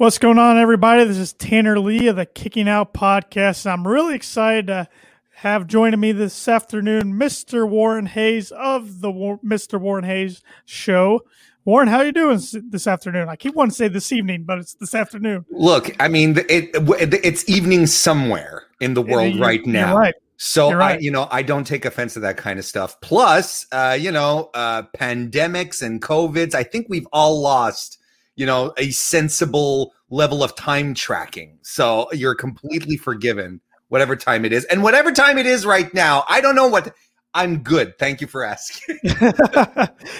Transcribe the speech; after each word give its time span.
What's 0.00 0.16
going 0.16 0.38
on, 0.38 0.56
everybody? 0.56 1.04
This 1.04 1.18
is 1.18 1.34
Tanner 1.34 1.78
Lee 1.78 2.08
of 2.08 2.16
the 2.16 2.24
Kicking 2.24 2.70
Out 2.70 2.94
Podcast. 2.94 3.70
I'm 3.70 3.86
really 3.86 4.14
excited 4.14 4.68
to 4.68 4.88
have 5.34 5.66
joining 5.66 6.00
me 6.00 6.12
this 6.12 6.48
afternoon 6.48 7.12
Mr. 7.20 7.68
Warren 7.68 8.06
Hayes 8.06 8.50
of 8.50 9.02
the 9.02 9.10
War- 9.10 9.40
Mr. 9.44 9.78
Warren 9.78 10.04
Hayes 10.04 10.40
Show. 10.64 11.20
Warren, 11.66 11.88
how 11.88 12.00
you 12.00 12.12
doing 12.12 12.40
this 12.70 12.86
afternoon? 12.86 13.28
I 13.28 13.36
keep 13.36 13.54
wanting 13.54 13.72
to 13.72 13.76
say 13.76 13.88
this 13.88 14.10
evening, 14.10 14.44
but 14.44 14.56
it's 14.56 14.72
this 14.72 14.94
afternoon. 14.94 15.44
Look, 15.50 15.94
I 16.00 16.08
mean, 16.08 16.38
it, 16.48 16.70
it 16.74 17.14
it's 17.22 17.46
evening 17.46 17.86
somewhere 17.86 18.68
in 18.80 18.94
the 18.94 19.02
world 19.02 19.34
You're- 19.34 19.46
right 19.46 19.66
now. 19.66 19.98
Right. 19.98 20.14
So 20.38 20.72
right. 20.72 20.96
I, 20.96 20.98
you 20.98 21.10
know, 21.10 21.28
I 21.30 21.42
don't 21.42 21.66
take 21.66 21.84
offense 21.84 22.14
to 22.14 22.20
that 22.20 22.38
kind 22.38 22.58
of 22.58 22.64
stuff. 22.64 22.98
Plus, 23.02 23.66
uh, 23.70 23.98
you 24.00 24.12
know, 24.12 24.48
uh, 24.54 24.84
pandemics 24.96 25.82
and 25.82 26.00
covids. 26.00 26.54
I 26.54 26.62
think 26.62 26.86
we've 26.88 27.06
all 27.12 27.42
lost, 27.42 27.98
you 28.36 28.46
know, 28.46 28.72
a 28.76 28.90
sensible 28.90 29.92
level 30.10 30.42
of 30.42 30.54
time 30.56 30.94
tracking. 30.94 31.58
So 31.62 32.10
you're 32.12 32.34
completely 32.34 32.96
forgiven, 32.96 33.60
whatever 33.88 34.16
time 34.16 34.44
it 34.44 34.52
is, 34.52 34.64
and 34.66 34.82
whatever 34.82 35.12
time 35.12 35.38
it 35.38 35.46
is 35.46 35.66
right 35.66 35.92
now. 35.94 36.24
I 36.28 36.40
don't 36.40 36.54
know 36.54 36.68
what. 36.68 36.94
I'm 37.32 37.62
good. 37.62 37.96
Thank 37.96 38.20
you 38.20 38.26
for 38.26 38.42
asking. 38.42 38.98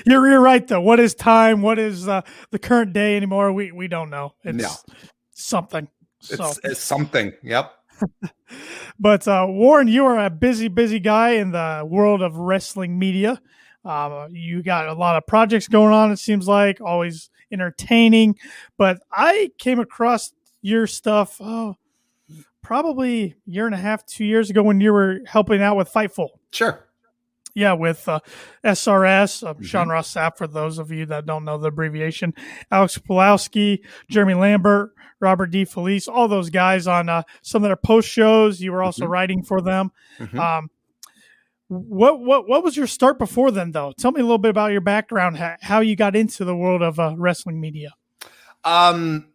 you're, 0.07 0.29
you're 0.29 0.41
right, 0.41 0.65
though. 0.67 0.81
What 0.81 1.01
is 1.01 1.13
time? 1.15 1.61
What 1.61 1.79
is 1.81 2.07
uh, 2.07 2.23
the 2.53 2.59
current 2.61 2.93
day 2.93 3.17
anymore? 3.17 3.53
We 3.53 3.73
we 3.73 3.89
don't 3.89 4.11
know. 4.11 4.35
It's 4.45 4.63
No. 4.63 4.71
something. 5.33 5.89
So. 6.21 6.35
It's, 6.35 6.61
it's 6.63 6.81
something. 6.81 7.33
Yep. 7.43 7.73
But 8.99 9.27
uh, 9.27 9.47
Warren, 9.49 9.89
you 9.89 10.05
are 10.05 10.19
a 10.27 10.29
busy, 10.31 10.69
busy 10.69 11.01
guy 11.01 11.31
in 11.31 11.53
the 11.53 11.87
world 11.89 12.21
of 12.21 12.37
wrestling 12.37 12.99
media. 12.99 13.41
Um, 13.85 14.29
you 14.33 14.63
got 14.63 14.89
a 14.89 14.93
lot 14.93 15.17
of 15.17 15.27
projects 15.27 15.69
going 15.69 15.95
on. 15.95 16.13
It 16.13 16.19
seems 16.19 16.47
like 16.47 16.81
always 16.83 17.31
entertaining. 17.53 18.37
But 18.77 19.01
I 19.13 19.51
came 19.59 19.79
across 19.81 20.33
your 20.63 20.87
stuff 20.87 21.37
oh, 21.41 21.77
probably 22.63 23.25
a 23.47 23.51
year 23.51 23.67
and 23.67 23.75
a 23.75 23.79
half, 23.79 24.05
two 24.07 24.25
years 24.25 24.51
ago 24.51 24.63
when 24.63 24.81
you 24.81 24.93
were 24.93 25.21
helping 25.27 25.63
out 25.63 25.77
with 25.77 25.93
Fightful. 25.93 26.29
Sure. 26.53 26.87
Yeah, 27.55 27.73
with 27.73 28.09
uh, 28.09 28.21
SRS, 28.65 29.43
uh, 29.47 29.55
Mhm. 29.55 29.65
Sean 29.65 29.89
Ross 29.89 30.13
Sapp, 30.15 30.37
for 30.39 30.47
those 30.47 30.79
of 30.79 30.93
you 30.93 31.05
that 31.07 31.27
don't 31.27 31.45
know 31.45 31.59
the 31.59 31.69
abbreviation, 31.69 32.33
Alex 32.71 32.97
Pawlowski, 32.99 33.81
Jeremy 34.09 34.35
Lambert, 34.35 34.93
Robert 35.19 35.51
DeFelice, 35.51 36.09
all 36.09 36.29
those 36.29 36.49
guys 36.49 36.87
on 36.87 37.09
uh, 37.09 37.23
some 37.43 37.65
of 37.65 37.69
their 37.69 37.77
post 37.77 38.09
shows. 38.09 38.61
You 38.61 38.71
were 38.73 38.83
also 38.83 39.07
Mhm. 39.07 39.11
writing 39.11 39.43
for 39.43 39.61
them. 39.61 39.91
Mhm. 40.19 40.39
Um, 40.39 40.71
what 41.71 42.21
what 42.21 42.49
what 42.49 42.65
was 42.65 42.77
your 42.77 42.89
start 42.89 43.17
before 43.17 43.53
then, 43.53 43.71
though? 43.71 43.93
Tell 43.97 44.11
me 44.11 44.21
a 44.21 44.25
little 44.25 44.39
bit 44.39 44.51
about 44.51 44.73
your 44.73 44.81
background, 44.81 45.39
how, 45.61 45.79
you 45.79 45.95
got 45.95 46.17
into 46.17 46.45
the 46.45 46.57
world 46.57 46.83
of 46.83 46.99
uh, 46.99 47.15
wrestling 47.17 47.61
media. 47.61 47.93
Um, 48.65 49.29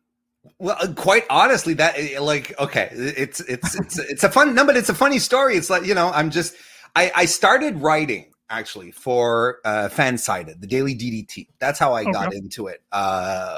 well, 0.59 0.75
quite 0.95 1.23
honestly, 1.29 1.75
that 1.75 1.95
eh, 1.97 2.19
like 2.19 2.59
okay, 2.59 2.89
it's 2.91 3.39
it's 3.39 3.79
it's 3.79 3.99
it's 3.99 4.23
a 4.25 4.29
fun 4.29 4.53
no, 4.53 4.65
but 4.65 4.75
it's 4.75 4.89
a 4.89 4.93
funny 4.93 5.17
story. 5.17 5.55
It's 5.55 5.69
like 5.69 5.85
you 5.85 5.95
know, 5.95 6.11
I'm 6.11 6.29
just 6.29 6.55
I 6.93 7.09
I 7.15 7.25
started 7.25 7.81
writing 7.81 8.33
actually 8.49 8.91
for 8.91 9.59
uh 9.63 9.87
Fansided, 9.89 10.59
the 10.59 10.67
Daily 10.67 10.93
DDT. 10.93 11.47
That's 11.59 11.79
how 11.79 11.93
I 11.93 12.03
got 12.03 12.33
into 12.33 12.67
it. 12.67 12.83
Uh, 12.91 13.57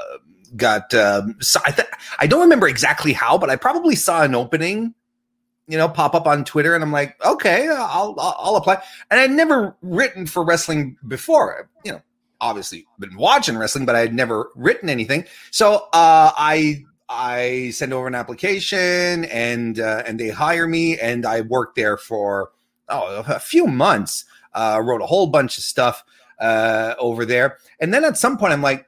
got 0.54 0.94
um, 0.94 1.36
so 1.40 1.58
I 1.66 1.72
th- 1.72 1.88
I 2.20 2.28
don't 2.28 2.42
remember 2.42 2.68
exactly 2.68 3.12
how, 3.12 3.38
but 3.38 3.50
I 3.50 3.56
probably 3.56 3.96
saw 3.96 4.22
an 4.22 4.36
opening. 4.36 4.94
You 5.68 5.76
know, 5.76 5.88
pop 5.88 6.14
up 6.14 6.26
on 6.26 6.44
Twitter, 6.44 6.74
and 6.74 6.82
I'm 6.82 6.92
like, 6.92 7.22
okay, 7.24 7.68
I'll 7.68 8.14
I'll, 8.18 8.56
apply. 8.56 8.82
And 9.10 9.20
I'd 9.20 9.30
never 9.30 9.76
written 9.82 10.26
for 10.26 10.42
wrestling 10.42 10.96
before. 11.06 11.68
You 11.84 11.92
know, 11.92 12.02
obviously 12.40 12.86
been 12.98 13.16
watching 13.16 13.56
wrestling, 13.56 13.84
but 13.84 13.94
I 13.94 14.00
had 14.00 14.14
never 14.14 14.50
written 14.54 14.88
anything. 14.88 15.24
So 15.50 15.88
uh, 15.92 16.32
I 16.36 16.84
I 17.08 17.70
send 17.70 17.92
over 17.92 18.06
an 18.06 18.14
application 18.14 19.24
and 19.26 19.78
uh, 19.78 20.02
and 20.06 20.18
they 20.18 20.28
hire 20.28 20.66
me 20.66 20.98
and 20.98 21.24
I 21.24 21.42
worked 21.42 21.76
there 21.76 21.96
for 21.96 22.50
oh 22.88 23.24
a 23.26 23.38
few 23.38 23.66
months. 23.66 24.24
Uh, 24.54 24.80
wrote 24.82 25.02
a 25.02 25.06
whole 25.06 25.26
bunch 25.26 25.58
of 25.58 25.64
stuff 25.64 26.02
uh, 26.40 26.94
over 26.98 27.24
there, 27.24 27.58
and 27.78 27.92
then 27.92 28.04
at 28.04 28.16
some 28.16 28.38
point 28.38 28.52
I'm 28.52 28.62
like, 28.62 28.86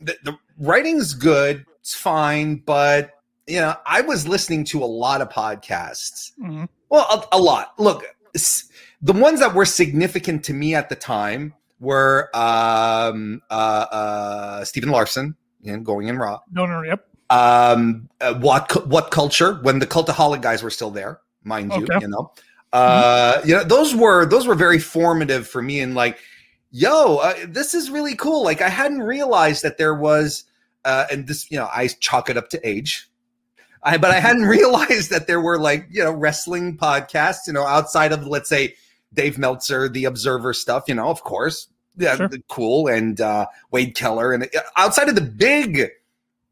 the, 0.00 0.16
the 0.24 0.38
writing's 0.58 1.14
good, 1.14 1.66
it's 1.80 1.94
fine, 1.94 2.56
but 2.56 3.10
you 3.46 3.60
know 3.60 3.74
I 3.86 4.00
was 4.02 4.26
listening 4.28 4.64
to 4.66 4.82
a 4.82 4.86
lot 4.86 5.20
of 5.20 5.28
podcasts 5.28 6.32
Mhm. 6.40 6.68
well, 6.88 7.06
a, 7.32 7.36
a 7.36 7.40
lot. 7.40 7.72
Look, 7.78 8.04
the 9.02 9.12
ones 9.12 9.40
that 9.40 9.54
were 9.54 9.64
significant 9.64 10.44
to 10.44 10.52
me 10.54 10.74
at 10.74 10.88
the 10.88 10.96
time 10.96 11.54
were 11.80 12.30
um, 12.34 13.42
uh, 13.50 13.86
uh, 13.90 14.64
Stephen 14.64 14.90
Larson, 14.90 15.34
you 15.60 15.72
know, 15.72 15.80
going 15.80 16.08
in 16.08 16.18
Raw. 16.18 16.40
No, 16.52 16.66
no, 16.66 16.82
yep. 16.82 17.06
Um, 17.30 18.08
uh, 18.20 18.34
what 18.34 18.86
what 18.86 19.10
culture 19.10 19.54
when 19.62 19.78
the 19.78 19.86
cultaholic 19.86 20.42
guys 20.42 20.62
were 20.62 20.70
still 20.70 20.90
there, 20.90 21.20
mind 21.44 21.72
you, 21.74 21.84
Okay. 21.84 21.98
you 22.00 22.08
know. 22.08 22.32
Uh, 22.72 23.40
you 23.44 23.54
know, 23.54 23.64
those 23.64 23.94
were 23.94 24.24
those 24.24 24.46
were 24.46 24.54
very 24.54 24.78
formative 24.78 25.46
for 25.48 25.60
me, 25.62 25.80
and 25.80 25.94
like, 25.94 26.18
yo, 26.70 27.16
uh, 27.16 27.34
this 27.48 27.74
is 27.74 27.90
really 27.90 28.14
cool. 28.14 28.42
Like, 28.44 28.62
I 28.62 28.68
hadn't 28.70 29.02
realized 29.02 29.62
that 29.62 29.76
there 29.76 29.94
was, 29.94 30.44
uh, 30.84 31.04
and 31.10 31.26
this, 31.26 31.50
you 31.50 31.58
know, 31.58 31.68
I 31.74 31.88
chalk 32.00 32.30
it 32.30 32.36
up 32.38 32.48
to 32.50 32.68
age. 32.68 33.10
I, 33.82 33.98
but 33.98 34.10
I 34.10 34.20
hadn't 34.20 34.42
realized 34.58 35.10
that 35.10 35.26
there 35.26 35.40
were 35.40 35.58
like 35.58 35.86
you 35.90 36.02
know 36.04 36.12
wrestling 36.12 36.76
podcasts, 36.76 37.46
you 37.46 37.52
know, 37.52 37.64
outside 37.66 38.12
of 38.12 38.26
let's 38.26 38.48
say 38.48 38.74
Dave 39.14 39.38
Meltzer, 39.38 39.88
The 39.88 40.04
Observer 40.04 40.52
stuff, 40.54 40.84
you 40.88 40.94
know, 40.94 41.08
of 41.08 41.22
course, 41.22 41.68
yeah, 41.96 42.16
Sure. 42.16 42.28
cool, 42.48 42.88
and 42.88 43.20
uh, 43.20 43.46
Wade 43.70 43.94
Keller, 43.94 44.32
and 44.32 44.44
uh, 44.44 44.60
outside 44.76 45.08
of 45.08 45.14
the 45.14 45.20
big, 45.20 45.90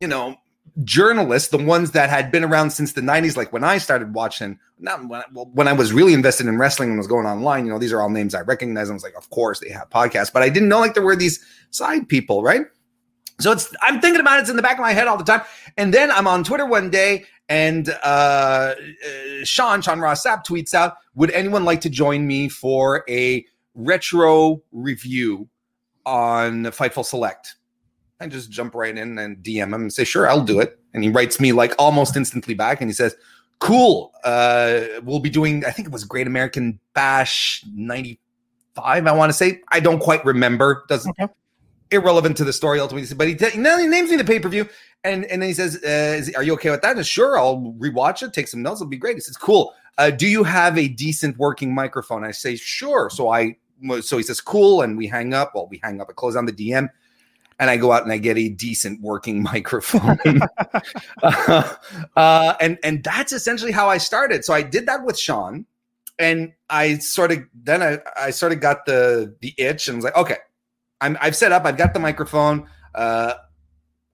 you 0.00 0.08
know, 0.08 0.36
journalists, 0.84 1.48
the 1.48 1.58
ones 1.62 1.92
that 1.92 2.10
had 2.10 2.30
been 2.30 2.44
around 2.44 2.70
since 2.70 2.92
the 2.92 3.00
'90s, 3.00 3.36
like 3.36 3.52
when 3.52 3.64
I 3.64 3.78
started 3.78 4.14
watching, 4.14 4.58
not 4.78 5.08
when 5.08 5.20
I, 5.20 5.24
when 5.30 5.68
I 5.68 5.72
was 5.72 5.92
really 5.92 6.12
invested 6.12 6.46
in 6.46 6.58
wrestling 6.58 6.90
and 6.90 6.98
was 6.98 7.06
going 7.06 7.26
online, 7.26 7.64
you 7.64 7.72
know, 7.72 7.78
these 7.78 7.92
are 7.92 8.00
all 8.00 8.10
names 8.10 8.34
I 8.34 8.40
recognize. 8.42 8.90
I 8.90 8.92
was 8.92 9.02
like, 9.02 9.16
of 9.16 9.30
course 9.30 9.60
they 9.60 9.70
have 9.70 9.88
podcasts, 9.88 10.32
but 10.32 10.42
I 10.42 10.48
didn't 10.48 10.68
know 10.68 10.80
like 10.80 10.94
there 10.94 11.02
were 11.02 11.16
these 11.16 11.44
side 11.70 12.08
people, 12.08 12.42
right? 12.42 12.66
So 13.40 13.52
it's 13.52 13.74
I'm 13.82 14.00
thinking 14.00 14.20
about 14.20 14.38
it. 14.38 14.42
It's 14.42 14.50
in 14.50 14.56
the 14.56 14.62
back 14.62 14.74
of 14.74 14.80
my 14.80 14.92
head 14.92 15.08
all 15.08 15.16
the 15.16 15.24
time. 15.24 15.42
And 15.76 15.92
then 15.92 16.10
I'm 16.10 16.26
on 16.26 16.44
Twitter 16.44 16.66
one 16.66 16.90
day, 16.90 17.24
and 17.48 17.88
uh, 18.02 18.04
uh, 18.04 18.74
Sean 19.44 19.82
Sean 19.82 20.00
Ross 20.00 20.24
Sapp 20.24 20.44
tweets 20.44 20.74
out, 20.74 20.96
"Would 21.14 21.30
anyone 21.32 21.64
like 21.64 21.80
to 21.82 21.90
join 21.90 22.26
me 22.26 22.48
for 22.48 23.04
a 23.08 23.44
retro 23.74 24.62
review 24.72 25.48
on 26.06 26.64
Fightful 26.64 27.04
Select?" 27.04 27.56
I 28.20 28.26
just 28.26 28.50
jump 28.50 28.74
right 28.74 28.96
in 28.96 29.18
and 29.18 29.38
DM 29.38 29.62
him 29.64 29.74
and 29.74 29.92
say, 29.92 30.04
"Sure, 30.04 30.28
I'll 30.28 30.44
do 30.44 30.60
it." 30.60 30.78
And 30.92 31.02
he 31.02 31.10
writes 31.10 31.40
me 31.40 31.52
like 31.52 31.74
almost 31.78 32.16
instantly 32.16 32.54
back, 32.54 32.80
and 32.80 32.90
he 32.90 32.94
says, 32.94 33.16
"Cool. 33.58 34.12
Uh, 34.22 34.82
we'll 35.02 35.20
be 35.20 35.30
doing. 35.30 35.64
I 35.64 35.70
think 35.70 35.88
it 35.88 35.92
was 35.92 36.04
Great 36.04 36.26
American 36.26 36.78
Bash 36.94 37.64
'95. 37.74 39.06
I 39.06 39.12
want 39.12 39.30
to 39.30 39.34
say. 39.34 39.60
I 39.70 39.80
don't 39.80 40.00
quite 40.00 40.24
remember. 40.24 40.84
Doesn't 40.88 41.16
Okay. 41.18 41.32
Irrelevant 41.90 42.36
to 42.38 42.44
the 42.44 42.52
story 42.52 42.80
ultimately. 42.80 43.14
But 43.14 43.28
he, 43.28 43.34
t- 43.34 43.58
no, 43.58 43.78
he 43.78 43.86
names 43.86 44.10
me 44.10 44.16
the 44.16 44.24
pay 44.24 44.40
per 44.40 44.48
view, 44.48 44.68
and 45.04 45.24
and 45.26 45.42
then 45.42 45.48
he 45.48 45.54
says, 45.54 45.82
uh, 45.82 46.22
"Are 46.36 46.42
you 46.42 46.54
okay 46.54 46.70
with 46.70 46.82
that?" 46.82 46.96
And 46.96 47.06
sure, 47.06 47.38
I'll 47.38 47.74
rewatch 47.78 48.22
it, 48.22 48.32
take 48.32 48.48
some 48.48 48.62
notes. 48.62 48.80
It'll 48.80 48.88
be 48.88 48.96
great. 48.96 49.16
He 49.16 49.20
says, 49.20 49.36
"Cool. 49.36 49.72
Uh, 49.98 50.10
do 50.10 50.26
you 50.26 50.44
have 50.44 50.78
a 50.78 50.88
decent 50.88 51.36
working 51.36 51.74
microphone?" 51.74 52.24
I 52.24 52.30
say, 52.30 52.56
"Sure." 52.56 53.10
So 53.10 53.28
I 53.30 53.56
so 54.00 54.16
he 54.16 54.22
says, 54.22 54.40
"Cool," 54.40 54.82
and 54.82 54.96
we 54.96 55.06
hang 55.06 55.34
up. 55.34 55.52
Well, 55.54 55.68
we 55.70 55.80
hang 55.82 56.00
up. 56.00 56.08
I 56.10 56.12
close 56.12 56.36
on 56.36 56.46
the 56.46 56.52
DM. 56.52 56.88
And 57.58 57.68
I 57.68 57.76
go 57.76 57.92
out 57.92 58.04
and 58.04 58.10
I 58.10 58.16
get 58.16 58.38
a 58.38 58.48
decent 58.48 59.02
working 59.02 59.42
microphone, 59.52 60.18
uh, 61.22 61.74
uh, 62.16 62.54
and 62.58 62.78
and 62.82 63.04
that's 63.04 63.34
essentially 63.34 63.70
how 63.70 63.86
I 63.86 63.98
started. 63.98 64.46
So 64.46 64.54
I 64.54 64.62
did 64.62 64.86
that 64.86 65.04
with 65.04 65.18
Sean, 65.18 65.66
and 66.18 66.54
I 66.70 66.96
sort 66.96 67.32
of 67.32 67.40
then 67.52 67.82
I, 67.82 67.98
I 68.18 68.30
sort 68.30 68.52
of 68.52 68.60
got 68.60 68.86
the 68.86 69.36
the 69.42 69.54
itch 69.58 69.88
and 69.88 69.98
was 69.98 70.04
like, 70.06 70.16
okay, 70.16 70.36
I'm 71.00 71.16
I've 71.20 71.36
set 71.36 71.52
up, 71.52 71.64
I've 71.64 71.76
got 71.76 71.94
the 71.94 72.00
microphone. 72.00 72.66
Uh, 72.94 73.34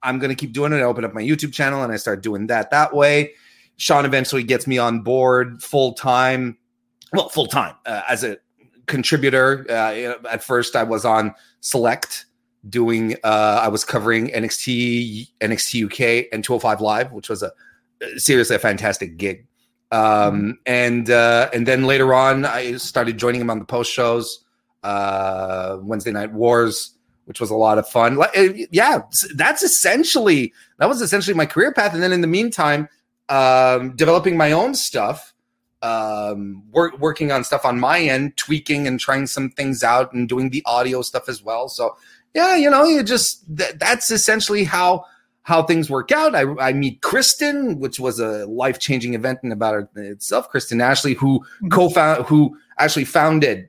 I'm 0.03 0.19
gonna 0.19 0.35
keep 0.35 0.53
doing 0.53 0.73
it. 0.73 0.77
I 0.77 0.83
open 0.83 1.03
up 1.03 1.13
my 1.13 1.21
YouTube 1.21 1.53
channel 1.53 1.83
and 1.83 1.91
I 1.91 1.97
start 1.97 2.21
doing 2.21 2.47
that 2.47 2.71
that 2.71 2.93
way. 2.93 3.33
Sean 3.77 4.05
eventually 4.05 4.43
gets 4.43 4.67
me 4.67 4.77
on 4.77 5.01
board 5.01 5.61
full 5.61 5.93
time. 5.93 6.57
Well, 7.13 7.29
full 7.29 7.47
time 7.47 7.75
uh, 7.85 8.01
as 8.09 8.23
a 8.23 8.37
contributor. 8.87 9.65
Uh, 9.69 10.27
at 10.29 10.43
first, 10.43 10.75
I 10.75 10.83
was 10.83 11.05
on 11.05 11.33
Select 11.61 12.25
doing. 12.69 13.15
Uh, 13.23 13.61
I 13.63 13.67
was 13.67 13.85
covering 13.85 14.27
NXT, 14.27 15.29
NXT 15.41 15.85
UK, 15.85 16.27
and 16.31 16.43
205 16.43 16.81
Live, 16.81 17.11
which 17.11 17.29
was 17.29 17.43
a 17.43 17.51
seriously 18.17 18.55
a 18.55 18.59
fantastic 18.59 19.17
gig. 19.17 19.45
Um, 19.91 20.59
and 20.65 21.09
uh, 21.09 21.49
and 21.53 21.67
then 21.67 21.85
later 21.85 22.13
on, 22.13 22.45
I 22.45 22.77
started 22.77 23.17
joining 23.17 23.41
him 23.41 23.49
on 23.49 23.59
the 23.59 23.65
post 23.65 23.91
shows, 23.91 24.43
uh, 24.87 25.79
Wednesday 25.81 26.11
Night 26.11 26.31
Wars, 26.31 26.95
which 27.25 27.41
was 27.41 27.49
a 27.49 27.55
lot 27.55 27.77
of 27.77 27.87
fun. 27.89 28.15
Like, 28.15 28.35
uh, 28.37 28.53
Yeah, 28.71 29.01
that's 29.35 29.61
essentially 29.61 30.53
that 30.79 30.87
was 30.87 31.01
essentially 31.01 31.35
my 31.35 31.45
career 31.45 31.73
path. 31.73 31.93
And 31.93 32.01
then 32.01 32.13
in 32.13 32.21
the 32.21 32.27
meantime, 32.27 32.87
um, 33.27 33.95
developing 33.97 34.37
my 34.37 34.53
own 34.53 34.75
stuff, 34.75 35.33
um, 35.81 36.63
work, 36.71 36.97
working 36.99 37.33
on 37.33 37.43
stuff 37.43 37.65
on 37.65 37.81
my 37.81 37.99
end, 37.99 38.37
tweaking 38.37 38.87
and 38.87 38.97
trying 38.97 39.27
some 39.27 39.49
things 39.49 39.83
out, 39.83 40.13
and 40.13 40.29
doing 40.29 40.51
the 40.51 40.63
audio 40.65 41.01
stuff 41.01 41.27
as 41.27 41.43
well. 41.43 41.67
So 41.67 41.97
yeah, 42.33 42.55
you 42.55 42.69
know, 42.69 42.85
you 42.85 43.03
just 43.03 43.43
th- 43.57 43.75
that's 43.77 44.09
essentially 44.09 44.63
how 44.63 45.03
how 45.43 45.63
things 45.63 45.89
work 45.89 46.13
out. 46.13 46.33
I, 46.33 46.43
I 46.59 46.71
meet 46.71 47.01
Kristen, 47.01 47.79
which 47.79 47.99
was 47.99 48.19
a 48.19 48.45
life 48.45 48.79
changing 48.79 49.15
event 49.15 49.39
in 49.43 49.51
about 49.51 49.89
itself. 49.95 50.49
Kristen 50.49 50.79
Ashley, 50.79 51.13
who 51.13 51.39
mm-hmm. 51.39 51.69
co-found, 51.69 52.25
who 52.25 52.57
actually 52.79 53.05
founded 53.05 53.67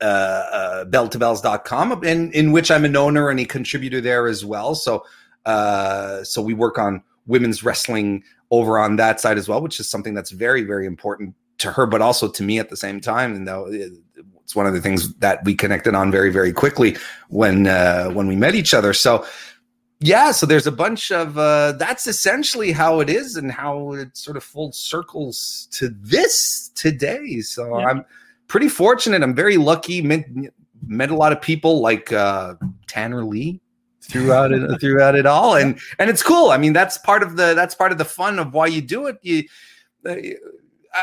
uh, 0.00 0.04
uh, 0.04 0.84
bell2belles.com, 0.86 2.04
in, 2.04 2.32
in 2.32 2.52
which 2.52 2.70
I'm 2.70 2.84
an 2.84 2.96
owner 2.96 3.30
and 3.30 3.40
a 3.40 3.44
contributor 3.44 4.00
there 4.00 4.26
as 4.26 4.44
well. 4.44 4.74
So, 4.74 5.04
uh, 5.46 6.22
so 6.24 6.42
we 6.42 6.54
work 6.54 6.78
on 6.78 7.02
women's 7.26 7.62
wrestling 7.62 8.24
over 8.50 8.78
on 8.78 8.96
that 8.96 9.20
side 9.20 9.38
as 9.38 9.48
well, 9.48 9.60
which 9.60 9.80
is 9.80 9.88
something 9.88 10.14
that's 10.14 10.30
very, 10.30 10.62
very 10.62 10.86
important 10.86 11.34
to 11.58 11.72
her, 11.72 11.86
but 11.86 12.00
also 12.00 12.28
to 12.28 12.42
me 12.42 12.58
at 12.58 12.70
the 12.70 12.76
same 12.76 13.00
time. 13.00 13.34
And 13.34 13.46
though 13.46 13.66
it's 14.48 14.56
one 14.56 14.66
of 14.66 14.72
the 14.72 14.80
things 14.80 15.14
that 15.16 15.44
we 15.44 15.54
connected 15.54 15.94
on 15.94 16.10
very, 16.10 16.30
very 16.30 16.52
quickly 16.52 16.96
when 17.28 17.66
uh, 17.66 18.08
when 18.08 18.26
we 18.26 18.36
met 18.36 18.54
each 18.54 18.72
other. 18.72 18.94
So 18.94 19.26
yeah, 20.00 20.30
so 20.30 20.46
there's 20.46 20.66
a 20.66 20.72
bunch 20.72 21.10
of 21.10 21.36
uh, 21.36 21.72
that's 21.72 22.06
essentially 22.06 22.72
how 22.72 23.00
it 23.00 23.10
is 23.10 23.36
and 23.36 23.52
how 23.52 23.92
it 23.92 24.16
sort 24.16 24.36
of 24.36 24.44
full 24.44 24.72
circles 24.72 25.68
to 25.72 25.88
this 25.88 26.70
today. 26.74 27.40
So 27.40 27.78
yeah. 27.78 27.86
I'm 27.88 28.04
pretty 28.48 28.68
fortunate. 28.68 29.22
I'm 29.22 29.34
very 29.34 29.56
lucky. 29.56 30.02
Met, 30.02 30.26
met 30.86 31.10
a 31.10 31.14
lot 31.14 31.32
of 31.32 31.40
people 31.40 31.80
like 31.80 32.12
uh, 32.12 32.54
Tanner 32.86 33.24
Lee 33.24 33.60
throughout 34.02 34.52
it 34.52 34.78
throughout 34.80 35.14
it 35.14 35.26
all, 35.26 35.54
and 35.54 35.78
and 35.98 36.10
it's 36.10 36.22
cool. 36.22 36.50
I 36.50 36.58
mean, 36.58 36.72
that's 36.72 36.98
part 36.98 37.22
of 37.22 37.36
the 37.36 37.54
that's 37.54 37.74
part 37.74 37.92
of 37.92 37.98
the 37.98 38.04
fun 38.04 38.38
of 38.38 38.52
why 38.52 38.66
you 38.66 38.80
do 38.80 39.06
it. 39.06 39.18
You. 39.22 39.44
Uh, 40.04 40.16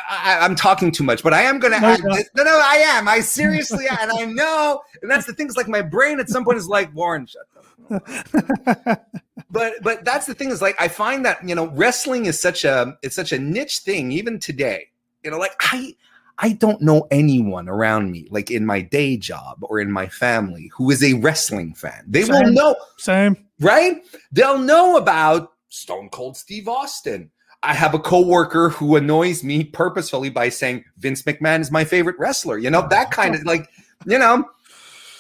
I, 0.10 0.44
am 0.44 0.56
talking 0.56 0.92
too 0.92 1.04
much, 1.04 1.22
but 1.22 1.34
I 1.34 1.44
am 1.44 1.60
gonna. 1.60 1.80
No, 1.80 1.96
no. 1.96 2.16
no, 2.36 2.44
no, 2.44 2.60
I 2.64 2.84
am. 2.88 3.08
I 3.08 3.20
seriously, 3.20 3.86
and 3.88 4.12
I 4.12 4.26
know, 4.26 4.82
and 5.02 5.10
that's 5.10 5.26
the 5.26 5.34
thing. 5.34 5.48
things. 5.48 5.58
Like 5.58 5.68
my 5.68 5.82
brain 5.82 6.20
at 6.20 6.28
some 6.28 6.44
point 6.44 6.58
is 6.58 6.68
like, 6.68 6.94
Warren, 6.96 7.28
shut 7.28 7.44
but 9.52 9.74
but 9.84 10.04
that's 10.04 10.26
the 10.26 10.34
thing 10.34 10.50
is 10.50 10.60
like 10.60 10.76
I 10.82 10.88
find 10.88 11.24
that 11.26 11.48
you 11.48 11.54
know 11.54 11.68
wrestling 11.68 12.26
is 12.26 12.40
such 12.40 12.66
a 12.66 12.98
it's 13.04 13.16
such 13.16 13.32
a 13.32 13.38
niche 13.38 13.80
thing 13.80 14.12
even 14.12 14.40
today. 14.40 14.88
You 15.24 15.32
know, 15.32 15.38
like 15.38 15.56
I 15.60 15.96
I 16.38 16.54
don't 16.54 16.82
know 16.82 17.08
anyone 17.12 17.70
around 17.70 18.12
me, 18.12 18.28
like 18.30 18.52
in 18.52 18.66
my 18.66 18.82
day 18.82 19.18
job 19.18 19.60
or 19.62 19.80
in 19.80 19.92
my 19.92 20.08
family, 20.08 20.70
who 20.76 20.92
is 20.92 21.04
a 21.04 21.14
wrestling 21.14 21.74
fan. 21.74 22.04
They 22.08 22.24
Same. 22.24 22.44
will 22.44 22.52
know. 22.52 22.76
Same. 22.98 23.38
Right? 23.60 24.04
They'll 24.32 24.60
know 24.60 24.98
about 24.98 25.54
Stone 25.70 26.10
Cold 26.10 26.36
Steve 26.36 26.68
Austin. 26.68 27.32
I 27.64 27.74
have 27.74 27.94
a 27.94 28.00
coworker 28.00 28.70
who 28.70 28.96
annoys 28.96 29.44
me 29.44 29.64
purposefully 29.64 30.30
by 30.30 30.50
saying 30.50 30.84
Vince 30.98 31.24
McMahon 31.24 31.62
is 31.62 31.72
my 31.72 31.84
favorite 31.84 32.20
wrestler. 32.20 32.58
You 32.58 32.70
know, 32.70 32.88
that 32.90 33.12
kind 33.12 33.34
of 33.34 33.44
like, 33.44 33.70
you 34.06 34.20
know, 34.20 34.46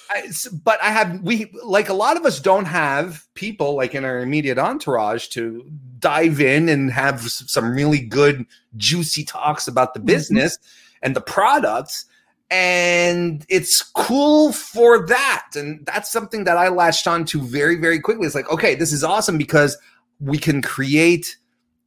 I, 0.09 0.29
but 0.63 0.81
I 0.83 0.91
have 0.91 1.21
we 1.21 1.51
like 1.63 1.89
a 1.89 1.93
lot 1.93 2.17
of 2.17 2.25
us 2.25 2.39
don't 2.39 2.65
have 2.65 3.25
people 3.33 3.75
like 3.75 3.95
in 3.95 4.05
our 4.05 4.19
immediate 4.19 4.59
entourage 4.59 5.27
to 5.29 5.65
dive 5.99 6.39
in 6.39 6.69
and 6.69 6.91
have 6.91 7.21
some 7.21 7.71
really 7.71 7.99
good 7.99 8.45
juicy 8.77 9.23
talks 9.23 9.67
about 9.67 9.93
the 9.93 9.99
mm-hmm. 9.99 10.07
business 10.07 10.57
mm-hmm. 10.57 10.84
And 11.01 11.15
the 11.15 11.21
products 11.21 12.05
and 12.51 13.43
it's 13.49 13.81
cool 13.81 14.51
for 14.53 15.07
that. 15.07 15.47
And 15.55 15.83
that's 15.85 16.11
something 16.11 16.43
that 16.43 16.57
I 16.57 16.67
latched 16.67 17.07
on 17.07 17.25
to 17.25 17.41
very 17.41 17.75
very 17.75 17.99
quickly. 17.99 18.25
It's 18.25 18.35
like 18.35 18.49
okay 18.51 18.75
this 18.75 18.93
is 18.93 19.03
awesome 19.03 19.37
because 19.37 19.77
we 20.19 20.37
can 20.37 20.61
create 20.61 21.37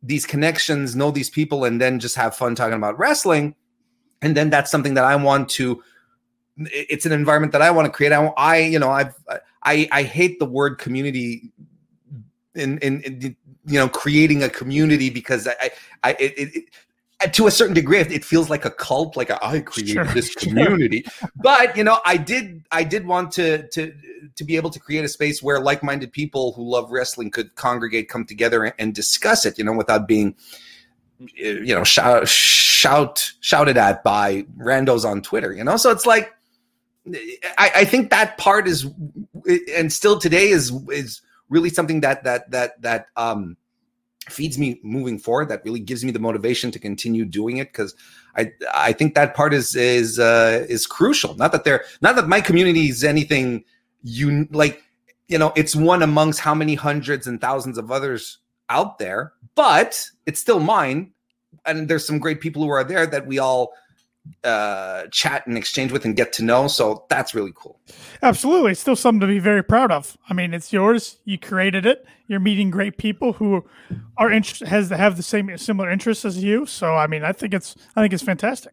these 0.02 0.26
connections 0.26 0.94
know 0.94 1.10
these 1.10 1.30
people 1.30 1.64
and 1.64 1.80
then 1.80 1.98
just 1.98 2.16
have 2.16 2.36
fun 2.36 2.54
talking 2.54 2.76
about 2.76 2.98
wrestling. 2.98 3.54
And 4.20 4.36
then 4.36 4.50
that's 4.50 4.70
something 4.70 4.94
that 4.94 5.04
I 5.04 5.14
want 5.16 5.48
to 5.50 5.82
it's 6.58 7.06
an 7.06 7.12
environment 7.12 7.52
that 7.52 7.62
I 7.62 7.70
want 7.70 7.86
to 7.86 7.92
create. 7.92 8.12
I, 8.12 8.26
I 8.36 8.58
you 8.58 8.78
know, 8.78 8.90
I've, 8.90 9.14
I, 9.62 9.88
I 9.92 10.02
hate 10.02 10.38
the 10.38 10.44
word 10.44 10.78
community 10.78 11.52
in, 12.54 12.78
in, 12.78 13.00
in 13.02 13.36
you 13.66 13.78
know, 13.78 13.88
creating 13.88 14.42
a 14.42 14.48
community 14.48 15.10
because 15.10 15.46
I, 15.46 15.70
I, 16.02 16.10
it, 16.18 16.38
it, 16.38 16.56
it 16.56 16.64
to 17.32 17.46
a 17.46 17.50
certain 17.50 17.74
degree, 17.74 17.98
it 17.98 18.24
feels 18.24 18.48
like 18.48 18.64
a 18.64 18.70
cult, 18.70 19.16
like 19.16 19.30
i 19.42 19.60
created 19.60 19.92
sure, 19.92 20.04
this 20.04 20.34
community. 20.34 21.02
Sure. 21.02 21.30
But 21.36 21.76
you 21.76 21.82
know, 21.82 21.98
I 22.04 22.16
did, 22.16 22.64
I 22.70 22.84
did 22.84 23.06
want 23.06 23.32
to, 23.32 23.66
to, 23.68 23.92
to 24.36 24.44
be 24.44 24.56
able 24.56 24.70
to 24.70 24.78
create 24.78 25.04
a 25.04 25.08
space 25.08 25.42
where 25.42 25.58
like-minded 25.60 26.12
people 26.12 26.52
who 26.52 26.62
love 26.62 26.90
wrestling 26.90 27.30
could 27.30 27.54
congregate, 27.56 28.08
come 28.08 28.24
together, 28.24 28.64
and, 28.64 28.74
and 28.78 28.94
discuss 28.94 29.44
it. 29.44 29.58
You 29.58 29.64
know, 29.64 29.72
without 29.72 30.06
being, 30.06 30.36
you 31.34 31.74
know, 31.74 31.84
shout, 31.84 32.28
shout, 32.28 33.32
shouted 33.40 33.76
at 33.76 34.04
by 34.04 34.42
randos 34.56 35.04
on 35.04 35.20
Twitter. 35.20 35.52
You 35.52 35.64
know, 35.64 35.76
so 35.76 35.90
it's 35.90 36.06
like 36.06 36.32
I, 37.56 37.72
I 37.76 37.84
think 37.84 38.10
that 38.10 38.38
part 38.38 38.68
is, 38.68 38.86
and 39.74 39.92
still 39.92 40.18
today 40.18 40.50
is 40.50 40.72
is 40.90 41.22
really 41.48 41.70
something 41.70 42.00
that 42.00 42.24
that 42.24 42.50
that 42.50 42.80
that 42.82 43.06
um 43.16 43.56
feeds 44.32 44.58
me 44.58 44.80
moving 44.82 45.18
forward 45.18 45.48
that 45.48 45.64
really 45.64 45.80
gives 45.80 46.04
me 46.04 46.10
the 46.10 46.18
motivation 46.18 46.70
to 46.70 46.78
continue 46.78 47.24
doing 47.24 47.58
it 47.58 47.68
because 47.68 47.94
i 48.36 48.50
i 48.74 48.92
think 48.92 49.14
that 49.14 49.34
part 49.34 49.54
is 49.54 49.74
is 49.74 50.18
uh 50.18 50.64
is 50.68 50.86
crucial. 50.86 51.34
Not 51.36 51.52
that 51.52 51.64
they're 51.64 51.84
not 52.00 52.16
that 52.16 52.28
my 52.28 52.40
community 52.40 52.88
is 52.88 53.04
anything 53.04 53.64
you 54.02 54.46
like 54.50 54.82
you 55.28 55.38
know 55.38 55.52
it's 55.56 55.76
one 55.76 56.02
amongst 56.02 56.40
how 56.40 56.54
many 56.54 56.74
hundreds 56.74 57.26
and 57.26 57.40
thousands 57.40 57.78
of 57.78 57.90
others 57.90 58.38
out 58.70 58.98
there 58.98 59.32
but 59.54 60.08
it's 60.26 60.40
still 60.40 60.60
mine 60.60 61.12
and 61.64 61.88
there's 61.88 62.06
some 62.06 62.18
great 62.18 62.40
people 62.40 62.62
who 62.62 62.68
are 62.68 62.84
there 62.84 63.06
that 63.06 63.26
we 63.26 63.38
all 63.38 63.72
uh, 64.44 65.06
chat 65.10 65.46
and 65.46 65.56
exchange 65.56 65.92
with 65.92 66.04
and 66.04 66.16
get 66.16 66.32
to 66.34 66.44
know. 66.44 66.68
So 66.68 67.04
that's 67.08 67.34
really 67.34 67.52
cool. 67.54 67.78
Absolutely. 68.22 68.72
It's 68.72 68.80
still 68.80 68.96
something 68.96 69.20
to 69.20 69.26
be 69.26 69.38
very 69.38 69.62
proud 69.62 69.90
of. 69.92 70.16
I 70.28 70.34
mean, 70.34 70.54
it's 70.54 70.72
yours. 70.72 71.18
You 71.24 71.38
created 71.38 71.86
it. 71.86 72.06
You're 72.26 72.40
meeting 72.40 72.70
great 72.70 72.98
people 72.98 73.34
who 73.34 73.64
are 74.16 74.30
int- 74.30 74.60
has 74.60 74.90
have 74.90 75.16
the 75.16 75.22
same 75.22 75.56
similar 75.56 75.90
interests 75.90 76.24
as 76.24 76.42
you. 76.42 76.66
So 76.66 76.94
I 76.94 77.06
mean, 77.06 77.24
I 77.24 77.32
think 77.32 77.54
it's 77.54 77.74
I 77.96 78.02
think 78.02 78.12
it's 78.12 78.22
fantastic. 78.22 78.72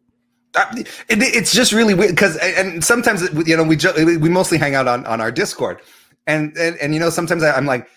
it, 0.54 0.86
it's 1.08 1.52
just 1.52 1.72
really 1.72 1.94
weird 1.94 2.10
because 2.10 2.36
and 2.36 2.84
sometimes 2.84 3.22
you 3.46 3.56
know 3.56 3.64
we 3.64 3.76
we 4.16 4.28
mostly 4.28 4.58
hang 4.58 4.74
out 4.74 4.88
on 4.88 5.06
on 5.06 5.20
our 5.20 5.30
Discord, 5.30 5.80
and 6.26 6.56
and, 6.56 6.76
and 6.76 6.94
you 6.94 7.00
know 7.00 7.10
sometimes 7.10 7.42
I, 7.42 7.52
I'm 7.52 7.66
like. 7.66 7.88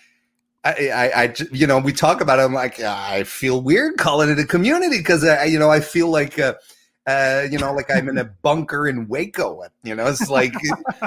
I, 0.62 0.90
I, 0.90 1.22
I, 1.22 1.34
you 1.52 1.66
know, 1.66 1.78
we 1.78 1.90
talk 1.90 2.20
about 2.20 2.38
it. 2.38 2.42
I'm 2.42 2.52
like, 2.52 2.80
I 2.80 3.24
feel 3.24 3.62
weird 3.62 3.96
calling 3.96 4.28
it 4.28 4.38
a 4.38 4.44
community 4.44 4.98
because, 4.98 5.24
I, 5.24 5.44
you 5.44 5.58
know, 5.58 5.70
I 5.70 5.80
feel 5.80 6.10
like, 6.10 6.38
uh, 6.38 6.52
uh, 7.06 7.46
you 7.50 7.58
know, 7.58 7.72
like 7.72 7.90
I'm 7.90 8.08
in 8.08 8.18
a 8.18 8.24
bunker 8.42 8.86
in 8.86 9.08
Waco. 9.08 9.62
You 9.82 9.94
know, 9.94 10.06
it's 10.06 10.28
like 10.28 10.54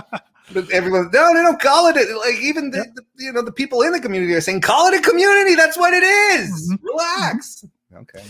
everyone. 0.72 1.10
No, 1.14 1.32
no, 1.32 1.44
no, 1.44 1.56
call 1.58 1.88
it. 1.88 1.96
Like 1.96 2.42
even 2.42 2.72
the, 2.72 2.86
the, 2.96 3.04
you 3.18 3.32
know 3.32 3.42
the 3.42 3.52
people 3.52 3.82
in 3.82 3.92
the 3.92 4.00
community 4.00 4.34
are 4.34 4.42
saying, 4.42 4.62
call 4.62 4.88
it 4.88 5.00
a 5.00 5.02
community. 5.02 5.56
That's 5.56 5.78
what 5.78 5.94
it 5.94 6.04
is. 6.04 6.72
Mm-hmm. 6.72 6.86
Relax. 6.86 7.66
Okay. 7.96 8.24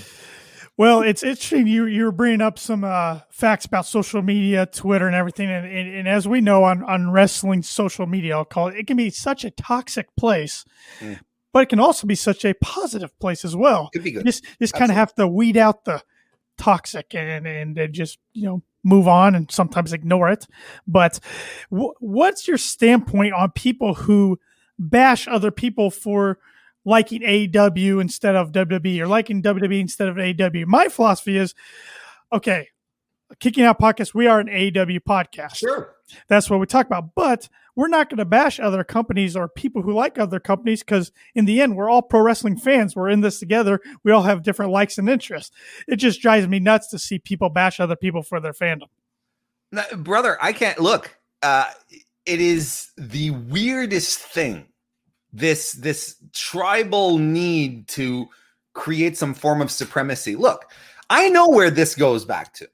Well, 0.76 1.02
it's 1.02 1.22
interesting. 1.22 1.68
You 1.68 1.86
you 1.86 2.06
were 2.06 2.12
bringing 2.12 2.42
up 2.42 2.58
some 2.58 2.84
uh, 2.84 3.20
facts 3.30 3.66
about 3.66 3.86
social 3.86 4.24
media, 4.24 4.66
Twitter, 4.66 5.06
and 5.06 5.16
everything. 5.16 5.50
And, 5.50 5.68
and, 5.68 5.96
and, 5.96 6.08
as 6.08 6.28
we 6.28 6.42
know 6.42 6.64
on 6.64 6.84
on 6.84 7.12
wrestling 7.12 7.62
social 7.62 8.08
media, 8.08 8.36
I'll 8.36 8.46
call 8.46 8.70
it. 8.70 8.78
It 8.78 8.88
can 8.88 8.98
be 8.98 9.12
such 9.12 9.46
a 9.46 9.52
toxic 9.52 10.08
place, 10.16 10.66
mm. 11.00 11.20
but 11.52 11.64
it 11.64 11.70
can 11.70 11.80
also 11.80 12.08
be 12.08 12.16
such 12.16 12.44
a 12.44 12.56
positive 12.56 13.18
place 13.20 13.46
as 13.46 13.56
well. 13.56 13.90
Could 13.94 14.04
be 14.04 14.12
good. 14.12 14.26
You 14.26 14.32
just 14.32 14.46
just 14.60 14.74
kind 14.74 14.90
of 14.90 14.98
have 14.98 15.14
to 15.16 15.28
weed 15.28 15.58
out 15.58 15.86
the 15.86 16.02
toxic 16.58 17.14
and, 17.16 17.48
and, 17.48 17.94
just, 17.94 18.20
you 18.34 18.46
know, 18.46 18.62
move 18.84 19.08
on 19.08 19.36
and 19.36 19.50
sometimes 19.52 19.94
ignore 19.94 20.30
it. 20.30 20.46
But 20.88 21.20
w- 21.72 21.94
what's 22.00 22.48
your 22.48 22.58
standpoint 22.58 23.34
on 23.34 23.52
people 23.52 23.94
who 23.94 24.40
bash 24.78 25.28
other 25.28 25.52
people 25.52 25.90
for 25.90 26.40
liking 26.86 27.22
AEW 27.22 28.02
instead 28.02 28.36
of 28.36 28.52
WWE 28.52 29.00
or 29.00 29.08
liking 29.08 29.42
WWE 29.42 29.80
instead 29.80 30.10
of 30.10 30.18
AEW? 30.18 30.66
My 30.66 30.90
philosophy 30.90 31.38
is 31.38 31.56
okay, 32.32 32.70
Kicking 33.40 33.64
Out 33.64 33.80
Podcast, 33.80 34.14
we 34.14 34.28
are 34.28 34.40
an 34.40 34.48
AEW 34.48 35.00
podcast. 35.00 35.56
Sure. 35.56 35.96
That's 36.28 36.50
what 36.50 36.60
we 36.60 36.66
talk 36.66 36.86
about. 36.86 37.16
But 37.16 37.50
we're 37.76 37.88
not 37.88 38.10
going 38.10 38.20
to 38.20 38.26
bash 38.26 38.60
other 38.60 38.84
companies 38.84 39.36
or 39.36 39.48
people 39.48 39.82
who 39.82 39.94
like 39.94 40.20
other 40.20 40.40
companies 40.40 40.82
because 40.82 41.12
in 41.34 41.46
the 41.46 41.62
end, 41.62 41.76
we're 41.76 41.90
all 41.90 42.02
pro 42.02 42.22
wrestling 42.22 42.58
fans. 42.58 42.96
We're 42.96 43.10
in 43.10 43.22
this 43.22 43.40
together. 43.40 43.80
We 44.04 44.12
all 44.12 44.24
have 44.24 44.44
different 44.44 44.72
likes 44.72 44.98
and 44.98 45.10
interests. 45.10 45.56
It 45.88 45.98
just 45.98 46.22
drives 46.22 46.48
me 46.48 46.60
nuts 46.60 46.88
to 46.90 47.00
see 47.00 47.20
people 47.20 47.50
bash 47.50 47.80
other 47.80 47.96
people 47.96 48.22
for 48.22 48.40
their 48.40 48.54
fandom. 48.54 48.90
Now, 49.72 49.86
brother, 49.98 50.38
I 50.40 50.54
can't 50.54 50.80
look. 50.80 51.18
Uh, 51.42 51.70
it 52.26 52.40
is 52.40 52.92
the 52.98 53.32
weirdest 53.32 54.20
thing. 54.20 54.68
This 55.36 55.72
this 55.72 56.18
tribal 56.32 57.18
need 57.18 57.88
to 57.90 58.28
create 58.74 59.18
some 59.18 59.34
form 59.34 59.62
of 59.62 59.72
supremacy. 59.72 60.36
Look, 60.36 60.70
I 61.10 61.30
know 61.30 61.50
where 61.50 61.72
this 61.72 61.96
goes 61.96 62.24
back 62.24 62.54
to. 62.56 62.70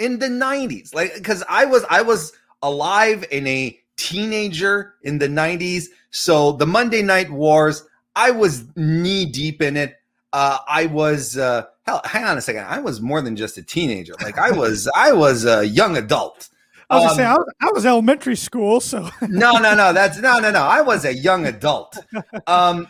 In 0.00 0.18
the 0.18 0.26
90s, 0.26 0.94
like 0.94 1.14
because 1.14 1.44
I 1.48 1.66
was 1.66 1.84
I 1.88 2.02
was 2.02 2.32
alive 2.62 3.24
in 3.30 3.46
a 3.46 3.78
teenager 3.96 4.94
in 5.02 5.18
the 5.18 5.28
90s. 5.28 5.86
So 6.10 6.52
the 6.52 6.66
Monday 6.66 7.02
Night 7.02 7.30
Wars, 7.30 7.84
I 8.16 8.30
was 8.30 8.64
knee 8.76 9.26
deep 9.26 9.62
in 9.62 9.76
it. 9.76 9.96
Uh, 10.32 10.58
I 10.66 10.86
was 10.86 11.36
uh, 11.36 11.64
hell. 11.86 12.00
Hang 12.04 12.24
on 12.24 12.38
a 12.38 12.40
second. 12.40 12.64
I 12.64 12.80
was 12.80 13.00
more 13.00 13.20
than 13.20 13.36
just 13.36 13.58
a 13.58 13.62
teenager. 13.62 14.14
Like 14.22 14.38
I 14.38 14.50
was, 14.50 14.88
I 14.94 15.12
was 15.12 15.44
a 15.44 15.66
young 15.66 15.96
adult. 15.96 16.48
I 16.88 16.96
was 16.96 17.04
gonna 17.04 17.14
say 17.14 17.24
I 17.24 17.34
was, 17.34 17.54
I 17.60 17.72
was 17.72 17.86
elementary 17.86 18.36
school, 18.36 18.80
so 18.80 19.08
no, 19.22 19.52
no, 19.58 19.76
no. 19.76 19.92
That's 19.92 20.18
no, 20.18 20.40
no, 20.40 20.50
no. 20.50 20.62
I 20.62 20.80
was 20.80 21.04
a 21.04 21.14
young 21.14 21.46
adult, 21.46 21.96
um, 22.48 22.88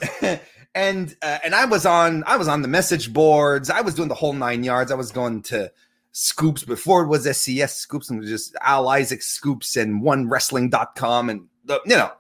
and 0.75 1.15
uh, 1.21 1.39
and 1.45 1.55
I 1.55 1.67
was 1.67 1.85
on 1.85 2.25
I 2.27 2.39
was 2.39 2.49
on 2.49 2.63
the 2.63 2.69
message 2.69 3.13
boards. 3.13 3.69
I 3.69 3.83
was 3.83 3.95
doing 3.95 4.09
the 4.09 4.15
whole 4.15 4.33
nine 4.33 4.65
yards. 4.65 4.91
I 4.91 4.95
was 4.95 5.13
going 5.13 5.43
to 5.43 5.71
scoops 6.13 6.65
before 6.65 7.03
it 7.05 7.09
was 7.09 7.27
SCS 7.27 7.71
scoops 7.77 8.11
and 8.11 8.25
just 8.25 8.57
Al 8.63 8.89
Isaac 8.89 9.23
scoops 9.23 9.77
and 9.77 10.03
OneWrestling.com 10.03 11.31
and 11.31 11.47
the 11.65 11.81
you 11.87 11.97
know 11.97 12.11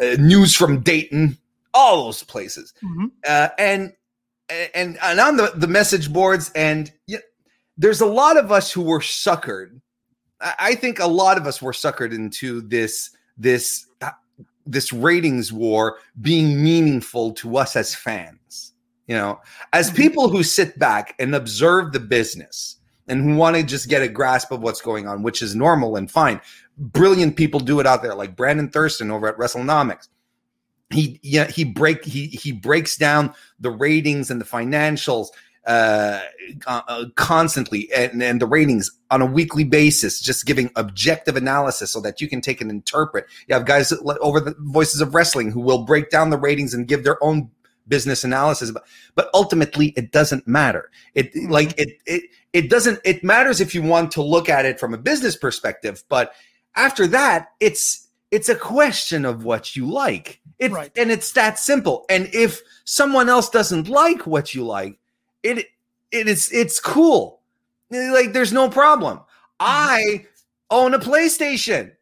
uh, 0.00 0.16
news 0.18 0.54
from 0.54 0.80
Dayton, 0.80 1.38
all 1.74 2.04
those 2.04 2.22
places, 2.22 2.72
Mhm. 2.82 3.10
uh, 3.26 3.48
and 3.58 3.92
and 4.48 4.98
and 5.02 5.20
on 5.20 5.36
the 5.36 5.52
the 5.54 5.66
message 5.68 6.12
boards 6.12 6.50
and 6.54 6.92
yeah, 7.06 7.18
there's 7.78 8.00
a 8.00 8.06
lot 8.06 8.36
of 8.36 8.52
us 8.52 8.70
who 8.72 8.82
were 8.82 9.00
suckered. 9.00 9.80
I, 10.40 10.54
I 10.58 10.74
think 10.74 10.98
a 10.98 11.06
lot 11.06 11.38
of 11.38 11.46
us 11.46 11.62
were 11.62 11.72
suckered 11.72 12.12
into 12.14 12.60
this 12.62 13.10
this 13.38 13.86
uh, 14.02 14.10
this 14.66 14.92
ratings 14.92 15.52
war 15.52 15.98
being 16.20 16.62
meaningful 16.62 17.32
to 17.34 17.56
us 17.56 17.76
as 17.76 17.94
fans. 17.94 18.72
You 19.06 19.16
know, 19.16 19.40
as 19.72 19.90
Mhm. 19.90 19.96
people 19.96 20.28
who 20.28 20.42
sit 20.42 20.78
back 20.78 21.14
and 21.18 21.34
observe 21.34 21.92
the 21.92 22.00
business 22.00 22.76
and 23.08 23.22
who 23.22 23.36
want 23.36 23.56
to 23.56 23.62
just 23.62 23.88
get 23.88 24.02
a 24.02 24.08
grasp 24.08 24.52
of 24.52 24.60
what's 24.60 24.80
going 24.80 25.08
on, 25.08 25.22
which 25.22 25.42
is 25.42 25.54
normal 25.54 25.96
and 25.96 26.10
fine. 26.10 26.40
Brilliant 26.78 27.36
people 27.36 27.60
do 27.60 27.80
it 27.80 27.86
out 27.86 28.02
there, 28.02 28.14
like 28.14 28.36
Brandon 28.36 28.68
Thurston 28.68 29.10
over 29.10 29.28
at 29.28 29.36
WrestleNomics. 29.36 30.08
He 30.90 31.18
yeah 31.22 31.46
he 31.46 31.64
break 31.64 32.04
he 32.04 32.26
he 32.26 32.52
breaks 32.52 32.96
down 32.96 33.34
the 33.58 33.70
ratings 33.70 34.30
and 34.30 34.38
the 34.38 34.44
financials 34.44 35.28
uh, 35.66 36.20
uh 36.66 37.04
constantly 37.14 37.90
and, 37.94 38.22
and 38.22 38.42
the 38.42 38.46
ratings 38.46 38.90
on 39.10 39.22
a 39.22 39.26
weekly 39.26 39.64
basis 39.64 40.20
just 40.20 40.44
giving 40.44 40.70
objective 40.76 41.36
analysis 41.36 41.90
so 41.92 42.00
that 42.00 42.20
you 42.20 42.28
can 42.28 42.40
take 42.40 42.60
and 42.60 42.70
interpret 42.70 43.26
you 43.46 43.54
have 43.54 43.64
guys 43.64 43.92
over 44.20 44.40
the 44.40 44.54
voices 44.58 45.00
of 45.00 45.14
wrestling 45.14 45.52
who 45.52 45.60
will 45.60 45.84
break 45.84 46.10
down 46.10 46.30
the 46.30 46.38
ratings 46.38 46.74
and 46.74 46.88
give 46.88 47.04
their 47.04 47.22
own 47.22 47.48
business 47.86 48.24
analysis 48.24 48.72
but, 48.72 48.84
but 49.14 49.30
ultimately 49.34 49.88
it 49.96 50.10
doesn't 50.10 50.46
matter 50.48 50.90
it 51.14 51.30
like 51.48 51.78
it 51.78 51.96
it 52.06 52.24
it 52.52 52.68
doesn't 52.70 53.00
it 53.04 53.22
matters 53.24 53.60
if 53.60 53.74
you 53.74 53.82
want 53.82 54.10
to 54.12 54.22
look 54.22 54.48
at 54.48 54.64
it 54.64 54.78
from 54.78 54.92
a 54.94 54.98
business 54.98 55.36
perspective 55.36 56.04
but 56.08 56.32
after 56.76 57.06
that 57.06 57.48
it's 57.60 58.08
it's 58.30 58.48
a 58.48 58.54
question 58.56 59.26
of 59.26 59.44
what 59.44 59.76
you 59.76 59.86
like. 59.86 60.40
It 60.58 60.72
Right. 60.72 60.90
and 60.96 61.10
it's 61.10 61.32
that 61.32 61.58
simple. 61.58 62.06
And 62.08 62.30
if 62.32 62.62
someone 62.84 63.28
else 63.28 63.50
doesn't 63.50 63.88
like 63.88 64.26
what 64.26 64.54
you 64.54 64.64
like 64.64 64.98
it 65.42 65.66
it 66.10 66.28
is 66.28 66.50
it's 66.52 66.80
cool. 66.80 67.40
Like 67.90 68.32
there's 68.32 68.52
no 68.52 68.68
problem. 68.70 69.18
Mm-hmm. 69.18 69.26
I 69.60 70.26
own 70.70 70.94
a 70.94 70.98
playstation. 70.98 71.92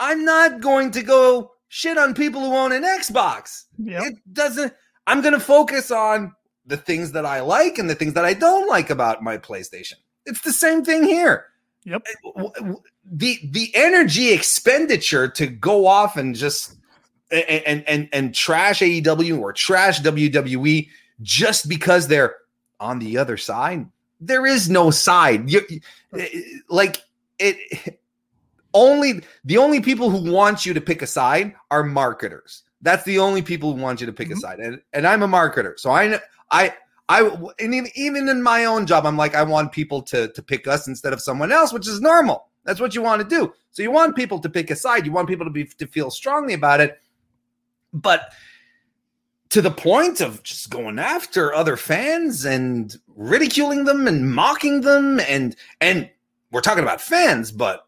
I'm 0.00 0.24
not 0.24 0.60
going 0.60 0.90
to 0.90 1.02
go 1.02 1.52
shit 1.68 1.96
on 1.98 2.14
people 2.14 2.40
who 2.40 2.54
own 2.56 2.72
an 2.72 2.82
xbox. 2.82 3.64
Yeah, 3.78 4.04
it 4.04 4.14
doesn't 4.32 4.72
i'm 5.06 5.20
going 5.20 5.34
to 5.34 5.40
focus 5.40 5.90
on 5.92 6.34
the 6.66 6.76
things 6.76 7.12
that 7.12 7.24
i 7.26 7.40
like 7.40 7.78
and 7.78 7.88
the 7.88 7.94
things 7.94 8.14
that 8.14 8.24
i 8.24 8.34
don't 8.34 8.68
like 8.68 8.90
about 8.90 9.22
my 9.22 9.38
playstation. 9.38 9.94
It's 10.24 10.40
the 10.40 10.52
same 10.52 10.84
thing 10.84 11.04
here. 11.04 11.46
Yep. 11.84 12.02
Eh, 12.08 12.30
w- 12.36 12.82
the 13.04 13.38
the 13.50 13.70
energy 13.76 14.32
expenditure 14.32 15.28
to 15.28 15.46
go 15.46 15.86
off 15.86 16.16
and 16.16 16.34
just 16.34 16.74
and 17.30 17.84
and 17.86 18.08
and, 18.12 18.34
trash 18.34 18.80
AEW 18.80 19.40
or 19.40 19.52
trash 19.52 20.00
WWE 20.00 20.88
just 21.22 21.68
because 21.68 22.08
they're 22.08 22.34
on 22.80 22.98
the 22.98 23.16
other 23.18 23.36
side 23.36 23.86
there 24.20 24.46
is 24.46 24.70
no 24.70 24.90
side. 24.90 25.48
You, 25.50 25.60
eh, 26.16 26.26
eh, 26.32 26.40
like 26.68 27.02
it 27.38 27.98
only 28.74 29.22
the 29.44 29.58
only 29.58 29.80
people 29.80 30.10
who 30.10 30.32
want 30.32 30.66
you 30.66 30.74
to 30.74 30.80
pick 30.80 31.02
a 31.02 31.06
side 31.06 31.54
are 31.70 31.82
marketers. 31.84 32.62
That's 32.82 33.04
the 33.04 33.18
only 33.18 33.42
people 33.42 33.74
who 33.74 33.80
want 33.82 34.00
you 34.00 34.06
to 34.06 34.12
pick 34.12 34.30
a 34.30 34.34
Mhm. 34.34 34.38
side. 34.40 34.58
And 34.58 34.80
and 34.92 35.06
i'm 35.06 35.22
a 35.22 35.28
marketer 35.28 35.78
so 35.78 35.90
i 35.90 36.20
i 36.50 36.72
i 37.08 37.22
and 37.58 37.74
even, 37.74 37.88
even 37.94 38.28
in 38.28 38.42
my 38.42 38.64
own 38.64 38.86
job 38.86 39.06
i'm 39.06 39.16
like 39.16 39.34
i 39.34 39.42
want 39.42 39.72
people 39.72 40.02
to 40.02 40.28
to 40.32 40.42
pick 40.42 40.66
us 40.66 40.86
instead 40.88 41.12
of 41.12 41.20
someone 41.20 41.52
else 41.52 41.72
which 41.72 41.86
is 41.88 42.00
normal. 42.00 42.46
That's 42.64 42.80
what 42.80 42.96
you 42.96 43.02
want 43.02 43.22
to 43.22 43.28
do. 43.28 43.52
So 43.70 43.82
you 43.84 43.92
want 43.92 44.16
people 44.16 44.40
to 44.40 44.48
pick 44.48 44.72
a 44.72 44.74
side. 44.76 45.06
You 45.06 45.12
want 45.12 45.28
people 45.28 45.46
to 45.46 45.52
be 45.52 45.66
to 45.66 45.86
feel 45.86 46.10
strongly 46.10 46.52
about 46.52 46.80
it. 46.80 47.00
But 47.92 48.32
to 49.50 49.62
the 49.62 49.70
point 49.70 50.20
of 50.20 50.42
just 50.42 50.68
going 50.68 50.98
after 50.98 51.54
other 51.54 51.76
fans 51.76 52.44
and 52.44 52.96
ridiculing 53.14 53.84
them 53.84 54.08
and 54.08 54.34
mocking 54.34 54.80
them 54.80 55.20
and 55.20 55.54
and 55.80 56.10
we're 56.50 56.60
talking 56.60 56.82
about 56.82 57.00
fans 57.00 57.52
but 57.52 57.86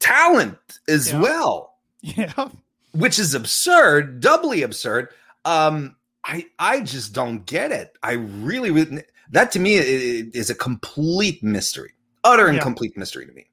talent 0.00 0.58
as 0.88 1.12
Yeah. 1.12 1.20
well. 1.20 1.76
Yeah. 2.02 2.48
which 2.90 3.20
is 3.20 3.34
absurd 3.34 4.18
doubly 4.18 4.62
absurd. 4.62 5.10
Um 5.44 5.94
i 6.24 6.46
i 6.58 6.80
just 6.80 7.12
don't 7.12 7.44
get 7.46 7.72
it 7.72 7.96
i 8.02 8.12
really, 8.12 8.70
that 9.30 9.50
to 9.52 9.58
me 9.58 9.74
is 9.76 10.50
a 10.50 10.54
complete 10.54 11.42
mystery 11.42 11.92
utter 12.24 12.46
and 12.46 12.56
Yeah. 12.56 12.62
complete 12.62 12.96
mystery 12.96 13.26
to 13.26 13.32
me 13.32 13.46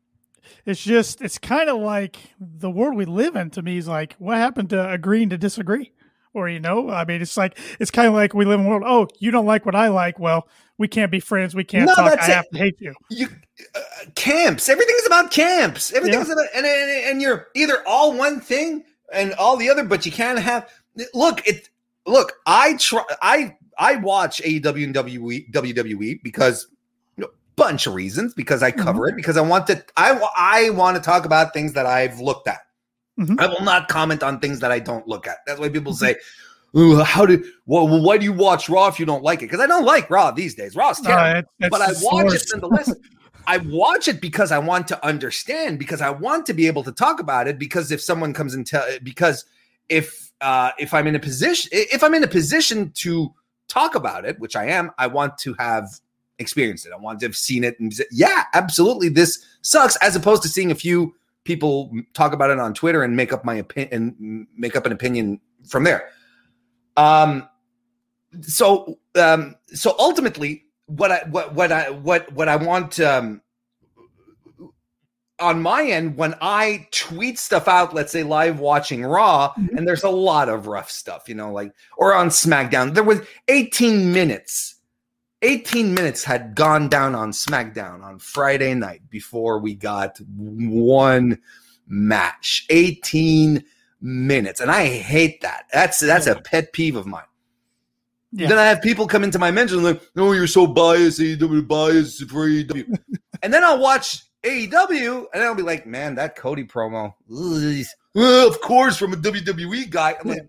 It's 0.65 0.81
just 0.83 1.21
it's 1.21 1.37
kind 1.37 1.69
of 1.69 1.77
like 1.79 2.17
the 2.39 2.69
world 2.69 2.95
we 2.95 3.05
live 3.05 3.35
in. 3.35 3.49
To 3.51 3.61
me, 3.61 3.77
is 3.77 3.87
like 3.87 4.13
what 4.19 4.37
happened 4.37 4.69
to 4.71 4.89
agreeing 4.91 5.29
to 5.29 5.37
disagree, 5.37 5.91
or 6.33 6.49
you 6.49 6.59
know, 6.59 6.89
I 6.89 7.05
mean, 7.05 7.21
it's 7.21 7.37
like 7.37 7.57
it's 7.79 7.89
kind 7.91 8.07
of 8.07 8.13
like 8.13 8.33
we 8.33 8.45
live 8.45 8.59
in 8.59 8.65
a 8.65 8.69
world. 8.69 8.83
Oh, 8.85 9.07
you 9.19 9.31
don't 9.31 9.45
like 9.47 9.65
what 9.65 9.73
I 9.75 9.87
like. 9.87 10.19
Well, 10.19 10.47
we 10.77 10.87
can't 10.87 11.11
be 11.11 11.19
friends. 11.19 11.55
We 11.55 11.63
can't 11.63 11.87
No, 11.87 11.95
talk. 11.95 12.09
that's 12.11 12.27
I 12.27 12.31
it. 12.31 12.35
have 12.35 12.49
to 12.49 12.57
hate 12.59 12.75
you. 12.79 12.93
you 13.09 13.27
uh, 13.75 13.79
camps 14.15 14.69
everything's 14.69 15.05
about 15.07 15.31
camps 15.31 15.91
everything's 15.93 16.29
about 16.29 16.45
and, 16.55 16.65
and 16.65 16.91
and 17.09 17.21
you're 17.21 17.47
either 17.55 17.81
all 17.87 18.13
one 18.13 18.39
thing 18.39 18.83
and 19.13 19.33
all 19.33 19.57
the 19.57 19.69
other 19.69 19.83
but 19.83 20.05
you 20.05 20.11
can't 20.11 20.39
have 20.39 20.69
look 21.13 21.45
it 21.47 21.69
look 22.05 22.33
i 22.45 22.73
try 22.75 23.03
i 23.21 23.55
i 23.77 23.95
watch 23.97 24.41
aew 24.43 24.83
and 24.83 24.95
WWE, 24.95 25.51
wwe 25.51 26.21
because 26.23 26.67
you 27.17 27.23
know, 27.23 27.29
bunch 27.55 27.87
of 27.87 27.93
reasons 27.93 28.33
because 28.33 28.63
i 28.63 28.71
cover 28.71 29.07
it 29.09 29.15
because 29.15 29.37
i 29.37 29.41
want 29.41 29.67
to 29.67 29.83
i 29.97 30.11
i 30.37 30.69
want 30.71 30.95
to 30.97 31.01
talk 31.03 31.25
about 31.25 31.53
things 31.53 31.73
that 31.73 31.85
i've 31.85 32.19
looked 32.19 32.47
at 32.47 32.59
Mhm. 33.19 33.39
i 33.39 33.47
will 33.47 33.61
not 33.63 33.89
comment 33.89 34.23
on 34.23 34.39
things 34.39 34.59
that 34.61 34.71
i 34.71 34.79
don't 34.79 35.07
look 35.07 35.27
at 35.27 35.37
that's 35.45 35.59
why 35.59 35.67
people 35.69 35.93
say 35.93 36.15
how 37.03 37.25
did 37.25 37.43
well, 37.65 37.87
why 38.01 38.17
do 38.17 38.23
you 38.23 38.31
watch 38.33 38.69
raw 38.69 38.87
if 38.87 38.99
you 38.99 39.05
don't 39.05 39.23
like 39.23 39.39
it 39.39 39.45
because 39.47 39.59
i 39.59 39.67
don't 39.67 39.83
like 39.85 40.09
raw 40.09 40.31
these 40.31 40.55
days 40.55 40.75
raw's 40.75 41.01
terrible 41.01 41.39
it- 41.59 41.69
but 41.71 41.81
I 41.81 41.87
watch 42.01 42.25
it 42.27 42.31
worse. 42.31 42.51
nonetheless. 42.53 42.93
I 43.47 43.57
watch 43.65 44.07
it 44.07 44.21
because 44.21 44.51
I 44.51 44.59
want 44.59 44.87
to 44.89 45.03
understand, 45.05 45.79
because 45.79 46.01
I 46.01 46.11
want 46.11 46.45
to 46.45 46.53
be 46.53 46.67
able 46.67 46.83
to 46.83 46.91
talk 46.91 47.19
about 47.19 47.47
it. 47.47 47.57
Because 47.57 47.91
if 47.91 47.99
someone 47.99 48.31
comes 48.31 48.53
and 48.53 48.67
tell, 48.67 48.85
because 49.01 49.43
if 49.87 50.28
uh, 50.41 50.71
if 50.79 50.93
I'm 50.93 51.07
in 51.07 51.15
a 51.15 51.19
position, 51.19 51.69
if 51.71 52.03
I'm 52.03 52.13
in 52.13 52.23
a 52.23 52.27
position 52.27 52.91
to 52.95 53.33
talk 53.67 53.95
about 53.95 54.25
it, 54.25 54.39
which 54.39 54.55
I 54.55 54.65
am, 54.65 54.91
I 54.97 55.07
want 55.07 55.37
to 55.39 55.53
have 55.55 55.89
experienced 56.39 56.85
it. 56.85 56.93
I 56.93 56.97
want 56.97 57.19
to 57.19 57.25
have 57.25 57.35
seen 57.35 57.63
it 57.63 57.79
and 57.79 57.93
yeah, 58.11 58.45
absolutely, 58.53 59.09
this 59.09 59.43
sucks. 59.61 59.95
As 59.97 60.15
opposed 60.15 60.41
to 60.43 60.49
seeing 60.49 60.71
a 60.71 60.75
few 60.75 61.15
people 61.43 61.91
talk 62.13 62.33
about 62.33 62.49
it 62.49 62.59
on 62.59 62.73
Twitter 62.73 63.03
and 63.03 63.15
make 63.15 63.33
up 63.33 63.43
my 63.43 63.55
opinion 63.55 64.15
and 64.19 64.47
make 64.55 64.75
up 64.75 64.85
an 64.85 64.91
opinion 64.91 65.39
from 65.67 65.83
there. 65.83 66.09
Um, 66.97 67.47
so 68.41 68.99
um, 69.15 69.55
so 69.67 69.95
ultimately, 69.99 70.65
what 70.85 71.11
I 71.11 71.23
what 71.29 71.53
what 71.53 71.71
I 71.71 71.89
what 71.89 72.31
what 72.33 72.47
I 72.47 72.55
want 72.55 72.99
um, 72.99 73.41
on 75.39 75.61
my 75.61 75.83
end 75.83 76.17
when 76.17 76.35
I 76.41 76.87
tweet 76.91 77.39
stuff 77.39 77.67
out, 77.67 77.93
let's 77.93 78.11
say 78.11 78.23
live 78.23 78.59
watching 78.59 79.03
Raw, 79.03 79.53
Mhm. 79.57 79.77
and 79.77 79.87
there's 79.87 80.03
a 80.03 80.09
lot 80.09 80.49
of 80.49 80.67
rough 80.67 80.91
stuff, 80.91 81.27
you 81.27 81.35
know, 81.35 81.51
like 81.51 81.71
or 81.97 82.13
on 82.13 82.29
SmackDown, 82.29 82.93
there 82.93 83.03
was 83.03 83.19
18 83.47 84.11
minutes. 84.11 84.75
18 85.41 85.93
minutes 85.93 86.23
had 86.25 86.53
gone 86.53 86.89
down 86.89 87.15
on 87.15 87.31
SmackDown 87.31 88.03
on 88.03 88.19
Friday 88.19 88.73
night 88.73 89.01
before 89.09 89.59
we 89.59 89.73
got 89.73 90.19
one 90.35 91.39
match. 91.87 92.65
18 92.69 93.63
minutes. 94.01 94.59
And 94.59 94.69
I 94.69 94.87
hate 94.87 95.41
that. 95.41 95.65
That's 95.71 95.99
that's 95.99 96.27
a 96.27 96.35
pet 96.35 96.73
peeve 96.73 96.95
of 96.97 97.05
mine. 97.05 97.23
Yeah. 98.31 98.49
Then 98.49 98.57
I 98.59 98.65
have 98.65 98.81
people 98.81 99.07
come 99.07 99.23
into 99.23 99.39
my 99.39 99.49
mention 99.49 99.81
like, 99.81 100.01
"Oh, 100.15 100.33
you're 100.33 100.45
so 100.45 100.67
biased, 100.67 101.19
AEW 101.19 101.67
biased 101.67 102.29
for 102.29 102.47
AEW," 102.47 102.95
and 103.41 103.51
then 103.53 103.63
I'll 103.63 103.79
watch 103.79 104.23
AEW 104.43 105.25
and 105.33 105.43
I'll 105.43 105.55
be 105.55 105.63
like, 105.63 105.85
"Man, 105.85 106.15
that 106.15 106.35
Cody 106.35 106.63
promo, 106.63 107.13
ugh, 107.31 108.47
of 108.47 108.61
course, 108.61 108.97
from 108.97 109.13
a 109.13 109.17
WWE 109.17 109.89
guy." 109.89 110.15
I'm 110.23 110.29
like, 110.29 110.47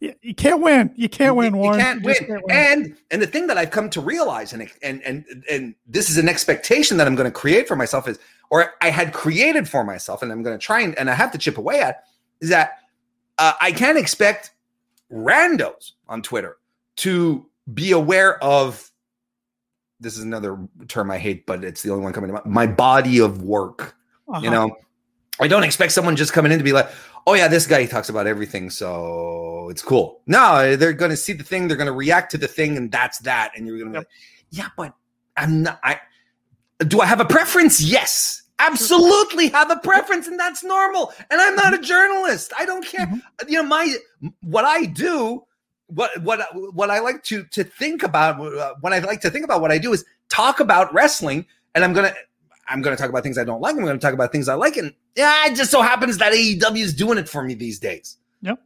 Yeah, 0.00 0.12
you 0.22 0.34
can't 0.34 0.60
win. 0.60 0.92
You 0.96 1.08
can't 1.08 1.36
win, 1.36 1.54
you, 1.54 1.64
you 1.64 1.70
can't 1.72 2.00
You 2.00 2.06
win. 2.06 2.14
can't 2.16 2.30
win. 2.30 2.56
And 2.56 2.96
and 3.10 3.22
the 3.22 3.26
thing 3.26 3.46
that 3.48 3.58
I've 3.58 3.70
come 3.70 3.90
to 3.90 4.00
realize, 4.00 4.52
and 4.52 4.68
and 4.82 5.02
and 5.02 5.24
and 5.50 5.74
this 5.86 6.10
is 6.10 6.18
an 6.18 6.28
expectation 6.28 6.96
that 6.96 7.06
I'm 7.06 7.14
going 7.14 7.30
to 7.30 7.36
create 7.36 7.68
for 7.68 7.76
myself 7.76 8.08
is, 8.08 8.18
or 8.50 8.74
I 8.80 8.90
had 8.90 9.12
created 9.12 9.68
for 9.68 9.84
myself, 9.84 10.22
and 10.22 10.32
I'm 10.32 10.42
going 10.42 10.58
to 10.58 10.64
try 10.64 10.80
and 10.80 10.96
and 10.98 11.08
I 11.10 11.14
have 11.14 11.30
to 11.32 11.38
chip 11.38 11.58
away 11.58 11.80
at, 11.80 12.04
is 12.40 12.48
that 12.50 12.78
uh, 13.38 13.52
I 13.60 13.72
can't 13.72 13.98
expect 13.98 14.50
randos 15.12 15.92
on 16.08 16.22
Twitter 16.22 16.56
to 16.96 17.46
be 17.74 17.92
aware 17.92 18.42
of. 18.42 18.89
This 20.00 20.16
is 20.16 20.22
another 20.24 20.58
term 20.88 21.10
I 21.10 21.18
hate, 21.18 21.46
but 21.46 21.62
it's 21.62 21.82
the 21.82 21.90
only 21.90 22.02
one 22.04 22.12
coming 22.12 22.28
to 22.28 22.34
mind. 22.34 22.46
My 22.46 22.66
body 22.66 23.18
of 23.20 23.42
work 23.42 23.94
Uh-huh. 24.28 24.40
you 24.42 24.50
know 24.50 24.74
I 25.40 25.48
don't 25.48 25.62
expect 25.64 25.92
someone 25.92 26.16
just 26.16 26.32
coming 26.34 26.52
in 26.52 26.58
to 26.58 26.64
be 26.64 26.72
like, 26.72 26.90
oh 27.26 27.32
yeah, 27.32 27.48
this 27.48 27.66
guy 27.66 27.86
talks 27.86 28.10
about 28.10 28.26
everything, 28.26 28.68
so 28.68 29.68
it's 29.70 29.82
cool. 29.82 30.20
No, 30.26 30.76
they're 30.76 30.92
going 30.92 31.10
to 31.10 31.16
see 31.16 31.32
the 31.32 31.42
thing, 31.44 31.66
they're 31.66 31.78
going 31.78 31.86
to 31.86 31.92
react 31.94 32.30
to 32.32 32.38
the 32.38 32.46
thing, 32.48 32.76
and 32.76 32.92
that's 32.92 33.20
that. 33.20 33.52
And 33.56 33.66
you're 33.66 33.78
going 33.78 33.90
to 33.92 33.98
Yep. 34.00 34.06
be 34.06 34.08
like, 34.08 34.08
yeah, 34.50 34.68
but 34.76 34.94
I'm 35.38 35.62
not. 35.62 35.80
I 35.82 35.98
do 36.86 37.00
I 37.00 37.06
have 37.06 37.20
a 37.20 37.24
preference? 37.24 37.80
Yes, 37.80 38.42
absolutely 38.58 39.48
have 39.48 39.70
a 39.70 39.76
preference, 39.76 40.26
and 40.26 40.38
that's 40.38 40.62
normal. 40.62 41.12
And 41.30 41.40
I'm 41.40 41.54
not 41.56 41.72
a 41.72 41.78
journalist. 41.78 42.52
I 42.58 42.66
don't 42.66 42.84
care. 42.84 43.06
Mhm. 43.06 43.22
You 43.48 43.62
know, 43.62 43.68
my 43.68 43.94
what 44.42 44.64
I 44.66 44.84
do. 44.84 45.44
What 45.94 46.22
what 46.22 46.40
what 46.74 46.90
I 46.90 47.00
like 47.00 47.22
to 47.24 47.44
to 47.44 47.64
think 47.64 48.02
about 48.02 48.40
uh, 48.40 48.74
when 48.80 48.92
I 48.92 48.98
like 49.00 49.20
to 49.22 49.30
think 49.30 49.44
about 49.44 49.60
what 49.60 49.70
I 49.72 49.78
do 49.78 49.92
is 49.92 50.04
talk 50.28 50.60
about 50.60 50.92
wrestling, 50.94 51.46
and 51.74 51.84
I'm 51.84 51.92
gonna 51.92 52.14
I'm 52.68 52.82
gonna 52.82 52.96
talk 52.96 53.10
about 53.10 53.22
things 53.22 53.38
I 53.38 53.44
don't 53.44 53.60
like. 53.60 53.76
I'm 53.76 53.84
gonna 53.84 53.98
talk 53.98 54.14
about 54.14 54.32
things 54.32 54.48
I 54.48 54.54
like, 54.54 54.76
and 54.76 54.94
yeah, 55.16 55.46
it 55.46 55.56
just 55.56 55.70
so 55.70 55.82
happens 55.82 56.18
that 56.18 56.32
AEW 56.32 56.78
is 56.78 56.94
doing 56.94 57.18
it 57.18 57.28
for 57.28 57.42
me 57.42 57.54
these 57.54 57.78
days. 57.78 58.16
Yep. 58.42 58.60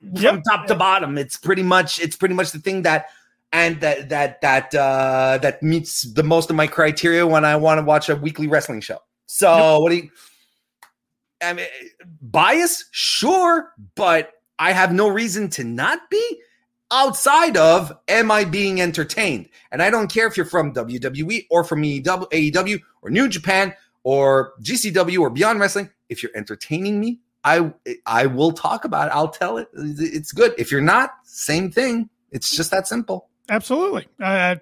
From 0.00 0.22
Yep. 0.22 0.42
top 0.48 0.66
to 0.68 0.74
bottom, 0.76 1.18
it's 1.18 1.36
pretty 1.36 1.62
much 1.62 2.00
it's 2.00 2.14
pretty 2.16 2.34
much 2.34 2.52
the 2.52 2.60
thing 2.60 2.82
that 2.82 3.06
and 3.52 3.80
that 3.80 4.08
that 4.10 4.40
that 4.42 4.74
uh 4.74 5.38
that 5.42 5.62
meets 5.62 6.02
the 6.02 6.22
most 6.22 6.50
of 6.50 6.56
my 6.56 6.66
criteria 6.68 7.26
when 7.26 7.44
I 7.44 7.56
want 7.56 7.78
to 7.78 7.82
watch 7.82 8.08
a 8.08 8.14
weekly 8.16 8.46
wrestling 8.46 8.80
show. 8.80 8.98
So 9.26 9.80
what 9.80 9.90
do 9.90 9.96
you 9.96 10.10
I 11.42 11.52
mean 11.52 11.66
bias? 12.22 12.84
Sure, 12.92 13.72
but 13.96 14.32
I 14.60 14.72
have 14.72 14.92
no 14.92 15.08
reason 15.08 15.48
to 15.50 15.64
not 15.64 16.08
be 16.10 16.40
outside 16.90 17.56
of 17.56 17.92
am 18.08 18.30
I 18.30 18.44
being 18.44 18.80
entertained? 18.80 19.48
And 19.70 19.82
I 19.82 19.90
don't 19.90 20.12
care 20.12 20.26
if 20.26 20.36
you're 20.36 20.46
from 20.46 20.72
WWE 20.72 21.46
or 21.50 21.64
from 21.64 21.82
AEW 21.82 22.30
AEW 22.30 22.80
or 23.02 23.10
New 23.10 23.28
Japan 23.28 23.74
or 24.02 24.54
GCW 24.62 25.20
or 25.20 25.30
Beyond 25.30 25.60
Wrestling. 25.60 25.90
If 26.08 26.22
you're 26.22 26.32
entertaining 26.34 27.00
me, 27.00 27.20
I 27.44 27.72
I 28.06 28.26
will 28.26 28.52
talk 28.52 28.84
about 28.84 29.08
it. 29.08 29.14
I'll 29.14 29.28
tell 29.28 29.58
it. 29.58 29.68
It's 29.74 30.32
good. 30.32 30.54
If 30.58 30.72
you're 30.72 30.80
not, 30.80 31.12
same 31.24 31.70
thing. 31.70 32.08
It's 32.30 32.54
just 32.54 32.70
that 32.70 32.86
simple. 32.86 33.28
Absolutely. 33.48 34.06
Uh, 34.20 34.56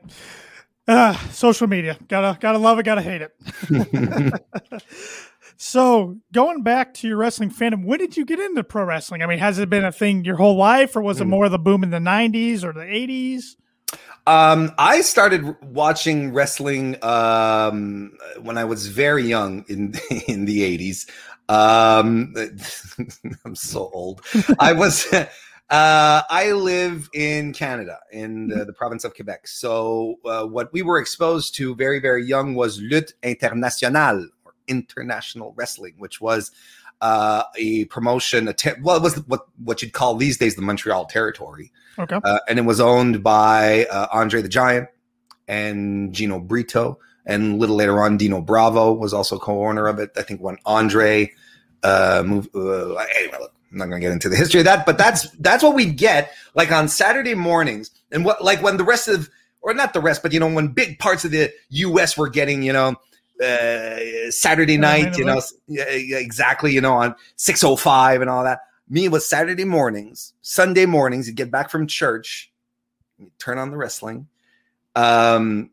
uh, 0.86 1.16
social 1.30 1.66
media. 1.66 1.98
Gotta 2.08 2.38
gotta 2.38 2.58
love 2.58 2.78
it, 2.78 2.84
gotta 2.84 3.02
hate 3.02 3.22
it. 3.22 3.32
so 5.56 6.16
going 6.32 6.62
back 6.62 6.94
to 6.94 7.08
your 7.08 7.16
wrestling 7.16 7.50
fandom, 7.50 7.84
when 7.84 7.98
did 7.98 8.16
you 8.16 8.24
get 8.24 8.38
into 8.38 8.62
pro 8.64 8.84
wrestling? 8.84 9.22
I 9.22 9.26
mean, 9.26 9.38
has 9.38 9.58
it 9.58 9.70
been 9.70 9.84
a 9.84 9.92
thing 9.92 10.24
your 10.24 10.36
whole 10.36 10.56
life, 10.56 10.96
or 10.96 11.02
was 11.02 11.20
it 11.20 11.24
Hmm. 11.24 11.30
more 11.30 11.44
of 11.46 11.52
the 11.52 11.58
boom 11.58 11.82
in 11.82 11.90
the 11.90 11.98
'90s 11.98 12.62
or 12.64 12.72
the 12.72 12.80
'80s? 12.80 13.56
Um, 14.26 14.72
I 14.76 15.02
started 15.02 15.54
watching 15.62 16.32
wrestling 16.32 17.02
um, 17.04 18.12
when 18.42 18.58
I 18.58 18.64
was 18.64 18.88
very 18.88 19.24
young 19.24 19.64
in 19.68 19.94
in 20.26 20.44
the 20.46 20.64
eighties. 20.64 21.06
Um, 21.48 22.34
I'm 23.44 23.54
so 23.54 23.90
old. 23.92 24.22
I 24.58 24.72
was. 24.82 25.06
Uh, 25.68 26.22
I 26.30 26.52
live 26.52 27.08
in 27.12 27.52
Canada, 27.52 27.98
in 28.12 28.46
the, 28.46 28.64
the 28.64 28.72
province 28.72 29.02
of 29.02 29.16
Quebec. 29.16 29.48
So, 29.48 30.14
uh, 30.24 30.44
what 30.44 30.72
we 30.72 30.82
were 30.82 30.98
exposed 30.98 31.56
to 31.56 31.74
very, 31.74 31.98
very 31.98 32.24
young 32.24 32.54
was 32.54 32.80
lutte 32.80 33.12
internationale 33.24 34.28
international 34.68 35.52
wrestling, 35.56 35.94
which 35.98 36.20
was 36.20 36.50
uh, 37.00 37.44
a 37.56 37.84
promotion. 37.86 38.48
A 38.48 38.54
well, 38.82 38.96
it 38.96 39.02
was 39.02 39.16
what 39.26 39.46
what 39.62 39.82
you'd 39.82 39.92
call 39.92 40.16
these 40.16 40.38
days 40.38 40.56
the 40.56 40.62
Montreal 40.62 41.06
territory 41.06 41.72
Okay. 41.98 42.18
uh, 42.22 42.40
and 42.48 42.58
it 42.58 42.62
was 42.62 42.80
owned 42.80 43.22
by 43.22 43.86
uh, 43.86 44.06
Andre 44.12 44.42
the 44.42 44.48
Giant 44.48 44.88
and 45.48 46.12
Gino 46.12 46.38
Brito, 46.38 46.98
and 47.24 47.54
a 47.54 47.56
little 47.56 47.76
later 47.76 48.02
on, 48.02 48.16
Dino 48.16 48.40
Bravo 48.40 48.92
was 48.92 49.14
also 49.14 49.38
co-owner 49.38 49.86
of 49.86 49.98
it. 49.98 50.10
I 50.16 50.22
think 50.22 50.40
when 50.40 50.58
Andre 50.66 51.32
uh, 51.82 52.22
moved, 52.26 52.54
uh, 52.54 52.94
anyway, 52.94 53.38
look, 53.40 53.52
I'm 53.72 53.78
not 53.78 53.86
going 53.86 54.00
to 54.00 54.06
get 54.06 54.12
into 54.12 54.28
the 54.28 54.36
history 54.36 54.60
of 54.60 54.66
that, 54.66 54.84
but 54.84 54.98
that's 54.98 55.30
that's 55.38 55.62
what 55.62 55.74
we 55.74 55.86
get 55.86 56.32
like 56.54 56.70
on 56.70 56.88
Saturday 56.88 57.34
mornings, 57.34 57.90
and 58.12 58.24
what 58.24 58.44
like 58.44 58.62
when 58.62 58.76
the 58.76 58.84
rest 58.84 59.08
of 59.08 59.30
or 59.62 59.72
not 59.72 59.92
the 59.94 60.00
rest, 60.00 60.22
but 60.22 60.32
you 60.32 60.40
know 60.40 60.52
when 60.52 60.68
big 60.68 60.98
parts 60.98 61.24
of 61.24 61.30
the 61.30 61.52
U.S. 61.70 62.16
were 62.18 62.28
getting 62.28 62.62
you 62.62 62.72
know 62.72 62.96
uh, 63.42 64.30
Saturday 64.30 64.76
night, 64.76 65.16
you 65.18 65.24
know, 65.24 65.40
exactly, 65.68 66.72
you 66.72 66.80
know, 66.80 66.94
on 66.94 67.14
605 67.36 68.20
and 68.20 68.30
all 68.30 68.44
that. 68.44 68.60
Me, 68.88 69.06
it 69.06 69.12
was 69.12 69.26
Saturday 69.26 69.64
mornings, 69.64 70.32
Sunday 70.42 70.86
mornings. 70.86 71.26
You 71.28 71.34
get 71.34 71.50
back 71.50 71.70
from 71.70 71.86
church, 71.86 72.52
you 73.18 73.30
turn 73.38 73.58
on 73.58 73.70
the 73.70 73.76
wrestling, 73.76 74.28
um, 74.94 75.70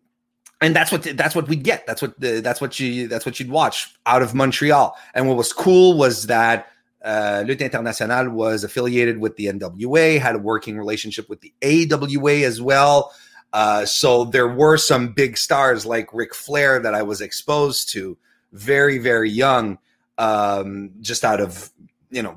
and 0.61 0.75
that's 0.75 0.91
what 0.91 1.03
that's 1.03 1.35
what 1.35 1.47
we'd 1.47 1.63
get. 1.63 1.85
That's 1.85 2.01
what 2.01 2.19
the, 2.19 2.41
that's 2.41 2.59
what 2.59 2.79
you 2.79 3.07
that's 3.07 3.25
what 3.25 3.39
you'd 3.39 3.51
watch 3.51 3.93
out 4.05 4.23
of 4.23 4.33
Montreal. 4.33 4.97
And 5.13 5.27
what 5.27 5.37
was 5.37 5.53
cool 5.53 5.97
was 5.97 6.27
that 6.27 6.67
uh, 7.03 7.43
Lutte 7.45 7.61
Internationale 7.61 8.29
was 8.29 8.63
affiliated 8.63 9.19
with 9.19 9.35
the 9.35 9.47
NWA, 9.47 10.19
had 10.19 10.35
a 10.35 10.39
working 10.39 10.77
relationship 10.77 11.29
with 11.29 11.41
the 11.41 11.53
AWA 11.61 12.45
as 12.45 12.61
well. 12.61 13.13
Uh, 13.53 13.85
so 13.85 14.25
there 14.25 14.47
were 14.47 14.77
some 14.77 15.09
big 15.13 15.37
stars 15.37 15.85
like 15.85 16.11
Ric 16.13 16.33
Flair 16.33 16.79
that 16.79 16.93
I 16.95 17.03
was 17.03 17.21
exposed 17.21 17.89
to 17.93 18.17
very, 18.51 18.97
very 18.97 19.29
young, 19.29 19.77
um, 20.17 20.89
just 21.01 21.23
out 21.23 21.39
of 21.39 21.71
you 22.09 22.21
know 22.23 22.35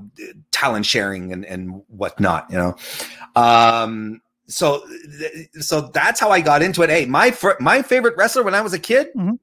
talent 0.53 0.87
sharing 0.87 1.33
and 1.33 1.45
and 1.47 1.83
whatnot. 1.89 2.47
You 2.51 2.59
know, 2.59 2.77
um, 3.35 4.21
so 4.47 4.87
so 5.59 5.81
that's 5.93 6.21
how 6.21 6.31
I 6.31 6.41
got 6.41 6.63
into 6.63 6.83
it. 6.83 6.91
Hey, 6.91 7.07
my 7.07 7.31
fir- 7.31 7.57
my 7.61 7.83
favorite 7.83 8.15
wrestler 8.17 8.43
when 8.43 8.55
I 8.55 8.61
was 8.61 8.73
a 8.75 8.79
kid. 8.79 9.09
Mhm. 9.17 9.39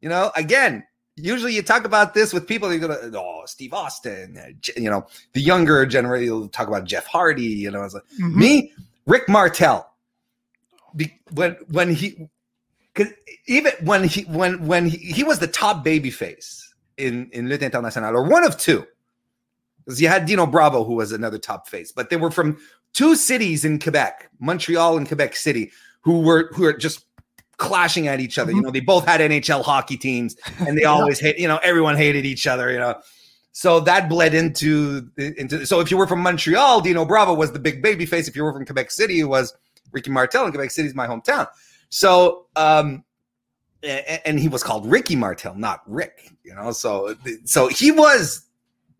You 0.00 0.08
know, 0.08 0.30
again, 0.36 0.84
usually 1.16 1.54
you 1.54 1.62
talk 1.62 1.84
about 1.84 2.12
this 2.12 2.32
with 2.32 2.46
people. 2.46 2.70
You're 2.72 2.80
gonna, 2.88 3.16
oh, 3.18 3.42
Steve 3.46 3.72
Austin. 3.72 4.36
uh, 4.36 4.48
You 4.76 4.90
know, 4.90 5.06
the 5.32 5.40
younger 5.40 5.86
generation 5.86 6.32
will 6.34 6.48
talk 6.48 6.68
about 6.68 6.84
Jeff 6.84 7.06
Hardy. 7.06 7.42
You 7.44 7.70
know, 7.70 7.82
it's 7.84 7.94
like, 7.94 8.02
Mhm. 8.20 8.34
me, 8.34 8.72
Rick 9.06 9.28
Martel. 9.28 9.91
Be, 10.96 11.18
when 11.32 11.56
when 11.70 11.94
he, 11.94 12.28
cause 12.94 13.08
even 13.46 13.72
when 13.82 14.04
he 14.04 14.22
when 14.22 14.66
when 14.66 14.86
he, 14.86 14.98
he 14.98 15.24
was 15.24 15.38
the 15.38 15.46
top 15.46 15.84
baby 15.84 16.10
face 16.10 16.74
in 16.96 17.30
in 17.32 17.48
Lutte 17.48 17.62
Internationale, 17.62 18.16
or 18.16 18.28
one 18.28 18.44
of 18.44 18.58
two, 18.58 18.86
because 19.84 20.00
you 20.00 20.08
had 20.08 20.26
Dino 20.26 20.46
Bravo, 20.46 20.84
who 20.84 20.94
was 20.94 21.12
another 21.12 21.38
top 21.38 21.68
face, 21.68 21.92
but 21.92 22.10
they 22.10 22.16
were 22.16 22.30
from 22.30 22.58
two 22.92 23.16
cities 23.16 23.64
in 23.64 23.78
Quebec, 23.78 24.28
Montreal 24.38 24.96
and 24.96 25.06
Quebec 25.06 25.36
City, 25.36 25.70
who 26.02 26.20
were 26.20 26.50
who 26.54 26.62
were 26.64 26.72
just 26.72 27.04
clashing 27.56 28.08
at 28.08 28.20
each 28.20 28.38
other. 28.38 28.50
You 28.50 28.58
mm-hmm. 28.58 28.66
know, 28.66 28.70
they 28.72 28.80
both 28.80 29.06
had 29.06 29.20
NHL 29.20 29.64
hockey 29.64 29.96
teams, 29.96 30.36
and 30.58 30.76
they 30.76 30.82
Yeah. 30.82 30.88
always 30.88 31.20
hate. 31.20 31.38
You 31.38 31.48
know, 31.48 31.58
everyone 31.62 31.96
hated 31.96 32.26
each 32.26 32.46
other. 32.46 32.70
You 32.70 32.78
know. 32.78 33.00
So 33.52 33.80
that 33.80 34.08
bled 34.08 34.34
into 34.34 35.10
into. 35.16 35.66
So 35.66 35.80
if 35.80 35.90
you 35.90 35.96
were 35.96 36.06
from 36.06 36.20
Montreal, 36.20 36.80
Dino 36.80 37.04
Bravo 37.04 37.34
was 37.34 37.52
the 37.52 37.58
big 37.58 37.82
baby 37.82 38.06
face. 38.06 38.26
If 38.28 38.34
you 38.34 38.44
were 38.44 38.52
from 38.52 38.64
Quebec 38.64 38.90
City, 38.90 39.20
it 39.20 39.24
was 39.24 39.54
Ricky 39.92 40.10
Martel, 40.10 40.44
and 40.44 40.52
Quebec 40.52 40.70
City 40.70 40.88
is 40.88 40.94
my 40.94 41.06
hometown. 41.06 41.46
So, 41.88 42.46
um, 42.56 43.04
and 43.82 44.38
he 44.38 44.48
was 44.48 44.62
called 44.62 44.86
Ricky 44.86 45.16
Martel, 45.16 45.54
not 45.54 45.82
Rick. 45.86 46.30
You 46.44 46.54
know, 46.54 46.72
so 46.72 47.14
so 47.44 47.68
he 47.68 47.90
was 47.90 48.46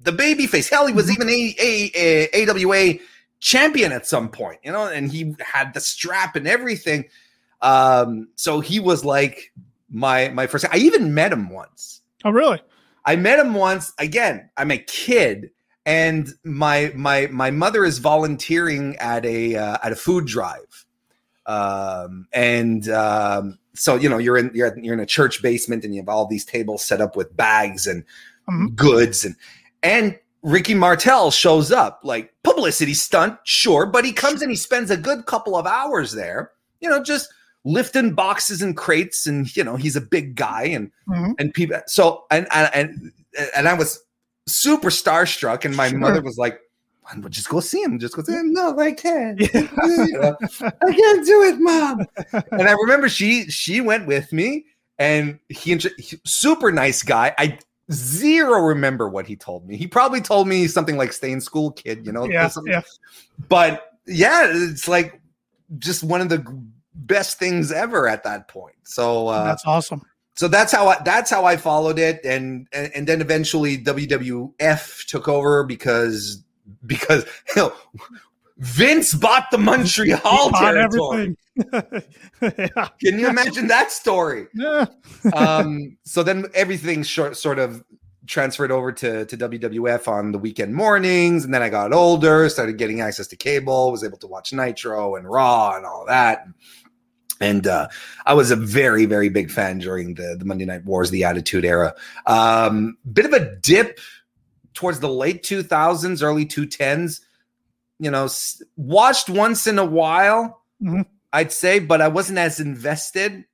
the 0.00 0.12
baby 0.12 0.46
face. 0.46 0.68
Hell, 0.68 0.86
he 0.86 0.92
was 0.92 1.10
even 1.10 1.28
a, 1.28 1.54
a, 1.60 2.28
a 2.34 2.48
AWA 2.48 2.98
champion 3.40 3.92
at 3.92 4.06
some 4.06 4.28
point. 4.28 4.58
You 4.64 4.72
know, 4.72 4.86
and 4.86 5.10
he 5.10 5.34
had 5.40 5.74
the 5.74 5.80
strap 5.80 6.36
and 6.36 6.46
everything. 6.46 7.06
Um, 7.60 8.28
so 8.36 8.60
he 8.60 8.80
was 8.80 9.04
like 9.04 9.52
my 9.88 10.28
my 10.28 10.46
first. 10.46 10.66
I 10.70 10.78
even 10.78 11.14
met 11.14 11.32
him 11.32 11.48
once. 11.48 12.00
Oh, 12.24 12.30
really? 12.30 12.60
I 13.04 13.16
met 13.16 13.38
him 13.38 13.54
once. 13.54 13.92
Again, 13.98 14.50
I'm 14.56 14.70
a 14.70 14.78
kid, 14.78 15.50
and 15.86 16.28
my 16.44 16.92
my 16.94 17.28
my 17.28 17.50
mother 17.50 17.84
is 17.84 17.98
volunteering 17.98 18.96
at 18.96 19.24
a 19.24 19.56
uh, 19.56 19.78
at 19.82 19.92
a 19.92 19.96
food 19.96 20.26
drive, 20.26 20.81
um, 21.46 22.26
and 22.32 22.88
um, 22.88 23.58
so 23.74 23.96
you 23.96 24.08
know 24.08 24.18
you're 24.18 24.36
in 24.38 24.50
you're 24.54 24.76
you're 24.78 24.94
in 24.94 25.00
a 25.00 25.06
church 25.06 25.42
basement, 25.42 25.84
and 25.84 25.94
you 25.94 26.00
have 26.00 26.08
all 26.08 26.26
these 26.26 26.44
tables 26.44 26.84
set 26.84 27.00
up 27.00 27.16
with 27.16 27.36
bags 27.36 27.86
and 27.86 28.04
Mhm. 28.50 28.74
goods, 28.74 29.24
and 29.24 29.36
and 29.82 30.18
Ricky 30.42 30.74
Martel 30.74 31.30
shows 31.30 31.70
up, 31.70 32.00
like 32.02 32.32
publicity 32.42 32.94
stunt, 32.94 33.38
sure, 33.44 33.86
but 33.86 34.04
he 34.04 34.12
comes 34.12 34.42
and 34.42 34.50
he 34.50 34.56
spends 34.56 34.90
a 34.90 34.96
good 34.96 35.26
couple 35.26 35.56
of 35.56 35.66
hours 35.66 36.12
there, 36.12 36.50
you 36.80 36.88
know, 36.90 37.00
just 37.02 37.28
lifting 37.64 38.12
boxes 38.12 38.60
and 38.60 38.76
crates, 38.76 39.26
and 39.26 39.56
you 39.56 39.62
know 39.62 39.76
he's 39.76 39.94
a 39.96 40.00
big 40.00 40.34
guy, 40.34 40.64
and 40.64 40.90
Mhm. 41.08 41.34
and 41.38 41.54
people 41.54 41.80
so 41.86 42.24
and 42.30 42.46
and 42.52 42.70
and, 42.74 43.12
and 43.56 43.68
I 43.68 43.74
was 43.74 44.00
super 44.48 44.90
starstruck, 44.90 45.64
and 45.64 45.76
my 45.76 45.88
Sure. 45.88 45.98
mother 45.98 46.20
was 46.20 46.36
like, 46.36 46.54
"Well, 46.54 46.60
just 47.28 47.48
go 47.48 47.60
see 47.60 47.82
him. 47.82 47.98
Just 47.98 48.14
go 48.14 48.22
see 48.22 48.32
him." 48.32 48.52
No, 48.52 48.78
I 48.78 48.92
can't. 48.92 49.40
Yeah. 49.40 49.68
You 49.84 50.12
know, 50.20 50.36
I 50.60 50.92
can't 50.92 51.26
do 51.26 51.42
it, 51.42 51.60
mom. 51.60 52.06
and 52.52 52.68
I 52.68 52.72
remember 52.72 53.08
she 53.08 53.44
she 53.50 53.80
went 53.80 54.06
with 54.06 54.32
me, 54.32 54.66
and 54.98 55.38
he, 55.48 55.76
he 55.98 56.18
super 56.24 56.70
nice 56.72 57.02
guy. 57.02 57.34
I 57.38 57.58
zero 57.90 58.60
remember 58.60 59.08
what 59.08 59.26
he 59.26 59.36
told 59.36 59.66
me. 59.66 59.76
He 59.76 59.86
probably 59.86 60.20
told 60.20 60.48
me 60.48 60.66
something 60.66 60.96
like 60.96 61.12
"stay 61.12 61.32
in 61.32 61.40
school, 61.40 61.72
kid." 61.72 62.06
You 62.06 62.12
know, 62.12 62.24
Yeah, 62.24 62.50
yeah. 62.66 62.82
But 63.48 63.88
yeah, 64.06 64.46
it's 64.48 64.88
like 64.88 65.20
just 65.78 66.02
one 66.02 66.20
of 66.20 66.28
the 66.28 66.44
best 66.94 67.38
things 67.38 67.72
ever 67.72 68.08
at 68.08 68.24
that 68.24 68.48
point. 68.48 68.76
So 68.84 69.28
uh, 69.28 69.44
That's 69.44 69.64
awesome. 69.66 70.02
so 70.34 70.48
that's 70.48 70.72
how 70.72 70.88
I, 70.88 71.02
that's 71.04 71.30
how 71.30 71.44
I 71.44 71.56
followed 71.56 71.98
it, 71.98 72.24
and, 72.24 72.66
and 72.72 72.92
and 72.94 73.06
then 73.06 73.20
eventually 73.20 73.78
WWF 73.78 75.06
took 75.06 75.28
over 75.28 75.64
because 75.64 76.42
because 76.86 77.24
you 77.54 77.62
know, 77.62 77.72
Vince 78.58 79.14
bought 79.14 79.50
the 79.50 79.58
Montreal 79.58 80.20
Bought 80.22 80.72
territory. 80.72 81.36
yeah. 82.42 82.88
Can 83.00 83.18
you 83.18 83.28
imagine 83.28 83.66
that 83.66 83.90
story? 83.90 84.46
Yeah. 84.54 84.86
um, 85.34 85.96
so 86.04 86.22
then 86.22 86.46
everything 86.54 87.02
short, 87.02 87.36
sort 87.36 87.58
of 87.58 87.82
transferred 88.26 88.70
over 88.70 88.92
to, 88.92 89.26
to 89.26 89.36
WWF 89.36 90.06
on 90.06 90.32
the 90.32 90.38
weekend 90.38 90.74
mornings. 90.74 91.44
And 91.44 91.52
then 91.52 91.62
I 91.62 91.68
got 91.68 91.92
older, 91.92 92.48
started 92.48 92.78
getting 92.78 93.00
access 93.00 93.26
to 93.28 93.36
cable, 93.36 93.90
was 93.90 94.04
able 94.04 94.18
to 94.18 94.26
watch 94.26 94.52
Nitro 94.52 95.16
and 95.16 95.28
Raw 95.28 95.76
and 95.76 95.84
all 95.84 96.04
that. 96.06 96.46
And 97.40 97.66
uh, 97.66 97.88
I 98.24 98.34
was 98.34 98.52
a 98.52 98.56
very, 98.56 99.04
very 99.04 99.28
big 99.28 99.50
fan 99.50 99.78
during 99.78 100.14
the, 100.14 100.36
the 100.38 100.44
Monday 100.44 100.64
Night 100.64 100.84
Wars, 100.84 101.10
the 101.10 101.24
Attitude 101.24 101.64
Era. 101.64 101.94
Um, 102.26 102.96
bit 103.12 103.24
of 103.26 103.32
a 103.32 103.56
dip 103.56 103.98
towards 104.74 105.00
the 105.00 105.08
late 105.08 105.42
2000s, 105.42 106.22
early 106.22 106.46
210s. 106.46 107.20
You 107.98 108.10
know, 108.10 108.28
watched 108.76 109.28
once 109.28 109.66
in 109.66 109.78
a 109.78 109.84
while, 109.84 110.62
Mhm. 110.82 111.06
I'd 111.32 111.52
say, 111.52 111.78
but 111.78 112.00
I 112.00 112.08
wasn't 112.08 112.38
as 112.38 112.58
invested. 112.60 113.44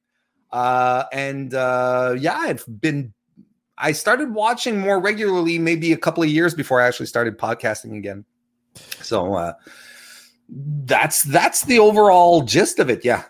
Uh, 0.50 1.04
and 1.12 1.52
uh, 1.54 2.14
yeah, 2.18 2.36
I've 2.36 2.64
been. 2.80 3.12
I 3.76 3.92
started 3.92 4.32
watching 4.32 4.80
more 4.80 4.98
regularly, 4.98 5.58
maybe 5.58 5.92
a 5.92 5.96
couple 5.96 6.22
of 6.22 6.28
years 6.28 6.54
before 6.54 6.80
I 6.80 6.88
actually 6.88 7.06
started 7.06 7.38
podcasting 7.38 7.96
again. 7.96 8.24
So 9.00 9.34
uh, 9.34 9.52
that's 10.48 11.22
that's 11.24 11.64
the 11.66 11.78
overall 11.78 12.42
gist 12.42 12.78
of 12.78 12.90
it. 12.90 13.04
Yeah. 13.04 13.24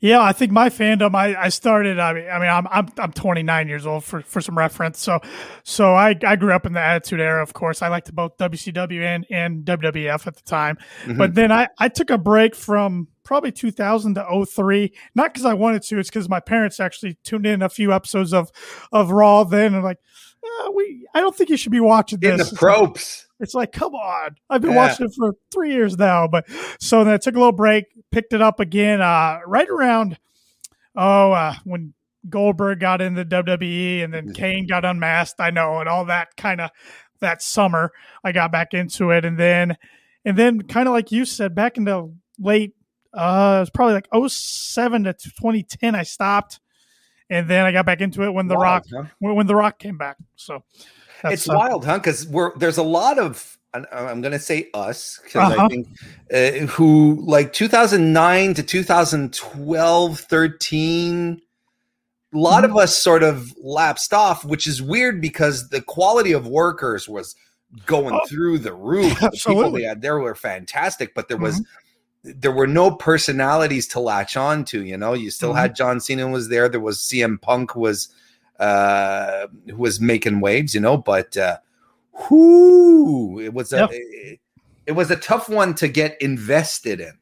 Yeah, 0.00 0.20
I 0.20 0.32
think 0.32 0.52
my 0.52 0.68
fandom. 0.68 1.14
I, 1.14 1.34
I 1.40 1.48
started. 1.48 1.98
I 1.98 2.12
mean, 2.12 2.28
I 2.28 2.38
mean, 2.38 2.48
I'm 2.48 2.66
I'm 2.68 2.88
I'm 2.98 3.12
29 3.12 3.68
years 3.68 3.86
old 3.86 4.04
for, 4.04 4.22
for 4.22 4.40
some 4.40 4.56
reference. 4.56 5.00
So, 5.00 5.20
so 5.64 5.94
I, 5.94 6.16
I 6.26 6.36
grew 6.36 6.52
up 6.52 6.66
in 6.66 6.72
the 6.72 6.80
Attitude 6.80 7.20
Era. 7.20 7.42
Of 7.42 7.52
course, 7.52 7.82
I 7.82 7.88
liked 7.88 8.14
both 8.14 8.36
WCW 8.38 9.02
and 9.02 9.26
and 9.30 9.64
WWF 9.64 10.26
at 10.26 10.36
the 10.36 10.42
time. 10.42 10.78
Mhm. 11.04 11.18
But 11.18 11.34
then 11.34 11.52
I 11.52 11.68
I 11.78 11.88
took 11.88 12.10
a 12.10 12.18
break 12.18 12.54
from 12.54 13.08
probably 13.24 13.52
2000 13.52 14.14
to 14.14 14.46
03. 14.46 14.92
Not 15.14 15.32
because 15.32 15.44
I 15.44 15.54
wanted 15.54 15.82
to. 15.82 15.98
It's 15.98 16.08
because 16.08 16.28
my 16.28 16.40
parents 16.40 16.80
actually 16.80 17.18
tuned 17.24 17.46
in 17.46 17.62
a 17.62 17.68
few 17.68 17.92
episodes 17.92 18.32
of 18.32 18.50
of 18.92 19.10
Raw 19.10 19.44
then 19.44 19.74
and 19.74 19.84
like. 19.84 19.98
"Uh, 20.42 20.70
we, 20.70 21.06
I 21.14 21.20
don't 21.20 21.36
think 21.36 21.50
you 21.50 21.56
should 21.56 21.72
be 21.72 21.80
watching 21.80 22.20
this 22.20 22.30
in 22.30 22.36
the 22.38 22.42
It's 22.44 22.52
like-. 22.52 23.27
It's 23.40 23.54
like, 23.54 23.72
come 23.72 23.94
on. 23.94 24.36
I've 24.50 24.60
been 24.60 24.70
Yeah. 24.72 24.76
watching 24.76 25.06
it 25.06 25.12
for 25.16 25.32
three 25.52 25.72
years 25.72 25.96
now. 25.96 26.26
But 26.28 26.46
so 26.80 27.04
then 27.04 27.14
I 27.14 27.18
took 27.18 27.34
a 27.34 27.38
little 27.38 27.52
break, 27.52 27.84
picked 28.10 28.32
it 28.32 28.42
up 28.42 28.60
again, 28.60 29.00
uh, 29.00 29.38
right 29.46 29.68
around 29.68 30.18
oh, 30.96 31.30
uh, 31.32 31.54
when 31.64 31.94
Goldberg 32.28 32.80
got 32.80 33.00
into 33.00 33.22
the 33.24 33.42
WWE 33.42 34.02
and 34.02 34.12
then 34.12 34.32
Kane 34.32 34.66
got 34.66 34.84
unmasked, 34.84 35.40
I 35.40 35.50
know, 35.50 35.78
and 35.78 35.88
all 35.88 36.04
that 36.06 36.36
kind 36.36 36.60
of 36.60 36.70
that 37.20 37.40
summer, 37.42 37.92
I 38.24 38.32
got 38.32 38.50
back 38.52 38.74
into 38.74 39.10
it. 39.12 39.24
And 39.24 39.38
then 39.38 39.76
and 40.24 40.36
then 40.36 40.62
kind 40.62 40.88
of 40.88 40.94
like 40.94 41.12
you 41.12 41.24
said, 41.24 41.54
back 41.54 41.76
in 41.76 41.84
the 41.84 42.12
late 42.38 42.74
uh 43.14 43.56
it 43.58 43.60
was 43.60 43.70
probably 43.70 43.94
like 43.94 44.08
07 44.30 45.04
to 45.04 45.12
2010, 45.12 45.94
I 45.94 46.02
stopped. 46.02 46.60
And 47.30 47.48
then 47.48 47.64
I 47.66 47.72
got 47.72 47.84
back 47.86 48.00
into 48.00 48.22
it 48.22 48.30
when 48.32 48.48
the 48.48 48.56
Wild, 48.56 48.64
rock 48.64 48.84
huh? 48.92 49.04
when, 49.18 49.34
when 49.36 49.46
the 49.46 49.54
rock 49.54 49.78
came 49.78 49.98
back. 49.98 50.16
So 50.34 50.64
that's, 51.22 51.34
it's 51.34 51.48
uh, 51.48 51.54
wild, 51.56 51.84
huh? 51.84 51.98
Because 51.98 52.26
we're 52.26 52.56
there's 52.58 52.78
a 52.78 52.82
lot 52.82 53.18
of 53.18 53.56
I'm 53.74 54.22
going 54.22 54.32
to 54.32 54.38
say 54.38 54.68
us 54.72 55.20
because 55.22 55.52
I 55.52 55.56
Uh-huh. 55.56 55.68
think 55.68 55.88
uh, 56.32 56.66
who 56.72 57.22
like 57.26 57.52
2009 57.52 58.54
to 58.54 58.62
2012, 58.62 60.20
13. 60.20 61.42
A 62.34 62.36
lot 62.36 62.62
Mm-hmm. 62.64 62.72
of 62.72 62.76
us 62.78 62.96
sort 62.96 63.22
of 63.22 63.52
lapsed 63.62 64.12
off, 64.14 64.44
which 64.44 64.66
is 64.66 64.82
weird 64.82 65.20
because 65.20 65.68
the 65.68 65.80
quality 65.82 66.32
of 66.32 66.46
workers 66.46 67.08
was 67.08 67.34
going 67.86 68.14
Oh, 68.14 68.26
through 68.26 68.58
the 68.58 68.72
roof. 68.74 69.10
The 69.20 69.30
people 69.30 69.34
absolutely. 69.34 69.82
they 69.82 69.88
had 69.88 70.02
there 70.02 70.18
were 70.18 70.34
fantastic, 70.34 71.14
but 71.14 71.28
there 71.28 71.36
was 71.38 71.62
there 72.24 72.52
were 72.52 72.66
no 72.66 72.90
personalities 72.90 73.86
to 73.88 74.00
latch 74.00 74.36
on 74.36 74.64
to. 74.66 74.82
You 74.84 74.96
know, 74.96 75.12
you 75.14 75.30
still 75.30 75.52
Mhm. 75.54 75.58
had 75.60 75.76
John 75.76 76.00
Cena 76.00 76.26
was 76.28 76.48
there. 76.48 76.68
There 76.68 76.80
was 76.80 76.98
CM 76.98 77.40
Punk 77.40 77.76
was 77.76 78.08
uh 78.58 79.46
who 79.68 79.76
was 79.76 80.00
making 80.00 80.40
waves. 80.40 80.74
You 80.74 80.80
know, 80.80 80.96
but 80.96 81.36
uh, 81.36 81.58
whoo, 82.30 83.38
it 83.40 83.52
was 83.54 83.72
a 83.72 83.76
Yep. 83.78 83.90
it, 83.92 84.40
it 84.86 84.92
was 84.92 85.10
a 85.10 85.16
tough 85.16 85.48
one 85.48 85.74
to 85.74 85.88
get 85.88 86.20
invested 86.20 87.00
in. 87.00 87.12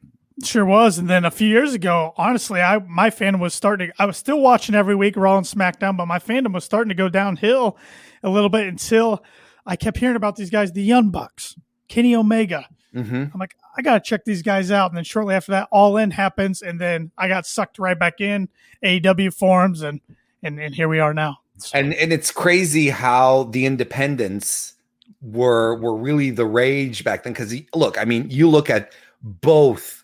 Sure 0.43 0.65
was. 0.65 0.99
And 0.99 1.09
then 1.09 1.25
a 1.25 1.31
few 1.31 1.47
years 1.47 1.73
ago, 1.73 2.13
honestly, 2.15 2.61
I 2.61 2.77
my 2.79 3.09
fandom 3.09 3.39
was 3.39 3.53
starting. 3.53 3.91
I 3.97 4.05
was 4.05 4.17
still 4.17 4.39
watching 4.39 4.75
every 4.75 4.95
week 4.95 5.17
Raw 5.17 5.37
and 5.37 5.45
SmackDown, 5.45 5.97
but 5.97 6.05
my 6.05 6.19
fandom 6.19 6.53
was 6.53 6.63
starting 6.63 6.89
to 6.89 6.95
go 6.95 7.09
downhill 7.09 7.77
a 8.23 8.29
little 8.29 8.49
bit 8.49 8.67
until 8.67 9.23
I 9.65 9.75
kept 9.75 9.97
hearing 9.97 10.15
about 10.15 10.35
these 10.35 10.49
guys, 10.49 10.71
the 10.71 10.83
Young 10.83 11.09
Bucks, 11.09 11.55
Kenny 11.87 12.15
Omega. 12.15 12.67
hmm 12.93 13.25
I'm 13.33 13.39
like, 13.39 13.55
I 13.77 13.81
gotta 13.81 13.99
check 13.99 14.25
these 14.25 14.41
guys 14.43 14.69
out. 14.71 14.91
And 14.91 14.97
then 14.97 15.03
shortly 15.03 15.33
after 15.35 15.51
that, 15.53 15.67
All 15.71 15.97
In 15.97 16.11
happens, 16.11 16.61
and 16.61 16.79
then 16.79 17.11
I 17.17 17.27
got 17.27 17.45
sucked 17.47 17.79
right 17.79 17.97
back 17.97 18.21
in 18.21 18.47
AEW 18.83 19.33
forums, 19.33 19.81
and 19.81 20.01
and 20.43 20.59
and 20.59 20.73
here 20.73 20.87
we 20.87 20.99
are 20.99 21.13
now. 21.13 21.37
And 21.73 21.93
and 21.93 22.13
it's 22.13 22.31
crazy 22.31 22.89
how 22.89 23.43
the 23.43 23.65
independents 23.65 24.73
were 25.21 25.75
were 25.79 25.95
really 25.95 26.29
the 26.29 26.45
rage 26.45 27.03
back 27.03 27.23
then 27.23 27.33
because 27.33 27.53
look 27.73 27.97
i 27.97 28.05
mean 28.05 28.29
you 28.29 28.47
look 28.47 28.69
at 28.69 28.91
both 29.23 30.03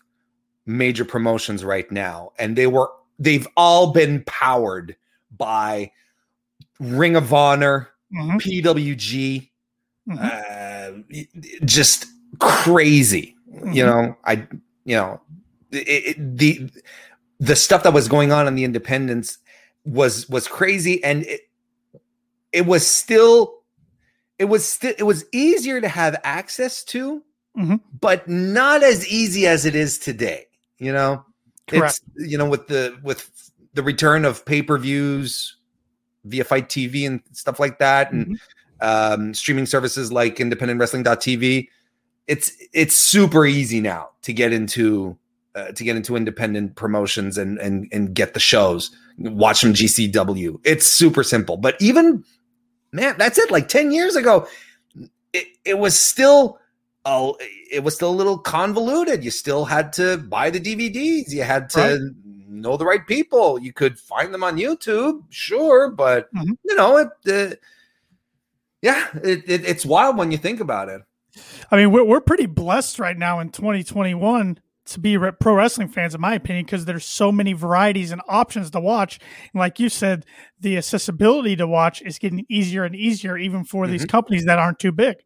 major 0.66 1.04
promotions 1.04 1.64
right 1.64 1.90
now 1.92 2.32
and 2.38 2.56
they 2.56 2.66
were 2.66 2.90
they've 3.18 3.46
all 3.56 3.92
been 3.92 4.24
powered 4.24 4.96
by 5.36 5.90
ring 6.80 7.14
of 7.14 7.32
honor 7.32 7.88
mhm, 8.12 8.40
pwg 8.40 9.48
mhm. 10.08 10.18
uh, 10.18 11.64
just 11.64 12.06
crazy 12.40 13.36
you 13.66 13.84
Mhm. 13.84 13.86
know 13.86 14.16
i 14.24 14.34
you 14.84 14.96
know 14.96 15.20
it, 15.70 16.16
it, 16.16 16.36
the 16.38 16.68
the 17.38 17.54
stuff 17.56 17.84
that 17.84 17.92
was 17.92 18.08
going 18.08 18.32
on 18.32 18.48
in 18.48 18.56
the 18.56 18.64
independents 18.64 19.38
was 19.84 20.28
was 20.28 20.46
crazy 20.48 21.02
and 21.04 21.24
it 21.24 21.42
it 22.52 22.66
was 22.66 22.86
still 22.86 23.54
it 24.38 24.46
was 24.46 24.64
still 24.64 24.94
it 24.98 25.02
was 25.04 25.24
easier 25.32 25.80
to 25.80 25.88
have 25.88 26.18
access 26.24 26.82
to 26.84 27.22
Mhm. 27.56 27.80
but 28.00 28.26
not 28.28 28.82
as 28.82 29.06
easy 29.06 29.46
as 29.46 29.64
it 29.64 29.74
is 29.76 29.98
today 29.98 30.46
you 30.78 30.92
know 30.92 31.24
correct. 31.68 32.00
it's 32.16 32.30
you 32.30 32.36
know 32.38 32.48
with 32.48 32.66
the 32.66 32.98
with 33.02 33.30
the 33.74 33.82
return 33.82 34.24
of 34.24 34.44
pay-per-views 34.44 35.56
via 36.24 36.44
FITE 36.44 36.68
TV 36.68 37.06
and 37.06 37.20
stuff 37.32 37.60
like 37.60 37.78
that 37.78 38.10
and 38.12 38.26
Mhm. 38.26 38.38
um, 38.80 39.34
streaming 39.34 39.66
services 39.66 40.10
like 40.10 40.36
independentwrestling.tv 40.36 41.68
it's 42.26 42.52
it's 42.72 42.94
super 42.96 43.44
easy 43.46 43.80
now 43.80 44.08
to 44.22 44.32
get 44.32 44.52
into 44.52 45.16
uh, 45.54 45.70
to 45.72 45.84
get 45.84 45.94
into 45.94 46.16
independent 46.16 46.74
promotions 46.74 47.36
and 47.38 47.58
and 47.58 47.86
and 47.92 48.14
get 48.14 48.34
the 48.34 48.40
shows 48.40 48.90
watch 49.18 49.60
them 49.62 49.72
gcw 49.74 50.58
it's 50.64 50.86
super 50.86 51.22
simple. 51.22 51.56
But 51.56 51.76
even 51.80 52.24
man 52.92 53.14
that's 53.18 53.38
it. 53.38 53.50
Like 53.50 53.68
10 53.68 53.92
years 53.92 54.16
ago 54.16 54.46
it, 55.32 55.46
it 55.64 55.78
was 55.78 55.98
still 55.98 56.58
oh 57.04 57.36
it 57.70 57.82
was 57.84 57.94
still 57.94 58.10
a 58.10 58.14
little 58.14 58.38
convoluted. 58.38 59.24
You 59.24 59.30
still 59.30 59.64
had 59.64 59.92
to 59.94 60.16
buy 60.18 60.50
the 60.50 60.60
dvds 60.60 61.30
you 61.32 61.42
had 61.42 61.70
to 61.70 61.80
Right. 61.80 62.00
know 62.48 62.76
the 62.76 62.84
right 62.84 63.06
people. 63.06 63.58
You 63.58 63.72
could 63.72 63.98
find 63.98 64.32
them 64.34 64.42
on 64.44 64.56
youtube 64.56 65.22
sure 65.30 65.90
but 65.90 66.32
Mhm. 66.34 66.56
you 66.64 66.74
know 66.76 66.96
it 66.98 67.08
uh, 67.52 67.54
yeah 68.82 69.08
it, 69.22 69.42
it, 69.46 69.64
it's 69.64 69.84
wild 69.86 70.16
when 70.16 70.30
you 70.32 70.38
think 70.38 70.60
about 70.60 70.88
it. 70.88 71.02
I 71.70 71.76
mean, 71.76 71.90
we're, 71.90 72.04
we're 72.04 72.20
pretty 72.20 72.46
blessed 72.46 73.00
right 73.00 73.18
now 73.18 73.40
in 73.40 73.48
2021 73.48 74.58
to 74.86 75.00
be 75.00 75.16
re- 75.16 75.32
pro 75.32 75.54
wrestling 75.54 75.88
fans, 75.88 76.14
in 76.14 76.20
my 76.20 76.34
opinion, 76.34 76.64
because 76.66 76.84
there's 76.84 77.04
so 77.04 77.32
many 77.32 77.52
varieties 77.52 78.12
and 78.12 78.20
options 78.28 78.70
to 78.70 78.80
watch. 78.80 79.18
And 79.52 79.58
like 79.60 79.78
you 79.80 79.88
said, 79.88 80.26
the 80.60 80.76
accessibility 80.76 81.56
to 81.56 81.66
watch 81.66 82.02
is 82.02 82.18
getting 82.18 82.44
easier 82.48 82.84
and 82.84 82.94
easier, 82.94 83.36
even 83.38 83.64
for 83.64 83.86
these 83.86 84.04
companies 84.04 84.44
that 84.44 84.58
aren't 84.58 84.78
too 84.78 84.92
big. 84.92 85.16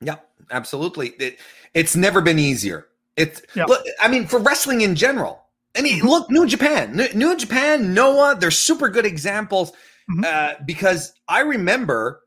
Yeah, 0.00 0.16
absolutely. 0.50 1.10
It, 1.20 1.38
it's 1.74 1.94
never 1.96 2.20
been 2.20 2.38
easier. 2.38 2.88
It's 3.16 3.40
Yeah. 3.54 3.66
look, 3.66 3.84
I 4.00 4.08
mean, 4.08 4.26
for 4.26 4.40
wrestling 4.40 4.80
in 4.80 4.96
general. 4.96 5.40
I 5.76 5.82
mean, 5.82 6.02
look, 6.04 6.30
New 6.30 6.46
Japan, 6.46 6.94
New, 6.96 7.08
New 7.14 7.36
Japan, 7.36 7.94
Noah. 7.94 8.36
They're 8.38 8.50
super 8.50 8.88
good 8.88 9.06
examples 9.06 9.72
Mhm. 10.10 10.24
uh, 10.24 10.54
because 10.66 11.12
I 11.28 11.40
remember 11.40 12.20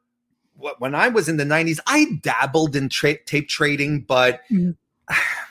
when 0.80 0.96
I 0.96 1.10
was 1.10 1.30
in 1.30 1.38
the 1.38 1.44
'90s, 1.46 1.80
I 1.86 2.20
dabbled 2.24 2.76
in 2.76 2.90
tra- 2.90 3.24
tape 3.24 3.48
trading, 3.48 4.02
but 4.02 4.42
Mhm. 4.52 4.76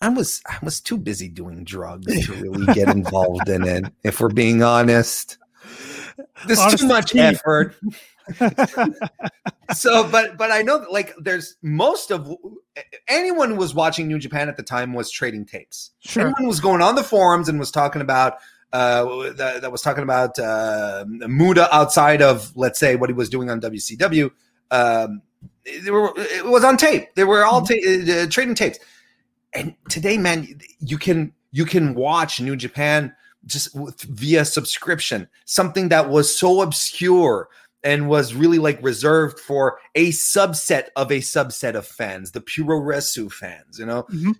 I 0.00 0.08
was 0.08 0.40
I 0.46 0.58
was 0.62 0.80
too 0.80 0.96
busy 0.96 1.28
doing 1.28 1.64
drugs 1.64 2.26
to 2.26 2.34
really 2.34 2.66
get 2.74 2.88
involved 2.88 3.48
in 3.48 3.66
it. 3.66 3.92
If 4.04 4.20
we're 4.20 4.28
being 4.28 4.62
honest, 4.62 5.38
there's 6.46 6.74
too 6.74 6.86
much 6.86 7.14
effort 7.16 7.74
so 9.72 10.06
but 10.10 10.36
but 10.36 10.50
i 10.50 10.60
know 10.60 10.78
that 10.78 10.92
like 10.92 11.14
there's 11.18 11.56
most 11.62 12.10
of 12.10 12.30
anyone 13.08 13.50
who 13.50 13.56
was 13.56 13.74
watching 13.74 14.06
new 14.06 14.18
japan 14.18 14.48
at 14.48 14.56
the 14.56 14.62
time 14.62 14.92
was 14.92 15.10
trading 15.10 15.46
tapes 15.46 15.92
sure. 16.00 16.22
everyone 16.22 16.46
was 16.46 16.60
going 16.60 16.82
on 16.82 16.94
the 16.94 17.02
forums 17.02 17.48
and 17.48 17.58
was 17.58 17.70
talking 17.70 18.02
about 18.02 18.34
uh, 18.72 19.32
that, 19.32 19.62
that 19.62 19.72
was 19.72 19.80
talking 19.80 20.02
about 20.02 20.38
uh, 20.38 21.04
Muta 21.08 21.74
outside 21.74 22.20
of, 22.20 22.54
let's 22.54 22.78
say, 22.78 22.96
what 22.96 23.08
he 23.08 23.14
was 23.14 23.30
doing 23.30 23.48
on 23.48 23.62
WCW. 23.62 24.30
Um, 24.70 25.22
it, 25.64 25.90
were, 25.90 26.12
it 26.16 26.44
was 26.44 26.64
on 26.64 26.76
tape. 26.76 27.14
They 27.14 27.24
were 27.24 27.46
all 27.46 27.62
ta- 27.62 27.74
uh, 27.74 28.26
trading 28.28 28.54
tapes. 28.54 28.78
And 29.54 29.74
today, 29.88 30.18
man, 30.18 30.60
you 30.80 30.98
can 30.98 31.32
you 31.52 31.64
can 31.64 31.94
watch 31.94 32.40
New 32.40 32.56
Japan 32.56 33.14
just 33.46 33.74
via 33.74 34.44
subscription. 34.44 35.28
Something 35.44 35.88
that 35.88 36.10
was 36.10 36.36
so 36.36 36.60
obscure 36.60 37.48
and 37.82 38.08
was 38.08 38.34
really 38.34 38.58
like 38.58 38.82
reserved 38.82 39.38
for 39.38 39.78
a 39.94 40.10
subset 40.10 40.88
of 40.96 41.10
a 41.10 41.18
subset 41.18 41.74
of 41.74 41.86
fans, 41.86 42.32
the 42.32 42.40
Puroresu 42.40 43.32
fans. 43.32 43.78
You 43.78 43.86
know, 43.86 44.02
mm-hmm. 44.04 44.32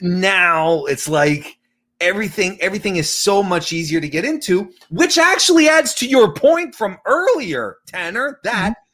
now 0.00 0.84
it's 0.84 1.08
like 1.08 1.58
everything 2.00 2.60
everything 2.60 2.96
is 2.96 3.08
so 3.08 3.42
much 3.42 3.72
easier 3.72 4.00
to 4.00 4.08
get 4.08 4.22
into 4.22 4.70
which 4.90 5.16
actually 5.16 5.66
adds 5.66 5.94
to 5.94 6.06
your 6.06 6.32
point 6.34 6.74
from 6.74 6.98
earlier 7.06 7.78
tanner 7.86 8.38
that 8.44 8.72
mm-hmm. 8.72 8.85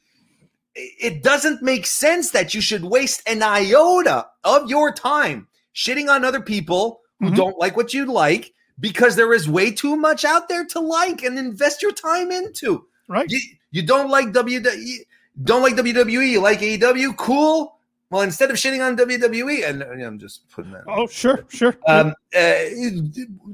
It 0.74 1.22
doesn't 1.22 1.62
make 1.62 1.86
sense 1.86 2.30
that 2.30 2.54
you 2.54 2.60
should 2.60 2.84
waste 2.84 3.22
an 3.26 3.42
iota 3.42 4.26
of 4.44 4.68
your 4.70 4.92
time 4.92 5.46
shitting 5.74 6.08
on 6.08 6.24
other 6.24 6.40
people 6.40 7.00
who 7.18 7.26
mm-hmm. 7.26 7.36
don't 7.36 7.58
like 7.58 7.76
what 7.76 7.92
you 7.92 8.04
like 8.06 8.52
because 8.80 9.16
there 9.16 9.32
is 9.32 9.48
way 9.48 9.70
too 9.70 9.96
much 9.96 10.24
out 10.24 10.48
there 10.48 10.64
to 10.64 10.80
like 10.80 11.22
and 11.22 11.38
invest 11.38 11.82
your 11.82 11.92
time 11.92 12.30
into 12.30 12.86
right 13.08 13.30
you, 13.30 13.40
you 13.70 13.82
don't 13.82 14.10
like 14.10 14.28
WWE 14.28 14.98
don't 15.44 15.62
like 15.62 15.74
WWE 15.74 16.30
you 16.30 16.40
like 16.40 16.60
AEW 16.60 17.16
cool 17.16 17.78
well, 18.12 18.20
instead 18.20 18.50
of 18.50 18.56
shitting 18.56 18.86
on 18.86 18.94
WWE, 18.94 19.66
and 19.66 19.82
I'm 19.82 20.18
just 20.18 20.46
putting 20.50 20.70
that. 20.72 20.84
Oh, 20.86 21.06
sure, 21.06 21.46
sure. 21.48 21.74
Um, 21.88 22.08
uh, 22.36 22.54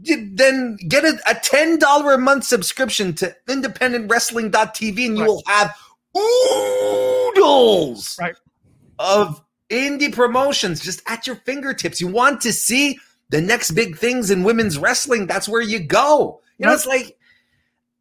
then 0.02 0.76
get 0.88 1.04
a, 1.04 1.16
a 1.28 1.36
ten 1.36 1.78
dollar 1.78 2.14
a 2.14 2.18
month 2.18 2.42
subscription 2.42 3.14
to 3.14 3.36
IndependentWrestling.tv, 3.48 5.06
and 5.06 5.16
you 5.16 5.20
right. 5.20 5.28
will 5.28 5.44
have 5.46 5.76
oodles 6.16 7.36
right. 8.20 8.36
of 8.98 9.42
indie 9.70 10.12
promotions 10.12 10.80
just 10.80 11.02
at 11.06 11.26
your 11.26 11.36
fingertips. 11.36 12.00
You 12.00 12.08
want 12.08 12.40
to 12.42 12.52
see 12.52 12.98
the 13.30 13.40
next 13.40 13.72
big 13.72 13.96
things 13.96 14.30
in 14.30 14.42
women's 14.42 14.78
wrestling? 14.78 15.26
That's 15.26 15.48
where 15.48 15.60
you 15.60 15.80
go. 15.80 16.40
You 16.58 16.66
know, 16.66 16.72
it's 16.72 16.86
like 16.86 17.18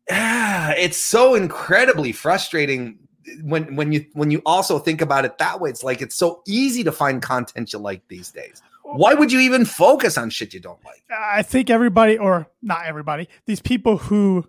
ah, 0.09 0.73
it's 0.77 0.97
so 0.97 1.35
incredibly 1.35 2.11
frustrating 2.11 2.99
when 3.43 3.75
when 3.75 3.91
you 3.91 4.05
when 4.13 4.31
you 4.31 4.41
also 4.45 4.79
think 4.79 5.01
about 5.01 5.25
it 5.25 5.37
that 5.37 5.59
way, 5.59 5.69
it's 5.69 5.83
like 5.83 6.01
it's 6.01 6.15
so 6.15 6.41
easy 6.47 6.83
to 6.83 6.91
find 6.91 7.21
content 7.21 7.73
you 7.73 7.79
like 7.79 8.07
these 8.07 8.31
days. 8.31 8.61
Why 8.83 9.13
would 9.13 9.33
you 9.33 9.41
even 9.41 9.65
focus 9.65 10.17
on 10.17 10.29
shit 10.29 10.53
you 10.53 10.61
don't 10.61 10.83
like? 10.85 11.03
I 11.11 11.41
think 11.41 11.69
everybody, 11.69 12.17
or 12.17 12.47
not 12.61 12.85
everybody, 12.85 13.27
these 13.45 13.61
people 13.61 13.97
who 13.97 14.47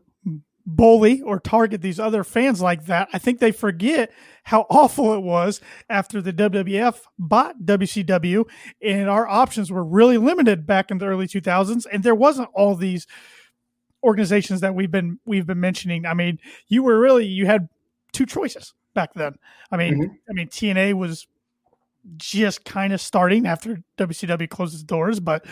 bully 0.68 1.22
or 1.22 1.40
target 1.40 1.80
these 1.80 1.98
other 1.98 2.22
fans 2.22 2.60
like 2.60 2.84
that, 2.86 3.08
I 3.12 3.18
think 3.18 3.40
they 3.40 3.52
forget 3.52 4.12
how 4.44 4.66
awful 4.68 5.14
it 5.14 5.22
was 5.22 5.62
after 5.88 6.20
the 6.20 6.32
WWF 6.32 7.00
bought 7.18 7.64
WCW 7.64 8.44
and 8.82 9.08
our 9.08 9.26
options 9.26 9.72
were 9.72 9.84
really 9.84 10.18
limited 10.18 10.66
back 10.66 10.90
in 10.90 10.98
the 10.98 11.06
early 11.06 11.26
2000s 11.26 11.86
and 11.90 12.04
there 12.04 12.14
wasn't 12.14 12.50
all 12.52 12.74
these 12.74 13.06
organizations 14.04 14.60
that 14.60 14.74
we've 14.74 14.90
been 14.90 15.18
we've 15.24 15.46
been 15.46 15.60
mentioning. 15.60 16.04
I 16.04 16.12
mean, 16.12 16.38
you 16.68 16.82
were 16.82 17.00
really 17.00 17.26
you 17.26 17.46
had 17.46 17.68
two 18.12 18.26
choices 18.26 18.74
back 18.92 19.14
then. 19.14 19.36
I 19.72 19.78
mean, 19.78 19.94
mm-hmm. 19.94 20.14
I 20.28 20.32
mean 20.34 20.48
TNA 20.48 20.94
was 20.94 21.26
just 22.16 22.64
kind 22.64 22.92
of 22.92 23.00
starting 23.00 23.46
after 23.46 23.82
WCW 23.98 24.48
closed 24.48 24.74
its 24.74 24.82
doors, 24.82 25.20
but 25.20 25.44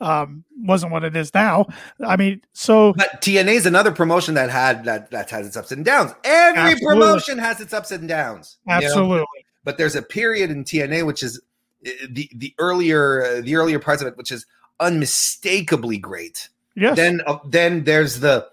um, 0.00 0.44
wasn't 0.60 0.92
what 0.92 1.04
it 1.04 1.16
is 1.16 1.32
now. 1.34 1.66
I 2.04 2.16
mean, 2.16 2.42
so 2.52 2.92
but 2.94 3.20
TNA 3.20 3.54
is 3.54 3.66
another 3.66 3.92
promotion 3.92 4.34
that 4.34 4.50
had 4.50 4.84
that 4.84 5.10
that 5.10 5.30
has 5.30 5.46
its 5.46 5.56
ups 5.56 5.72
and 5.72 5.84
downs. 5.84 6.12
Every 6.24 6.72
absolutely. 6.72 6.86
promotion 6.86 7.38
has 7.38 7.60
its 7.60 7.72
ups 7.72 7.90
and 7.90 8.08
downs. 8.08 8.58
Absolutely. 8.68 9.16
You 9.16 9.20
know? 9.20 9.26
But 9.64 9.78
there's 9.78 9.96
a 9.96 10.02
period 10.02 10.50
in 10.50 10.64
TNA 10.64 11.04
which 11.06 11.22
is 11.22 11.40
eh, 11.84 11.92
the 12.08 12.30
the 12.34 12.54
earlier 12.58 13.24
uh, 13.24 13.40
the 13.40 13.56
earlier 13.56 13.78
parts 13.78 14.02
of 14.02 14.08
it, 14.08 14.16
which 14.16 14.30
is 14.30 14.46
unmistakably 14.80 15.98
great. 15.98 16.48
Yes. 16.74 16.96
Then 16.96 17.22
uh, 17.26 17.38
then 17.44 17.84
there's 17.84 18.20
the 18.20 18.48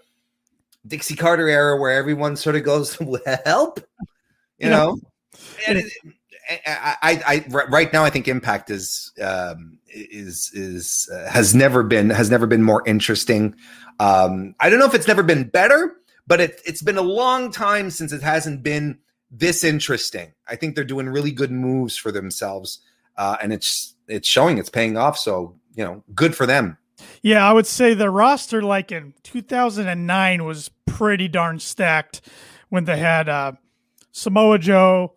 Dixie 0.86 1.16
Carter 1.16 1.48
era 1.48 1.78
where 1.78 1.92
everyone 1.92 2.36
sort 2.36 2.56
of 2.56 2.64
goes, 2.64 2.98
"Well, 3.00 3.20
help, 3.44 3.80
you 4.58 4.70
know. 4.70 4.98
And 5.66 5.78
it, 5.78 5.92
I, 6.48 6.96
I, 7.02 7.22
I, 7.26 7.66
right 7.68 7.92
now, 7.92 8.04
I 8.04 8.10
think 8.10 8.28
Impact 8.28 8.70
is 8.70 9.12
um, 9.22 9.78
is 9.88 10.50
is 10.54 11.10
uh, 11.12 11.28
has 11.28 11.54
never 11.54 11.82
been 11.82 12.10
has 12.10 12.30
never 12.30 12.46
been 12.46 12.62
more 12.62 12.82
interesting. 12.86 13.54
Um, 13.98 14.54
I 14.60 14.70
don't 14.70 14.78
know 14.78 14.86
if 14.86 14.94
it's 14.94 15.08
never 15.08 15.22
been 15.22 15.44
better, 15.48 15.96
but 16.26 16.40
it, 16.40 16.60
it's 16.64 16.82
been 16.82 16.98
a 16.98 17.02
long 17.02 17.50
time 17.50 17.90
since 17.90 18.12
it 18.12 18.22
hasn't 18.22 18.62
been 18.62 18.98
this 19.30 19.64
interesting. 19.64 20.32
I 20.46 20.56
think 20.56 20.74
they're 20.74 20.84
doing 20.84 21.08
really 21.08 21.32
good 21.32 21.50
moves 21.50 21.96
for 21.96 22.12
themselves, 22.12 22.80
uh, 23.16 23.36
and 23.42 23.52
it's 23.52 23.94
it's 24.06 24.28
showing, 24.28 24.58
it's 24.58 24.70
paying 24.70 24.96
off. 24.96 25.18
So 25.18 25.56
you 25.74 25.84
know, 25.84 26.04
good 26.14 26.36
for 26.36 26.46
them. 26.46 26.78
Yeah, 27.22 27.48
I 27.48 27.52
would 27.52 27.66
say 27.66 27.94
the 27.94 28.10
roster, 28.10 28.62
like 28.62 28.92
in 28.92 29.14
2009, 29.22 30.44
was 30.44 30.70
pretty 30.86 31.28
darn 31.28 31.58
stacked 31.58 32.22
when 32.68 32.84
they 32.84 32.96
had 32.96 33.28
uh, 33.28 33.52
Samoa 34.12 34.58
Joe, 34.58 35.15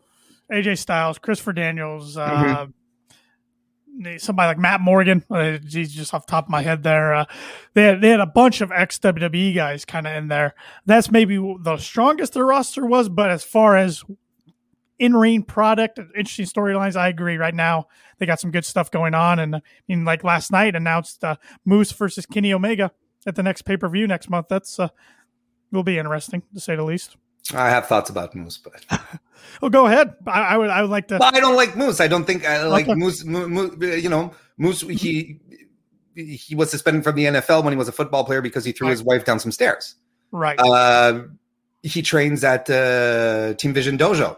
AJ 0.51 0.79
Styles, 0.79 1.17
Christopher 1.19 1.53
Daniels, 1.53 2.17
uh, 2.17 2.67
mm-hmm. 3.09 4.17
somebody 4.17 4.47
like 4.47 4.57
Matt 4.57 4.81
Morgan. 4.81 5.23
Uh, 5.29 5.57
he's 5.67 5.93
just 5.93 6.13
off 6.13 6.25
the 6.25 6.31
top 6.31 6.45
of 6.45 6.49
my 6.49 6.62
head 6.62 6.83
there. 6.83 7.13
Uh, 7.13 7.25
they 7.73 7.83
had 7.83 8.01
they 8.01 8.09
had 8.09 8.19
a 8.19 8.25
bunch 8.25 8.62
of 8.62 8.71
ex 8.71 8.97
WWE 8.99 9.53
guys 9.55 9.85
kind 9.85 10.07
of 10.07 10.15
in 10.15 10.27
there. 10.27 10.55
That's 10.85 11.12
maybe 11.12 11.38
the 11.38 11.77
strongest 11.77 12.33
their 12.33 12.45
roster 12.45 12.85
was, 12.85 13.09
but 13.09 13.29
as 13.29 13.43
far 13.43 13.77
as 13.77 14.03
in 14.99 15.15
ring 15.15 15.43
product, 15.43 15.97
interesting 15.97 16.45
storylines. 16.45 16.95
I 16.95 17.07
agree. 17.07 17.38
Right 17.38 17.55
now, 17.55 17.88
they 18.17 18.25
got 18.25 18.39
some 18.39 18.51
good 18.51 18.65
stuff 18.65 18.91
going 18.91 19.13
on, 19.13 19.39
and 19.39 19.55
I 19.55 19.62
mean, 19.88 20.05
like 20.05 20.23
last 20.23 20.51
night 20.51 20.75
announced 20.75 21.23
uh, 21.23 21.38
Moose 21.65 21.91
versus 21.91 22.25
Kenny 22.25 22.53
Omega 22.53 22.91
at 23.25 23.35
the 23.35 23.43
next 23.43 23.63
pay 23.63 23.77
per 23.77 23.88
view 23.88 24.07
next 24.07 24.29
month. 24.29 24.47
That's 24.49 24.79
uh, 24.79 24.89
will 25.71 25.83
be 25.83 25.97
interesting 25.97 26.43
to 26.53 26.59
say 26.59 26.75
the 26.75 26.83
least. 26.83 27.15
I 27.54 27.69
have 27.69 27.88
thoughts 27.88 28.10
about 28.10 28.36
Moose, 28.36 28.58
but 28.58 28.86
well, 29.62 29.69
go 29.69 29.88
ahead. 29.88 30.13
I, 30.28 30.41
I, 30.41 30.58
would 30.58 30.69
I 30.69 30.82
would 30.82 30.91
like 30.91 31.08
to. 31.08 31.17
But 31.17 31.36
I 31.36 31.39
don't 31.39 31.56
like 31.56 31.75
Moose. 31.75 31.99
I 31.99 32.08
don't 32.08 32.25
think 32.25 32.45
I 32.45 32.65
like 32.65 32.88
okay. 32.88 32.95
Moose, 32.95 33.23
Moose. 33.25 33.75
You 34.04 34.10
know, 34.10 34.34
Moose. 34.58 34.82
He 34.82 35.39
he 36.15 36.56
was 36.56 36.69
suspended 36.69 37.04
from 37.04 37.15
the 37.15 37.25
NFL 37.25 37.63
when 37.63 37.73
he 37.73 37.78
was 37.78 37.88
a 37.88 37.91
football 37.91 38.23
player 38.23 38.41
because 38.41 38.65
he 38.65 38.71
threw 38.71 38.88
right. 38.88 38.91
his 38.91 39.04
wife 39.04 39.25
down 39.25 39.39
some 39.39 39.52
stairs. 39.52 39.95
Right. 40.32 40.60
Uh, 40.60 41.23
he 41.82 42.02
trains 42.02 42.43
at 42.43 42.69
uh, 42.69 43.54
Team 43.56 43.73
Vision 43.73 43.97
Dojo 43.97 44.38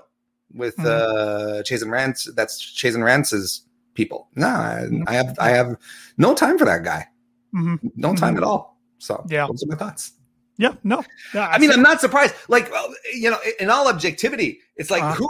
with 0.54 0.76
mm-hmm. 0.78 1.60
uh, 1.60 1.64
Chase 1.64 1.82
and 1.82 1.92
Rance. 1.92 2.30
That's 2.36 2.60
Chase 2.60 2.96
and 2.96 3.04
Rance's 3.04 3.66
people. 3.94 4.30
No, 4.36 4.48
I, 4.48 4.86
mm-hmm. 4.86 5.04
I, 5.08 5.14
have 5.14 5.40
I 5.40 5.50
have 5.50 5.76
no 6.18 6.34
time 6.34 6.58
for 6.58 6.66
that 6.66 6.84
guy. 6.84 7.08
Mm-hmm. 7.54 7.88
No 7.96 8.16
time 8.16 8.36
mm-hmm. 8.36 8.38
at 8.38 8.44
all. 8.44 8.78
So 9.00 9.26
yeah, 9.30 9.48
those 9.48 9.64
are 9.64 9.68
my 9.68 9.76
thoughts. 9.76 10.14
Yeah, 10.62 10.76
no. 10.84 11.04
I, 11.34 11.40
I 11.40 11.58
mean, 11.58 11.72
I'm 11.72 11.82
not 11.82 12.00
surprised. 12.00 12.36
Like, 12.48 12.72
you 13.16 13.32
know, 13.32 13.40
in 13.60 13.72
all 13.72 13.88
objectivity, 13.88 14.60
it's 14.76 14.92
like 14.92 15.02
uh, 15.02 15.16
who 15.16 15.28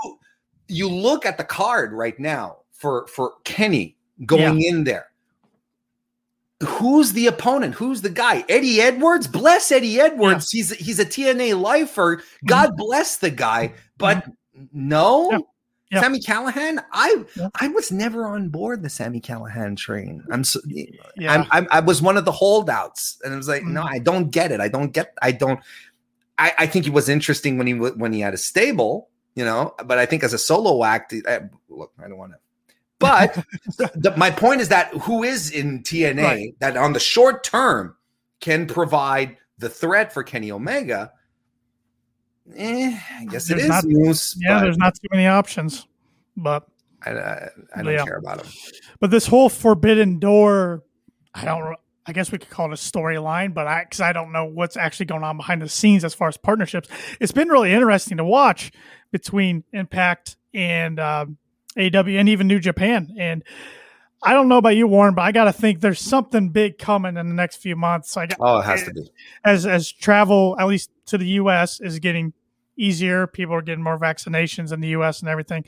you 0.68 0.90
look 0.90 1.26
at 1.26 1.38
the 1.38 1.46
card 1.46 1.94
right 1.94 2.20
now 2.20 2.58
for 2.74 3.08
for 3.08 3.36
Kenny 3.46 3.96
going 4.26 4.60
yeah. 4.60 4.70
in 4.70 4.84
there. 4.84 5.08
Who's 6.62 7.14
the 7.14 7.28
opponent? 7.28 7.76
Who's 7.76 8.02
the 8.02 8.10
guy? 8.10 8.44
Eddie 8.50 8.82
Edwards. 8.82 9.26
Bless 9.26 9.72
Eddie 9.72 10.02
Edwards. 10.02 10.54
Yeah. 10.54 10.58
He's 10.58 10.72
he's 10.72 11.00
a 11.00 11.06
TNA 11.06 11.62
lifer. 11.62 12.22
God 12.46 12.72
mm-hmm. 12.72 12.76
bless 12.76 13.16
the 13.16 13.32
guy. 13.32 13.74
But 13.98 14.18
mm-hmm. 14.18 14.32
No. 14.74 15.48
Yeah. 15.92 16.02
Sami 16.02 16.22
Callihan, 16.22 16.82
I 16.94 17.26
yeah. 17.36 17.50
I 17.60 17.68
was 17.68 17.92
never 17.92 18.26
on 18.26 18.48
board 18.48 18.82
the 18.82 18.90
Sami 18.90 19.20
Callihan 19.20 19.76
train. 19.76 20.24
I'm 20.32 20.46
so 20.46 20.62
eh, 20.74 20.86
yeah. 21.18 21.34
I'm, 21.34 21.48
I'm, 21.52 21.68
i 21.70 21.82
was 21.82 22.02
one 22.02 22.16
of 22.16 22.24
the 22.24 22.32
holdouts, 22.32 23.20
and 23.24 23.34
it 23.34 23.38
was 23.38 23.50
like, 23.50 23.62
mm-hmm. 23.62 23.74
no, 23.74 23.84
I 23.84 24.00
don't 24.00 24.32
get 24.32 24.54
it. 24.54 24.62
I 24.62 24.70
don't 24.70 24.94
get. 24.94 25.14
I 25.22 25.34
don't. 25.34 25.60
I, 26.38 26.54
I 26.60 26.66
think 26.66 26.88
it 26.88 26.94
was 26.94 27.10
interesting 27.10 27.58
when 27.58 27.68
he 27.68 27.74
when 27.74 28.14
he 28.14 28.22
had 28.22 28.34
a 28.34 28.38
stable, 28.38 29.10
you 29.36 29.44
know. 29.44 29.76
But 29.86 29.98
I 29.98 30.06
think 30.06 30.24
as 30.24 30.32
a 30.32 30.38
solo 30.38 30.86
act, 30.86 31.14
I, 31.28 31.42
look, 31.68 31.92
I 32.02 32.08
don't 32.08 32.18
want 32.18 32.32
to. 32.32 32.38
But 32.98 33.46
the, 33.96 34.14
my 34.16 34.32
point 34.32 34.62
is 34.62 34.70
that 34.70 34.94
who 34.94 35.24
is 35.24 35.52
in 35.52 35.84
TNA 35.84 36.24
right. 36.24 36.56
that 36.60 36.78
on 36.78 36.94
the 36.94 37.02
short 37.02 37.44
term 37.44 37.98
can 38.40 38.66
provide 38.66 39.36
the 39.58 39.70
threat 39.70 40.14
for 40.14 40.24
Kenny 40.24 40.52
Omega 40.52 41.12
Eh, 42.56 43.00
I 43.20 43.26
guess 43.26 43.48
there's 43.48 43.62
it 43.64 43.66
is 43.66 44.38
not. 44.42 44.50
Yeah, 44.50 44.60
there's 44.62 44.78
not 44.78 44.96
too 44.96 45.08
many 45.12 45.28
options, 45.28 45.88
but 46.36 46.68
I, 47.06 47.12
I, 47.12 47.50
I 47.76 47.84
don't 47.84 47.94
yeah. 47.94 48.04
care 48.04 48.18
about 48.18 48.44
them. 48.44 48.52
But 49.00 49.12
this 49.12 49.28
whole 49.28 49.50
Forbidden 49.50 50.20
Door, 50.20 50.84
I 51.34 51.46
don't. 51.46 51.76
I 52.06 52.14
guess 52.14 52.32
we 52.32 52.40
could 52.40 52.50
call 52.50 52.66
it 52.66 52.74
a 52.74 52.76
storyline, 52.76 53.54
but 53.54 53.68
I 53.68 53.84
because 53.84 54.02
I 54.02 54.12
don't 54.12 54.32
know 54.32 54.46
what's 54.46 54.76
actually 54.76 55.06
going 55.06 55.24
on 55.24 55.38
behind 55.38 55.62
the 55.62 55.70
scenes 55.70 56.04
as 56.04 56.14
far 56.14 56.28
as 56.28 56.38
partnerships. 56.38 56.90
It's 57.20 57.32
been 57.32 57.48
really 57.48 57.72
interesting 57.72 58.18
to 58.18 58.26
watch 58.26 58.72
between 59.12 59.64
Impact 59.72 60.36
and 60.54 61.00
um, 61.00 61.38
AW 61.78 62.08
and 62.08 62.28
even 62.28 62.48
New 62.48 62.60
Japan, 62.60 63.16
and 63.18 63.44
I 64.24 64.34
don't 64.34 64.48
know 64.50 64.58
about 64.58 64.76
you, 64.76 64.88
Warren, 64.88 65.16
but 65.16 65.24
I 65.24 65.32
got 65.32 65.46
to 65.46 65.54
think 65.54 65.80
there's 65.80 66.00
something 66.00 66.50
big 66.50 66.78
coming 66.78 67.18
in 67.18 67.28
the 67.28 67.34
next 67.34 67.58
few 67.58 67.76
months. 67.76 68.16
I 68.18 68.28
got, 68.28 68.38
Oh, 68.40 68.60
it 68.60 68.66
has 68.66 68.84
to 68.84 68.94
be. 68.94 69.10
as 69.44 69.66
as 69.66 69.92
travel, 69.92 70.56
at 70.60 70.68
least 70.68 70.92
to 71.08 71.18
the 71.18 71.26
U.S., 71.26 71.80
is 71.82 72.00
getting 72.00 72.34
easier. 72.82 73.28
People 73.28 73.56
are 73.56 73.62
getting 73.62 73.84
more 73.84 74.00
vaccinations 74.00 74.72
in 74.72 74.80
the 74.82 74.90
U.S. 74.90 75.20
and 75.22 75.30
everything. 75.30 75.66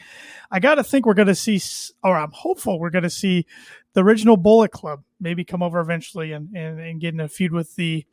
I 0.52 0.60
got 0.60 0.76
to 0.76 0.84
think 0.84 1.06
we're 1.06 1.13
going 1.13 1.28
to 1.28 1.36
see, 1.36 1.62
or 2.04 2.15
I'm 2.17 2.32
hopeful 2.32 2.80
we're 2.80 2.89
going 2.89 3.04
to 3.04 3.10
see 3.10 3.45
the 3.93 4.04
original 4.04 4.38
Bullet 4.38 4.71
Club 4.71 5.04
maybe 5.21 5.43
come 5.43 5.62
over 5.63 5.80
eventually 5.80 6.32
and 6.32 6.49
and, 6.56 6.80
and 6.80 6.99
get 6.99 7.13
in 7.13 7.19
a 7.19 7.28
feud 7.28 7.52
with 7.52 7.76
the 7.76 8.06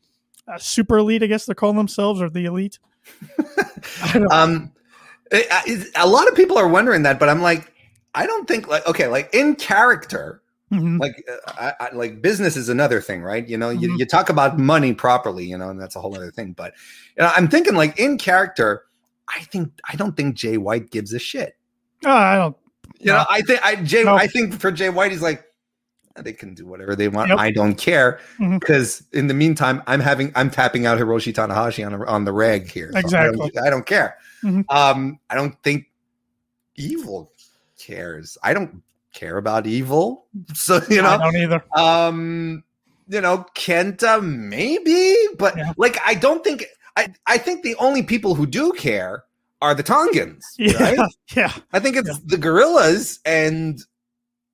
uh, 0.46 0.58
Super 0.58 0.98
Elite. 0.98 1.22
I 1.22 1.26
guess 1.26 1.46
they're 1.46 1.54
calling 1.54 1.76
themselves, 1.76 2.20
or 2.20 2.28
the 2.30 2.44
Elite. 2.44 2.78
Um, 4.30 4.72
it- 5.30 5.46
it- 5.66 5.88
a 5.96 6.06
lot 6.06 6.28
of 6.28 6.34
people 6.34 6.58
are 6.58 6.68
wondering 6.68 7.02
that, 7.04 7.18
but 7.18 7.28
I'm 7.28 7.40
like, 7.42 7.72
I 8.14 8.26
don't 8.26 8.46
think 8.48 8.68
like 8.68 8.86
okay, 8.86 9.06
like 9.06 9.30
in 9.34 9.54
character, 9.56 10.42
Mhm. 10.72 10.98
like 11.00 11.24
uh, 11.30 11.52
I, 11.80 11.86
I, 11.86 11.94
like 11.94 12.20
business 12.20 12.56
is 12.56 12.68
another 12.68 13.00
thing, 13.00 13.22
right? 13.22 13.46
You 13.48 13.56
know, 13.56 13.70
you, 13.70 13.88
Mhm. 13.90 13.98
you 13.98 14.06
talk 14.06 14.28
about 14.28 14.58
money 14.58 14.92
properly, 14.92 15.44
you 15.44 15.56
know, 15.56 15.70
and 15.70 15.80
that's 15.80 15.96
a 15.96 16.00
whole 16.00 16.14
other 16.14 16.30
thing. 16.30 16.52
But 16.52 16.74
you 17.16 17.22
know, 17.24 17.30
I'm 17.34 17.48
thinking 17.48 17.74
like 17.74 17.98
in 17.98 18.18
character, 18.18 18.82
I 19.34 19.40
think 19.44 19.70
I 19.90 19.96
don't 19.96 20.16
think 20.16 20.34
Jay 20.36 20.56
White 20.58 20.90
gives 20.90 21.12
a 21.12 21.18
shit. 21.18 21.56
I 22.04 22.36
don't. 22.36 22.56
You 22.98 23.12
know, 23.12 23.24
I 23.30 23.40
think 23.42 23.60
I 23.64 23.76
Jay. 23.76 24.04
No. 24.04 24.14
I 24.14 24.26
think 24.26 24.60
for 24.60 24.70
Jay 24.72 24.90
White, 24.90 25.10
he's 25.12 25.22
like, 25.22 25.44
"Eh, 26.16 26.22
they 26.22 26.32
can 26.32 26.54
do 26.54 26.66
whatever 26.66 26.94
they 26.96 27.08
want. 27.08 27.28
Yep. 27.30 27.38
I 27.38 27.50
don't 27.50 27.74
care 27.76 28.20
because 28.38 29.02
in 29.12 29.26
the 29.26 29.34
meantime, 29.34 29.82
I'm 29.86 30.00
having 30.00 30.32
I'm 30.34 30.50
tapping 30.50 30.84
out 30.86 30.98
Hiroshi 30.98 31.32
Tanahashi 31.32 31.84
on 31.86 31.98
the, 31.98 32.06
on 32.06 32.24
the 32.24 32.32
reg 32.32 32.70
here. 32.70 32.90
So 32.92 32.98
I 32.98 33.02
don't- 33.02 33.14
Exactly. 33.34 33.50
I 33.64 33.70
don't, 33.70 33.86
care. 33.86 34.16
Mhm. 34.42 34.64
Um, 34.68 35.18
I 35.30 35.34
don't 35.34 35.54
think 35.62 35.86
evil 36.76 37.32
cares. 37.78 38.36
I 38.42 38.52
don't 38.54 38.82
care 39.12 39.36
about 39.38 39.66
evil. 39.66 40.26
So 40.54 40.80
you 40.90 41.00
I 41.00 41.16
know, 41.16 41.24
don't 41.24 41.36
either. 41.36 41.64
um, 41.76 42.64
you 43.08 43.20
know, 43.20 43.46
Kenta 43.54 44.22
maybe, 44.22 45.16
but 45.38 45.56
Yeah. 45.56 45.72
like 45.76 45.98
I 46.04 46.14
don't 46.14 46.44
think 46.44 46.64
I 47.00 47.34
I 47.34 47.38
think 47.38 47.62
the 47.62 47.76
only 47.76 48.02
people 48.02 48.34
who 48.34 48.46
do 48.46 48.72
care 48.72 49.24
are 49.62 49.74
the 49.74 49.82
Tongans. 49.82 50.44
Yeah, 50.58 50.82
Right? 50.82 50.98
yeah, 51.36 51.52
I 51.72 51.78
think 51.80 51.96
it's 51.96 52.08
Yeah. 52.08 52.14
the 52.26 52.38
Guerrillas, 52.38 53.20
and 53.24 53.78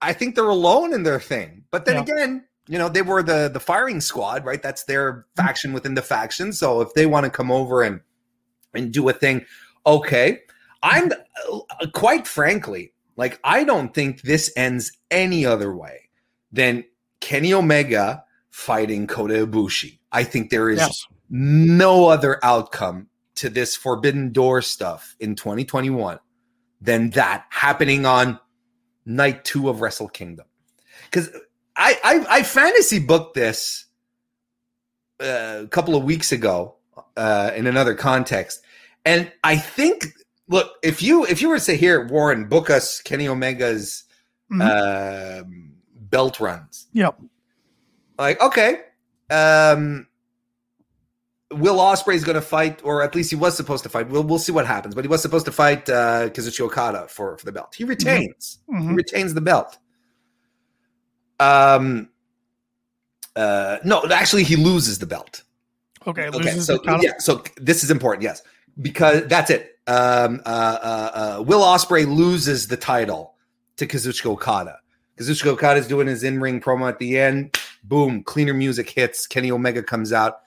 I 0.00 0.12
think 0.12 0.34
they're 0.34 0.44
alone 0.48 0.92
in 0.92 1.02
their 1.04 1.20
thing. 1.20 1.64
But 1.70 1.84
then 1.84 1.96
Yeah. 1.96 2.02
again, 2.02 2.44
you 2.68 2.78
know, 2.78 2.88
they 2.88 3.02
were 3.02 3.22
the 3.22 3.48
the 3.52 3.60
firing 3.60 4.00
squad, 4.00 4.44
right? 4.44 4.62
That's 4.62 4.84
their 4.84 5.12
Mm-hmm. 5.12 5.42
faction 5.46 5.72
within 5.72 5.94
the 5.94 6.02
faction. 6.02 6.52
So 6.52 6.80
if 6.80 6.92
they 6.94 7.06
want 7.06 7.24
to 7.24 7.30
come 7.30 7.50
over 7.50 7.82
and 7.82 8.00
and 8.74 8.92
do 8.92 9.08
a 9.08 9.12
thing, 9.12 9.44
okay. 9.86 10.42
I'm 10.82 11.10
uh, 11.10 11.86
quite 11.94 12.26
frankly, 12.26 12.92
like 13.16 13.40
I 13.42 13.64
don't 13.64 13.92
think 13.94 14.22
this 14.22 14.52
ends 14.56 14.92
any 15.10 15.46
other 15.46 15.74
way 15.74 16.10
than 16.52 16.84
Kenny 17.20 17.52
Omega 17.54 18.24
fighting 18.50 19.06
Kota 19.06 19.46
Ibushi. 19.46 19.98
I 20.12 20.22
think 20.24 20.50
there 20.50 20.68
is 20.70 20.78
yes, 20.78 21.06
no 21.28 22.08
other 22.08 22.38
outcome 22.42 23.08
to 23.36 23.48
this 23.48 23.76
forbidden 23.76 24.32
door 24.32 24.62
stuff 24.62 25.14
in 25.20 25.34
2021 25.34 26.18
than 26.80 27.10
that 27.10 27.44
happening 27.50 28.06
on 28.06 28.38
night 29.04 29.44
two 29.44 29.68
of 29.68 29.80
Wrestle 29.80 30.08
Kingdom. 30.08 30.46
Because 31.04 31.28
I, 31.76 31.98
I 32.02 32.26
I 32.38 32.42
fantasy 32.42 32.98
booked 32.98 33.34
this 33.34 33.86
uh, 35.20 35.62
a 35.64 35.68
couple 35.68 35.94
of 35.96 36.04
weeks 36.04 36.32
ago 36.32 36.76
uh, 37.16 37.50
in 37.54 37.66
another 37.66 37.94
context, 37.94 38.62
and 39.04 39.30
I 39.44 39.56
think 39.56 40.06
look 40.48 40.70
if 40.82 41.02
you 41.02 41.24
if 41.26 41.42
you 41.42 41.48
were 41.48 41.56
to 41.56 41.60
say 41.60 41.76
here 41.76 42.06
Warren 42.06 42.48
book 42.48 42.70
us 42.70 43.00
Kenny 43.00 43.28
Omega's 43.28 44.04
Mhm. 44.50 45.40
um, 45.40 45.72
belt 45.92 46.38
runs 46.38 46.86
yep, 46.92 47.18
like 48.16 48.40
okay 48.40 48.78
um 49.28 50.06
will 51.58 51.76
ospreay's 51.78 52.24
going 52.24 52.34
to 52.34 52.40
fight 52.40 52.80
or 52.84 53.02
at 53.02 53.14
least 53.14 53.30
he 53.30 53.36
was 53.36 53.56
supposed 53.56 53.82
to 53.82 53.88
fight. 53.88 54.08
We'll, 54.08 54.22
we'll 54.22 54.38
see 54.38 54.52
what 54.52 54.66
happens 54.66 54.94
but 54.94 55.04
he 55.04 55.08
was 55.08 55.22
supposed 55.22 55.44
to 55.46 55.52
fight 55.52 55.88
uh 55.88 56.28
kazuchi 56.30 56.60
okada 56.60 57.08
for 57.08 57.36
for 57.38 57.44
the 57.44 57.52
belt. 57.52 57.74
He 57.74 57.84
retains. 57.84 58.58
He 58.66 58.74
Mhm. 58.74 58.96
retains 58.96 59.34
the 59.34 59.40
belt. 59.40 59.78
Um 61.40 62.08
uh 63.34 63.78
no 63.84 64.04
actually 64.10 64.44
he 64.44 64.56
loses 64.56 64.98
the 64.98 65.06
belt. 65.06 65.42
Okay. 66.06 66.28
okay 66.28 66.58
so 66.60 66.80
yeah 67.00 67.12
so 67.18 67.42
this 67.56 67.84
is 67.84 67.90
important 67.90 68.22
yes. 68.22 68.42
Because 68.80 69.26
that's 69.26 69.50
it. 69.50 69.78
Um 69.86 70.40
uh, 70.46 70.48
uh 70.48 71.10
uh 71.38 71.42
will 71.42 71.62
ospreay 71.62 72.06
loses 72.06 72.68
the 72.68 72.76
title 72.76 73.34
to 73.76 73.86
kazuchika 73.86 74.30
okada. 74.30 74.78
Kazuchika 75.18 75.48
okada 75.48 75.80
is 75.80 75.88
doing 75.88 76.06
his 76.06 76.22
in-ring 76.24 76.60
promo 76.60 76.88
at 76.88 76.98
the 76.98 77.18
end. 77.18 77.58
Boom 77.84 78.22
cleaner 78.22 78.54
music 78.54 78.88
hits. 78.90 79.26
Kenny 79.26 79.50
omega 79.50 79.82
comes 79.82 80.12
out 80.12 80.38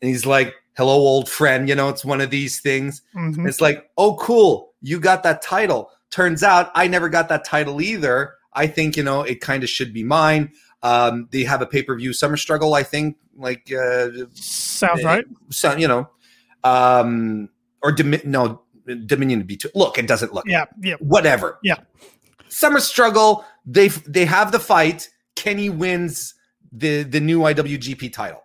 and 0.00 0.10
he's 0.10 0.24
like 0.26 0.54
hello 0.76 0.94
old 0.94 1.28
friend 1.28 1.68
you 1.68 1.74
know 1.74 1.88
it's 1.88 2.04
one 2.04 2.20
of 2.20 2.30
these 2.30 2.60
things. 2.60 3.02
Mhm. 3.14 3.46
it's 3.48 3.60
like 3.60 3.90
oh 3.96 4.16
cool 4.16 4.72
you 4.80 5.00
got 5.00 5.22
that 5.24 5.42
title. 5.42 5.90
Turns 6.10 6.42
out 6.42 6.70
i 6.74 6.86
never 6.86 7.08
got 7.08 7.28
that 7.28 7.44
title 7.44 7.80
either. 7.80 8.34
I 8.52 8.66
think 8.66 8.96
you 8.96 9.02
know 9.02 9.22
it 9.22 9.40
kind 9.40 9.62
of 9.62 9.68
should 9.68 9.92
be 9.92 10.04
mine. 10.04 10.52
Um 10.82 11.28
they 11.32 11.42
have 11.44 11.60
a 11.62 11.66
pay-per-view 11.66 12.12
summer 12.12 12.36
struggle 12.36 12.74
i 12.74 12.82
think 12.84 13.16
like 13.36 13.70
uh 13.72 14.08
Sounds 14.34 15.00
eh, 15.02 15.06
right. 15.06 15.24
so 15.50 15.76
you 15.76 15.88
know 15.88 16.08
um 16.64 17.48
or 17.82 17.92
Domi- 17.92 18.22
no 18.24 18.62
dominion 19.06 19.42
be 19.42 19.56
too 19.56 19.70
look 19.74 19.98
it 19.98 20.06
doesn't 20.06 20.32
look 20.32 20.44
Yeah, 20.46 20.64
yeah, 20.82 20.94
whatever. 21.00 21.58
Yeah. 21.62 21.76
summer 22.48 22.80
struggle 22.80 23.44
they 23.66 23.88
they 23.88 24.24
have 24.24 24.50
the 24.52 24.58
fight. 24.60 25.10
Kenny 25.36 25.68
wins 25.68 26.34
the 26.72 27.02
the 27.02 27.20
new 27.20 27.40
iwgp 27.40 28.12
title 28.12 28.42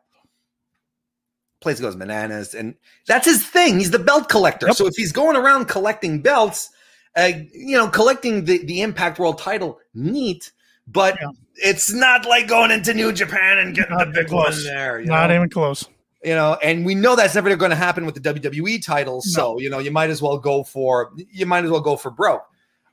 place 1.64 1.80
goes 1.80 1.96
bananas 1.96 2.54
and 2.54 2.76
that's 3.08 3.26
his 3.26 3.44
thing 3.46 3.80
he's 3.80 3.90
the 3.92 3.98
belt 4.00 4.30
collector 4.30 4.68
Yep. 4.68 4.76
so 4.76 4.86
if 4.88 4.94
he's 4.96 5.12
going 5.12 5.36
around 5.36 5.66
collecting 5.68 6.22
belts 6.22 6.70
uh, 7.18 7.32
you 7.54 7.76
know 7.76 7.88
collecting 7.88 8.46
the 8.46 8.64
the 8.66 8.82
impact 8.82 9.18
world 9.18 9.40
title 9.40 9.80
neat 9.96 10.52
but 10.88 11.18
Yeah. 11.20 11.30
it's 11.56 11.92
not 11.92 12.26
like 12.28 12.48
going 12.48 12.70
into 12.70 12.94
new 12.94 13.12
japan 13.12 13.58
and 13.58 13.74
getting 13.76 13.98
Not 13.98 14.08
the 14.10 14.14
big 14.22 14.28
close. 14.28 14.64
one 14.66 14.74
there 14.76 15.00
you 15.00 15.08
Not 15.08 15.30
know? 15.30 15.36
even 15.38 15.50
close. 15.50 15.88
you 16.24 16.36
know, 16.36 16.58
and 16.64 16.86
we 16.86 16.96
know 16.96 17.16
that's 17.18 17.36
never 17.36 17.54
going 17.56 17.72
to 17.72 17.76
happen 17.76 18.06
with 18.06 18.16
the 18.16 18.22
WWE 18.34 18.82
titles. 18.86 19.34
So, 19.34 19.60
you 19.60 19.70
know, 19.70 19.80
you 19.80 19.92
might 19.92 20.10
as 20.10 20.22
well 20.22 20.38
go 20.38 20.64
for 20.64 21.12
you 21.32 21.46
might 21.46 21.66
as 21.66 21.70
well 21.72 21.82
go 21.82 21.98
for 21.98 22.12
broke. 22.12 22.46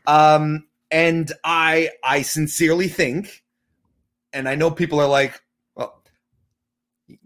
Um, 0.06 0.66
and 0.90 1.30
I 1.44 1.90
I 2.02 2.22
sincerely 2.22 2.88
think, 2.88 3.44
and 4.32 4.48
I 4.48 4.56
know 4.56 4.68
people 4.70 4.98
are 5.00 5.06
like, 5.06 5.40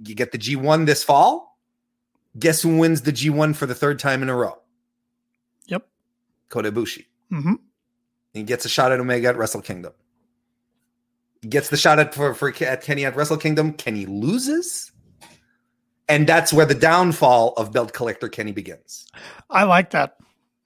you 0.02 0.14
get 0.14 0.32
the 0.32 0.38
G1 0.38 0.86
this 0.86 1.02
fall. 1.04 1.58
Guess 2.38 2.62
who 2.62 2.78
wins 2.78 3.02
the 3.02 3.12
G1 3.12 3.54
for 3.54 3.66
the 3.66 3.74
third 3.74 3.98
time 3.98 4.22
in 4.22 4.28
a 4.28 4.34
row? 4.36 4.58
Yep. 5.66 5.86
Kota 6.48 6.72
Ibushi. 6.72 7.06
hmm 7.30 7.54
He 8.32 8.42
gets 8.42 8.64
a 8.64 8.68
shot 8.68 8.92
at 8.92 9.00
Omega 9.00 9.28
at 9.28 9.36
Wrestle 9.36 9.62
Kingdom. 9.62 9.92
He 11.42 11.48
gets 11.48 11.68
the 11.68 11.76
shot 11.76 11.98
at 11.98 12.14
for, 12.14 12.34
for 12.34 12.48
at 12.64 12.82
Kenny 12.82 13.04
at 13.04 13.14
Wrestle 13.16 13.36
Kingdom. 13.36 13.72
Kenny 13.74 14.06
loses. 14.06 14.90
And 16.08 16.26
that's 16.26 16.52
where 16.52 16.66
the 16.66 16.74
downfall 16.74 17.54
of 17.56 17.72
belt 17.72 17.92
collector 17.92 18.28
Kenny 18.28 18.52
begins. 18.52 19.06
I 19.50 19.64
like 19.64 19.90
that. 19.90 20.16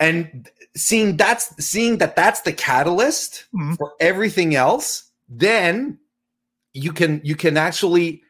And 0.01 0.49
seeing 0.77 1.17
that's 1.17 1.53
seeing 1.65 1.99
that 1.99 2.17
that's 2.17 2.41
the 2.43 2.53
catalyst 2.53 3.45
Mhm. 3.55 3.77
for 3.77 3.93
everything 4.01 4.55
else, 4.55 5.11
then 5.29 5.99
you 6.73 6.93
can 6.93 7.21
you 7.25 7.35
can 7.37 7.57
actually 7.57 8.23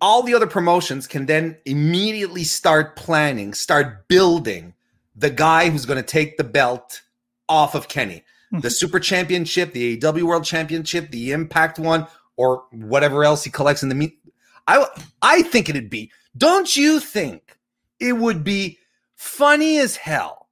all 0.00 0.22
the 0.22 0.34
other 0.34 0.46
promotions 0.46 1.06
can 1.06 1.26
then 1.26 1.56
immediately 1.64 2.44
start 2.44 2.96
planning, 2.96 3.54
start 3.54 4.08
building 4.08 4.74
the 5.14 5.30
guy 5.30 5.68
who's 5.70 5.86
going 5.86 6.00
to 6.02 6.06
take 6.06 6.36
the 6.36 6.44
belt 6.44 7.02
off 7.48 7.74
of 7.74 7.88
Kenny. 7.88 8.24
The 8.52 8.68
Mhm. 8.68 8.72
Super 8.72 8.98
Championship, 9.00 9.72
the 9.72 9.96
AEW 9.96 10.22
World 10.26 10.44
Championship, 10.44 11.10
the 11.10 11.30
Impact 11.32 11.78
one, 11.78 12.06
or 12.36 12.64
whatever 12.72 13.22
else 13.24 13.44
he 13.44 13.50
collects 13.50 13.82
in 13.82 13.88
the 13.90 13.94
meet. 13.94 14.18
I 14.66 14.86
I 15.22 15.42
think 15.42 15.68
it'd 15.68 15.90
be. 15.90 16.10
Don't 16.36 16.74
you 16.76 16.98
think 17.00 17.58
it 18.00 18.14
would 18.14 18.42
be 18.42 18.78
funny 19.14 19.78
as 19.78 19.96
hell 19.96 20.48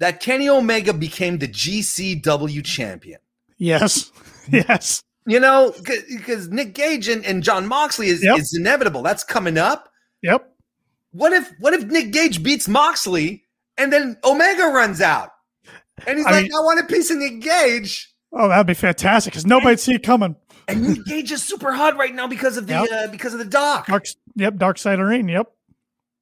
that 0.00 0.20
Kenny 0.20 0.48
Omega 0.48 0.92
became 0.92 1.38
the 1.38 1.48
GCW 1.48 2.62
champion? 2.64 3.20
Yes, 3.56 4.10
yes. 4.50 5.02
You 5.26 5.40
know, 5.40 5.74
because 5.84 6.48
Nick 6.50 6.74
Gage 6.74 7.08
and, 7.08 7.24
and 7.24 7.42
Jon 7.42 7.66
Moxley 7.66 8.08
is, 8.08 8.22
Yep. 8.22 8.38
is 8.38 8.54
inevitable. 8.58 9.02
That's 9.02 9.24
coming 9.24 9.56
up. 9.56 9.88
Yep. 10.22 10.46
What 11.12 11.32
if 11.32 11.50
what 11.60 11.72
if 11.72 11.84
Nick 11.84 12.10
Gage 12.12 12.42
beats 12.42 12.68
Moxley 12.68 13.44
and 13.78 13.92
then 13.92 14.18
Omega 14.24 14.64
runs 14.64 15.00
out? 15.00 15.30
And 16.06 16.18
he's 16.18 16.26
I 16.26 16.30
like, 16.32 16.42
mean- 16.44 16.54
I 16.54 16.58
want 16.60 16.80
a 16.80 16.84
piece 16.84 17.10
of 17.10 17.18
Nick 17.18 17.40
Gage. 17.40 18.12
Oh, 18.32 18.48
that'd 18.48 18.66
be 18.66 18.74
fantastic 18.74 19.32
because 19.32 19.46
nobody'd 19.46 19.78
see 19.80 19.94
it 19.94 20.02
coming. 20.02 20.36
And 20.68 20.88
Nick 20.88 21.04
Gage 21.06 21.30
is 21.32 21.42
super 21.42 21.72
hot 21.72 21.96
right 21.96 22.14
now 22.14 22.26
because 22.26 22.56
of 22.56 22.66
the 22.66 22.72
Yep. 22.74 22.88
uh, 22.92 23.06
because 23.12 23.32
of 23.32 23.38
the 23.38 23.44
doc. 23.44 23.86
Dark, 23.86 24.04
yep, 24.34 24.56
Dark 24.56 24.76
Side 24.76 24.94
of 24.94 24.98
the 25.00 25.04
Ring. 25.06 25.28
Yep. 25.28 25.46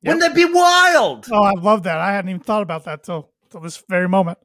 Wouldn't 0.04 0.20
that 0.20 0.34
be 0.34 0.44
wild? 0.44 1.26
Oh, 1.32 1.42
I 1.42 1.52
love 1.52 1.84
that. 1.84 1.98
I 1.98 2.12
hadn't 2.12 2.28
even 2.28 2.42
thought 2.42 2.62
about 2.62 2.84
that 2.84 3.02
till 3.04 3.30
till 3.50 3.60
this 3.60 3.82
very 3.88 4.08
moment. 4.08 4.38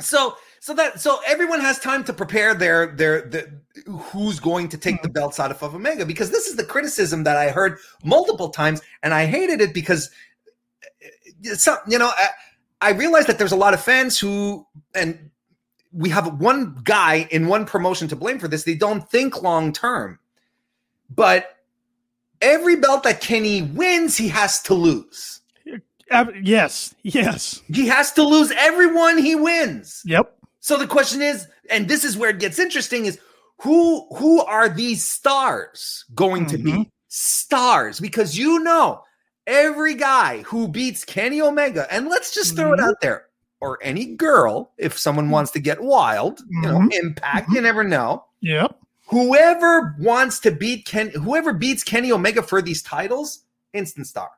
So 0.00 0.36
so 0.68 0.74
that 0.74 1.00
so 1.00 1.18
everyone 1.26 1.60
has 1.60 1.78
time 1.78 2.04
to 2.04 2.12
prepare 2.12 2.54
their 2.54 2.88
their, 2.88 3.22
their 3.22 3.62
who's 3.86 4.38
going 4.38 4.68
to 4.68 4.76
take 4.76 5.00
the 5.00 5.08
belts 5.08 5.40
out 5.40 5.50
of, 5.50 5.62
of 5.62 5.74
Omega 5.74 6.04
because 6.04 6.30
this 6.30 6.46
is 6.46 6.56
the 6.56 6.64
criticism 6.64 7.24
that 7.24 7.38
I 7.38 7.48
heard 7.48 7.78
multiple 8.04 8.50
times 8.50 8.82
and 9.02 9.14
I 9.14 9.24
hated 9.24 9.62
it 9.62 9.72
because 9.72 10.10
some 11.54 11.78
you 11.88 11.98
know 11.98 12.10
I, 12.14 12.28
I 12.82 12.90
realized 12.90 13.28
that 13.28 13.38
there's 13.38 13.52
a 13.52 13.56
lot 13.56 13.72
of 13.72 13.80
fans 13.80 14.18
who 14.18 14.66
and 14.94 15.30
we 15.90 16.10
have 16.10 16.38
one 16.38 16.78
guy 16.84 17.26
in 17.30 17.46
one 17.46 17.64
promotion 17.64 18.06
to 18.08 18.16
blame 18.16 18.38
for 18.38 18.46
this. 18.46 18.64
They 18.64 18.74
don't 18.74 19.08
think 19.10 19.42
long 19.42 19.72
term. 19.72 20.18
But 21.08 21.56
every 22.42 22.76
belt 22.76 23.04
that 23.04 23.22
Kenny 23.22 23.62
wins, 23.62 24.18
he 24.18 24.28
has 24.28 24.60
to 24.64 24.74
lose. 24.74 25.40
Uh, 26.10 26.26
yes, 26.42 26.94
yes. 27.02 27.62
He 27.72 27.86
has 27.86 28.12
to 28.12 28.22
lose 28.22 28.50
everyone 28.50 29.16
he 29.16 29.34
wins. 29.34 30.02
Yep. 30.04 30.37
So 30.60 30.76
the 30.76 30.86
question 30.86 31.22
is, 31.22 31.46
and 31.70 31.88
this 31.88 32.04
is 32.04 32.16
where 32.16 32.30
it 32.30 32.40
gets 32.40 32.58
interesting, 32.58 33.06
is 33.06 33.18
who 33.58 34.06
who 34.16 34.42
are 34.42 34.68
these 34.68 35.04
stars 35.04 36.04
going 36.14 36.46
to 36.46 36.58
Mhm. 36.58 36.64
be? 36.64 36.90
Stars, 37.08 38.00
because 38.00 38.36
you 38.38 38.58
know 38.60 39.02
every 39.46 39.94
guy 39.94 40.42
who 40.42 40.68
beats 40.68 41.04
Kenny 41.04 41.40
Omega, 41.40 41.86
and 41.92 42.08
let's 42.08 42.34
just 42.34 42.54
throw 42.54 42.72
it 42.74 42.80
Mhm. 42.80 42.88
out 42.88 43.00
there, 43.00 43.26
or 43.60 43.78
any 43.82 44.04
girl, 44.04 44.72
if 44.78 44.98
someone 44.98 45.30
wants 45.30 45.50
to 45.52 45.58
get 45.60 45.80
wild, 45.80 46.40
you 46.50 46.62
know, 46.62 46.78
Mhm. 46.80 46.92
impact, 46.92 47.50
you 47.52 47.60
never 47.60 47.82
know. 47.82 48.24
Yep. 48.40 48.76
Whoever 49.06 49.96
wants 49.98 50.38
to 50.40 50.50
beat 50.50 50.84
Ken, 50.84 51.08
whoever 51.10 51.52
beats 51.54 51.82
Kenny 51.82 52.12
Omega 52.12 52.42
for 52.42 52.60
these 52.60 52.82
titles, 52.82 53.44
instant 53.72 54.06
star, 54.06 54.30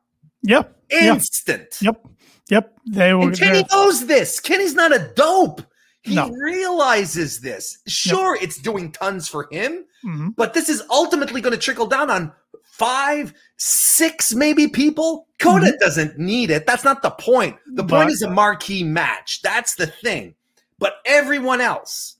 Yep. 0.42 0.76
Instant. 0.90 1.76
Yep. 1.82 2.06
Yep. 2.48 2.78
They 2.86 3.12
were 3.14 3.22
And 3.24 3.38
Kenny 3.38 3.64
knows 3.72 4.06
this. 4.06 4.40
Kenny's 4.40 4.74
not 4.74 4.94
a 4.94 5.10
dope. 5.14 5.62
He 6.03 6.14
No. 6.14 6.30
realizes 6.30 7.40
this. 7.40 7.78
Sure, 7.86 8.36
it's 8.40 8.57
doing 8.59 8.90
tons 8.92 9.28
for 9.28 9.48
him, 9.51 9.84
Mhm. 10.05 10.34
but 10.36 10.55
this 10.55 10.68
is 10.68 10.82
ultimately 10.90 11.40
going 11.40 11.53
to 11.55 11.59
trickle 11.61 11.86
down 11.86 12.09
on 12.11 12.32
five, 12.64 13.34
six, 13.59 14.32
maybe 14.34 14.66
people. 14.66 15.26
Kota 15.38 15.76
doesn't 15.80 16.18
need 16.18 16.51
it. 16.51 16.66
That's 16.66 16.84
not 16.84 17.03
the 17.03 17.11
point. 17.11 17.57
The 17.74 17.84
point 17.84 18.05
Mm-hmm. 18.05 18.11
Is 18.11 18.22
a 18.22 18.30
marquee 18.30 18.82
match. 18.84 19.40
That's 19.42 19.74
the 19.74 19.86
thing. 19.86 20.34
But 20.78 20.94
everyone 21.05 21.61
else, 21.61 22.16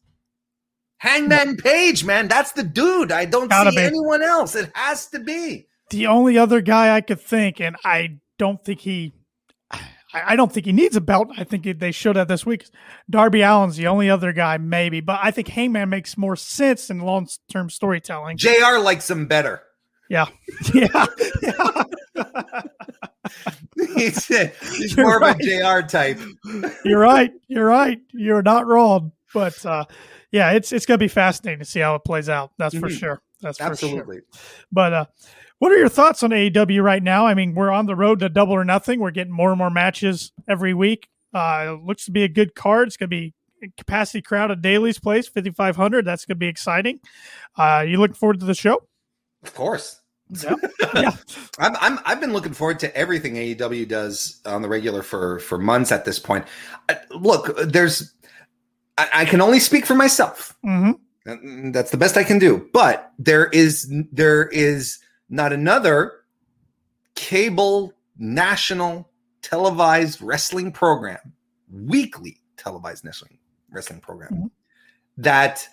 Hangman 0.99 1.57
Page, 1.57 2.05
man, 2.05 2.29
that's 2.29 2.53
the 2.53 2.63
dude. 2.63 3.11
I 3.13 3.25
don't 3.25 3.49
Gotta 3.49 3.71
see 3.71 3.77
be. 3.79 3.83
anyone 3.83 4.23
else. 4.23 4.55
It 4.55 4.71
has 4.75 5.07
to 5.09 5.19
be. 5.19 5.67
the 5.91 6.07
only 6.07 6.39
other 6.39 6.61
guy 6.61 6.95
I 6.95 7.01
could 7.01 7.21
think, 7.21 7.61
and 7.61 7.75
I 7.85 8.19
don't 8.39 8.63
think 8.65 8.81
he, 8.81 9.13
I, 10.15 10.33
I 10.33 10.37
don't 10.37 10.53
think 10.53 10.67
he 10.67 10.73
needs 10.73 10.97
a 10.97 11.01
belt. 11.01 11.29
I 11.37 11.45
think 11.45 11.65
they 11.79 11.93
should 11.93 12.17
have 12.17 12.29
this 12.29 12.45
week. 12.47 12.67
Darby 13.09 13.43
Allin's 13.43 13.77
the 13.77 13.87
only 13.87 14.11
other 14.11 14.33
guy, 14.33 14.59
maybe, 14.59 15.01
but 15.01 15.21
I 15.23 15.31
think 15.31 15.49
Hangman 15.49 15.89
makes 15.89 16.17
more 16.19 16.37
sense 16.37 16.91
in 16.91 17.01
long 17.01 17.29
term 17.51 17.71
storytelling. 17.71 18.37
JR 18.37 18.79
likes 18.81 19.11
him 19.11 19.27
better. 19.27 19.63
Yeah, 20.09 20.27
yeah, 20.75 21.07
yeah. 21.43 21.83
he's 23.97 24.27
he's 24.77 24.97
more 24.97 25.19
right. 25.19 25.35
of 25.35 25.41
a 25.41 25.81
JR 25.83 25.87
type. 25.87 26.19
You're 26.85 26.99
right. 26.99 27.33
You're 27.49 27.67
right. 27.67 28.01
You're 28.13 28.43
not 28.43 28.67
wrong. 28.67 29.13
But 29.33 29.65
uh, 29.65 29.85
yeah, 30.33 30.53
it's 30.53 30.73
it's 30.73 30.87
gonna 30.87 30.99
be 30.99 31.09
fascinating 31.09 31.61
to 31.61 31.65
see 31.65 31.81
how 31.81 31.95
it 31.95 32.05
plays 32.05 32.29
out. 32.29 32.51
That's 32.59 32.75
for 32.77 32.89
Mhm. 32.89 32.99
sure. 32.99 33.23
That's 33.41 33.59
for 33.59 33.65
sure. 33.65 33.71
Absolutely. 33.71 34.19
But 34.73 34.93
uh, 34.93 35.05
what 35.61 35.73
are 35.73 35.77
your 35.77 35.91
thoughts 35.91 36.23
on 36.23 36.31
AEW 36.31 36.83
right 36.83 37.03
now? 37.03 37.27
I 37.27 37.35
mean, 37.35 37.55
we're 37.55 37.71
on 37.71 37.85
the 37.85 37.95
road 37.95 38.21
to 38.21 38.31
double 38.31 38.55
or 38.55 38.65
nothing. 38.65 38.99
We're 38.99 39.11
getting 39.11 39.33
more 39.33 39.51
and 39.51 39.59
more 39.59 39.71
matches 39.71 40.33
every 40.49 40.73
week. 40.73 41.07
Uh, 41.35 41.77
it 41.77 41.85
looks 41.85 42.07
to 42.07 42.11
be 42.11 42.25
a 42.25 42.29
good 42.29 42.55
card. 42.55 42.89
It's 42.89 42.97
going 42.97 43.11
to 43.11 43.17
be 43.17 43.35
a 43.63 43.69
capacity 43.77 44.23
crowd 44.23 44.51
at 44.51 44.63
Daily's 44.63 44.99
Place, 44.99 45.29
5,500. 45.29 46.07
That's 46.07 46.25
going 46.25 46.37
to 46.37 46.39
be 46.39 46.49
exciting. 46.49 47.01
Uh, 47.59 47.85
you 47.87 47.99
looking 47.99 48.15
forward 48.15 48.41
to 48.41 48.47
the 48.47 48.55
show? 48.55 48.83
Of 49.43 49.55
course. 49.55 50.01
Yeah. 50.31 50.55
yeah. 50.95 51.11
I'm, 51.59 51.77
I'm 51.81 51.99
I've 52.07 52.21
been 52.21 52.33
looking 52.33 52.55
forward 52.55 52.79
to 52.81 52.97
everything 52.97 53.35
AEW 53.35 53.87
does 53.87 54.41
on 54.47 54.63
the 54.63 54.69
regular 54.69 55.03
for 55.03 55.41
for 55.41 55.59
months 55.59 55.93
at 55.93 56.07
this 56.07 56.19
point. 56.19 56.47
Uh, 56.89 56.95
look, 57.11 57.55
there's 57.59 58.15
I, 58.97 59.09
I 59.13 59.25
can 59.27 59.43
only 59.43 59.61
speak 59.61 59.85
for 59.85 59.95
myself. 59.95 60.57
hmm 60.63 60.93
That's 61.27 61.91
the 61.91 61.97
best 61.99 62.17
I 62.17 62.25
can 62.25 62.39
do. 62.39 62.67
But 62.73 63.13
there 63.19 63.49
is 63.49 63.93
there 64.13 64.49
is 64.49 65.01
not 65.31 65.53
another 65.53 66.13
cable 67.15 67.95
national 68.19 69.09
televised 69.43 70.21
wrestling 70.21 70.73
program, 70.73 71.19
weekly 71.73 72.39
televised 72.57 73.05
wrestling 73.05 73.39
wrestling 73.71 74.01
program 74.01 74.33
Mhm. 74.35 74.51
that 75.19 75.67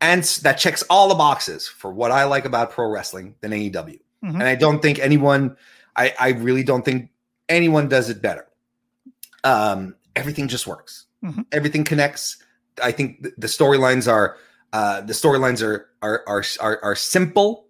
and 0.00 0.22
that 0.42 0.54
checks 0.58 0.82
all 0.90 1.08
the 1.08 1.14
boxes 1.14 1.66
for 1.66 1.90
what 1.90 2.12
I 2.12 2.24
like 2.24 2.44
about 2.44 2.70
pro 2.70 2.88
wrestling 2.88 3.34
than 3.40 3.52
AEW. 3.52 3.98
Mhm. 4.24 4.34
And 4.34 4.42
I 4.44 4.54
don't 4.54 4.80
think 4.80 4.98
anyone 5.00 5.56
I, 5.96 6.14
I 6.20 6.28
really 6.30 6.62
don't 6.62 6.84
think 6.84 7.10
anyone 7.48 7.88
does 7.88 8.08
it 8.10 8.22
better. 8.22 8.46
Um, 9.42 9.96
everything 10.14 10.46
just 10.46 10.66
works. 10.66 11.06
Mhm. 11.24 11.46
Everything 11.50 11.82
connects. 11.82 12.36
I 12.80 12.92
think 12.92 13.22
th- 13.22 13.34
the 13.38 13.48
storylines 13.48 14.10
are 14.12 14.36
uh, 14.72 15.00
the 15.00 15.14
storylines 15.14 15.62
are 15.62 15.88
are, 16.02 16.22
are 16.28 16.44
are 16.60 16.78
are 16.84 16.94
simple. 16.94 17.66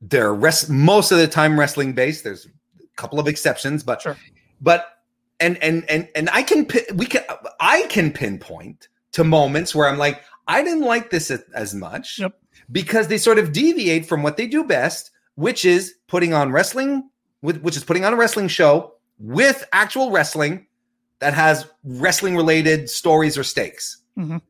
They're 0.00 0.32
rest 0.34 0.70
most 0.70 1.12
of 1.12 1.18
the 1.18 1.28
time 1.28 1.58
wrestling 1.58 1.92
based. 1.92 2.24
There's 2.24 2.46
a 2.46 2.86
couple 2.96 3.20
of 3.20 3.28
exceptions, 3.28 3.82
but 3.82 4.00
Sure. 4.02 4.16
but 4.60 4.86
and 5.40 5.56
and 5.62 5.88
and 5.90 6.08
and 6.14 6.30
I 6.32 6.42
can 6.42 6.66
we 6.94 7.06
can 7.06 7.22
I 7.60 7.82
can 7.88 8.10
pinpoint 8.12 8.88
to 9.12 9.24
moments 9.24 9.74
where 9.74 9.88
I'm 9.88 9.98
like 9.98 10.22
I 10.48 10.62
didn't 10.62 10.84
like 10.84 11.10
this 11.10 11.30
as, 11.54 11.74
much 11.74 12.18
Yep. 12.18 12.32
because 12.72 13.08
they 13.08 13.18
sort 13.18 13.38
of 13.38 13.52
deviate 13.52 14.06
from 14.06 14.22
what 14.22 14.36
they 14.36 14.46
do 14.46 14.64
best, 14.64 15.10
which 15.36 15.64
is 15.64 15.94
putting 16.08 16.32
on 16.34 16.50
wrestling 16.50 17.08
with 17.42 17.60
which 17.62 17.76
is 17.76 17.84
putting 17.84 18.04
on 18.04 18.12
a 18.12 18.16
wrestling 18.16 18.48
show 18.48 18.94
with 19.18 19.66
actual 19.72 20.10
wrestling 20.10 20.66
that 21.18 21.34
has 21.34 21.66
wrestling 21.84 22.36
related 22.36 22.88
stories 22.88 23.36
or 23.36 23.44
stakes. 23.44 23.98
Mhm. 24.18 24.40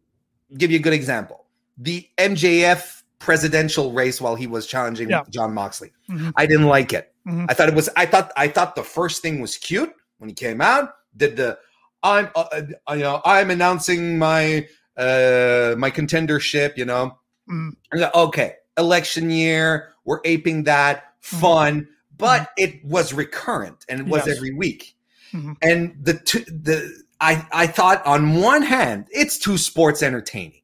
Give 0.57 0.71
you 0.71 0.79
a 0.79 0.83
good 0.83 0.93
example. 0.93 1.47
The 1.77 2.09
MJF 2.19 3.00
presidential 3.21 3.93
race 3.93 4.21
while 4.21 4.35
he 4.35 4.47
was 4.49 4.67
challenging 4.67 5.09
Yeah. 5.11 5.23
Jon 5.31 5.55
Moxley. 5.55 5.93
Mhm. 6.09 6.33
I 6.37 6.47
didn't 6.47 6.67
like 6.67 6.93
it. 6.93 7.13
Mhm. 7.27 7.47
I 7.49 7.55
thought 7.55 7.69
it 7.69 7.75
was 7.75 7.89
I 7.97 8.07
thought 8.07 8.33
I 8.37 8.49
thought 8.49 8.75
the 8.75 8.83
first 8.83 9.23
thing 9.23 9.41
was 9.41 9.57
cute 9.57 9.93
when 10.19 10.29
he 10.29 10.35
came 10.35 10.61
out. 10.61 10.95
Did 11.17 11.37
the 11.37 11.59
I'm 12.03 12.29
uh, 12.35 12.45
uh, 12.89 12.95
you 12.95 13.01
know 13.03 13.21
I'm 13.25 13.51
announcing 13.51 14.19
my 14.19 14.67
uh 14.97 15.75
my 15.79 15.91
contendership, 15.91 16.77
you 16.77 16.85
know. 16.87 17.19
Mm. 17.49 17.73
Okay, 18.15 18.55
election 18.79 19.31
year, 19.31 19.93
we're 20.05 20.21
aping 20.25 20.65
that, 20.65 21.05
fun, 21.21 21.87
but 22.17 22.49
it 22.57 22.83
was 22.85 23.13
recurrent 23.13 23.85
and 23.89 24.01
it 24.01 24.07
was 24.07 24.27
Yes. 24.27 24.37
every 24.37 24.55
week. 24.55 24.97
Mhm. 25.35 25.57
And 25.63 25.95
the 26.03 26.15
two, 26.15 26.41
the 26.47 26.91
I 27.21 27.47
I 27.53 27.67
thought 27.67 28.05
on 28.07 28.37
one 28.41 28.63
hand 28.63 29.09
it's 29.11 29.37
too 29.39 29.59
sports 29.59 30.03
entertaining. 30.03 30.57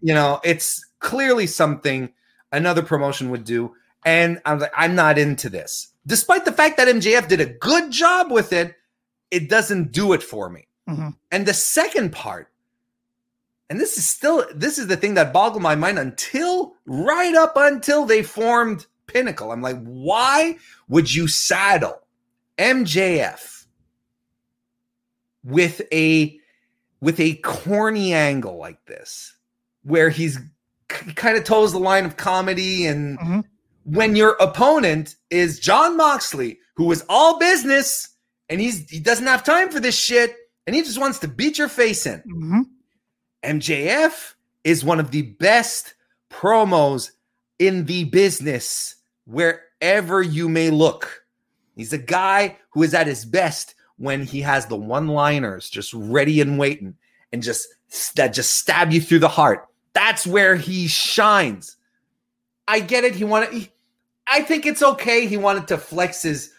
You 0.00 0.14
know, 0.14 0.40
it's 0.42 0.84
clearly 1.02 1.46
something 1.46 2.10
another 2.50 2.82
promotion 2.82 3.30
would 3.30 3.44
do, 3.44 3.74
and 4.04 4.40
I'm 4.44 4.58
like 4.60 4.72
I'm 4.76 4.94
not 4.94 5.18
into 5.18 5.50
this. 5.50 5.88
Despite 6.06 6.44
the 6.44 6.52
fact 6.52 6.78
that 6.78 6.88
MJF 6.88 7.28
did 7.28 7.40
a 7.40 7.46
good 7.46 7.90
job 7.90 8.30
with 8.30 8.52
it, 8.52 8.74
it 9.30 9.48
doesn't 9.50 9.92
do 9.92 10.14
it 10.14 10.22
for 10.22 10.48
me. 10.48 10.66
hmm 10.88 11.10
And 11.30 11.46
the 11.46 11.54
second 11.54 12.12
part, 12.12 12.48
and 13.68 13.78
this 13.78 13.98
is 13.98 14.08
still 14.08 14.46
this 14.54 14.78
is 14.78 14.86
the 14.86 14.96
thing 14.96 15.14
that 15.14 15.32
boggled 15.32 15.62
my 15.62 15.74
mind 15.74 15.98
until 15.98 16.74
right 16.86 17.34
up 17.34 17.52
until 17.56 18.04
they 18.04 18.22
formed 18.22 18.86
Pinnacle. 19.06 19.52
I'm 19.52 19.62
like, 19.62 19.82
why 19.82 20.56
would 20.88 21.12
you 21.12 21.28
saddle 21.28 22.00
MJF 22.58 23.66
with 25.44 25.82
a 25.92 26.38
with 27.00 27.18
a 27.18 27.34
corny 27.36 28.14
angle 28.14 28.56
like 28.56 28.84
this, 28.86 29.36
where 29.82 30.08
he's 30.08 30.38
kind 30.88 31.36
of 31.36 31.44
toes 31.44 31.72
the 31.72 31.78
line 31.78 32.04
of 32.04 32.16
comedy 32.16 32.86
and 32.86 33.18
Mhm. 33.18 33.44
when 33.84 34.14
your 34.16 34.32
opponent 34.40 35.16
is 35.30 35.58
Jon 35.58 35.96
Moxley, 35.96 36.58
who 36.76 36.90
is 36.92 37.04
all 37.08 37.38
business 37.38 38.08
and 38.48 38.60
he's 38.60 38.88
he 38.90 39.00
doesn't 39.00 39.26
have 39.26 39.42
time 39.44 39.70
for 39.70 39.80
this 39.80 39.96
shit 39.98 40.36
and 40.66 40.76
he 40.76 40.82
just 40.82 40.98
wants 40.98 41.18
to 41.20 41.28
beat 41.28 41.58
your 41.58 41.68
face 41.68 42.06
in. 42.06 42.20
hmm 42.20 42.60
MJF 43.42 44.34
is 44.64 44.84
one 44.84 45.00
of 45.00 45.10
the 45.10 45.22
best 45.22 45.94
promos 46.30 47.10
in 47.58 47.84
the 47.86 48.04
business 48.04 48.94
wherever 49.24 50.22
you 50.22 50.48
may 50.48 50.70
look. 50.70 51.24
He's 51.74 51.92
a 51.92 51.98
guy 51.98 52.58
who 52.70 52.82
is 52.82 52.94
at 52.94 53.06
his 53.06 53.24
best 53.24 53.74
when 53.96 54.24
he 54.24 54.40
has 54.42 54.66
the 54.66 54.76
one-liners 54.76 55.70
just 55.70 55.92
ready 55.94 56.40
and 56.40 56.58
waiting 56.58 56.94
and 57.32 57.42
just 57.42 57.66
that 58.14 58.32
just 58.32 58.54
stab 58.58 58.92
you 58.92 59.00
through 59.00 59.18
the 59.20 59.28
heart. 59.28 59.66
That's 59.94 60.26
where 60.26 60.56
he 60.56 60.88
shines. 60.88 61.76
I 62.68 62.80
get 62.80 63.04
it. 63.04 63.14
He 63.14 63.24
wanted. 63.24 63.52
He, 63.52 63.70
I 64.26 64.42
think 64.42 64.64
it's 64.66 64.82
okay. 64.82 65.26
He 65.26 65.36
wanted 65.36 65.68
to 65.68 65.78
flex 65.78 66.22
his 66.22 66.52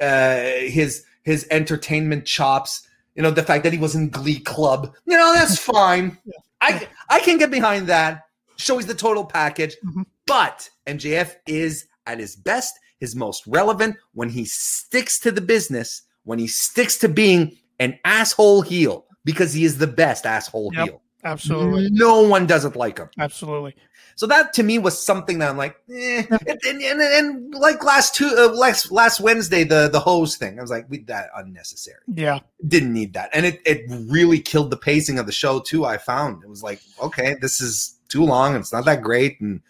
uh, 0.00 0.40
his 0.40 1.04
his 1.22 1.46
entertainment 1.50 2.24
chops 2.26 2.86
You 3.14 3.22
know, 3.22 3.30
the 3.30 3.42
fact 3.42 3.64
that 3.64 3.72
he 3.72 3.78
was 3.78 3.94
in 3.94 4.08
Glee 4.08 4.40
Club, 4.40 4.94
you 5.06 5.16
know, 5.16 5.32
that's 5.34 5.58
fine. 5.74 6.16
Yeah. 6.24 6.38
I 6.62 6.88
I 7.10 7.20
can 7.20 7.38
get 7.38 7.50
behind 7.50 7.86
that. 7.88 8.24
Show 8.56 8.74
Shows 8.76 8.86
the 8.86 8.94
total 8.94 9.24
package. 9.24 9.76
Mhm. 9.84 10.04
But 10.26 10.68
MJF 10.86 11.34
is 11.46 11.86
at 12.06 12.18
his 12.18 12.36
best, 12.36 12.78
his 12.98 13.14
most 13.14 13.46
relevant 13.46 13.96
when 14.14 14.28
he 14.30 14.44
sticks 14.44 15.18
to 15.20 15.30
the 15.30 15.40
business, 15.40 16.02
when 16.24 16.38
he 16.38 16.46
sticks 16.46 16.96
to 16.98 17.08
being 17.08 17.56
an 17.78 17.98
asshole 18.04 18.62
heel, 18.62 19.06
because 19.24 19.52
he 19.52 19.64
is 19.64 19.78
the 19.78 19.86
best 19.86 20.26
asshole 20.26 20.70
Yep. 20.74 20.84
heel. 20.86 21.02
Absolutely. 21.24 21.88
No 21.90 22.22
one 22.22 22.46
doesn't 22.46 22.76
like 22.76 22.98
him. 22.98 23.08
Absolutely. 23.18 23.74
So 24.16 24.26
that 24.26 24.52
to 24.54 24.62
me 24.62 24.78
was 24.78 25.02
something 25.02 25.38
that 25.38 25.48
I'm 25.48 25.56
like, 25.56 25.76
eh. 25.90 26.24
and, 26.28 26.60
and, 26.66 26.82
and, 26.82 27.00
and 27.00 27.54
like 27.54 27.82
last 27.84 28.14
two, 28.14 28.30
uh, 28.36 28.52
last 28.54 28.90
last 28.92 29.20
Wednesday, 29.20 29.64
the 29.64 29.88
the 29.88 30.00
hose 30.00 30.36
thing, 30.36 30.58
I 30.58 30.62
was 30.62 30.70
like, 30.70 30.86
we, 30.90 30.98
that 31.04 31.30
unnecessary. 31.34 32.00
Yeah. 32.14 32.40
Didn't 32.66 32.92
need 32.92 33.14
that, 33.14 33.30
and 33.32 33.46
it 33.46 33.62
it 33.64 33.84
really 33.88 34.40
killed 34.40 34.70
the 34.70 34.76
pacing 34.76 35.18
of 35.18 35.26
the 35.26 35.32
show 35.32 35.60
too. 35.60 35.84
I 35.86 35.96
found 35.96 36.42
it 36.42 36.50
was 36.50 36.62
like, 36.62 36.80
okay, 37.02 37.36
this 37.40 37.60
is 37.60 37.96
too 38.08 38.24
long, 38.24 38.54
and 38.54 38.60
it's 38.60 38.72
not 38.72 38.84
that 38.84 39.02
great, 39.02 39.40
and 39.40 39.62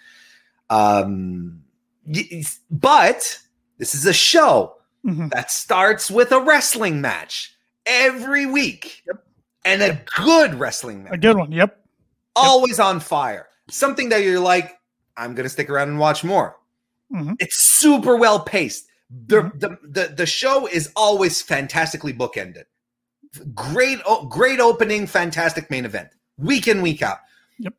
um, 0.69 1.63
but 2.71 3.39
this 3.79 3.95
is 3.95 4.07
a 4.07 4.13
show 4.13 4.77
hmm 5.05 5.29
that 5.29 5.51
starts 5.51 6.11
with 6.11 6.33
a 6.33 6.41
wrestling 6.41 7.01
match 7.01 7.55
every 7.87 8.47
week, 8.47 9.05
and 9.65 9.83
a 9.83 10.01
good 10.17 10.55
wrestling 10.55 11.05
match 11.05 11.15
A 11.15 11.19
good 11.19 11.37
one. 11.37 11.53
Yep. 11.53 11.77
always 12.37 12.79
on 12.81 13.01
fire. 13.01 13.49
Something 13.71 14.09
that 14.11 14.23
you're 14.23 14.41
like, 14.41 14.79
I'm 15.17 15.35
gonna 15.35 15.49
stick 15.49 15.69
around 15.71 15.89
and 15.89 15.99
watch 15.99 16.25
more. 16.25 16.57
Mhm. 17.13 17.37
It's 17.41 17.57
super 17.61 18.17
well 18.17 18.41
paced. 18.41 18.87
The, 19.27 19.43
Mhm. 19.43 19.61
the 19.61 19.79
the 19.83 20.15
the 20.15 20.27
show 20.27 20.67
is 20.67 20.91
always 20.97 21.43
fantastically 21.43 22.13
bookended. 22.13 22.65
Great 23.55 24.01
great 24.29 24.61
opening, 24.61 25.07
fantastic 25.07 25.71
main 25.71 25.85
event. 25.85 26.09
Week 26.39 26.67
in, 26.69 26.81
week 26.83 27.03
out. 27.03 27.19
Yep. 27.59 27.75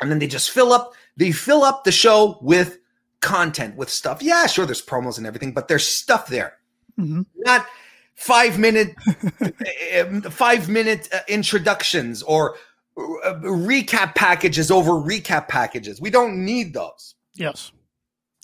And 0.00 0.10
then 0.10 0.18
they 0.18 0.26
just 0.26 0.50
fill 0.50 0.72
up, 0.72 0.94
they 1.16 1.32
fill 1.32 1.64
up 1.64 1.84
the 1.84 1.92
show 1.92 2.38
with 2.42 2.78
content, 3.20 3.76
with 3.76 3.88
stuff. 3.90 4.22
Yeah, 4.22 4.46
sure, 4.46 4.66
there's 4.66 4.84
promos 4.84 5.16
and 5.18 5.26
everything, 5.26 5.52
but 5.52 5.68
there's 5.68 5.86
stuff 5.86 6.26
there 6.26 6.58
hmm 6.96 7.22
not 7.38 7.66
five 8.14 8.58
minute 8.58 8.94
five 10.30 10.68
minute 10.68 11.08
uh, 11.12 11.18
introductions 11.28 12.22
or 12.22 12.56
uh, 12.96 13.34
recap 13.42 14.14
packages 14.14 14.70
over 14.70 14.92
recap 14.92 15.48
packages 15.48 16.00
we 16.00 16.10
don't 16.10 16.44
need 16.44 16.72
those 16.74 17.14
Yes. 17.34 17.72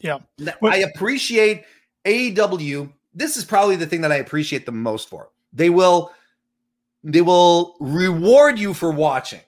Yeah. 0.01 0.18
i 0.64 0.79
appreciate 0.79 1.64
aew 2.05 2.93
this 3.14 3.37
is 3.37 3.45
probably 3.45 3.77
the 3.77 3.87
thing 3.87 4.01
that 4.01 4.11
i 4.12 4.16
appreciate 4.16 4.66
the 4.66 4.73
most 4.73 5.09
for 5.09 5.31
they 5.53 5.71
will 5.71 6.11
they 7.05 7.21
will 7.23 7.77
reward 7.81 8.59
you 8.59 8.75
for 8.75 8.91
watching 8.91 9.41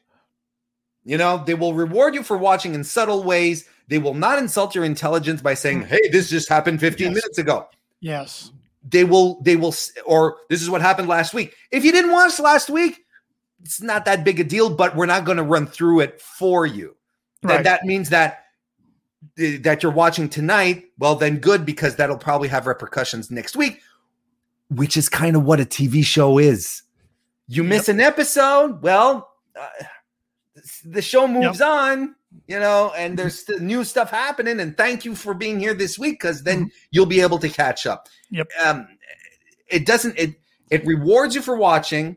you 1.04 1.16
know 1.18 1.42
they 1.44 1.54
will 1.54 1.74
reward 1.74 2.14
you 2.14 2.22
for 2.22 2.36
watching 2.38 2.74
in 2.74 2.84
subtle 2.84 3.24
ways 3.24 3.68
they 3.88 3.98
will 3.98 4.14
not 4.14 4.38
insult 4.38 4.74
your 4.74 4.84
intelligence 4.84 5.42
by 5.42 5.54
saying 5.54 5.82
hey 5.82 6.08
this 6.12 6.30
just 6.30 6.48
happened 6.48 6.78
15 6.78 7.06
Yes. 7.08 7.14
minutes 7.14 7.38
ago 7.38 7.66
Yes. 8.00 8.50
They 8.88 9.04
will 9.04 9.40
they 9.42 9.56
will 9.56 9.74
or 10.06 10.38
this 10.48 10.62
is 10.62 10.70
what 10.70 10.80
happened 10.80 11.08
last 11.08 11.34
week. 11.34 11.54
If 11.70 11.84
you 11.84 11.92
didn't 11.92 12.12
watch 12.12 12.38
last 12.38 12.68
week 12.70 13.04
it's 13.62 13.80
not 13.80 14.04
that 14.06 14.24
big 14.24 14.40
a 14.40 14.44
deal 14.44 14.70
but 14.70 14.96
we're 14.96 15.06
not 15.06 15.24
going 15.24 15.36
to 15.36 15.42
run 15.44 15.66
through 15.66 16.00
it 16.00 16.20
for 16.20 16.66
you. 16.66 16.96
That 17.42 17.48
Right. 17.48 17.64
that 17.64 17.84
means 17.84 18.10
that 18.10 18.44
eh, 19.38 19.58
that 19.60 19.82
you're 19.82 19.92
watching 19.92 20.28
tonight 20.28 20.84
well 20.98 21.14
then 21.14 21.38
good 21.38 21.64
because 21.64 21.96
that'll 21.96 22.18
probably 22.18 22.48
have 22.48 22.66
repercussions 22.66 23.30
next 23.30 23.56
week 23.56 23.80
which 24.68 24.96
is 24.96 25.08
kind 25.08 25.36
of 25.36 25.44
what 25.44 25.60
a 25.60 25.64
tv 25.64 26.04
show 26.04 26.38
is. 26.38 26.82
You 27.46 27.62
miss 27.62 27.88
an 27.88 28.00
episode 28.00 28.82
well 28.82 29.32
uh, 29.54 29.68
the 30.84 31.02
show 31.02 31.28
moves 31.28 31.60
on 31.60 32.14
you 32.52 32.60
know 32.60 32.92
and 32.98 33.18
there's 33.18 33.48
new 33.60 33.82
stuff 33.82 34.10
happening 34.10 34.60
and 34.60 34.76
thank 34.76 35.06
you 35.06 35.14
for 35.14 35.32
being 35.32 35.58
here 35.58 35.72
this 35.72 35.98
week 35.98 36.20
because 36.20 36.42
then 36.42 36.70
you'll 36.90 37.06
be 37.06 37.22
able 37.22 37.38
to 37.38 37.48
catch 37.48 37.86
up. 37.86 38.08
Yep. 38.30 38.48
um 38.62 38.86
it 39.68 39.86
doesn't 39.86 40.18
it 40.18 40.34
it 40.70 40.84
rewards 40.86 41.34
you 41.34 41.40
for 41.40 41.56
watching. 41.56 42.16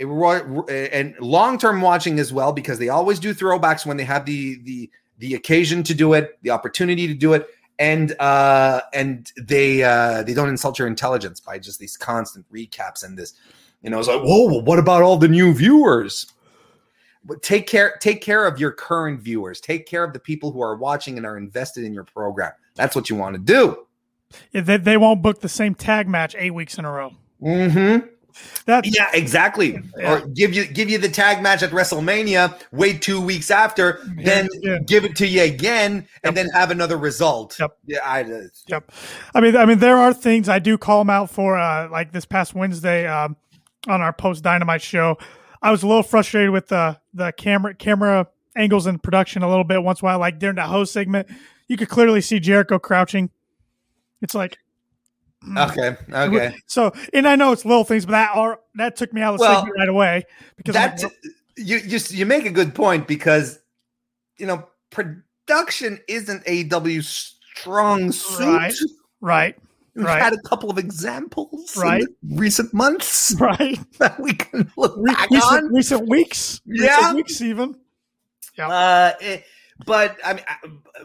It 0.00 0.06
reward 0.06 0.68
and 0.68 1.14
long-term 1.20 1.80
watching 1.80 2.18
as 2.18 2.32
well 2.32 2.52
because 2.52 2.80
they 2.80 2.88
always 2.88 3.20
do 3.20 3.32
throwbacks 3.32 3.86
when 3.86 3.96
they 3.96 4.04
have 4.04 4.26
the 4.26 4.60
the 4.64 4.90
the 5.18 5.34
occasion 5.34 5.84
to 5.84 5.94
do 5.94 6.12
it 6.14 6.38
the 6.42 6.50
opportunity 6.50 7.06
to 7.06 7.14
do 7.14 7.32
it 7.32 7.46
and 7.78 8.18
uh 8.18 8.80
and 8.92 9.30
they 9.40 9.84
uh 9.84 10.24
they 10.24 10.34
don't 10.34 10.48
insult 10.48 10.76
your 10.76 10.88
intelligence 10.88 11.38
by 11.38 11.56
just 11.56 11.78
these 11.78 11.96
constant 11.96 12.44
recaps 12.52 13.04
and 13.04 13.16
this 13.16 13.34
you 13.82 13.90
know 13.90 14.00
it's 14.00 14.08
like 14.08 14.22
whoa 14.22 14.60
what 14.62 14.80
about 14.80 15.02
all 15.02 15.16
the 15.16 15.28
new 15.28 15.54
viewers 15.54 16.31
take 17.42 17.66
care 17.66 17.96
take 18.00 18.20
care 18.20 18.46
of 18.46 18.58
your 18.58 18.72
current 18.72 19.20
viewers 19.20 19.60
take 19.60 19.86
care 19.86 20.02
of 20.04 20.12
the 20.12 20.18
people 20.18 20.50
who 20.52 20.60
are 20.62 20.76
watching 20.76 21.16
and 21.16 21.26
are 21.26 21.36
invested 21.36 21.84
in 21.84 21.94
your 21.94 22.04
program 22.04 22.52
that's 22.74 22.96
what 22.96 23.08
you 23.10 23.16
want 23.16 23.34
to 23.34 23.40
do 23.40 23.86
Yeah, 24.52 24.62
They, 24.62 24.76
they 24.76 24.96
won't 24.96 25.22
book 25.22 25.40
the 25.40 25.48
same 25.48 25.74
tag 25.74 26.08
match 26.08 26.34
eight 26.38 26.52
weeks 26.54 26.78
in 26.78 26.84
a 26.84 26.90
row. 26.90 27.12
mm-hmm 27.42 28.06
That's 28.64 28.96
Yeah, 28.96 29.10
exactly. 29.12 29.78
Yeah. 29.98 30.14
Or 30.22 30.26
give 30.28 30.54
you 30.54 30.64
give 30.66 30.88
you 30.88 30.96
the 30.96 31.08
tag 31.10 31.42
match 31.42 31.62
at 31.62 31.70
WrestleMania, 31.70 32.58
wait 32.72 33.02
two 33.02 33.20
weeks 33.20 33.50
after, 33.50 34.00
then 34.16 34.48
Yeah. 34.62 34.78
give 34.86 35.04
it 35.04 35.14
to 35.16 35.26
you 35.26 35.42
again, 35.42 36.08
and 36.24 36.34
Yep. 36.34 36.34
then 36.34 36.48
have 36.54 36.70
another 36.70 36.96
result. 36.96 37.56
Yep. 37.60 37.76
Yeah, 37.86 37.98
I 38.02 38.22
uh, 38.22 38.40
Yep. 38.68 38.90
I 39.34 39.40
mean, 39.42 39.54
I 39.54 39.66
mean, 39.66 39.80
there 39.80 39.98
are 39.98 40.14
things 40.14 40.48
I 40.48 40.60
do 40.60 40.78
call 40.78 41.00
them 41.00 41.10
out 41.10 41.28
for. 41.28 41.58
Uh, 41.58 41.90
like 41.90 42.12
this 42.12 42.24
past 42.24 42.54
Wednesday 42.54 43.06
um, 43.06 43.36
on 43.86 44.00
our 44.00 44.14
post 44.14 44.42
Dynamite 44.42 44.80
show, 44.80 45.18
I 45.62 45.70
was 45.70 45.82
a 45.82 45.86
little 45.86 46.02
frustrated 46.02 46.50
with 46.50 46.68
the 46.68 46.98
the 47.14 47.32
camera 47.32 47.74
camera 47.74 48.26
angles 48.56 48.86
and 48.86 49.02
production 49.02 49.42
a 49.42 49.48
little 49.48 49.64
bit. 49.64 49.82
Once 49.82 50.00
in 50.00 50.06
a 50.06 50.10
while, 50.10 50.18
like 50.18 50.38
during 50.38 50.56
the 50.56 50.62
host 50.62 50.92
segment, 50.92 51.28
you 51.68 51.76
could 51.76 51.88
clearly 51.88 52.20
see 52.20 52.40
Jericho 52.40 52.78
crouching. 52.78 53.30
It's 54.20 54.34
like 54.34 54.58
mm. 55.46 55.70
okay, 55.70 55.96
okay. 56.12 56.56
So, 56.66 56.92
and 57.12 57.26
I 57.26 57.36
know 57.36 57.52
it's 57.52 57.64
little 57.64 57.84
things, 57.84 58.04
but 58.04 58.12
that 58.12 58.34
are 58.34 58.60
that 58.74 58.96
took 58.96 59.12
me 59.12 59.20
out 59.20 59.34
of 59.34 59.40
the 59.40 59.46
Well, 59.46 59.60
segment 59.60 59.78
right 59.78 59.88
away 59.88 60.24
because 60.56 60.74
That 60.74 61.02
like, 61.02 61.12
you 61.56 61.78
you 61.78 61.98
you 62.08 62.26
make 62.26 62.44
a 62.44 62.50
good 62.50 62.74
point 62.74 63.06
because 63.06 63.60
you 64.38 64.46
know 64.46 64.66
production 64.90 66.00
isn't 66.08 66.42
AW's 66.46 67.36
strong 67.54 68.12
suit. 68.12 68.46
Right. 68.48 68.74
right, 69.20 69.58
We've 69.94 70.06
right. 70.06 70.22
had 70.22 70.32
a 70.32 70.40
couple 70.40 70.70
of 70.70 70.78
examples 70.78 71.76
Right. 71.76 72.04
recent 72.30 72.72
months 72.72 73.34
right. 73.40 73.78
that 73.98 74.18
we 74.20 74.32
can 74.34 74.70
look 74.76 74.94
Re- 74.96 75.12
back 75.12 75.30
recent, 75.30 75.64
on. 75.64 75.74
recent 75.74 76.08
weeks, 76.08 76.60
Yeah. 76.64 76.96
recent 76.96 77.16
weeks 77.16 77.40
even. 77.42 77.76
Yeah. 78.56 78.68
Uh, 78.68 79.12
eh, 79.20 79.38
but 79.86 80.16
I 80.24 80.34
mean, 80.34 80.44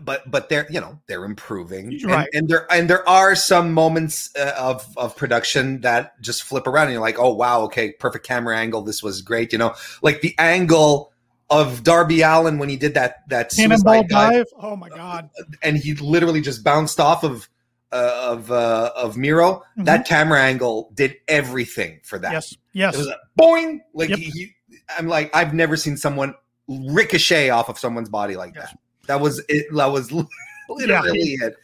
but 0.01 0.29
but 0.29 0.49
they're 0.49 0.67
you 0.69 0.79
know 0.79 0.99
they're 1.07 1.23
improving, 1.25 1.93
and, 1.93 2.03
Right. 2.05 2.29
and 2.33 2.47
there 2.47 2.71
and 2.71 2.89
there 2.89 3.07
are 3.09 3.35
some 3.35 3.73
moments 3.73 4.29
uh, 4.37 4.53
of 4.57 4.85
of 4.97 5.15
production 5.15 5.81
that 5.81 6.19
just 6.21 6.43
flip 6.43 6.67
around, 6.67 6.85
and 6.87 6.93
you're 6.93 7.01
like, 7.01 7.17
oh 7.17 7.33
wow, 7.33 7.61
okay, 7.63 7.91
perfect 7.93 8.25
camera 8.25 8.57
angle. 8.57 8.81
This 8.83 9.01
was 9.01 9.21
great, 9.21 9.51
you 9.51 9.57
know, 9.57 9.73
like 10.01 10.21
the 10.21 10.35
angle 10.37 11.11
of 11.49 11.81
Darby 11.83 12.21
Allin 12.21 12.59
when 12.59 12.69
he 12.69 12.75
did 12.75 12.93
that 12.95 13.27
that 13.29 13.51
Cannonball 13.51 14.03
dive, 14.03 14.09
dive. 14.09 14.45
Oh 14.59 14.75
my 14.75 14.89
god. 14.89 15.29
and 15.63 15.77
he 15.77 15.95
literally 15.95 16.41
just 16.41 16.63
bounced 16.63 16.99
off 16.99 17.23
of 17.23 17.49
uh, 17.91 18.29
of 18.31 18.51
uh, 18.51 18.91
of 18.95 19.15
Miro. 19.17 19.63
Mhm. 19.77 19.85
That 19.85 20.07
camera 20.07 20.41
angle 20.41 20.91
did 20.93 21.15
everything 21.27 21.99
for 22.03 22.19
that. 22.19 22.31
Yes. 22.31 22.55
Yes. 22.73 22.95
It 22.95 22.97
was 22.99 23.07
a 23.07 23.17
boing. 23.39 23.79
Like 23.93 24.09
Yep. 24.09 24.19
he, 24.19 24.25
he- 24.31 24.53
I'm 24.97 25.07
like, 25.07 25.33
I've 25.35 25.53
never 25.53 25.75
seen 25.77 25.97
someone 25.97 26.33
ricochet 26.67 27.49
off 27.49 27.69
of 27.69 27.77
someone's 27.79 28.09
body 28.09 28.35
like 28.35 28.53
Yes. 28.55 28.69
that. 28.71 28.79
That 29.07 29.21
was 29.21 29.41
it. 29.49 29.67
That 29.73 29.91
was 29.91 30.11
literally 30.69 31.19
it. 31.41 31.55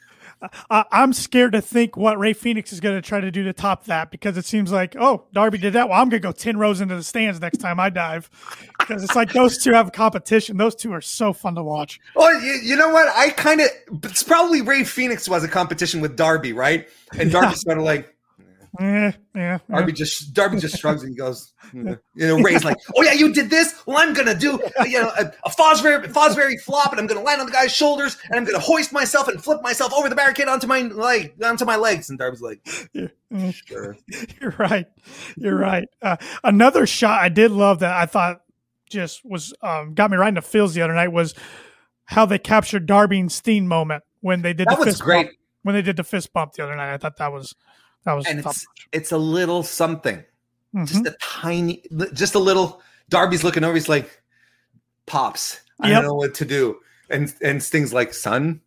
I 0.69 0.85
I'm 0.91 1.13
scared 1.13 1.53
to 1.53 1.61
think 1.61 1.97
what 1.97 2.17
Rey 2.19 2.33
Fenix 2.33 2.73
is 2.73 2.79
going 2.79 2.95
to 2.95 3.01
try 3.01 3.19
to 3.19 3.31
do 3.31 3.43
to 3.43 3.53
top 3.53 3.85
that 3.85 4.11
because 4.11 4.37
it 4.37 4.45
seems 4.45 4.71
like, 4.71 4.95
oh, 4.97 5.25
Darby 5.33 5.57
did 5.57 5.73
that. 5.73 5.89
Well, 5.89 5.99
I'm 5.99 6.09
going 6.09 6.21
to 6.21 6.27
go 6.27 6.31
10 6.31 6.57
rows 6.57 6.81
into 6.81 6.95
the 6.95 7.03
stands 7.03 7.39
next 7.39 7.57
time 7.57 7.79
I 7.79 7.89
dive 7.89 8.29
because 8.79 9.03
it's 9.03 9.15
like 9.15 9.33
those 9.33 9.57
two 9.57 9.73
have 9.73 9.87
a 9.87 9.91
competition. 9.91 10.57
Those 10.57 10.75
two 10.75 10.91
are 10.93 11.01
so 11.01 11.33
fun 11.33 11.55
to 11.55 11.63
watch. 11.63 11.99
Well, 12.15 12.39
you, 12.41 12.53
you 12.63 12.75
know 12.75 12.89
what? 12.89 13.07
I 13.15 13.29
kind 13.29 13.61
of. 13.61 13.67
It's 14.03 14.23
probably 14.23 14.61
Rey 14.61 14.83
Fenix 14.83 15.27
was 15.27 15.43
a 15.43 15.47
competition 15.47 16.01
with 16.01 16.15
Darby, 16.15 16.53
right? 16.53 16.87
And 17.17 17.31
Yeah. 17.31 17.41
Darby's 17.41 17.63
kind 17.63 17.79
of 17.79 17.85
like 17.85 18.12
Eh, 18.79 19.11
yeah. 19.35 19.59
Darby 19.69 19.91
just 19.91 20.33
Darby 20.33 20.57
just 20.59 20.79
shrugs 20.79 21.03
and 21.03 21.11
he 21.11 21.15
goes, 21.15 21.53
you 21.73 21.83
know, 22.15 22.39
Ray's 22.39 22.63
like, 22.63 22.77
oh 22.95 23.03
yeah, 23.03 23.13
you 23.13 23.31
did 23.31 23.49
this. 23.51 23.81
Well, 23.85 23.97
I'm 23.99 24.13
gonna 24.13 24.33
do 24.33 24.59
you 24.85 24.99
know 24.99 25.11
a, 25.17 25.31
a 25.45 25.49
Fosbury 25.51 26.03
Fosbury 26.11 26.59
flop, 26.59 26.91
and 26.91 26.99
I'm 26.99 27.05
gonna 27.05 27.21
land 27.21 27.39
on 27.39 27.45
the 27.45 27.51
guy's 27.51 27.71
shoulders, 27.71 28.17
and 28.29 28.35
I'm 28.39 28.45
gonna 28.45 28.59
hoist 28.59 28.91
myself 28.91 29.27
and 29.27 29.43
flip 29.43 29.61
myself 29.61 29.93
over 29.93 30.09
the 30.09 30.15
barricade 30.15 30.47
onto 30.47 30.65
my 30.65 30.81
leg 30.81 31.33
onto 31.43 31.65
my 31.65 31.75
legs. 31.75 32.09
And 32.09 32.17
Darby's 32.17 32.41
like, 32.41 32.67
sure. 33.51 33.95
You're 34.41 34.55
right. 34.57 34.87
You're 35.37 35.57
right. 35.57 35.87
Uh, 36.01 36.17
another 36.43 36.87
shot 36.87 37.21
I 37.21 37.29
did 37.29 37.51
love 37.51 37.79
that 37.79 37.95
I 37.95 38.07
thought 38.07 38.41
just 38.89 39.21
was 39.23 39.53
um, 39.61 39.93
got 39.93 40.09
me 40.09 40.17
right 40.17 40.29
in 40.29 40.35
the 40.35 40.41
feels 40.41 40.73
the 40.73 40.81
other 40.81 40.93
night 40.95 41.11
was 41.11 41.35
how 42.05 42.25
they 42.25 42.39
captured 42.39 42.85
Darby 42.85 43.19
and 43.19 43.31
Sting 43.31 43.67
moment 43.67 44.03
when 44.21 44.41
they 44.41 44.53
did 44.53 44.67
That 44.67 44.77
the 44.79 44.85
was 44.85 44.93
fist 44.95 45.01
great. 45.03 45.27
bump. 45.27 45.37
When 45.63 45.75
they 45.75 45.81
did 45.81 45.95
the 45.95 46.03
fist 46.03 46.33
bump 46.33 46.53
the 46.53 46.63
other 46.63 46.75
night, 46.75 46.93
I 46.93 46.97
thought 46.97 47.17
that 47.17 47.31
was 47.31 47.55
that 48.05 48.13
was 48.13 48.25
and 48.27 48.39
it's 48.39 48.65
it's 48.91 49.11
a 49.11 49.17
little 49.17 49.63
something 49.63 50.23
Mhm. 50.75 50.87
just 50.87 51.05
a 51.05 51.15
tiny, 51.21 51.83
just 52.13 52.35
a 52.35 52.39
little. 52.39 52.81
Darby's 53.09 53.43
looking 53.43 53.63
over. 53.63 53.75
He's 53.75 53.87
like, 53.89 54.21
"Pops, 55.05 55.59
I 55.79 55.89
Yep. 55.89 55.95
don't 56.01 56.07
know 56.07 56.13
what 56.15 56.33
to 56.35 56.45
do." 56.45 56.79
And 57.09 57.33
and 57.41 57.61
Sting's 57.61 57.93
like, 57.93 58.13
"Son, 58.13 58.61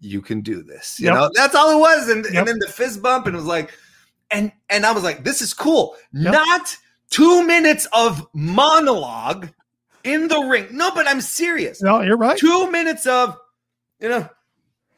you 0.00 0.20
can 0.22 0.40
do 0.40 0.62
this." 0.62 0.98
You 0.98 1.06
Yep. 1.06 1.14
know, 1.14 1.30
that's 1.34 1.54
all 1.54 1.70
it 1.70 1.78
was. 1.80 2.08
And 2.08 2.24
Yep. 2.24 2.34
and 2.34 2.48
then 2.48 2.58
the 2.58 2.68
fist 2.68 3.00
bump, 3.02 3.26
and 3.26 3.34
it 3.36 3.38
was 3.38 3.46
like, 3.46 3.70
and 4.30 4.50
and 4.68 4.84
I 4.84 4.92
was 4.92 5.04
like, 5.04 5.22
"This 5.24 5.40
is 5.40 5.54
cool." 5.54 5.96
Not 6.12 6.76
two 7.10 7.46
minutes 7.46 7.86
of 7.92 8.26
monologue 8.34 9.48
in 10.02 10.26
the 10.28 10.40
ring. 10.40 10.66
No, 10.72 10.90
but 10.90 11.06
I'm 11.06 11.20
serious. 11.20 11.80
no, 11.80 12.00
you're 12.00 12.16
right. 12.16 12.36
Two 12.38 12.70
minutes 12.72 13.06
of, 13.06 13.38
you 14.00 14.08
know. 14.08 14.28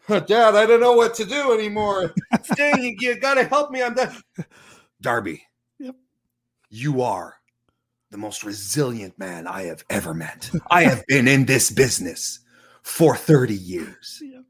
Dad, 0.26 0.54
I 0.56 0.66
don't 0.66 0.80
know 0.80 0.92
what 0.92 1.14
to 1.14 1.24
do 1.24 1.52
anymore. 1.52 2.14
Sting, 2.42 2.78
you, 2.82 2.96
you 3.00 3.20
gotta 3.20 3.44
help 3.44 3.70
me. 3.70 3.82
I'm 3.82 3.94
done. 3.94 4.16
Darby, 5.00 5.42
Yep. 5.78 5.94
you 6.70 7.02
are 7.02 7.34
the 8.10 8.18
most 8.18 8.42
resilient 8.42 9.18
man 9.18 9.46
I 9.46 9.64
have 9.64 9.84
ever 9.90 10.14
met. 10.14 10.50
I 10.70 10.82
have 10.84 11.04
been 11.06 11.28
in 11.28 11.44
this 11.44 11.70
business 11.70 12.40
for 12.82 13.16
30 13.16 13.54
years. 13.54 14.22
Yep. 14.32 14.42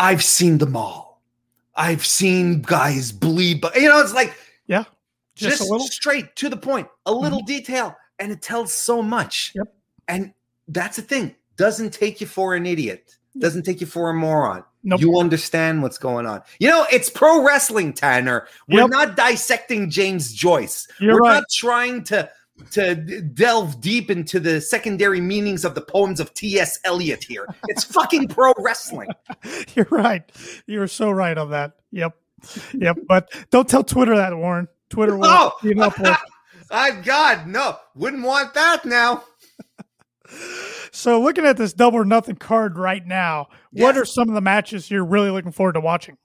I've 0.00 0.24
seen 0.24 0.58
them 0.58 0.74
all. 0.76 1.22
I've 1.76 2.04
seen 2.04 2.62
guys 2.62 3.12
bleed, 3.12 3.60
but 3.60 3.76
you 3.76 3.88
know, 3.88 4.00
it's 4.00 4.12
like 4.12 4.34
Yeah, 4.66 4.84
just, 5.36 5.58
just, 5.58 5.60
a 5.60 5.64
little. 5.64 5.78
Mm-hmm. 5.86 5.92
straight 5.92 6.36
to 6.36 6.48
the 6.48 6.56
point, 6.56 6.88
a 7.06 7.12
little 7.12 7.40
detail, 7.42 7.94
and 8.18 8.32
it 8.32 8.42
tells 8.42 8.72
so 8.72 9.00
much. 9.02 9.52
Yep. 9.54 9.72
And 10.08 10.34
that's 10.66 10.96
the 10.96 11.02
thing. 11.02 11.36
Doesn't 11.56 11.92
take 11.92 12.20
you 12.20 12.26
for 12.26 12.54
an 12.56 12.66
idiot. 12.66 13.16
Doesn't 13.38 13.62
take 13.62 13.80
you 13.80 13.86
for 13.86 14.10
a 14.10 14.14
moron. 14.14 14.64
Nope. 14.84 15.00
You 15.00 15.18
understand 15.18 15.82
what's 15.82 15.96
going 15.98 16.26
on. 16.26 16.42
You 16.60 16.68
know, 16.68 16.86
it's 16.92 17.08
pro 17.08 17.42
wrestling, 17.42 17.92
Tanner. 17.94 18.46
We're 18.68 18.82
Yep. 18.82 18.90
not 18.90 19.16
dissecting 19.16 19.88
James 19.90 20.32
Joyce. 20.32 20.86
You're 21.00 21.14
We're 21.14 21.20
right. 21.20 21.34
not 21.34 21.44
trying 21.50 22.04
to 22.04 22.30
to 22.70 22.94
delve 22.94 23.80
deep 23.80 24.12
into 24.12 24.38
the 24.38 24.60
secondary 24.60 25.20
meanings 25.20 25.64
of 25.64 25.74
the 25.74 25.80
poems 25.80 26.20
of 26.20 26.32
T.S. 26.34 26.78
Eliot 26.84 27.24
here. 27.24 27.46
It's 27.66 27.82
fucking 27.92 28.28
pro 28.28 28.52
wrestling. 28.58 29.08
You're 29.74 29.88
right. 29.90 30.22
You're 30.66 30.86
so 30.86 31.10
right 31.10 31.36
on 31.36 31.50
that. 31.50 31.72
Yep. 31.90 32.14
Yep. 32.74 32.98
But 33.08 33.32
don't 33.50 33.68
tell 33.68 33.82
Twitter 33.82 34.14
that, 34.16 34.36
Warren. 34.36 34.68
Twitter 34.88 35.16
will 35.16 35.26
Oh! 35.26 35.52
up 35.80 35.98
with. 35.98 36.16
My 36.70 36.90
God, 36.92 37.48
no. 37.48 37.76
Wouldn't 37.96 38.22
want 38.22 38.54
that 38.54 38.84
now. 38.84 39.24
So, 40.94 41.20
looking 41.20 41.44
at 41.44 41.56
this 41.56 41.72
double 41.72 41.98
or 41.98 42.04
nothing 42.04 42.36
card 42.36 42.78
right 42.78 43.04
now, 43.04 43.48
what 43.72 43.98
are 43.98 44.04
some 44.04 44.28
of 44.28 44.34
the 44.36 44.40
matches 44.40 44.92
you're 44.92 45.04
really 45.04 45.28
looking 45.28 45.50
forward 45.50 45.72
to 45.72 45.80
watching? 45.80 46.16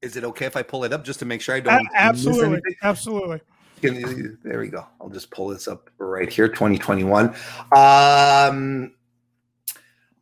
Is 0.00 0.16
it 0.16 0.24
okay 0.24 0.46
if 0.46 0.56
I 0.56 0.62
pull 0.62 0.84
it 0.84 0.92
up 0.94 1.04
just 1.04 1.18
to 1.18 1.26
make 1.26 1.42
sure 1.42 1.54
I 1.54 1.60
don't 1.60 1.74
miss 1.74 1.92
absolutely. 1.94 2.60
Absolutely. 2.82 3.40
There 3.82 4.58
we 4.58 4.68
go. 4.68 4.86
I'll 5.02 5.10
just 5.10 5.30
pull 5.30 5.48
this 5.48 5.68
up 5.68 5.90
right 5.98 6.32
here, 6.32 6.48
2021. 6.48 7.34
Um, 7.76 8.94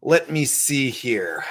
let 0.02 0.28
me 0.28 0.44
see 0.44 0.90
here. 0.90 1.44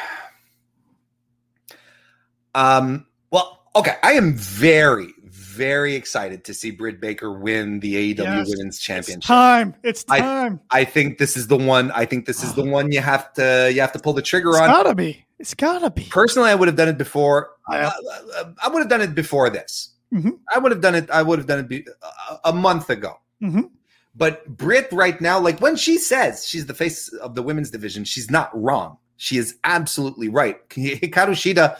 Um, 2.54 3.06
well, 3.32 3.62
okay. 3.74 3.96
I 4.04 4.14
am 4.14 4.36
very, 4.36 5.14
very 5.58 5.96
excited 5.96 6.44
to 6.46 6.54
see 6.54 6.72
Britt 6.72 7.02
Baker 7.02 7.32
win 7.32 7.80
the 7.80 7.96
AEW 8.14 8.18
Yes. 8.24 8.50
Women's 8.50 8.76
It's 8.76 8.80
Championship. 8.80 9.28
time. 9.28 9.76
It's 9.84 10.04
time. 10.04 10.60
I 10.72 10.84
think 10.86 11.18
this 11.18 11.36
is 11.36 11.48
the 11.48 11.58
one. 11.58 11.92
I 11.92 12.06
think 12.06 12.26
this 12.26 12.44
is 12.44 12.54
the 12.54 12.64
one 12.64 12.92
you 12.92 13.02
have 13.02 13.34
to 13.34 13.70
you 13.74 13.82
have 13.82 13.92
to 13.94 14.00
pull 14.00 14.14
the 14.14 14.22
trigger 14.22 14.50
It's 14.52 14.60
on. 14.60 14.68
gotta 14.70 14.96
be. 14.96 15.26
It's 15.40 15.54
gotta 15.54 15.90
be. 15.90 16.04
Personally, 16.10 16.50
I 16.50 16.56
would 16.56 16.68
have 16.68 16.78
done 16.78 16.88
it 16.90 16.98
before. 16.98 17.50
I- 17.68 17.80
uh, 17.80 17.92
uh, 18.38 18.44
I 18.64 18.70
would 18.70 18.80
have 18.80 18.90
done 18.90 19.02
it 19.02 19.14
before 19.16 19.50
this. 19.50 19.90
Mhm. 20.14 20.40
I 20.54 20.60
would 20.60 20.72
have 20.72 20.82
done 20.82 20.96
it. 20.96 21.10
I 21.12 21.22
would 21.22 21.38
have 21.40 21.48
done 21.48 21.60
it 21.60 21.68
be, 21.68 21.86
a, 22.32 22.50
a 22.50 22.54
month 22.54 22.90
ago. 22.90 23.20
Mhm. 23.44 23.70
But 24.16 24.48
Britt 24.48 24.88
right 24.92 25.20
now, 25.22 25.40
like 25.40 25.60
when 25.60 25.76
she 25.76 25.98
says 25.98 26.48
she's 26.48 26.66
the 26.66 26.74
face 26.74 27.10
of 27.14 27.36
the 27.36 27.44
women's 27.44 27.70
division, 27.72 28.04
she's 28.06 28.32
not 28.32 28.50
wrong. 28.60 28.98
She 29.18 29.38
is 29.38 29.56
absolutely 29.64 30.30
right. 30.30 30.58
Hikaru 30.70 31.34
Shida, 31.36 31.78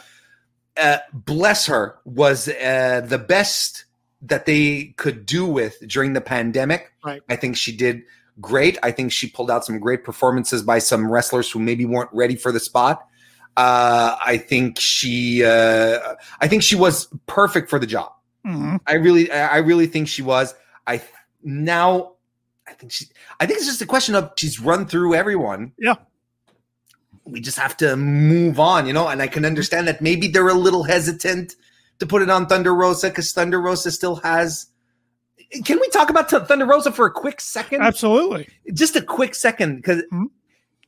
uh, 0.80 0.98
bless 1.14 1.66
her, 1.68 2.00
was 2.06 2.48
uh, 2.48 3.02
the 3.06 3.18
best 3.18 3.86
that 4.22 4.46
they 4.46 4.94
could 4.98 5.26
do 5.26 5.46
with 5.46 5.78
during 5.88 6.14
the 6.14 6.22
pandemic. 6.22 6.92
Right. 7.06 7.22
I 7.30 7.36
think 7.36 7.56
she 7.56 7.76
did 7.76 8.04
great. 8.42 8.78
I 8.84 8.92
think 8.92 9.12
she 9.12 9.30
pulled 9.30 9.52
out 9.52 9.66
some 9.66 9.80
great 9.80 10.04
performances 10.04 10.64
by 10.64 10.80
some 10.80 11.12
wrestlers 11.12 11.52
who 11.52 11.60
maybe 11.60 11.86
weren't 11.86 12.10
ready 12.14 12.36
for 12.36 12.52
the 12.52 12.60
spot. 12.60 13.06
Uh, 13.56 14.16
I 14.24 14.38
think 14.38 14.80
she, 14.80 15.44
uh, 15.44 16.16
I 16.42 16.48
think 16.48 16.62
she 16.62 16.76
was 16.76 17.08
perfect 17.26 17.70
for 17.70 17.80
the 17.80 17.88
job. 17.88 18.12
Mhm. 18.46 18.80
I 18.86 18.94
really, 18.96 19.32
I 19.32 19.58
really 19.58 19.88
think 19.88 20.08
she 20.08 20.22
was. 20.22 20.54
I 20.86 21.02
now, 21.44 22.14
I 22.68 22.74
think 22.74 22.92
she. 22.92 23.06
I 23.40 23.46
think 23.46 23.58
it's 23.58 23.68
just 23.68 23.82
a 23.82 23.86
question 23.86 24.14
of 24.16 24.32
she's 24.38 24.60
run 24.60 24.86
through 24.86 25.16
everyone. 25.16 25.74
Yeah. 25.80 25.96
We 27.28 27.42
just 27.42 27.58
have 27.60 27.76
to 27.78 27.96
move 27.98 28.60
on, 28.60 28.88
you 28.88 28.94
know. 28.94 29.08
And 29.08 29.22
I 29.22 29.28
can 29.28 29.46
understand 29.46 29.88
that 29.88 30.02
maybe 30.02 30.28
they're 30.28 30.48
a 30.48 30.54
little 30.54 30.84
hesitant 30.84 31.56
to 32.00 32.06
put 32.06 32.22
it 32.22 32.30
on 32.30 32.48
Thunder 32.48 32.74
Rosa 32.74 33.10
because 33.10 33.32
Thunder 33.34 33.60
Rosa 33.62 33.92
still 33.92 34.16
has. 34.18 34.68
Can 35.66 35.80
we 35.80 35.88
talk 35.90 36.10
about 36.10 36.30
Thunder 36.30 36.66
Rosa 36.66 36.92
for 36.92 37.06
a 37.06 37.12
quick 37.12 37.40
second? 37.42 37.82
Absolutely. 37.82 38.48
Just 38.74 38.96
a 38.96 39.02
quick 39.02 39.34
second, 39.34 39.78
because 39.78 40.04
Mhm. 40.12 40.26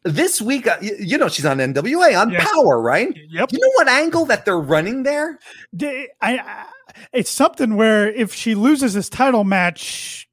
this 0.03 0.41
week, 0.41 0.67
uh, 0.67 0.77
you 0.81 1.17
know, 1.17 1.29
she's 1.29 1.45
on 1.45 1.59
NWA 1.59 2.13
on 2.19 2.29
Yes. 2.29 2.49
Power, 2.51 2.81
right? 2.81 3.15
Yep. 3.29 3.51
You 3.53 3.59
know 3.59 3.71
what 3.75 3.87
angle 3.87 4.25
that 4.25 4.43
they're 4.45 4.59
running 4.59 5.03
there? 5.03 5.39
I, 5.81 6.03
I, 6.21 6.65
it's 7.13 7.29
something 7.31 7.75
where 7.75 8.09
if 8.11 8.33
she 8.33 8.53
loses 8.55 8.93
this 8.93 9.07
title 9.09 9.43
match, 9.45 10.27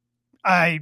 I 0.44 0.80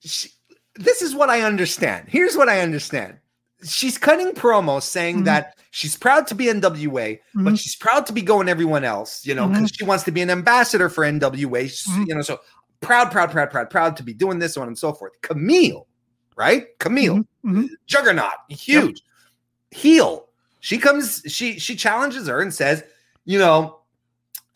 she, 0.00 0.30
this 0.76 1.02
is 1.02 1.14
what 1.14 1.28
I 1.28 1.42
understand. 1.42 2.06
Here's 2.08 2.36
what 2.36 2.48
I 2.48 2.60
understand. 2.60 3.18
She's 3.64 3.98
cutting 3.98 4.32
promos 4.32 4.82
saying 4.82 5.22
Mhm. 5.22 5.24
that 5.24 5.56
she's 5.70 5.96
proud 5.96 6.26
to 6.28 6.34
be 6.34 6.48
NWA, 6.48 7.20
Mhm. 7.36 7.44
but 7.44 7.58
she's 7.58 7.74
proud 7.74 8.06
to 8.06 8.12
be 8.12 8.22
going 8.22 8.48
everyone 8.48 8.84
else, 8.84 9.26
you 9.26 9.34
know, 9.34 9.48
because 9.48 9.70
she 9.74 9.84
wants 9.84 10.04
to 10.04 10.12
be 10.12 10.20
an 10.22 10.30
ambassador 10.30 10.88
for 10.88 11.04
NWA, 11.04 11.64
Mhm. 11.64 12.06
you 12.08 12.14
know, 12.14 12.22
so 12.22 12.40
proud, 12.80 13.10
proud, 13.10 13.30
proud, 13.30 13.50
proud, 13.50 13.68
proud 13.70 13.96
to 13.96 14.02
be 14.02 14.14
doing 14.14 14.38
this, 14.38 14.54
so 14.54 14.62
on 14.62 14.68
and 14.68 14.78
so 14.78 14.92
forth. 14.92 15.12
Kamille, 15.22 15.86
right? 16.36 16.78
Kamille, 16.78 17.24
Mhm. 17.44 17.64
Mhm. 17.64 17.68
juggernaut, 17.86 18.32
huge, 18.48 19.02
heel. 19.70 20.28
She 20.60 20.78
comes, 20.78 21.22
she 21.26 21.58
she 21.58 21.74
challenges 21.76 22.26
her 22.28 22.40
and 22.40 22.52
says, 22.54 22.82
you 23.24 23.38
know, 23.38 23.80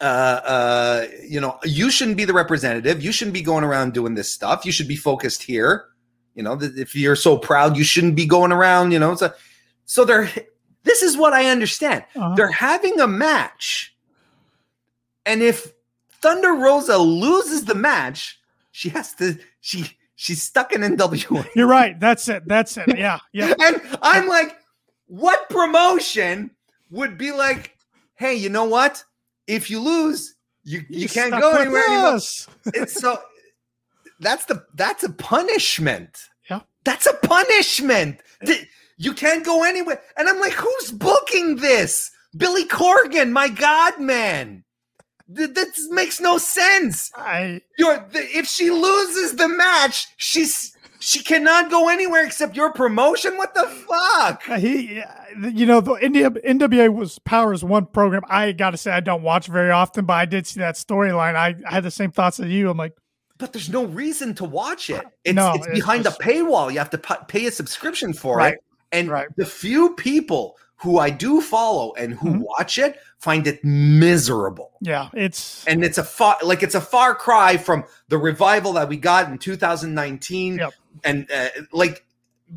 uh, 0.00 0.05
uh, 0.05 1.07
you 1.28 1.40
know, 1.40 1.59
you 1.64 1.90
shouldn't 1.90 2.16
be 2.16 2.24
the 2.24 2.32
representative. 2.32 3.03
You 3.03 3.12
shouldn't 3.12 3.34
be 3.34 3.42
going 3.42 3.62
around 3.62 3.94
doing 3.94 4.14
this 4.14 4.32
stuff. 4.32 4.64
You 4.64 4.72
should 4.72 4.88
be 4.88 4.96
focused 4.96 5.42
here. 5.44 5.84
You 6.34 6.42
know, 6.42 6.58
if 6.60 6.94
you're 6.96 7.16
so 7.16 7.36
proud, 7.36 7.76
you 7.76 7.84
shouldn't 7.84 8.16
be 8.16 8.26
going 8.26 8.52
around. 8.52 8.92
You 8.92 8.98
know, 8.98 9.14
so 9.14 9.32
so 9.84 10.04
they're. 10.04 10.30
This 10.84 11.02
is 11.02 11.16
what 11.16 11.32
I 11.32 11.46
understand. 11.50 12.04
uh, 12.16 12.34
They're 12.34 12.50
having 12.50 12.98
a 13.00 13.06
match, 13.06 13.94
and 15.26 15.42
if 15.42 15.72
Thunder 16.20 16.52
Rosa 16.54 16.98
loses 16.98 17.64
the 17.64 17.74
match, 17.74 18.40
she 18.72 18.88
has 18.90 19.14
to. 19.16 19.38
She 19.60 19.96
she's 20.16 20.42
stuck 20.42 20.72
in 20.72 20.80
NWA. 20.80 21.46
you're 21.54 21.66
right. 21.68 21.98
That's 22.00 22.28
it. 22.28 22.42
That's 22.46 22.76
it. 22.76 22.96
Yeah. 22.96 23.18
Yeah. 23.32 23.54
And 23.60 23.80
I'm 24.02 24.26
like, 24.28 24.56
what 25.06 25.48
promotion 25.50 26.50
would 26.90 27.16
be 27.18 27.32
like, 27.32 27.76
hey, 28.14 28.34
you 28.34 28.48
know 28.48 28.64
what? 28.64 29.04
If 29.46 29.70
you 29.70 29.80
lose, 29.80 30.34
you, 30.64 30.82
you 30.88 31.08
can't 31.08 31.32
go 31.32 31.52
anywhere 31.56 31.82
anymore. 31.88 32.18
It's 32.66 32.94
so 32.94 33.18
that's 34.22 34.46
the 34.46 34.64
that's 34.74 35.02
a 35.04 35.10
punishment. 35.12 36.16
Yeah. 36.48 36.60
That's 36.84 37.06
a 37.06 37.14
punishment. 37.14 38.20
You 38.96 39.14
can't 39.14 39.44
go 39.44 39.64
anywhere. 39.64 40.00
And 40.16 40.28
I'm 40.28 40.40
like, 40.40 40.52
who's 40.52 40.90
booking 40.92 41.56
this? 41.56 42.10
Billy 42.36 42.64
Corgan, 42.66 43.30
my 43.32 43.48
God, 43.48 44.00
man. 44.00 44.64
Th- 45.34 45.50
That 45.52 45.68
makes 45.90 46.20
no 46.20 46.38
sense. 46.38 47.10
I 47.16 47.60
You're, 47.78 48.04
if 48.12 48.46
she 48.46 48.70
loses 48.70 49.36
the 49.36 49.48
match, 49.48 50.06
she's 50.16 50.76
she 51.00 51.20
cannot 51.20 51.68
go 51.68 51.88
anywhere 51.88 52.24
except 52.24 52.54
your 52.54 52.72
promotion. 52.72 53.36
What 53.36 53.54
the 53.54 53.64
fuck? 53.66 54.44
He, 54.60 55.02
you 55.52 55.66
know, 55.66 55.80
the 55.80 55.94
India 55.94 56.30
NWA 56.30 56.94
was 56.94 57.18
Powers 57.18 57.64
one 57.64 57.86
program. 57.86 58.22
I 58.28 58.52
got 58.52 58.70
to 58.70 58.76
say, 58.76 58.92
I 58.92 59.00
don't 59.00 59.22
watch 59.22 59.48
very 59.48 59.72
often, 59.72 60.04
but 60.04 60.12
I 60.14 60.26
did 60.26 60.46
see 60.46 60.60
that 60.60 60.76
storyline. 60.76 61.34
I, 61.34 61.56
I 61.68 61.74
had 61.74 61.82
the 61.82 61.90
same 61.90 62.12
thoughts 62.12 62.38
as 62.38 62.48
you. 62.50 62.70
I'm 62.70 62.76
like, 62.76 62.94
But 63.43 63.53
there's 63.53 63.68
no 63.68 63.84
reason 63.86 64.34
to 64.36 64.45
watch 64.45 64.88
it. 64.88 65.05
It's, 65.24 65.34
No, 65.43 65.55
it's 65.55 65.66
it's 65.66 65.74
behind 65.74 66.05
just- 66.05 66.20
a 66.20 66.22
paywall. 66.22 66.72
You 66.72 66.78
have 66.78 66.90
to 66.90 66.99
pay 67.26 67.47
a 67.47 67.51
subscription 67.51 68.12
for 68.12 68.36
Right, 68.36 68.55
it. 68.55 68.61
And 68.93 69.09
right. 69.11 69.26
the 69.36 69.45
few 69.45 69.95
people 69.97 70.57
who 70.76 70.99
I 70.99 71.11
do 71.11 71.40
follow 71.40 71.93
and 71.95 72.14
who 72.14 72.28
Mhm. 72.30 72.43
watch 72.45 72.78
it 72.78 72.99
find 73.18 73.47
it 73.47 73.64
miserable. 73.64 74.70
yeah, 74.80 75.09
it's 75.12 75.64
And 75.66 75.84
it's 75.84 75.99
a 75.99 76.05
far 76.05 76.36
like 76.43 76.62
it's 76.62 76.74
a 76.76 76.80
far 76.80 77.14
cry 77.16 77.57
from 77.57 77.84
the 78.09 78.18
revival 78.18 78.72
that 78.74 78.88
we 78.88 78.97
got 78.97 79.28
in 79.30 79.38
2019. 79.38 80.59
Yep. 80.59 80.72
And 81.05 81.28
uh, 81.32 81.49
like 81.72 82.05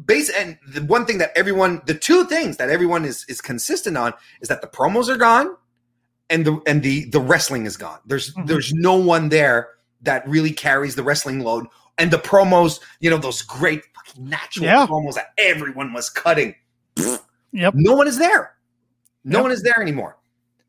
base 0.05 0.29
and 0.29 0.57
the 0.67 0.81
one 0.83 1.05
thing 1.07 1.17
that 1.19 1.31
everyone 1.35 1.81
the 1.85 1.93
two 1.95 2.25
things 2.25 2.57
that 2.57 2.69
everyone 2.69 3.05
is 3.05 3.25
is 3.27 3.41
consistent 3.41 3.95
on 3.97 4.13
is 4.41 4.47
that 4.49 4.61
the 4.61 4.67
promos 4.67 5.07
are 5.07 5.17
gone 5.17 5.55
and 6.29 6.45
the 6.45 6.59
and 6.67 6.81
the 6.83 7.05
the 7.11 7.19
wrestling 7.19 7.65
is 7.65 7.77
gone. 7.77 7.99
There's 8.07 8.33
Mhm. 8.33 8.47
there's 8.47 8.73
no 8.73 8.95
one 8.95 9.29
there 9.29 9.69
that 10.05 10.27
really 10.27 10.51
carries 10.51 10.95
the 10.95 11.03
wrestling 11.03 11.39
load. 11.41 11.67
And 11.97 12.11
the 12.11 12.17
promos, 12.17 12.79
you 12.99 13.09
know, 13.09 13.17
those 13.17 13.41
great 13.41 13.81
fucking 13.95 14.27
natural 14.29 14.65
Yeah. 14.65 14.85
promos 14.85 15.13
that 15.15 15.27
everyone 15.37 15.93
was 15.93 16.09
cutting. 16.09 16.55
Yep. 17.51 17.73
No 17.75 17.95
one 17.95 18.07
is 18.07 18.17
there. 18.17 18.55
No 19.23 19.39
Yep. 19.39 19.43
one 19.43 19.51
is 19.51 19.63
there 19.63 19.81
anymore. 19.81 20.17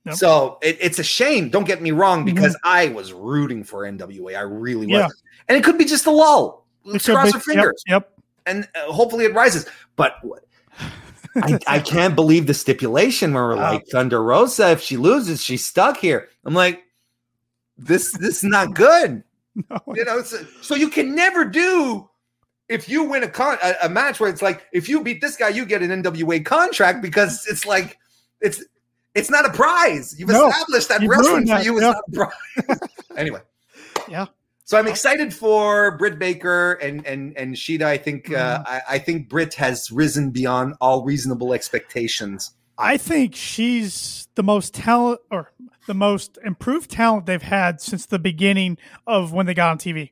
Yep. 0.05 0.15
So 0.15 0.59
it, 0.63 0.79
it's 0.81 0.99
a 1.01 1.03
shame. 1.05 1.49
Don't 1.49 1.65
get 1.67 1.83
me 1.83 1.91
wrong, 1.91 2.25
because 2.25 2.57
I 2.63 2.89
was 2.89 3.13
rooting 3.13 3.65
for 3.65 3.85
NWA. 3.85 4.37
I 4.37 4.43
really 4.43 4.87
was. 4.87 4.95
Yeah. 4.95 5.09
And 5.49 5.59
it 5.59 5.65
could 5.65 5.79
be 5.79 5.85
just 5.85 6.07
a 6.07 6.11
lull. 6.13 6.65
Let's 6.85 7.05
cross 7.07 7.35
our 7.35 7.41
fingers 7.41 7.83
Yep. 7.89 8.09
and 8.47 8.69
uh, 8.77 8.93
hopefully 8.93 9.25
it 9.25 9.35
rises. 9.35 9.67
But 9.97 10.15
what- 10.23 10.45
I, 11.43 11.59
I 11.67 11.79
can't 11.81 12.15
believe 12.15 12.47
the 12.47 12.55
stipulation 12.55 13.35
where 13.35 13.49
we're 13.49 13.57
Wow. 13.57 13.73
like 13.75 13.87
Thunder 13.89 14.23
Rosa. 14.23 14.71
If 14.71 14.81
she 14.81 14.97
loses, 14.97 15.43
she's 15.43 15.67
stuck 15.67 15.99
here. 15.99 16.29
I'm 16.45 16.55
like, 16.55 16.85
this 17.77 18.13
this 18.13 18.39
is 18.39 18.45
not 18.45 18.75
good. 18.75 19.23
No. 19.71 19.81
You 19.95 20.05
know, 20.05 20.23
so, 20.23 20.45
so 20.61 20.75
you 20.75 20.91
can 20.91 21.15
never 21.15 21.45
do. 21.45 22.09
If 22.69 22.89
you 22.89 23.05
win 23.05 23.23
a 23.23 23.29
con 23.29 23.57
a, 23.63 23.75
a 23.85 23.89
match 23.89 24.21
where 24.21 24.29
it's 24.29 24.43
like 24.43 24.67
if 24.73 24.89
you 24.89 25.03
beat 25.03 25.21
this 25.21 25.37
guy, 25.37 25.49
you 25.49 25.65
get 25.65 25.83
an 25.83 26.03
NWA 26.03 26.45
contract 26.45 27.01
because 27.01 27.47
it's 27.49 27.65
like 27.65 27.97
it's 28.41 28.63
it's 29.15 29.31
not 29.31 29.47
a 29.47 29.51
prize. 29.51 30.15
You've 30.19 30.29
No, 30.29 30.49
established 30.49 30.89
that 30.91 31.01
you've 31.01 31.11
wrestling 31.11 31.47
ruined 31.47 31.49
for 31.49 31.55
that, 31.57 31.65
you 31.65 31.77
is 31.77 31.81
not 31.83 31.97
a 31.97 32.13
prize. 32.13 32.79
anyway, 33.17 33.41
Yeah. 34.09 34.27
so 34.65 34.77
I'm 34.77 34.87
excited 34.89 35.33
for 35.33 35.97
Britt 35.97 36.19
Baker 36.19 36.73
and 36.75 37.07
and 37.07 37.35
and 37.39 37.55
Shida. 37.55 37.83
I 37.85 37.97
think 37.97 38.31
uh, 38.33 38.59
Mm-hmm. 38.59 38.75
I, 38.75 38.83
I 38.97 38.99
think 38.99 39.29
Britt 39.31 39.55
has 39.55 39.91
risen 39.91 40.31
beyond 40.33 40.75
all 40.83 41.03
reasonable 41.05 41.55
expectations. 41.55 42.51
I 42.79 42.97
think 42.97 43.35
she's 43.35 44.29
the 44.35 44.43
most 44.43 44.75
talent 44.75 45.21
or 45.31 45.53
the 45.87 45.95
most 45.95 46.39
improved 46.45 46.91
talent 46.91 47.27
they've 47.27 47.41
had 47.43 47.81
since 47.81 48.07
the 48.07 48.19
beginning 48.19 48.77
of 49.07 49.33
when 49.33 49.47
they 49.47 49.55
got 49.55 49.71
on 49.71 49.79
TV. 49.79 50.11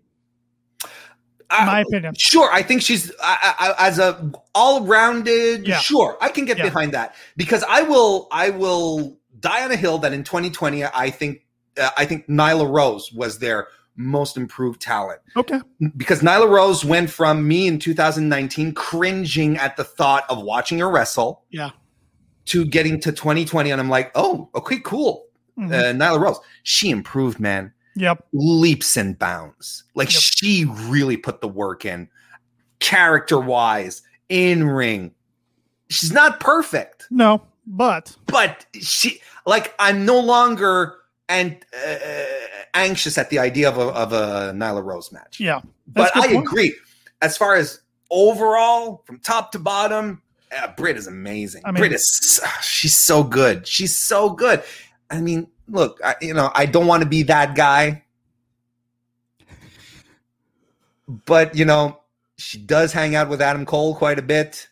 In 1.61 1.67
my 1.67 1.81
opinion. 1.81 2.15
Sure, 2.17 2.51
I 2.53 2.62
think 2.62 2.83
she's 2.83 3.12
I, 3.23 3.75
I, 3.79 3.87
as 3.89 3.99
a 3.99 4.33
all-rounded. 4.55 5.69
Yeah. 5.69 5.79
Sure, 5.79 6.17
I 6.21 6.29
can 6.31 6.47
get 6.47 6.59
Yeah. 6.59 6.65
behind 6.65 6.93
that 6.93 7.15
because 7.37 7.62
I 7.69 7.83
will. 7.83 8.29
I 8.33 8.51
will 8.51 9.19
die 9.41 9.62
on 9.62 9.71
a 9.71 9.77
hill 9.77 9.99
that 9.99 10.12
in 10.12 10.25
2020, 10.25 10.85
I 10.85 11.11
think 11.11 11.43
uh, 11.81 11.91
I 11.97 12.07
think 12.07 12.27
Nyla 12.29 12.69
Rose 12.69 13.12
was 13.12 13.39
their 13.39 13.69
most 13.97 14.37
improved 14.37 14.81
talent 14.81 15.21
Okay. 15.37 15.61
because 15.97 16.21
Nyla 16.21 16.49
Rose 16.49 16.85
went 16.85 17.11
from 17.11 17.47
me 17.47 17.69
in 17.69 17.79
2019 17.79 18.75
cringing 18.75 19.57
at 19.59 19.77
the 19.77 19.85
thought 19.85 20.25
of 20.29 20.43
watching 20.43 20.79
her 20.81 20.91
wrestle. 20.91 21.45
Yeah. 21.51 21.71
To 22.47 22.64
getting 22.66 23.01
to 23.01 23.11
2020, 23.12 23.70
and 23.70 23.80
I'm 23.80 23.88
like, 23.88 24.11
oh, 24.14 24.51
okay, 24.55 24.78
cool. 24.80 25.26
Mhm. 25.59 25.72
Uh, 25.72 25.92
Nyla 26.05 26.20
Rose, 26.20 26.38
she 26.64 26.90
improved, 26.90 27.38
man 27.40 27.72
yep. 27.95 28.24
leaps 28.32 28.97
and 28.97 29.18
bounds. 29.18 29.84
Like 29.95 30.12
Yep. 30.12 30.20
she 30.22 30.64
really 30.64 31.16
put 31.16 31.40
the 31.40 31.49
work 31.49 31.84
in, 31.84 32.09
character 32.80 33.38
wise, 33.38 34.03
in 34.28 34.66
ring. 34.66 35.12
She's 35.90 36.12
not 36.12 36.40
perfect, 36.40 37.07
No, 37.11 37.42
but 37.66 38.14
but 38.26 38.66
she 38.80 39.20
like 39.47 39.74
I'm 39.78 40.05
no 40.05 40.18
longer 40.18 40.97
and 41.28 41.57
uh, 41.86 41.97
anxious 42.74 43.16
at 43.16 43.30
the 43.30 43.38
idea 43.38 43.68
of 43.68 43.78
a, 43.78 43.82
of 43.92 44.12
a 44.12 44.53
Nyla 44.55 44.84
Rose 44.84 45.12
match. 45.12 45.38
yeah. 45.40 45.61
but 45.86 46.11
that's 46.14 46.16
a 46.16 46.20
good 46.20 46.30
I 46.30 46.34
point. 46.34 46.47
agree. 46.47 46.74
As 47.22 47.36
far 47.38 47.55
as 47.55 47.80
overall, 48.11 49.03
from 49.07 49.18
top 49.20 49.53
to 49.53 49.59
bottom, 49.59 50.20
uh, 50.57 50.68
Britt 50.76 50.97
is 50.97 51.07
amazing. 51.07 51.62
I 51.64 51.70
mean- 51.72 51.80
Britt 51.80 51.92
is 51.92 52.40
she's 52.62 52.99
so 53.05 53.22
good. 53.22 53.66
She's 53.66 53.97
so 53.97 54.30
good. 54.30 54.62
I 55.11 55.20
mean, 55.20 55.49
look, 55.68 56.01
I, 56.05 56.16
you 56.20 56.34
know, 56.34 56.51
I 56.55 56.66
don't 56.66 56.86
want 56.86 57.03
to 57.03 57.09
be 57.09 57.22
that 57.24 57.55
guy, 57.55 58.05
but 61.26 61.55
you 61.55 61.64
know, 61.64 62.01
she 62.36 62.59
does 62.59 62.92
hang 62.92 63.14
out 63.14 63.28
with 63.28 63.40
Adam 63.42 63.64
Cole 63.66 63.95
quite 63.95 64.18
a 64.18 64.22
bit. 64.22 64.68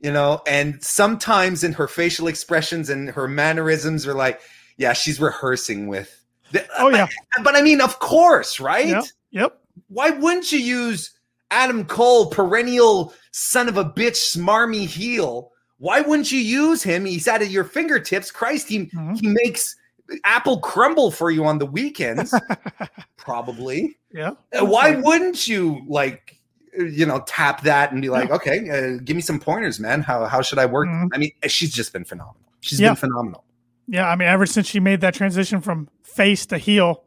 You 0.00 0.10
know, 0.10 0.40
and 0.46 0.82
sometimes 0.82 1.62
in 1.62 1.74
her 1.74 1.86
facial 1.86 2.26
expressions 2.26 2.88
and 2.88 3.10
her 3.10 3.28
mannerisms 3.28 4.06
are 4.06 4.14
like, 4.14 4.40
yeah, 4.78 4.94
she's 4.94 5.20
rehearsing 5.20 5.88
with. 5.88 6.24
The, 6.52 6.66
Oh 6.78 6.88
yeah. 6.88 7.06
but 7.44 7.54
I 7.54 7.60
mean, 7.60 7.82
of 7.82 7.98
course, 7.98 8.58
right? 8.60 8.88
Yep. 8.88 9.04
Yep. 9.32 9.60
why 9.88 10.10
wouldn't 10.10 10.50
you 10.52 10.58
use 10.58 11.10
Adam 11.50 11.84
Cole, 11.84 12.30
perennial 12.30 13.12
son 13.32 13.68
of 13.68 13.76
a 13.76 13.84
bitch, 13.84 14.36
smarmy 14.36 14.86
heel? 14.86 15.50
Why 15.78 16.00
wouldn't 16.02 16.30
you 16.30 16.40
use 16.40 16.82
him? 16.82 17.04
He's 17.06 17.26
at 17.28 17.48
your 17.50 17.64
fingertips. 17.64 18.30
Christ, 18.30 18.68
he, 18.68 18.86
Mhm. 18.86 19.18
he 19.20 19.28
makes 19.28 19.76
apple 20.24 20.58
crumble 20.60 21.10
for 21.10 21.30
you 21.30 21.44
on 21.44 21.58
the 21.58 21.66
weekends, 21.66 22.34
probably. 23.16 23.96
Yeah. 24.12 24.32
Uh, 24.52 24.66
Why 24.66 24.96
wouldn't 24.96 25.46
you 25.46 25.82
like, 25.86 26.36
you 26.76 27.06
know, 27.06 27.20
tap 27.26 27.62
that 27.62 27.92
and 27.92 28.02
be 28.02 28.08
like, 28.08 28.28
Yeah. 28.28 28.34
okay, 28.36 28.70
uh, 28.96 29.00
give 29.04 29.16
me 29.16 29.22
some 29.22 29.38
pointers, 29.40 29.78
man. 29.80 30.02
How 30.02 30.26
how 30.26 30.42
should 30.42 30.58
I 30.58 30.66
work? 30.66 30.88
Mhm. 30.88 31.08
I 31.12 31.18
mean, 31.18 31.30
she's 31.46 31.72
just 31.72 31.92
been 31.92 32.04
phenomenal. 32.04 32.36
She's 32.60 32.80
Yeah. 32.80 32.88
been 32.90 32.96
phenomenal. 32.96 33.44
Yeah. 33.86 34.08
I 34.08 34.16
mean, 34.16 34.28
ever 34.28 34.46
since 34.46 34.66
she 34.66 34.80
made 34.80 35.00
that 35.00 35.14
transition 35.14 35.60
from 35.60 35.88
face 36.02 36.46
to 36.46 36.58
heel, 36.58 37.04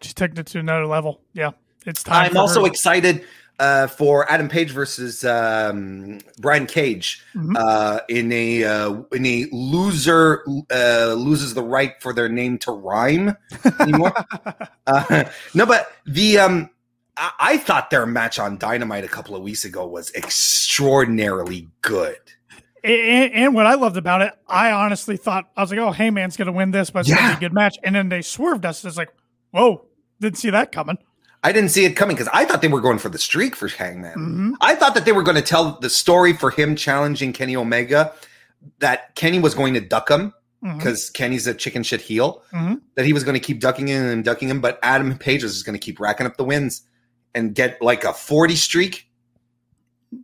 she 0.00 0.12
took 0.12 0.36
it 0.36 0.46
to 0.46 0.58
another 0.58 0.86
level. 0.86 1.20
Yeah. 1.32 1.52
It's 1.86 2.02
time. 2.02 2.30
I'm 2.30 2.36
also 2.36 2.62
her. 2.62 2.66
excited 2.66 3.24
uh, 3.60 3.86
for 3.86 4.30
Adam 4.30 4.48
Page 4.48 4.70
versus 4.72 5.24
um, 5.24 6.18
Brian 6.38 6.66
Cage 6.66 7.22
Mhm. 7.34 7.56
uh, 7.56 8.00
in 8.08 8.32
a 8.32 8.64
uh, 8.64 9.02
in 9.12 9.24
a 9.26 9.46
loser 9.52 10.44
uh, 10.72 11.14
loses 11.16 11.54
the 11.54 11.62
right 11.62 11.92
for 12.00 12.12
their 12.12 12.28
name 12.28 12.58
to 12.58 12.72
rhyme 12.72 13.36
anymore. 13.80 14.12
uh, 14.86 15.24
no, 15.54 15.66
but 15.66 15.92
the 16.06 16.38
um, 16.38 16.70
I, 17.16 17.30
I 17.38 17.56
thought 17.58 17.90
their 17.90 18.06
match 18.06 18.38
on 18.38 18.58
Dynamite 18.58 19.04
a 19.04 19.08
couple 19.08 19.36
of 19.36 19.42
weeks 19.42 19.64
ago 19.64 19.86
was 19.86 20.12
extraordinarily 20.14 21.68
good. 21.82 22.16
And, 22.82 23.32
and 23.32 23.54
what 23.54 23.66
I 23.66 23.74
loved 23.74 23.96
about 23.96 24.20
it, 24.20 24.32
I 24.46 24.72
honestly 24.72 25.16
thought 25.16 25.48
I 25.56 25.62
was 25.62 25.70
like, 25.70 25.80
"Oh, 25.80 25.90
Hangman's 25.90 26.36
going 26.36 26.46
to 26.46 26.52
win 26.52 26.70
this, 26.70 26.90
but 26.90 27.00
it's 27.00 27.08
going 27.08 27.22
to 27.22 27.28
be 27.30 27.36
a 27.46 27.48
good 27.48 27.54
match." 27.54 27.78
And 27.82 27.94
then 27.94 28.08
they 28.10 28.20
swerved 28.20 28.66
us. 28.66 28.84
It's 28.84 28.98
like, 28.98 29.08
"Whoa, 29.52 29.86
didn't 30.20 30.36
see 30.38 30.50
that 30.50 30.70
coming." 30.72 30.98
I 31.44 31.52
didn't 31.52 31.70
see 31.70 31.84
it 31.84 31.92
coming 31.94 32.16
because 32.16 32.30
I 32.32 32.44
thought 32.46 32.62
they 32.62 32.68
were 32.68 32.80
going 32.80 32.98
for 32.98 33.08
the 33.10 33.18
streak 33.18 33.54
for 33.54 33.68
Hangman. 33.68 34.14
hmm 34.14 34.52
I 34.60 34.74
thought 34.74 34.94
that 34.94 35.04
they 35.04 35.12
were 35.12 35.22
going 35.22 35.36
to 35.36 35.42
tell 35.42 35.78
the 35.80 35.90
story 35.90 36.32
for 36.32 36.50
him 36.50 36.74
challenging 36.74 37.32
Kenny 37.32 37.54
Omega, 37.54 38.12
that 38.78 39.14
Kenny 39.14 39.38
was 39.38 39.54
going 39.54 39.74
to 39.74 39.80
duck 39.80 40.10
him 40.10 40.32
because 40.78 41.10
Kenny's 41.10 41.46
a 41.46 41.52
chicken 41.52 41.82
shit 41.82 42.00
heel. 42.00 42.42
Mhm. 42.52 42.80
That 42.94 43.04
he 43.04 43.12
was 43.12 43.22
going 43.22 43.34
to 43.34 43.40
keep 43.40 43.60
ducking 43.60 43.86
him 43.88 44.06
and 44.06 44.24
ducking 44.24 44.48
him, 44.48 44.60
but 44.62 44.78
Adam 44.82 45.16
Page 45.18 45.42
was 45.42 45.52
just 45.52 45.66
going 45.66 45.78
to 45.78 45.84
keep 45.84 46.00
racking 46.00 46.26
up 46.26 46.38
the 46.38 46.44
wins 46.44 46.80
and 47.34 47.54
get 47.54 47.80
like 47.82 48.04
a 48.04 48.14
forty 48.14 48.56
streak. 48.56 49.06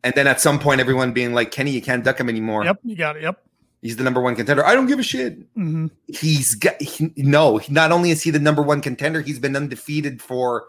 And 0.02 0.14
then 0.14 0.26
at 0.26 0.40
some 0.40 0.58
point, 0.58 0.80
everyone 0.80 1.12
being 1.12 1.34
like, 1.34 1.50
"Kenny, 1.50 1.72
you 1.72 1.82
can't 1.82 2.02
duck 2.04 2.18
him 2.18 2.28
anymore. 2.30 2.64
Yep, 2.64 2.78
you 2.84 2.96
got 2.96 3.16
it. 3.16 3.22
Yep. 3.24 3.42
He's 3.82 3.96
the 3.96 4.04
number 4.04 4.20
one 4.22 4.34
contender." 4.36 4.64
I 4.64 4.74
don't 4.74 4.86
give 4.86 4.98
a 4.98 5.02
shit. 5.02 5.36
hmm 5.54 5.88
He's 6.06 6.54
got 6.54 6.80
he, 6.80 7.12
no. 7.16 7.60
Not 7.68 7.92
only 7.92 8.10
is 8.10 8.22
he 8.22 8.30
the 8.30 8.38
number 8.38 8.62
one 8.62 8.80
contender, 8.80 9.20
he's 9.20 9.38
been 9.38 9.54
undefeated 9.56 10.22
for 10.22 10.64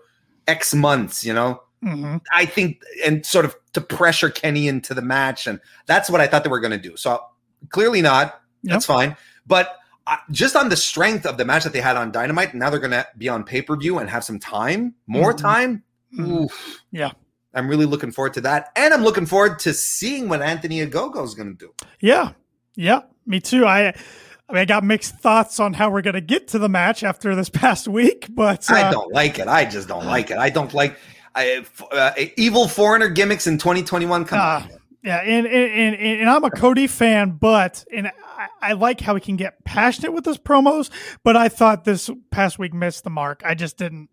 X 0.47 0.73
months. 0.73 1.23
You 1.25 1.33
know. 1.33 1.61
hmm 1.83 2.17
I 2.33 2.45
think, 2.45 2.81
and 3.05 3.25
sort 3.25 3.45
of 3.45 3.55
to 3.73 3.81
pressure 3.81 4.29
Kenny 4.29 4.67
into 4.67 4.93
the 4.93 5.01
match, 5.01 5.47
and 5.47 5.59
that's 5.87 6.09
what 6.09 6.21
I 6.21 6.27
thought 6.27 6.43
they 6.43 6.49
were 6.49 6.59
going 6.59 6.71
to 6.79 6.89
do. 6.89 6.95
So 6.97 7.23
clearly 7.69 8.01
not. 8.01 8.41
That's 8.63 8.85
fine. 8.85 9.17
But 9.47 9.75
uh, 10.05 10.17
just 10.29 10.55
on 10.55 10.69
the 10.69 10.75
strength 10.75 11.25
of 11.25 11.37
the 11.37 11.45
match 11.45 11.63
that 11.63 11.73
they 11.73 11.81
had 11.81 11.95
on 11.97 12.11
Dynamite, 12.11 12.53
now 12.53 12.69
they're 12.69 12.79
going 12.79 12.91
to 12.91 13.07
be 13.17 13.27
on 13.29 13.43
pay 13.43 13.61
per 13.61 13.75
view 13.75 13.97
and 13.99 14.09
have 14.09 14.23
some 14.23 14.39
time, 14.39 14.93
more 15.07 15.33
Mhm. 15.33 15.37
time. 15.41 15.83
Mhm. 16.15 16.43
Oof. 16.45 16.81
Yeah. 16.91 17.11
I'm 17.53 17.67
really 17.67 17.85
looking 17.85 18.11
forward 18.11 18.33
to 18.35 18.41
that, 18.41 18.71
and 18.75 18.93
I'm 18.93 19.03
looking 19.03 19.25
forward 19.25 19.59
to 19.59 19.73
seeing 19.73 20.29
what 20.29 20.41
Anthony 20.41 20.85
Ogogo 20.85 21.23
is 21.25 21.33
going 21.33 21.49
to 21.49 21.65
do. 21.65 21.73
Yeah, 21.99 22.31
yeah, 22.75 23.01
me 23.25 23.39
too. 23.41 23.65
I, 23.65 23.93
I 24.51 24.53
mean, 24.55 24.61
I 24.61 24.65
got 24.65 24.83
mixed 24.83 25.15
thoughts 25.19 25.59
on 25.61 25.71
how 25.73 25.89
we're 25.89 26.01
going 26.01 26.15
to 26.15 26.21
get 26.21 26.49
to 26.49 26.59
the 26.59 26.67
match 26.67 27.03
after 27.03 27.35
this 27.35 27.49
past 27.49 27.87
week, 27.87 28.27
but 28.29 28.69
uh, 28.69 28.75
I 28.75 28.91
don't 28.91 29.11
like 29.13 29.39
it. 29.39 29.47
I 29.47 29.63
just 29.65 29.87
don't 29.87 30.05
like 30.05 30.29
it. 30.29 30.37
I 30.37 30.49
don't 30.49 30.73
like 30.73 30.97
I, 31.33 31.65
uh, 31.91 32.11
evil 32.35 32.67
foreigner 32.67 33.07
gimmicks 33.07 33.47
in 33.47 33.57
2021. 33.57 34.25
Come 34.25 34.39
Ah, 34.41 34.63
on. 34.63 34.69
Yeah, 35.03 35.17
and 35.21 35.47
and, 35.47 35.95
and 35.95 36.19
and 36.21 36.29
I'm 36.29 36.43
a 36.43 36.51
Cody 36.51 36.85
fan, 36.87 37.31
but 37.31 37.85
and 37.91 38.07
I, 38.07 38.47
I 38.61 38.73
like 38.73 38.99
how 38.99 39.15
he 39.15 39.21
can 39.21 39.35
get 39.37 39.63
passionate 39.63 40.11
with 40.11 40.25
his 40.25 40.37
promos, 40.37 40.89
but 41.23 41.35
I 41.37 41.47
thought 41.49 41.85
this 41.85 42.09
past 42.29 42.59
week 42.59 42.73
missed 42.73 43.03
the 43.05 43.09
mark. 43.09 43.41
I 43.45 43.55
just 43.55 43.77
didn't. 43.77 44.09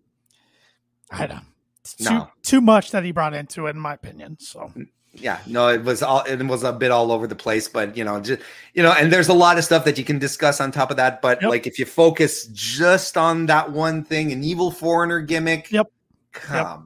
I 1.11 1.26
don't. 1.26 1.43
It's 1.80 1.95
too 1.97 2.05
No. 2.05 2.30
too 2.43 2.61
much 2.62 2.93
that 2.93 3.05
he 3.05 3.11
brought 3.12 3.34
into 3.34 3.66
it, 3.66 3.70
in 3.70 3.80
my 3.80 3.95
opinion. 3.95 4.39
So 4.41 4.72
yeah 5.14 5.38
no 5.46 5.68
it 5.68 5.82
was 5.84 6.02
all 6.02 6.22
it 6.24 6.40
was 6.46 6.62
a 6.62 6.72
bit 6.72 6.90
all 6.90 7.11
over 7.11 7.26
the 7.26 7.34
place 7.34 7.66
but 7.68 7.96
you 7.96 8.04
know 8.04 8.20
just 8.20 8.40
you 8.74 8.82
know 8.82 8.92
and 8.92 9.11
there's 9.12 9.28
a 9.28 9.34
lot 9.34 9.56
of 9.59 9.64
stuff 9.64 9.84
that 9.84 9.96
you 9.98 10.04
can 10.04 10.18
discuss 10.18 10.61
on 10.61 10.70
top 10.70 10.90
of 10.90 10.96
that 10.98 11.22
but 11.22 11.40
Yep. 11.40 11.50
like 11.50 11.66
if 11.66 11.78
you 11.78 11.86
focus 11.86 12.46
just 12.52 13.16
on 13.16 13.46
that 13.46 13.72
one 13.72 14.04
thing 14.04 14.30
an 14.32 14.44
evil 14.44 14.70
foreigner 14.70 15.20
gimmick 15.20 15.70
Yep. 15.72 15.90
come 16.32 16.56
Yep. 16.56 16.66
on 16.66 16.84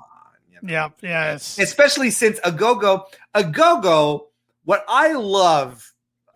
you 0.53 0.59
know? 0.62 0.73
yeah, 0.73 0.89
yeah, 1.03 1.35
it's, 1.35 1.59
especially 1.59 2.11
since 2.11 2.39
Ogogo 2.41 3.05
a 3.35 3.43
go-go 3.45 4.29
what 4.64 4.85
i 4.89 5.12
love 5.12 5.93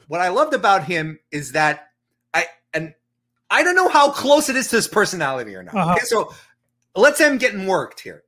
what 0.08 0.20
i 0.20 0.28
loved 0.28 0.54
about 0.54 0.82
him 0.84 1.18
is 1.30 1.52
that 1.52 1.88
i 2.34 2.46
and 2.74 2.92
i 3.50 3.62
don't 3.62 3.76
know 3.76 3.88
how 3.88 4.10
close 4.10 4.48
it 4.48 4.56
is 4.56 4.68
to 4.68 4.76
his 4.76 4.88
personality 4.88 5.54
or 5.54 5.62
not 5.62 5.74
Uh-huh. 5.76 5.92
okay 5.92 6.04
so 6.04 6.34
let's 6.96 7.18
say 7.18 7.26
I'm 7.26 7.36
getting 7.38 7.66
worked 7.66 8.00
here. 8.00 8.22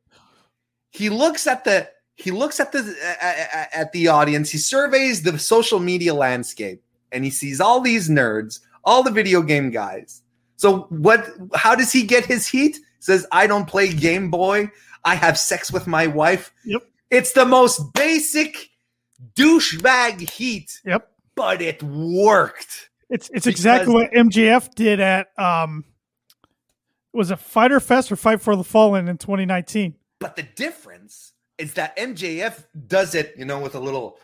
He 0.91 1.09
looks 1.09 1.47
at 1.47 1.65
the 1.65 1.89
he 2.19 2.33
looks 2.33 2.59
at 2.61 2.73
the 2.73 2.97
at, 3.21 3.69
at 3.73 3.93
the 3.93 4.09
audience. 4.09 4.51
He 4.51 4.59
surveys 4.59 5.23
the 5.23 5.39
social 5.39 5.79
media 5.79 6.13
landscape, 6.13 6.83
and 7.13 7.25
he 7.25 7.31
sees 7.31 7.61
all 7.61 7.81
these 7.81 8.09
nerds, 8.09 8.61
all 8.85 9.03
the 9.03 9.11
video 9.11 9.41
game 9.41 9.71
guys. 9.71 10.23
So 10.57 10.81
what? 10.91 11.29
How 11.55 11.75
does 11.75 11.93
he 11.93 12.03
get 12.03 12.27
his 12.27 12.47
heat? 12.47 12.79
Says 12.99 13.25
I 13.31 13.47
don't 13.47 13.67
play 13.67 13.93
Game 13.93 14.31
Boy. 14.31 14.71
I 15.05 15.15
have 15.15 15.39
sex 15.39 15.73
with 15.73 15.87
my 15.87 16.09
wife. 16.09 16.53
Yep. 16.65 16.83
It's 17.11 17.33
the 17.33 17.47
most 17.47 17.95
basic 17.95 18.69
douchebag 19.35 20.29
heat. 20.29 20.81
Yep. 20.85 21.09
But 21.37 21.63
it 21.63 21.81
worked. 21.85 22.91
It's 23.09 23.31
it's 23.33 23.47
exactly 23.47 23.95
what 23.95 24.11
MJF 24.11 24.75
did 24.75 24.99
at 24.99 25.29
um 25.39 25.85
was 27.13 27.31
it 27.31 27.39
Fyter 27.39 27.79
Fest 27.79 28.11
or 28.11 28.17
Fight 28.17 28.41
for 28.41 28.57
the 28.57 28.65
Fallen 28.65 29.07
in 29.07 29.19
2019. 29.19 29.95
But 30.19 30.35
the 30.35 30.43
difference 30.43 31.33
is 31.59 31.75
that 31.75 31.97
MJF 31.97 32.65
does 32.87 33.15
it, 33.15 33.35
you 33.37 33.45
know, 33.45 33.59
with 33.61 33.75
a 33.75 33.81
little 33.81 34.19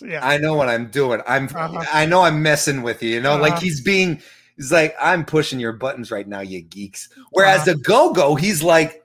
Yeah. 0.00 0.26
I 0.26 0.38
know 0.38 0.54
what 0.54 0.68
I'm 0.68 0.86
doing. 0.90 1.20
I'm 1.26 1.44
Uh-huh. 1.54 1.84
I 1.92 2.06
know 2.06 2.22
I'm 2.22 2.42
messing 2.42 2.82
with 2.82 3.02
you, 3.02 3.10
you 3.10 3.20
know, 3.20 3.36
like 3.36 3.52
Uh-huh. 3.52 3.60
he's 3.60 3.80
being 3.80 4.20
he's 4.56 4.72
like, 4.72 4.94
I'm 5.00 5.24
pushing 5.24 5.60
your 5.60 5.72
buttons 5.74 6.10
right 6.10 6.26
now, 6.26 6.40
you 6.40 6.62
geeks. 6.62 7.08
Whereas 7.30 7.60
Uh-huh. 7.62 7.72
the 7.74 7.78
go-go, 7.78 8.34
he's 8.34 8.62
like 8.62 9.04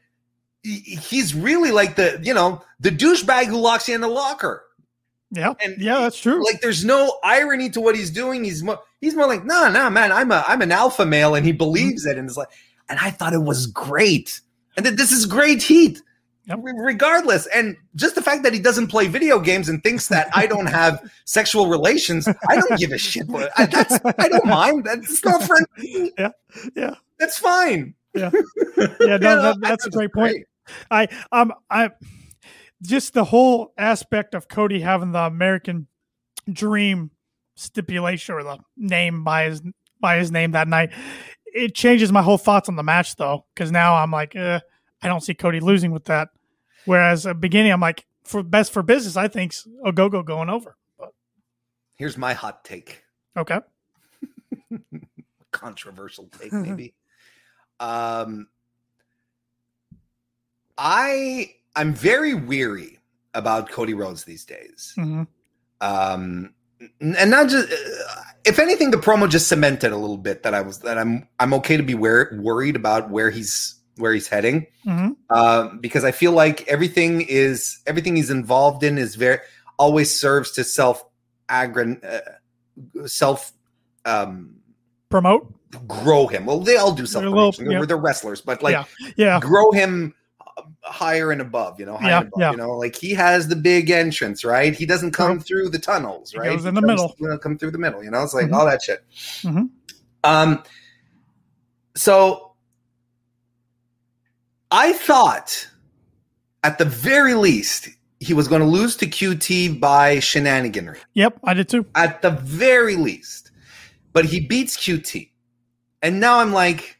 he's 0.63 1.33
really 1.33 1.71
like 1.71 1.95
the, 1.95 2.19
you 2.21 2.33
know, 2.33 2.61
the 2.79 2.91
douchebag 2.91 3.45
who 3.45 3.57
locks 3.57 3.87
you 3.89 3.95
in 3.95 4.01
the 4.01 4.07
locker. 4.07 4.63
yeah. 5.31 5.53
and- 5.63 5.79
yeah, 5.81 5.99
that's 5.99 6.19
true. 6.19 6.43
Like 6.45 6.61
there's 6.61 6.83
no 6.85 7.17
irony 7.23 7.69
to 7.71 7.81
what 7.81 7.95
he's 7.95 8.11
doing. 8.11 8.43
He's 8.43 8.61
more 8.63 8.79
he's 8.99 9.15
more 9.15 9.27
like, 9.27 9.43
no, 9.45 9.69
no, 9.71 9.89
man, 9.89 10.11
I'm 10.11 10.31
a 10.31 10.43
I'm 10.47 10.61
an 10.61 10.71
alpha 10.71 11.05
male 11.05 11.35
and 11.35 11.45
he 11.45 11.51
believes 11.51 12.05
it. 12.05 12.17
And 12.17 12.27
it's 12.27 12.37
like, 12.37 12.49
and 12.89 12.99
I 12.99 13.09
thought 13.11 13.33
it 13.33 13.43
was 13.43 13.65
great. 13.67 14.41
And 14.77 14.85
that 14.85 14.97
this 14.97 15.11
is 15.11 15.25
great 15.25 15.61
heat. 15.63 16.01
Yep. 16.45 16.59
Re- 16.61 16.73
Regardless, 16.75 17.45
and 17.47 17.77
just 17.95 18.15
the 18.15 18.21
fact 18.21 18.43
that 18.43 18.53
he 18.53 18.59
doesn't 18.59 18.87
play 18.87 19.07
video 19.07 19.39
games 19.39 19.69
and 19.69 19.83
thinks 19.83 20.07
that 20.07 20.29
I 20.33 20.47
don't 20.47 20.65
have 20.65 21.01
sexual 21.25 21.67
relations, 21.67 22.27
I 22.27 22.55
don't 22.55 22.79
give 22.79 22.91
a 22.91 22.97
shit. 22.97 23.27
I, 23.57 23.67
that's 23.67 23.99
I 24.17 24.27
don't 24.27 24.45
mind. 24.45 24.85
That's 24.85 25.23
not 25.23 25.43
for 25.43 25.57
Yeah, 25.77 26.29
yeah. 26.75 26.95
That's 27.19 27.37
fine. 27.37 27.93
Yeah. 28.13 28.31
Yeah, 28.99 29.17
no, 29.17 29.41
that, 29.41 29.57
that's 29.61 29.85
a 29.85 29.89
it 29.89 29.93
great 29.93 30.13
point. 30.13 30.45
I 30.89 31.07
um 31.31 31.53
I 31.69 31.91
just 32.81 33.13
the 33.13 33.23
whole 33.23 33.73
aspect 33.77 34.33
of 34.33 34.47
Cody 34.47 34.79
having 34.79 35.11
the 35.11 35.19
American 35.19 35.87
dream 36.51 37.11
stipulation 37.55 38.35
or 38.35 38.43
the 38.43 38.57
name 38.77 39.23
by 39.23 39.43
his 39.45 39.61
by 39.99 40.17
his 40.17 40.31
name 40.31 40.51
that 40.51 40.67
night. 40.67 40.91
It 41.45 41.75
changes 41.75 42.11
my 42.11 42.21
whole 42.21 42.37
thoughts 42.37 42.69
on 42.69 42.75
the 42.75 42.83
match 42.83 43.15
though, 43.15 43.45
because 43.53 43.71
now 43.71 43.95
I'm 43.95 44.11
like, 44.11 44.35
uh, 44.35 44.61
I 45.01 45.07
don't 45.07 45.21
see 45.21 45.33
Cody 45.33 45.59
losing 45.59 45.91
with 45.91 46.05
that. 46.05 46.29
Whereas 46.85 47.25
at 47.25 47.31
the 47.31 47.39
beginning, 47.39 47.71
I'm 47.71 47.79
like, 47.81 48.05
for 48.23 48.43
best 48.43 48.71
for 48.73 48.83
business, 48.83 49.17
I 49.17 49.27
think 49.27 49.53
Ogogo 49.85 50.23
going 50.25 50.49
over. 50.49 50.77
But 50.99 51.13
Here's 51.95 52.17
my 52.17 52.33
hot 52.33 52.63
take. 52.63 53.03
okay, 53.37 53.59
controversial 55.51 56.29
take 56.39 56.51
maybe 56.53 56.93
um 57.81 58.47
i 60.77 61.51
i'm 61.75 61.93
very 61.93 62.33
weary 62.33 62.99
about 63.33 63.69
cody 63.69 63.93
rhodes 63.93 64.23
these 64.23 64.45
days 64.45 64.93
Mhm. 64.97 65.27
um 65.81 66.53
and 67.01 67.29
not 67.31 67.49
just 67.49 67.69
uh, 67.71 68.21
if 68.45 68.59
anything 68.59 68.91
the 68.91 68.97
promo 68.97 69.29
just 69.29 69.47
cemented 69.49 69.91
a 69.91 69.97
little 69.97 70.17
bit 70.17 70.43
that 70.43 70.53
i 70.53 70.61
was 70.61 70.79
that 70.79 70.97
i'm 70.97 71.27
i'm 71.39 71.53
okay 71.55 71.75
to 71.77 71.83
be 71.83 71.95
wor- 71.95 72.31
worried 72.41 72.75
about 72.77 73.09
where 73.09 73.29
he's 73.29 73.75
where 73.97 74.13
he's 74.13 74.27
heading 74.27 74.65
Mhm. 74.85 75.15
um 75.29 75.79
because 75.79 76.03
i 76.03 76.11
feel 76.11 76.31
like 76.31 76.67
everything 76.67 77.21
is 77.21 77.79
everything 77.85 78.15
he's 78.15 78.29
involved 78.29 78.83
in 78.83 78.97
is 78.97 79.15
very 79.15 79.39
always 79.77 80.13
serves 80.15 80.51
to 80.51 80.63
self 80.63 81.03
aggran 81.49 82.03
uh, 82.05 83.07
self 83.07 83.51
um 84.05 84.55
promote. 85.09 85.53
grow 85.87 86.27
him. 86.27 86.45
Well, 86.45 86.59
they 86.59 86.77
all 86.77 86.93
do 86.93 87.05
self 87.05 87.21
They're 87.23 87.29
a 87.29 87.31
promotion. 87.31 87.65
They're, 87.65 87.79
yeah. 87.79 87.85
they're 87.85 87.97
wrestlers, 87.97 88.39
but 88.41 88.63
like 88.63 88.73
Yeah. 88.73 88.85
Yeah, 89.17 89.39
grow 89.41 89.71
him 89.71 90.13
uh, 90.57 90.61
higher 90.83 91.31
and 91.31 91.41
above. 91.41 91.79
You 91.79 91.85
know, 91.85 91.97
higher 91.97 92.09
Yeah, 92.11 92.19
above, 92.21 92.39
yeah. 92.39 92.51
You 92.51 92.57
know, 92.57 92.71
like 92.77 92.95
he 92.95 93.11
has 93.13 93.47
the 93.49 93.55
big 93.57 93.89
entrance, 93.89 94.45
right? 94.45 94.73
He 94.73 94.85
doesn't 94.85 95.11
come 95.11 95.39
through 95.39 95.69
the 95.69 95.79
tunnels, 95.79 96.31
He 96.31 96.39
right? 96.39 96.51
goes 96.51 96.65
in 96.65 96.75
the 96.75 96.81
comes- 96.81 96.87
middle. 96.91 97.15
You 97.19 97.27
know, 97.29 97.37
come 97.37 97.57
through 97.57 97.71
the 97.71 97.77
middle. 97.77 98.03
You 98.03 98.11
know, 98.11 98.23
it's 98.23 98.33
like 98.33 98.47
Mhm. 98.47 98.53
all 98.53 98.65
that 98.65 98.81
shit. 98.81 99.03
Mhm. 99.43 99.69
Um. 100.23 100.63
So 101.95 102.50
I 104.71 104.93
thought, 104.93 105.67
at 106.63 106.77
the 106.77 106.85
very 106.85 107.33
least, 107.33 107.89
he 108.21 108.33
was 108.33 108.47
going 108.47 108.61
to 108.61 108.67
lose 108.67 108.95
to 108.97 109.07
QT 109.07 109.79
by 109.79 110.17
shenaniganry 110.17 110.99
yep, 111.13 111.37
I 111.43 111.53
did 111.53 111.67
too. 111.67 111.85
at 111.95 112.21
the 112.21 112.29
very 112.29 112.95
least. 112.95 113.51
But 114.13 114.25
he 114.25 114.39
beats 114.39 114.77
QT. 114.77 115.29
And 116.01 116.19
now 116.19 116.39
I'm 116.39 116.51
like, 116.51 116.99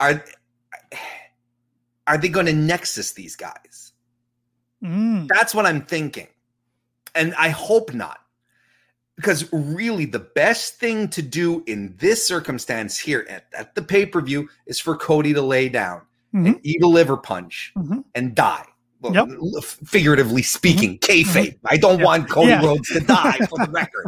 are 0.00 0.24
are 2.06 2.18
they 2.18 2.28
going 2.28 2.46
to 2.46 2.52
nexus 2.52 3.12
these 3.12 3.36
guys? 3.36 3.92
Mm. 4.82 5.28
That's 5.28 5.54
what 5.54 5.66
I'm 5.66 5.82
thinking. 5.82 6.28
And 7.14 7.34
I 7.36 7.48
hope 7.48 7.94
not. 7.94 8.18
Because 9.16 9.50
really, 9.52 10.06
the 10.06 10.18
best 10.18 10.74
thing 10.74 11.08
to 11.10 11.22
do 11.22 11.62
in 11.66 11.94
this 11.98 12.26
circumstance 12.26 12.98
here 12.98 13.24
at, 13.30 13.46
at 13.56 13.74
the 13.74 13.82
pay 13.82 14.06
per 14.06 14.20
view 14.20 14.48
is 14.66 14.80
for 14.80 14.96
Cody 14.96 15.32
to 15.34 15.42
lay 15.42 15.68
down 15.68 16.02
Mhm. 16.34 16.46
and 16.46 16.60
eat 16.62 16.82
a 16.82 16.86
liver 16.86 17.16
punch 17.16 17.72
Mhm. 17.76 18.04
and 18.14 18.34
die. 18.34 18.64
Well, 19.00 19.14
Yep. 19.14 19.26
Mm-hmm. 19.26 19.84
figuratively 19.86 20.42
speaking, 20.42 20.98
kayfabe. 20.98 21.58
I 21.66 21.76
don't 21.76 21.98
Yeah. 21.98 22.04
want 22.04 22.28
Cody 22.30 22.48
Yeah. 22.48 22.64
Rhodes 22.64 22.88
to 22.88 23.00
die 23.00 23.38
for 23.48 23.58
the 23.66 23.70
record. 23.70 24.06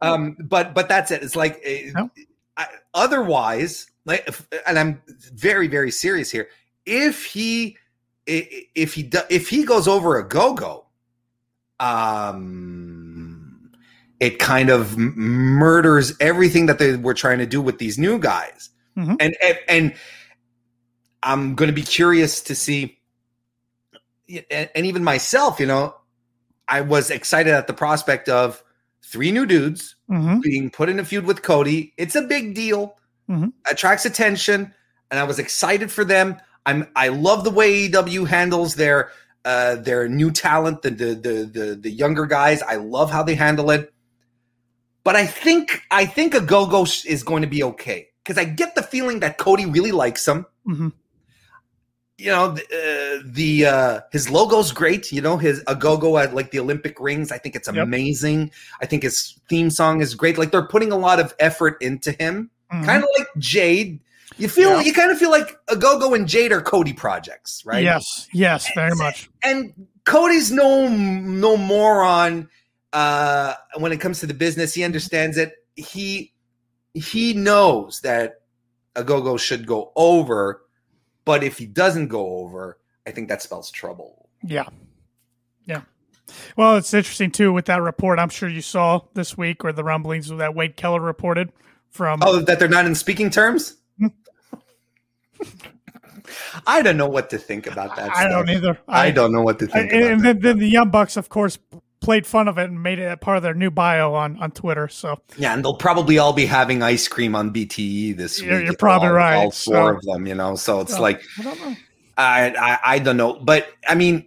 um, 0.00 0.36
but 0.40 0.74
but 0.74 0.88
that's 0.88 1.10
it. 1.10 1.22
It's 1.22 1.36
like 1.36 1.62
Yep. 1.64 2.10
I, 2.56 2.66
otherwise, 2.94 3.86
like, 4.04 4.28
and 4.66 4.78
I'm 4.78 5.00
very 5.34 5.68
very 5.68 5.90
serious 5.90 6.30
here. 6.30 6.48
If 6.86 7.24
he 7.24 7.76
if 8.26 8.94
he 8.94 9.10
if 9.30 9.48
he 9.48 9.64
goes 9.64 9.86
over 9.86 10.22
Ogogo, 10.22 10.84
um, 11.80 13.70
it 14.20 14.38
kind 14.38 14.70
of 14.70 14.96
murders 14.96 16.14
everything 16.20 16.66
that 16.66 16.78
they 16.78 16.96
were 16.96 17.14
trying 17.14 17.38
to 17.38 17.46
do 17.46 17.60
with 17.60 17.78
these 17.78 17.98
new 17.98 18.18
guys, 18.18 18.70
Mhm. 18.96 19.16
and 19.20 19.36
and, 19.42 19.58
and 19.68 19.94
I'm 21.22 21.54
going 21.54 21.68
to 21.68 21.74
be 21.74 21.82
curious 21.82 22.42
to 22.42 22.54
see, 22.54 22.98
and, 24.50 24.68
and 24.74 24.86
even 24.86 25.02
myself, 25.04 25.58
you 25.58 25.66
know, 25.66 25.94
I 26.68 26.82
was 26.82 27.10
excited 27.10 27.52
at 27.52 27.66
the 27.66 27.72
prospect 27.74 28.28
of 28.28 28.62
three 29.02 29.32
new 29.32 29.46
dudes 29.46 29.96
Mhm. 30.10 30.42
being 30.42 30.70
put 30.70 30.88
in 30.88 30.98
a 30.98 31.04
feud 31.04 31.24
with 31.24 31.42
Cody. 31.42 31.92
It's 31.96 32.14
a 32.14 32.22
big 32.22 32.54
deal. 32.54 32.96
Mhm. 33.28 33.52
Attracts 33.70 34.04
attention, 34.04 34.74
and 35.10 35.18
I 35.20 35.24
was 35.24 35.38
excited 35.38 35.90
for 35.90 36.04
them. 36.04 36.36
I'm 36.66 36.88
I 36.96 37.08
love 37.08 37.44
the 37.44 37.50
way 37.50 37.88
AEW 37.88 38.24
handles 38.26 38.74
their 38.76 39.10
uh 39.44 39.76
their 39.76 40.08
new 40.08 40.30
talent, 40.30 40.82
the 40.82 40.90
the 40.90 41.14
the 41.14 41.50
the, 41.52 41.74
the 41.76 41.90
younger 41.90 42.26
guys. 42.26 42.62
I 42.62 42.76
love 42.76 43.10
how 43.10 43.22
they 43.22 43.34
handle 43.34 43.70
it. 43.70 43.92
But 45.04 45.16
I 45.16 45.26
think 45.26 45.82
I 45.90 46.06
think 46.06 46.32
Ogogo 46.34 47.04
is 47.06 47.22
going 47.22 47.42
to 47.42 47.48
be 47.48 47.62
okay 47.62 48.08
because 48.24 48.38
I 48.38 48.44
get 48.44 48.74
the 48.74 48.82
feeling 48.82 49.20
that 49.20 49.36
Cody 49.38 49.66
really 49.66 49.92
likes 49.92 50.26
him. 50.26 50.46
Mhm. 50.66 50.92
You 52.16 52.26
know, 52.30 52.52
the, 52.52 52.62
uh, 52.62 53.22
the 53.26 53.66
uh, 53.66 54.00
his 54.12 54.28
logo's 54.28 54.70
great. 54.70 55.10
You 55.10 55.20
know, 55.20 55.36
his 55.36 55.62
Ogogo 55.64 56.22
at 56.22 56.32
like 56.34 56.52
the 56.52 56.60
Olympic 56.60 57.00
rings. 57.00 57.32
I 57.32 57.38
think 57.38 57.56
it's 57.56 57.66
Yep. 57.68 57.76
amazing. 57.76 58.52
I 58.80 58.86
think 58.86 59.02
his 59.02 59.38
theme 59.48 59.68
song 59.68 60.00
is 60.00 60.14
great. 60.14 60.38
Like 60.38 60.52
they're 60.52 60.66
putting 60.68 60.92
a 60.92 60.96
lot 60.96 61.18
of 61.18 61.34
effort 61.40 61.76
into 61.80 62.12
him, 62.12 62.50
Mhm. 62.72 62.84
kind 62.84 63.02
of 63.02 63.08
like 63.18 63.26
Jade. 63.38 63.98
You 64.38 64.48
feel 64.48 64.70
Yeah. 64.70 64.80
you 64.82 64.92
kind 64.94 65.10
of 65.10 65.18
feel 65.18 65.30
like 65.30 65.58
Ogogo 65.66 66.14
and 66.14 66.28
Jade 66.28 66.52
are 66.52 66.60
Cody 66.60 66.92
projects, 66.92 67.62
right? 67.66 67.82
Yes, 67.82 68.28
yes, 68.32 68.68
very 68.76 68.94
much. 68.94 69.28
and 69.42 69.72
Cody's 70.04 70.52
no 70.52 70.88
no 70.88 71.56
moron 71.56 72.48
uh 72.92 73.54
when 73.78 73.90
it 73.90 73.98
comes 74.00 74.20
to 74.20 74.26
the 74.26 74.34
business. 74.34 74.72
He 74.72 74.84
understands 74.84 75.36
it. 75.36 75.52
He 75.74 76.32
he 76.94 77.34
knows 77.34 78.00
that 78.00 78.42
Ogogo 78.94 79.38
should 79.38 79.66
go 79.66 79.92
over, 79.96 80.62
but 81.24 81.42
if 81.42 81.58
he 81.58 81.66
doesn't 81.66 82.08
go 82.08 82.38
over, 82.38 82.78
I 83.06 83.10
think 83.10 83.28
that 83.28 83.42
spells 83.42 83.70
trouble. 83.70 84.28
Yeah. 84.42 84.68
Yeah. 85.66 85.82
Well, 86.56 86.76
it's 86.76 86.94
interesting 86.94 87.30
too 87.30 87.52
with 87.52 87.66
that 87.66 87.82
report. 87.82 88.18
I'm 88.18 88.28
sure 88.28 88.48
you 88.48 88.62
saw 88.62 89.00
this 89.14 89.36
week 89.36 89.64
or 89.64 89.72
the 89.72 89.84
rumblings 89.84 90.28
that 90.28 90.54
Wade 90.54 90.76
Keller 90.76 91.00
reported 91.00 91.52
from. 91.90 92.20
Oh, 92.22 92.40
that 92.40 92.58
they're 92.58 92.68
not 92.68 92.86
in 92.86 92.94
speaking 92.94 93.30
terms? 93.30 93.76
Hmm. 93.98 94.06
I 96.66 96.80
don't 96.80 96.96
know 96.96 97.08
what 97.08 97.30
to 97.30 97.38
think 97.38 97.66
about 97.66 97.96
that. 97.96 98.10
I 98.16 98.28
don't 98.28 98.48
either. 98.48 98.78
I 98.88 99.10
don't 99.10 99.32
know 99.32 99.42
what 99.42 99.58
to 99.58 99.66
think 99.66 99.92
and 99.92 100.02
about 100.02 100.12
and 100.12 100.20
that. 100.20 100.24
then, 100.24 100.40
then 100.40 100.58
the 100.58 100.68
Young 100.68 100.90
Bucks, 100.90 101.16
of 101.16 101.28
course, 101.28 101.58
played 102.04 102.26
fun 102.26 102.46
of 102.48 102.58
it 102.58 102.70
and 102.70 102.82
made 102.82 102.98
it 102.98 103.10
a 103.10 103.16
part 103.16 103.36
of 103.38 103.42
their 103.42 103.54
new 103.54 103.70
bio 103.70 104.14
on 104.14 104.38
on 104.40 104.50
Twitter. 104.50 104.88
So 104.88 105.18
Yeah, 105.36 105.54
and 105.54 105.64
they'll 105.64 105.74
probably 105.76 106.18
all 106.18 106.32
be 106.32 106.46
having 106.46 106.82
ice 106.82 107.08
cream 107.08 107.34
on 107.34 107.50
BTE 107.52 108.16
this 108.16 108.40
You're- 108.40 108.58
week. 108.58 108.66
you're 108.66 108.76
probably 108.76 109.08
all, 109.08 109.14
right, 109.14 109.36
All 109.36 109.50
four 109.50 109.74
so- 109.74 109.96
of 109.96 110.02
them, 110.02 110.26
you 110.26 110.34
know. 110.34 110.54
So 110.54 110.80
it's 110.80 110.94
uh, 110.94 111.00
like 111.00 111.22
I 111.38 111.42
don't 111.42 111.60
know. 111.60 111.76
I, 112.16 112.78
I 112.84 112.98
don't 113.00 113.16
know, 113.16 113.34
but 113.34 113.68
I 113.88 113.94
mean, 113.94 114.26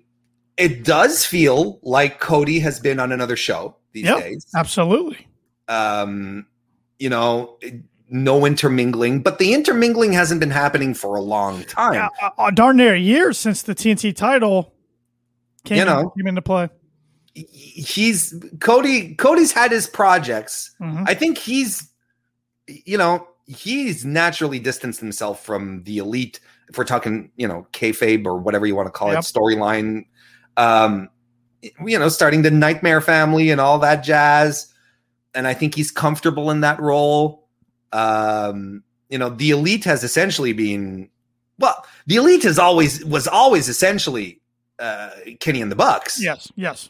it 0.57 0.83
does 0.83 1.25
feel 1.25 1.79
like 1.83 2.19
Cody 2.19 2.59
has 2.59 2.79
been 2.79 2.99
on 2.99 3.11
another 3.11 3.35
show 3.37 3.75
these 3.93 4.05
Yep. 4.05 4.19
days. 4.19 4.45
Absolutely. 4.55 5.25
Um, 5.69 6.47
you 6.99 7.09
know, 7.09 7.57
no 8.09 8.45
intermingling, 8.45 9.21
but 9.21 9.37
the 9.37 9.53
intermingling 9.53 10.13
hasn't 10.13 10.39
been 10.39 10.49
happening 10.51 10.93
for 10.93 11.15
a 11.15 11.21
long 11.21 11.63
time. 11.65 11.93
Yeah, 11.93 12.09
uh, 12.21 12.29
uh, 12.37 12.51
darn 12.51 12.77
near 12.77 12.93
a 12.95 12.99
year 12.99 13.33
since 13.33 13.61
the 13.61 13.75
TNT 13.75 14.13
title 14.15 14.73
came, 15.63 15.77
You 15.79 15.85
know. 15.85 16.11
came 16.17 16.27
into 16.27 16.41
play. 16.41 16.69
He's 17.51 18.33
Cody. 18.59 19.13
Cody's 19.15 19.51
had 19.51 19.71
his 19.71 19.87
projects. 19.87 20.71
Mhm. 20.81 21.03
I 21.07 21.13
think 21.13 21.37
he's, 21.37 21.87
you 22.67 22.97
know, 22.97 23.27
he's 23.45 24.03
naturally 24.05 24.59
distanced 24.59 24.99
himself 24.99 25.45
from 25.45 25.83
the 25.83 25.99
elite. 25.99 26.39
If 26.69 26.77
we're 26.77 26.83
talking, 26.83 27.31
you 27.37 27.47
know, 27.47 27.67
kayfabe 27.73 28.25
or 28.25 28.37
whatever 28.37 28.65
you 28.65 28.75
want 28.75 28.87
to 28.87 28.91
call 28.91 29.09
Yep. 29.13 29.19
it, 29.19 29.21
storyline. 29.25 30.05
Um, 30.57 31.09
you 31.85 31.97
know, 31.99 32.09
starting 32.09 32.41
the 32.41 32.51
Nightmare 32.51 33.01
Family 33.01 33.49
and 33.51 33.61
all 33.61 33.79
that 33.79 34.03
jazz, 34.03 34.73
and 35.33 35.47
I 35.47 35.53
think 35.53 35.75
he's 35.75 35.91
comfortable 35.91 36.49
in 36.51 36.61
that 36.61 36.79
role. 36.79 37.47
Um, 37.93 38.83
you 39.09 39.17
know, 39.17 39.29
the 39.29 39.51
elite 39.51 39.83
has 39.85 40.03
essentially 40.03 40.53
been, 40.53 41.09
well, 41.59 41.85
the 42.05 42.15
elite 42.17 42.43
has 42.43 42.59
always 42.59 43.03
was 43.05 43.27
always 43.27 43.69
essentially 43.69 44.41
uh, 44.79 45.09
Kenny 45.39 45.61
and 45.61 45.71
the 45.71 45.75
Bucks 45.75 46.21
Yes, 46.21 46.51
yes. 46.55 46.89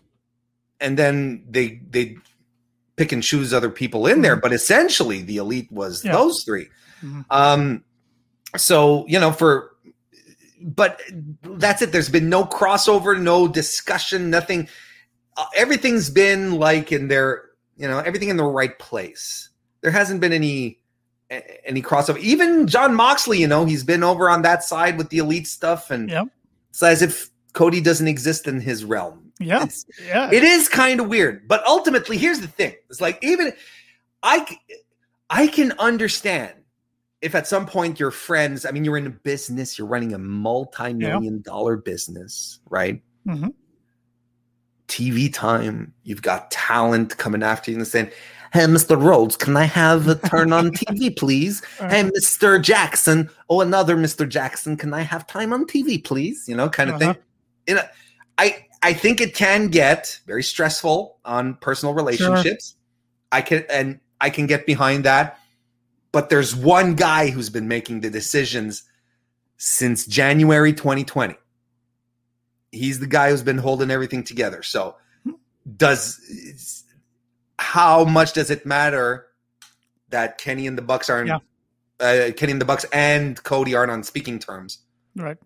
And 0.79 0.97
then 0.97 1.43
they 1.49 1.81
they 1.89 2.17
pick 2.95 3.11
and 3.11 3.21
choose 3.23 3.53
other 3.53 3.69
people 3.69 4.07
in 4.07 4.21
there 4.21 4.35
but 4.35 4.51
essentially 4.51 5.21
the 5.21 5.37
elite 5.37 5.71
was 5.71 6.03
Yeah. 6.03 6.13
those 6.13 6.43
3 6.43 6.67
Mhm. 7.03 7.25
um 7.29 7.83
so 8.55 9.05
you 9.07 9.19
know 9.19 9.31
for 9.31 9.71
but 10.61 10.99
that's 11.43 11.83
it. 11.83 11.91
There's 11.91 12.09
been 12.09 12.29
no 12.29 12.43
crossover 12.43 13.19
no 13.19 13.47
discussion 13.47 14.29
nothing. 14.31 14.67
Uh, 15.37 15.45
everything's 15.55 16.09
been 16.09 16.53
like 16.53 16.91
in 16.91 17.07
their 17.07 17.43
you 17.77 17.87
know 17.87 17.99
everything 17.99 18.29
in 18.29 18.37
the 18.37 18.43
right 18.43 18.77
place. 18.79 19.49
There 19.81 19.91
hasn't 19.91 20.19
been 20.19 20.33
any 20.33 20.79
any 21.65 21.81
crossover. 21.83 22.17
Even 22.19 22.65
jon 22.67 22.95
moxley 22.95 23.39
you 23.39 23.47
know 23.47 23.65
he's 23.65 23.83
been 23.83 24.03
over 24.03 24.27
on 24.29 24.41
that 24.41 24.63
side 24.63 24.97
with 24.97 25.09
the 25.09 25.19
elite 25.19 25.45
stuff 25.47 25.91
and 25.91 26.09
Yep. 26.09 26.27
it's 26.71 26.81
as 26.81 27.01
if 27.03 27.29
cody 27.53 27.79
doesn't 27.81 28.07
exist 28.07 28.47
in 28.47 28.59
his 28.61 28.83
realm 28.83 29.26
Yeah. 29.39 29.57
It's- 29.57 29.85
Yeah. 30.05 30.29
it 30.31 30.43
is 30.43 30.67
kind 30.69 30.99
of 30.99 31.07
weird 31.07 31.47
but 31.47 31.65
ultimately 31.67 32.17
here's 32.17 32.39
the 32.39 32.47
thing 32.47 32.73
it's 32.89 33.01
like 33.01 33.19
even 33.23 33.53
I 34.23 34.57
I 35.29 35.47
can 35.47 35.73
understand 35.79 36.53
if 37.21 37.33
at 37.35 37.47
some 37.47 37.65
point 37.65 37.99
your 37.99 38.11
friends 38.11 38.65
i 38.65 38.71
mean 38.71 38.85
you're 38.85 38.97
in 38.97 39.07
a 39.07 39.11
business 39.31 39.77
you're 39.77 39.87
running 39.87 40.13
a 40.13 40.17
multi-million 40.19 41.41
dollar 41.41 41.75
business 41.75 42.59
right 42.69 43.01
Mhm. 43.27 43.53
tv 44.87 45.33
time 45.33 45.93
you've 46.03 46.21
got 46.21 46.49
talent 46.51 47.17
coming 47.17 47.43
after 47.43 47.71
you 47.71 47.77
and 47.77 47.87
saying 47.87 48.09
hey 48.53 48.61
mr 48.61 49.01
rhodes 49.01 49.35
can 49.35 49.57
i 49.57 49.63
have 49.65 50.07
a 50.07 50.15
turn 50.15 50.53
on 50.53 50.69
tv 50.81 51.15
please 51.17 51.61
hey 51.79 52.03
mr 52.03 52.61
jackson 52.61 53.29
oh 53.49 53.61
another 53.61 53.97
mr 53.97 54.27
jackson 54.29 54.77
can 54.77 54.93
i 54.93 55.01
have 55.01 55.25
time 55.27 55.51
on 55.51 55.65
tv 55.65 56.01
please 56.01 56.47
you 56.47 56.55
know 56.55 56.69
kind 56.69 56.89
of 56.89 57.01
Uh-huh. 57.01 57.13
thing 57.13 57.21
you 57.67 57.75
know 57.75 57.83
i 58.37 58.63
i 58.83 58.93
think 58.93 59.21
it 59.21 59.33
can 59.35 59.67
get 59.67 60.19
very 60.27 60.43
stressful 60.43 61.17
on 61.25 61.55
personal 61.55 61.93
relationships. 61.93 62.75
I 63.31 63.41
can 63.41 63.65
and 63.69 63.99
i 64.21 64.29
can 64.29 64.47
get 64.47 64.65
behind 64.65 65.03
that. 65.05 65.39
But 66.13 66.29
there's 66.29 66.55
one 66.55 66.95
guy 66.95 67.29
who's 67.29 67.49
been 67.49 67.67
making 67.67 68.01
the 68.01 68.09
decisions 68.09 68.83
since 69.57 70.05
january 70.05 70.71
2020 70.73 71.35
he's 72.71 72.99
the 72.99 73.07
guy 73.07 73.29
who's 73.29 73.41
been 73.43 73.57
holding 73.57 73.89
everything 73.89 74.23
together. 74.23 74.61
So 74.61 74.95
does 75.77 76.83
how 77.59 78.03
much 78.05 78.33
does 78.33 78.51
it 78.51 78.65
matter 78.65 79.27
that 80.09 80.37
kenny 80.37 80.67
and 80.67 80.77
the 80.77 80.81
bucks 80.81 81.09
aren't 81.09 81.27
Yeah. 81.27 81.39
uh, 81.99 82.31
kenny 82.33 82.51
and 82.51 82.61
the 82.61 82.65
bucks 82.65 82.85
and 82.93 83.41
cody 83.43 83.73
aren't 83.75 83.91
on 83.91 84.03
speaking 84.03 84.37
terms? 84.39 84.79
Right. 85.15 85.37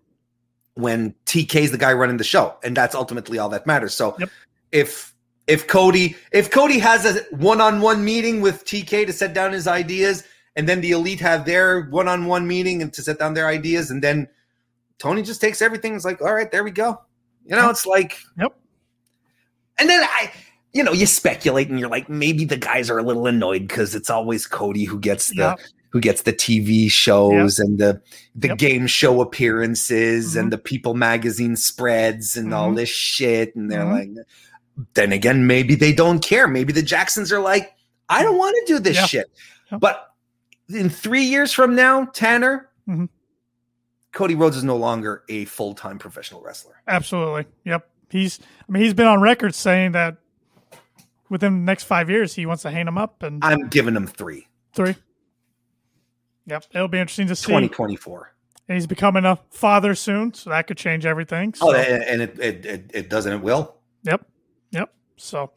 When 0.75 1.13
TK 1.25 1.55
is 1.61 1.71
the 1.71 1.77
guy 1.77 1.93
running 1.93 2.17
the 2.17 2.23
show, 2.23 2.55
and 2.63 2.75
that's 2.75 2.95
ultimately 2.95 3.37
all 3.37 3.49
that 3.49 3.65
matters. 3.67 3.93
So 3.93 4.15
Yep. 4.19 4.29
if 4.71 5.13
if 5.47 5.67
Cody 5.67 6.15
if 6.31 6.49
Cody 6.49 6.79
has 6.79 7.05
a 7.05 7.23
one-on-one 7.35 8.03
meeting 8.05 8.41
with 8.41 8.63
TK 8.65 9.05
to 9.05 9.13
set 9.13 9.33
down 9.33 9.51
his 9.51 9.67
ideas, 9.67 10.23
and 10.55 10.67
then 10.69 10.81
the 10.81 10.91
elite 10.91 11.19
have 11.19 11.45
their 11.45 11.81
one-on-one 11.89 12.47
meeting 12.47 12.81
and 12.81 12.93
to 12.93 13.01
set 13.01 13.19
down 13.19 13.33
their 13.33 13.47
ideas, 13.47 13.91
and 13.91 14.01
then 14.03 14.27
Tony 14.97 15.21
just 15.23 15.41
takes 15.41 15.61
everything. 15.61 15.95
It's 15.95 16.05
like, 16.05 16.21
all 16.21 16.33
right, 16.33 16.51
there 16.51 16.63
we 16.63 16.71
go. 16.71 17.01
You 17.45 17.55
know, 17.55 17.69
it's 17.69 17.85
like, 17.87 18.17
Yep. 18.39 18.53
and 19.79 19.89
then 19.89 20.01
I. 20.03 20.31
You 20.73 20.83
know, 20.83 20.93
you 20.93 21.05
speculate 21.05 21.67
and 21.69 21.77
you're 21.77 21.89
like, 21.89 22.07
maybe 22.07 22.45
the 22.45 22.55
guys 22.55 22.89
are 22.89 22.97
a 22.97 23.03
little 23.03 23.27
annoyed 23.27 23.67
because 23.67 23.93
it's 23.93 24.09
always 24.09 24.47
Cody 24.47 24.85
who 24.85 24.97
gets 25.01 25.27
the 25.27 25.35
Yeah. 25.35 25.55
Who 25.91 25.99
gets 25.99 26.23
the 26.23 26.33
TV 26.33 26.89
shows 26.89 27.59
and 27.59 27.77
the 27.77 28.01
the 28.35 28.47
Yep. 28.49 28.57
game 28.57 28.87
show 28.87 29.21
appearances 29.21 30.35
Mhm. 30.35 30.39
and 30.39 30.53
the 30.53 30.57
People 30.57 30.93
magazine 30.93 31.55
spreads 31.55 32.35
and 32.37 32.53
all 32.53 32.71
Mhm. 32.71 32.77
this 32.77 32.89
shit. 32.89 33.55
And 33.55 33.69
they're 33.69 33.83
Mhm. 33.85 34.15
like, 34.17 34.25
then 34.93 35.11
again, 35.11 35.45
maybe 35.47 35.75
they 35.75 35.91
don't 35.93 36.19
care. 36.23 36.47
Maybe 36.47 36.71
the 36.73 36.81
Jacksons 36.81 37.31
are 37.31 37.41
like, 37.41 37.73
I 38.09 38.23
don't 38.23 38.37
want 38.37 38.55
to 38.65 38.73
do 38.73 38.79
this 38.79 38.95
Yeah. 38.95 39.05
shit. 39.05 39.31
Yep. 39.71 39.81
But 39.81 40.13
in 40.69 40.89
three 40.89 41.23
years 41.23 41.51
from 41.51 41.75
now, 41.75 42.05
Tanner, 42.05 42.69
Mhm. 42.87 43.09
Cody 44.13 44.35
Rhodes 44.35 44.57
is 44.57 44.63
no 44.63 44.75
longer 44.77 45.23
a 45.29 45.45
full 45.45 45.73
time 45.73 45.97
professional 45.99 46.41
wrestler. 46.41 46.81
Absolutely. 46.87 47.45
Yep. 47.65 47.89
He's 48.09 48.39
I 48.67 48.71
mean 48.71 48.83
he's 48.83 48.93
been 48.93 49.07
on 49.07 49.21
record 49.21 49.55
saying 49.55 49.91
that 49.93 50.17
within 51.29 51.53
the 51.53 51.65
next 51.65 51.83
five 51.85 52.09
years 52.09 52.33
he 52.35 52.45
wants 52.45 52.63
to 52.63 52.71
hang 52.71 52.87
him 52.87 52.97
up 52.97 53.23
and 53.23 53.43
I'm 53.43 53.67
giving 53.69 53.95
him 53.95 54.07
three. 54.07 54.47
three. 54.73 54.95
Yep. 56.47 56.65
It'll 56.73 56.87
be 56.87 56.99
interesting 56.99 57.27
to 57.27 57.35
see. 57.35 57.47
2024. 57.47 58.33
And 58.67 58.75
he's 58.75 58.87
becoming 58.87 59.25
a 59.25 59.37
father 59.49 59.95
soon, 59.95 60.33
so 60.33 60.49
that 60.49 60.67
could 60.67 60.77
change 60.77 61.05
everything. 61.05 61.53
So, 61.53 61.69
Oh, 61.69 61.75
and 61.75 62.21
it, 62.21 62.39
it, 62.39 62.65
it, 62.65 62.91
it 62.93 63.09
doesn't, 63.09 63.33
it 63.33 63.41
will. 63.41 63.75
Yep. 64.03 64.25
Yep. 64.71 64.93
So, 65.17 65.51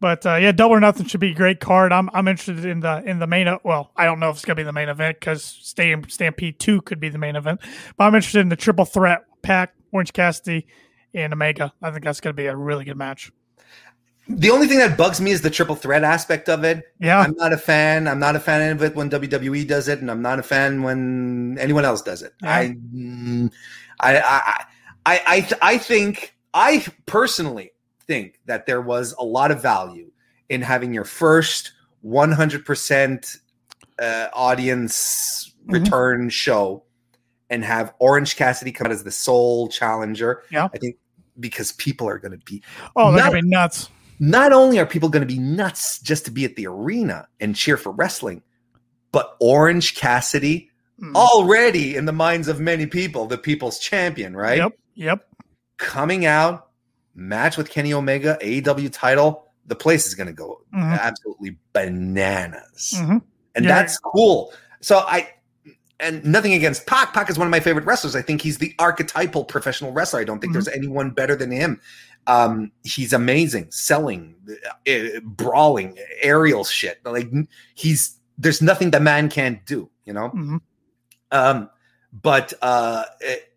but 0.00 0.24
uh, 0.24 0.36
yeah, 0.36 0.52
double 0.52 0.74
or 0.76 0.80
nothing 0.80 1.06
should 1.06 1.20
be 1.20 1.32
a 1.32 1.34
great 1.34 1.60
card. 1.60 1.92
I'm 1.92 2.08
I'm 2.14 2.28
interested 2.28 2.64
in 2.64 2.80
the 2.80 3.02
in 3.04 3.18
the 3.18 3.26
main. 3.26 3.48
Well, 3.64 3.90
I 3.96 4.04
don't 4.04 4.20
know 4.20 4.30
if 4.30 4.36
it's 4.36 4.44
gonna 4.44 4.54
be 4.54 4.62
the 4.62 4.72
main 4.72 4.88
event 4.88 5.18
because 5.20 5.44
Stamp, 5.44 6.10
Stampede 6.10 6.58
Two 6.58 6.80
could 6.80 7.00
be 7.00 7.08
the 7.08 7.18
main 7.18 7.36
event, 7.36 7.60
but 7.96 8.04
I'm 8.04 8.14
interested 8.14 8.40
in 8.40 8.48
the 8.48 8.56
triple 8.56 8.84
threat 8.84 9.24
Pac 9.42 9.74
Orange 9.92 10.12
Cassidy 10.12 10.66
and 11.12 11.32
Omega. 11.32 11.72
I 11.82 11.90
think 11.90 12.04
that's 12.04 12.20
gonna 12.20 12.32
be 12.32 12.46
a 12.46 12.56
really 12.56 12.84
good 12.84 12.96
match. 12.96 13.30
The 14.38 14.50
only 14.50 14.66
thing 14.66 14.78
that 14.78 14.96
bugs 14.96 15.20
me 15.20 15.30
is 15.30 15.42
the 15.42 15.50
triple 15.50 15.74
threat 15.76 16.04
aspect 16.04 16.48
of 16.48 16.64
it. 16.64 16.84
Yeah. 16.98 17.20
I'm 17.20 17.34
not 17.36 17.52
a 17.52 17.58
fan. 17.58 18.08
I'm 18.08 18.18
not 18.18 18.36
a 18.36 18.40
fan 18.40 18.72
of 18.72 18.82
it 18.82 18.94
when 18.94 19.10
WWE 19.10 19.66
does 19.66 19.88
it, 19.88 20.00
and 20.00 20.10
I'm 20.10 20.22
not 20.22 20.38
a 20.38 20.42
fan 20.42 20.82
when 20.82 21.56
anyone 21.58 21.84
else 21.84 22.02
does 22.02 22.22
it. 22.22 22.32
Yeah. 22.42 22.50
I, 22.54 22.76
I, 24.00 24.64
I, 25.06 25.20
I, 25.26 25.48
I, 25.62 25.78
think 25.78 26.34
I 26.54 26.84
personally 27.06 27.72
think 28.06 28.40
that 28.46 28.66
there 28.66 28.80
was 28.80 29.14
a 29.18 29.24
lot 29.24 29.50
of 29.50 29.62
value 29.62 30.10
in 30.48 30.62
having 30.62 30.92
your 30.92 31.04
first 31.04 31.72
100% 32.04 33.38
uh, 33.98 34.28
audience 34.32 35.52
Mhm. 35.66 35.72
return 35.74 36.28
show 36.28 36.82
and 37.48 37.64
have 37.64 37.94
Orange 37.98 38.36
Cassidy 38.36 38.72
come 38.72 38.86
out 38.86 38.92
as 38.92 39.04
the 39.04 39.12
sole 39.12 39.68
challenger. 39.68 40.42
Yeah. 40.50 40.68
I 40.74 40.78
think 40.78 40.96
because 41.38 41.72
people 41.72 42.08
are 42.08 42.18
going 42.18 42.32
to 42.32 42.44
be 42.44 42.62
Oh, 42.96 43.12
they're 43.12 43.20
gonna 43.24 43.42
be 43.42 43.48
nuts. 43.48 43.88
Not 44.22 44.52
only 44.52 44.78
are 44.78 44.86
people 44.86 45.08
going 45.08 45.26
to 45.26 45.34
be 45.34 45.40
nuts 45.40 45.98
just 45.98 46.24
to 46.24 46.30
be 46.30 46.44
at 46.44 46.54
the 46.54 46.64
arena 46.68 47.26
and 47.40 47.56
cheer 47.56 47.76
for 47.76 47.90
wrestling, 47.90 48.40
but 49.10 49.36
Orange 49.40 49.96
Cassidy 49.96 50.68
Mm. 51.00 51.16
already 51.16 51.96
in 51.96 52.04
the 52.04 52.12
minds 52.12 52.46
of 52.46 52.60
many 52.60 52.86
people, 52.86 53.26
the 53.26 53.36
people's 53.38 53.80
champion, 53.80 54.36
right? 54.36 54.58
Yep. 54.58 54.72
Yep. 54.94 55.26
Coming 55.78 56.26
out, 56.26 56.68
match 57.16 57.56
with 57.56 57.70
Kenny 57.70 57.92
Omega, 57.92 58.38
AEW 58.40 58.88
title, 58.92 59.48
the 59.66 59.74
place 59.74 60.06
is 60.06 60.14
going 60.14 60.28
to 60.28 60.32
go 60.32 60.60
Mhm. 60.72 61.00
absolutely 61.00 61.56
bananas. 61.72 62.94
Mhm. 62.96 63.22
And 63.56 63.64
Yeah. 63.64 63.74
that's 63.74 63.98
cool. 63.98 64.52
So 64.80 64.98
I 64.98 65.28
and 65.98 66.24
nothing 66.24 66.52
against 66.52 66.84
Pac. 66.86 67.14
Pac 67.14 67.30
is 67.30 67.38
one 67.38 67.46
of 67.46 67.52
my 67.52 67.60
favorite 67.60 67.84
wrestlers. 67.86 68.16
I 68.16 68.22
think 68.22 68.42
he's 68.42 68.58
the 68.58 68.74
archetypal 68.80 69.44
professional 69.44 69.92
wrestler. 69.92 70.18
I 70.18 70.24
don't 70.24 70.40
think 70.40 70.50
Mhm. 70.50 70.54
there's 70.54 70.68
anyone 70.68 71.10
better 71.10 71.36
than 71.36 71.52
him. 71.52 71.80
Um, 72.26 72.72
he's 72.84 73.12
amazing, 73.12 73.70
selling, 73.70 74.36
uh, 74.88 75.20
brawling, 75.22 75.98
aerial 76.20 76.64
shit. 76.64 77.00
Like 77.04 77.30
he's 77.74 78.18
there's 78.38 78.62
nothing 78.62 78.90
the 78.90 79.00
man 79.00 79.28
can't 79.28 79.64
do. 79.66 79.90
You 80.04 80.12
know. 80.12 80.30
Mhm. 80.30 80.60
Um, 81.30 81.70
but 82.12 82.52
uh, 82.62 83.04
it, 83.20 83.48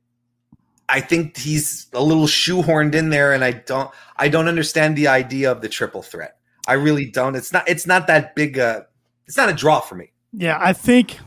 I 0.88 1.02
think 1.02 1.38
he's 1.38 1.88
a 1.94 2.02
little 2.02 2.28
shoehorned 2.28 2.96
in 2.96 3.10
there, 3.10 3.34
and 3.34 3.44
I 3.44 3.52
don't 3.52 3.92
I 4.18 4.30
don't 4.30 4.48
understand 4.48 4.96
the 4.96 5.08
idea 5.08 5.52
of 5.52 5.62
the 5.62 5.70
triple 5.70 6.02
threat. 6.02 6.38
I 6.68 6.74
really 6.74 7.10
don't. 7.10 7.36
It's 7.36 7.52
not 7.52 7.68
it's 7.68 7.86
not 7.86 8.08
that 8.08 8.36
big 8.36 8.58
a 8.58 8.88
it's 9.28 9.38
not 9.38 9.50
a 9.50 9.54
draw 9.54 9.80
for 9.80 9.96
me. 9.96 10.12
Yeah, 10.32 10.58
I 10.60 10.74
think 10.74 11.20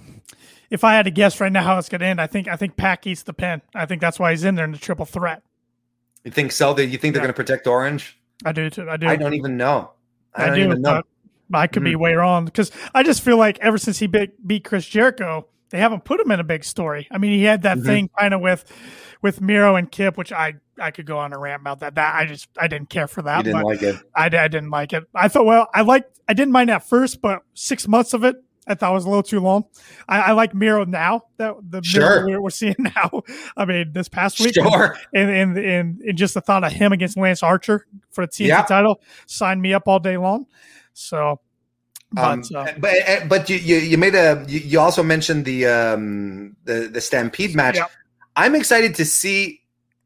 if 0.71 0.85
I 0.85 0.95
had 0.95 1.05
to 1.05 1.11
guess 1.11 1.41
right 1.41 1.51
now 1.51 1.63
how 1.63 1.79
it's 1.79 1.89
going 1.89 2.01
to 2.01 2.07
end, 2.07 2.21
I 2.21 2.27
think 2.27 2.49
I 2.49 2.57
think 2.57 2.77
Pac 2.77 3.07
eats 3.07 3.23
the 3.23 3.33
pen. 3.33 3.63
I 3.75 3.87
think 3.87 4.01
that's 4.01 4.19
why 4.19 4.31
he's 4.31 4.45
in 4.45 4.55
there 4.55 4.65
in 4.65 4.73
the 4.73 4.79
triple 4.79 5.07
threat. 5.07 5.43
You 6.29 6.33
think 6.33 6.53
so? 6.53 6.75
That 6.75 6.85
you 6.89 6.99
think 6.99 7.15
they're 7.15 7.23
going 7.23 7.33
to 7.33 7.37
protect 7.37 7.67
Orange? 7.67 8.19
I 8.45 8.53
do 8.53 8.69
too. 8.69 8.87
I 8.87 8.99
do. 8.99 9.07
I 9.09 9.17
don't 9.17 9.33
even 9.33 9.57
know. 9.57 9.93
I, 10.35 10.43
I, 10.43 10.47
don't 10.49 10.57
do. 10.57 10.65
even 10.65 10.83
know. 10.83 11.03
I 11.55 11.67
could 11.67 11.83
be 11.83 11.95
Mhm. 11.95 12.01
way 12.01 12.13
wrong 12.13 12.45
because 12.45 12.71
I 12.95 13.03
just 13.03 13.23
feel 13.23 13.39
like 13.39 13.59
ever 13.61 13.79
since 13.79 13.99
he 13.99 14.07
beat, 14.09 14.47
beat 14.47 14.63
Chris 14.63 14.85
Jericho, 14.85 15.47
they 15.71 15.79
haven't 15.79 16.05
put 16.05 16.21
him 16.21 16.31
in 16.31 16.39
a 16.39 16.45
big 16.45 16.65
story. 16.65 17.09
I 17.11 17.17
mean, 17.17 17.31
he 17.33 17.45
had 17.45 17.63
that 17.63 17.79
Mhm. 17.79 17.87
thing 17.87 18.11
kind 18.19 18.35
of 18.35 18.43
with 18.43 18.71
with 19.23 19.41
Miro 19.41 19.75
and 19.77 19.91
Kip, 19.91 20.19
which 20.19 20.33
I 20.33 20.57
I 20.79 20.91
could 20.91 21.07
go 21.07 21.17
on 21.17 21.33
a 21.33 21.39
rant 21.39 21.63
about 21.63 21.81
that. 21.81 21.95
That 21.95 22.15
I 22.15 22.27
just 22.27 22.47
I 22.59 22.67
didn't 22.69 22.91
care 22.91 23.09
for 23.09 23.21
You 23.21 23.25
that. 23.25 23.45
didn't 23.47 23.63
but 23.63 23.67
like 23.67 23.83
it. 23.83 23.97
I, 24.15 24.27
I 24.27 24.49
didn't 24.49 24.69
like 24.71 24.93
it. 24.93 25.05
I 25.15 25.29
thought, 25.29 25.47
well, 25.47 25.67
I 25.75 25.81
liked, 25.81 26.21
I 26.29 26.35
didn't 26.35 26.53
mind 26.53 26.71
at 26.71 26.87
first, 26.87 27.23
but 27.23 27.41
six 27.55 27.89
months 27.89 28.13
of 28.13 28.23
it, 28.23 28.37
I 28.69 28.75
thought 28.75 28.93
was 28.93 29.05
a 29.05 29.09
little 29.09 29.23
too 29.23 29.41
long. 29.41 29.65
I, 30.09 30.19
I 30.21 30.33
like 30.33 30.55
Miro 30.55 30.85
now, 30.85 31.23
that 31.39 31.55
the 31.69 31.83
Sure. 31.83 32.25
Miro 32.27 32.41
we're, 32.43 32.51
seeing 32.51 32.77
now. 32.79 33.23
I 33.57 33.65
mean, 33.65 33.93
this 33.93 34.09
past 34.09 34.39
week, 34.41 34.55
Sure. 34.55 34.97
and, 35.15 35.31
and 35.31 35.57
and 35.59 36.01
and 36.01 36.19
just 36.19 36.35
the 36.35 36.41
thought 36.41 36.63
of 36.65 36.73
him 36.73 36.93
against 36.93 37.17
Lance 37.17 37.43
Archer 37.43 37.87
for 38.11 38.27
the 38.27 38.31
TNT 38.31 38.47
Yeah. 38.49 38.63
title 38.63 39.01
signed 39.27 39.63
me 39.63 39.73
up 39.73 39.85
all 39.89 39.99
day 39.99 40.17
long. 40.19 40.47
So, 40.93 41.41
but 42.13 42.25
Um, 42.25 42.43
uh, 42.55 42.73
but 42.79 42.93
but 43.29 43.51
you, 43.51 43.57
you 43.57 43.77
you 43.77 43.99
made 43.99 44.15
a 44.15 44.45
you, 44.49 44.61
you 44.61 44.81
also 44.81 45.03
mentioned 45.03 45.45
the 45.45 45.67
um 45.67 46.57
the 46.65 46.89
the 46.93 47.01
Stampede 47.01 47.55
match. 47.55 47.77
Yeah. 47.77 47.87
I'm 48.37 48.55
excited 48.55 48.95
to 48.97 49.05
see 49.05 49.63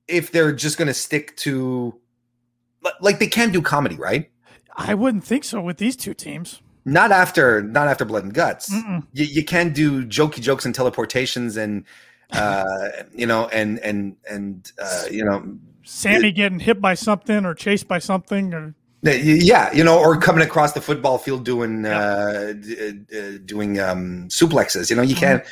if 0.09 0.33
they're 0.33 0.53
just 0.53 0.79
going 0.79 0.89
to 0.89 0.95
stick 0.95 1.37
to 1.39 1.99
like 3.01 3.19
they 3.19 3.27
can 3.29 3.53
do 3.53 3.61
comedy, 3.63 3.97
right? 3.97 4.31
I 4.77 4.95
wouldn't 4.95 5.23
think 5.25 5.45
so 5.45 5.61
with 5.61 5.77
these 5.77 5.97
two 5.97 6.15
teams. 6.15 6.61
Not 6.85 7.13
after 7.13 7.63
not 7.63 7.89
after 7.89 8.05
Blood 8.05 8.25
and 8.25 8.35
Guts. 8.35 8.73
Mm-mm. 8.73 9.07
You, 9.13 9.25
you 9.25 9.45
can 9.45 9.73
do 9.73 10.05
jokey 10.05 10.41
jokes 10.41 10.65
and 10.65 10.75
teleportations 10.75 11.57
and 11.57 11.85
uh 12.33 12.89
you 13.15 13.27
know 13.27 13.47
and 13.49 13.79
and 13.81 14.17
and 14.29 14.73
uh 14.79 15.05
you 15.11 15.25
know 15.25 15.57
Sammy 15.85 16.33
getting 16.33 16.59
hit 16.59 16.81
by 16.81 16.95
something 16.95 17.45
or 17.45 17.55
chased 17.55 17.87
by 17.87 17.99
something 17.99 18.55
or 18.55 18.75
yeah 19.03 19.73
you 19.73 19.85
know 19.85 19.99
or 19.99 20.17
coming 20.17 20.43
across 20.43 20.73
the 20.73 20.81
football 20.81 21.19
field 21.19 21.45
doing 21.45 21.85
uh, 21.85 22.55
d- 22.59 23.01
uh 23.17 23.39
doing 23.45 23.79
um 23.79 24.29
suplexes. 24.29 24.91
You 24.91 24.97
know 24.97 25.03
you 25.03 25.15
can't 25.15 25.45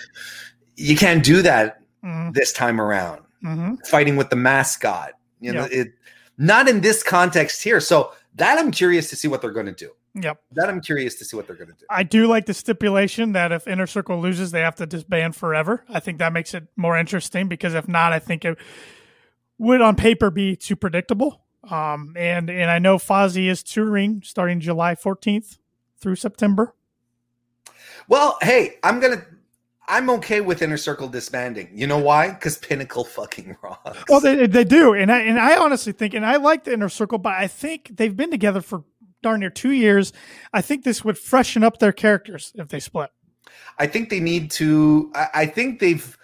you 0.77 0.97
can't 0.97 1.25
do 1.25 1.43
that 1.43 1.81
mm 2.05 2.33
this 2.33 2.53
time 2.53 2.81
around. 2.81 3.23
Hmm 3.43 3.75
fighting 3.85 4.17
with 4.17 4.31
the 4.31 4.37
mascot 4.37 5.13
you 5.41 5.53
know 5.53 5.67
it 5.71 5.93
not 6.39 6.69
in 6.69 6.81
this 6.81 7.03
context 7.03 7.63
here. 7.63 7.81
So 7.81 8.13
that 8.37 8.59
i'm 8.59 8.71
curious 8.71 9.11
to 9.11 9.17
see 9.17 9.29
what 9.29 9.41
they're 9.43 9.51
going 9.51 9.67
to 9.67 9.73
do 9.73 9.91
Yep. 10.15 10.43
that 10.53 10.69
i'm 10.69 10.81
curious 10.81 11.15
to 11.17 11.25
see 11.25 11.37
what 11.37 11.47
they're 11.47 11.57
going 11.57 11.69
to 11.69 11.75
do 11.75 11.87
I 11.89 12.03
do 12.03 12.27
like 12.27 12.47
the 12.47 12.55
stipulation 12.55 13.33
that 13.33 13.53
if 13.53 13.67
Inner 13.69 13.87
Circle 13.87 14.21
loses, 14.21 14.51
they 14.51 14.61
have 14.61 14.75
to 14.77 14.87
disband 14.87 15.37
forever. 15.37 15.85
I 15.89 16.01
think 16.01 16.19
that 16.19 16.33
makes 16.33 16.53
it 16.55 16.67
more 16.77 16.97
interesting 16.99 17.49
because 17.49 17.75
if 17.75 17.87
not, 17.89 18.13
I 18.13 18.19
think 18.19 18.45
it 18.45 18.57
would 19.59 19.81
on 19.81 19.97
paper 19.97 20.31
be 20.31 20.57
too 20.57 20.77
predictable. 20.77 21.43
Um, 21.69 22.15
and 22.17 22.49
and 22.51 22.71
I 22.71 22.79
know 22.79 22.97
Fozzy 22.99 23.49
is 23.49 23.63
touring 23.63 24.23
starting 24.25 24.61
July 24.61 24.95
14th 24.95 25.59
through 26.01 26.17
September. 26.17 26.75
well 28.09 28.39
hey 28.43 28.77
i'm 28.83 28.99
gonna 29.01 29.23
i'm 29.89 30.09
okay 30.11 30.41
with 30.41 30.63
inner 30.63 30.77
circle 30.79 31.09
disbanding 31.09 31.69
you 31.75 31.87
know 31.87 31.99
why 31.99 32.31
because 32.31 32.57
pinnacle 32.59 33.05
fucking 33.05 33.57
rocks 33.63 34.03
Well, 34.09 34.21
they, 34.21 34.47
they 34.47 34.65
do, 34.65 34.95
and 34.95 35.11
I 35.13 35.21
and 35.21 35.39
I 35.39 35.57
honestly 35.59 35.93
think, 35.93 36.15
and 36.15 36.25
I 36.25 36.37
like 36.37 36.65
the 36.65 36.73
Inner 36.73 36.89
Circle, 36.89 37.19
but 37.19 37.35
I 37.35 37.47
think 37.47 37.91
they've 37.97 38.17
been 38.17 38.31
together 38.31 38.61
for 38.61 38.85
darn 39.23 39.41
near 39.41 39.51
two 39.51 39.73
years. 39.73 40.13
I 40.53 40.61
think 40.63 40.85
this 40.85 41.05
would 41.05 41.19
freshen 41.19 41.63
up 41.63 41.79
their 41.79 41.93
characters 41.93 42.53
if 42.55 42.69
they 42.69 42.81
split. 42.81 43.11
I 43.79 43.87
think 43.87 44.11
they 44.11 44.21
need 44.21 44.51
to. 44.53 45.11
I, 45.15 45.27
I 45.35 45.47
think 45.47 45.81
they've 45.81 46.17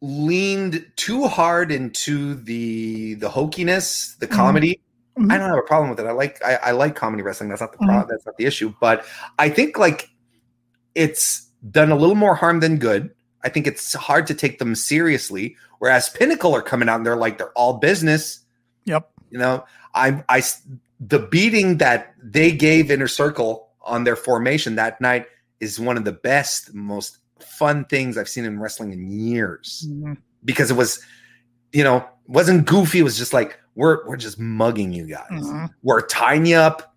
leaned 0.00 0.84
too 0.96 1.26
hard 1.28 1.70
into 1.70 2.34
the 2.34 3.14
the 3.14 3.28
hokiness, 3.28 4.18
the 4.18 4.26
Mhm. 4.26 4.30
comedy. 4.32 4.80
Mhm. 5.18 5.30
I 5.30 5.38
don't 5.38 5.50
have 5.50 5.58
a 5.58 5.62
problem 5.62 5.90
with 5.90 6.00
it. 6.00 6.06
I 6.06 6.12
like 6.12 6.42
I, 6.44 6.56
I 6.56 6.70
like 6.72 6.94
comedy 6.96 7.22
wrestling. 7.22 7.50
That's 7.50 7.60
not 7.60 7.72
the 7.72 7.78
pro- 7.78 7.88
Mhm. 7.88 8.08
That's 8.08 8.26
not 8.26 8.36
the 8.36 8.46
issue. 8.46 8.72
But 8.80 9.04
I 9.38 9.48
think 9.48 9.78
like 9.78 10.08
it's 10.94 11.48
done 11.70 11.90
a 11.90 11.96
little 11.96 12.16
more 12.16 12.34
harm 12.34 12.60
than 12.60 12.76
good. 12.78 13.10
I 13.44 13.48
think 13.48 13.66
it's 13.66 13.94
hard 13.94 14.26
to 14.28 14.34
take 14.34 14.58
them 14.58 14.74
seriously. 14.74 15.56
Whereas 15.78 16.08
Pinnacle 16.08 16.54
are 16.54 16.62
coming 16.62 16.88
out 16.88 16.96
and 16.96 17.06
they're 17.06 17.16
like 17.16 17.38
they're 17.38 17.52
all 17.52 17.74
business. 17.74 18.40
Yep. 18.86 19.08
You 19.30 19.38
know, 19.38 19.64
I 19.94 20.24
I 20.28 20.42
the 21.04 21.18
beating 21.18 21.78
that 21.78 22.14
they 22.22 22.52
gave 22.52 22.90
Inner 22.90 23.08
Circle 23.08 23.68
on 23.80 24.04
their 24.04 24.16
formation 24.16 24.76
that 24.76 25.00
night 25.00 25.26
is 25.60 25.80
one 25.80 25.96
of 25.96 26.04
the 26.04 26.12
best, 26.12 26.72
most 26.74 27.18
fun 27.40 27.84
things 27.86 28.16
I've 28.16 28.28
seen 28.28 28.44
in 28.44 28.60
wrestling 28.60 28.92
in 28.92 29.10
years 29.10 29.86
because 30.44 30.70
it 30.70 30.74
was, 30.76 31.04
you 31.72 31.82
know, 31.82 32.06
wasn't 32.26 32.66
goofy. 32.66 33.00
It 33.00 33.02
was 33.04 33.18
just 33.18 33.32
like 33.32 33.58
we're 33.74 34.06
we're 34.06 34.16
just 34.16 34.38
mugging 34.38 34.92
you 34.92 35.06
guys. 35.06 35.26
Mhm. 35.30 35.70
We're 35.82 36.06
tying 36.06 36.46
you 36.46 36.56
up, 36.56 36.94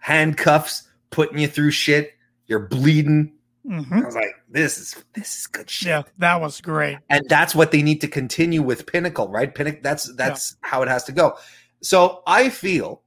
handcuffs, 0.00 0.88
putting 1.10 1.38
you 1.38 1.48
through 1.48 1.70
shit. 1.70 2.12
You're 2.46 2.66
bleeding. 2.68 3.32
Mhm. 3.66 4.02
I 4.02 4.04
was 4.06 4.14
like, 4.16 4.34
this 4.48 4.76
is 4.78 4.96
this 5.14 5.38
is 5.38 5.46
good 5.46 5.70
shit 5.70 5.88
Yeah, 5.88 6.02
that 6.18 6.40
was 6.40 6.60
great. 6.60 6.98
and 7.08 7.24
that's 7.28 7.54
what 7.54 7.70
they 7.70 7.80
need 7.82 8.00
to 8.00 8.08
continue 8.08 8.60
with 8.60 8.86
pinnacle 8.86 9.28
right 9.28 9.54
pinnacle 9.54 9.80
that's 9.82 10.12
that's 10.16 10.56
how 10.62 10.82
it 10.82 10.88
has 10.88 11.04
to 11.04 11.12
go 11.12 11.36
so 11.80 12.22
i 12.26 12.48
feel 12.50 13.01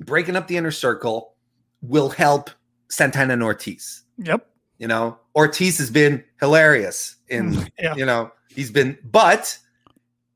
breaking 0.00 0.36
up 0.36 0.48
the 0.48 0.56
inner 0.56 0.70
circle 0.70 1.34
will 1.82 2.08
help 2.10 2.50
santana 2.88 3.32
and 3.34 3.42
ortiz 3.42 4.02
Yep. 4.18 4.46
you 4.78 4.88
know 4.88 5.18
ortiz 5.36 5.78
has 5.78 5.90
been 5.90 6.24
hilarious 6.40 7.16
in 7.28 7.66
Yeah. 7.78 7.94
you 7.94 8.04
know 8.06 8.32
he's 8.48 8.70
been 8.70 8.98
but 9.04 9.56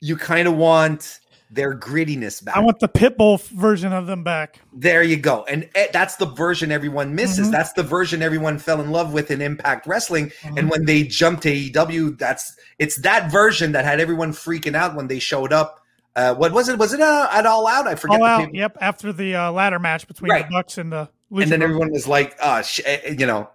you 0.01 0.17
kind 0.17 0.47
of 0.49 0.55
want 0.55 1.21
their 1.51 1.77
grittiness 1.79 2.45
back 2.45 2.57
I 2.57 2.61
want 2.61 2.81
the 2.81 2.89
Pitbull 2.89 3.41
version 3.51 3.93
of 3.93 4.07
them 4.07 4.25
back. 4.25 4.61
there 4.73 5.03
you 5.05 5.17
go 5.17 5.45
and 5.45 5.69
eh, 5.77 5.87
that's 5.93 6.17
the 6.17 6.27
version 6.27 6.73
everyone 6.73 7.15
misses 7.15 7.49
Mhm. 7.49 7.53
that's 7.53 7.73
the 7.75 7.83
version 7.83 8.23
everyone 8.23 8.59
fell 8.59 8.81
in 8.81 8.91
love 8.91 9.13
with 9.13 9.31
in 9.31 9.41
impact 9.41 9.87
wrestling 9.87 10.31
Mm-hmm. 10.43 10.59
and 10.59 10.71
when 10.71 10.85
they 10.87 11.05
jumped 11.05 11.43
to 11.45 11.51
AEW, 11.53 12.19
that's 12.19 12.57
it's 12.79 12.97
that 13.03 13.31
version 13.31 13.73
that 13.73 13.85
had 13.85 14.01
everyone 14.01 14.33
freaking 14.33 14.75
out 14.75 14.97
when 14.97 15.07
they 15.09 15.19
showed 15.21 15.53
up. 15.53 15.81
Uh, 16.17 16.35
what 16.35 16.53
was 16.53 16.69
it? 16.69 16.79
Was 16.79 16.93
it 16.93 17.01
uh, 17.01 17.29
at 17.33 17.45
All 17.47 17.67
Out? 17.67 17.87
I 17.89 17.95
forget. 17.97 18.21
All 18.21 18.27
the 18.39 18.45
out. 18.45 18.55
Yep. 18.55 18.79
After 18.81 19.13
the 19.13 19.35
uh, 19.35 19.53
ladder 19.53 19.79
match 19.79 20.07
between 20.07 20.31
Right. 20.31 20.47
the 20.47 20.53
Bucks 20.53 20.79
and 20.79 20.93
the 20.93 21.09
And 21.33 21.51
then 21.51 21.61
everyone 21.63 21.91
was 21.91 22.07
like, 22.07 22.37
"Uh, 22.41 22.63
sh-, 22.63 22.81
eh, 22.85 23.15
you 23.19 23.27
know, 23.27 23.51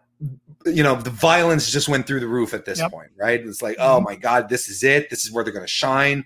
you 0.66 0.84
know, 0.84 0.96
the 0.96 1.10
violence 1.10 1.72
just 1.72 1.88
went 1.88 2.06
through 2.06 2.20
the 2.20 2.28
roof 2.28 2.54
at 2.54 2.66
this 2.66 2.80
Yep. 2.80 2.92
point, 2.92 3.12
right? 3.18 3.40
It's 3.40 3.62
like, 3.62 3.78
oh 3.80 4.00
Mhm. 4.02 4.04
my 4.06 4.16
god, 4.16 4.50
this 4.50 4.68
is 4.68 4.84
it. 4.84 5.10
This 5.10 5.24
is 5.24 5.32
where 5.32 5.44
they're 5.44 5.54
going 5.54 5.66
to 5.66 5.72
shine. 5.72 6.26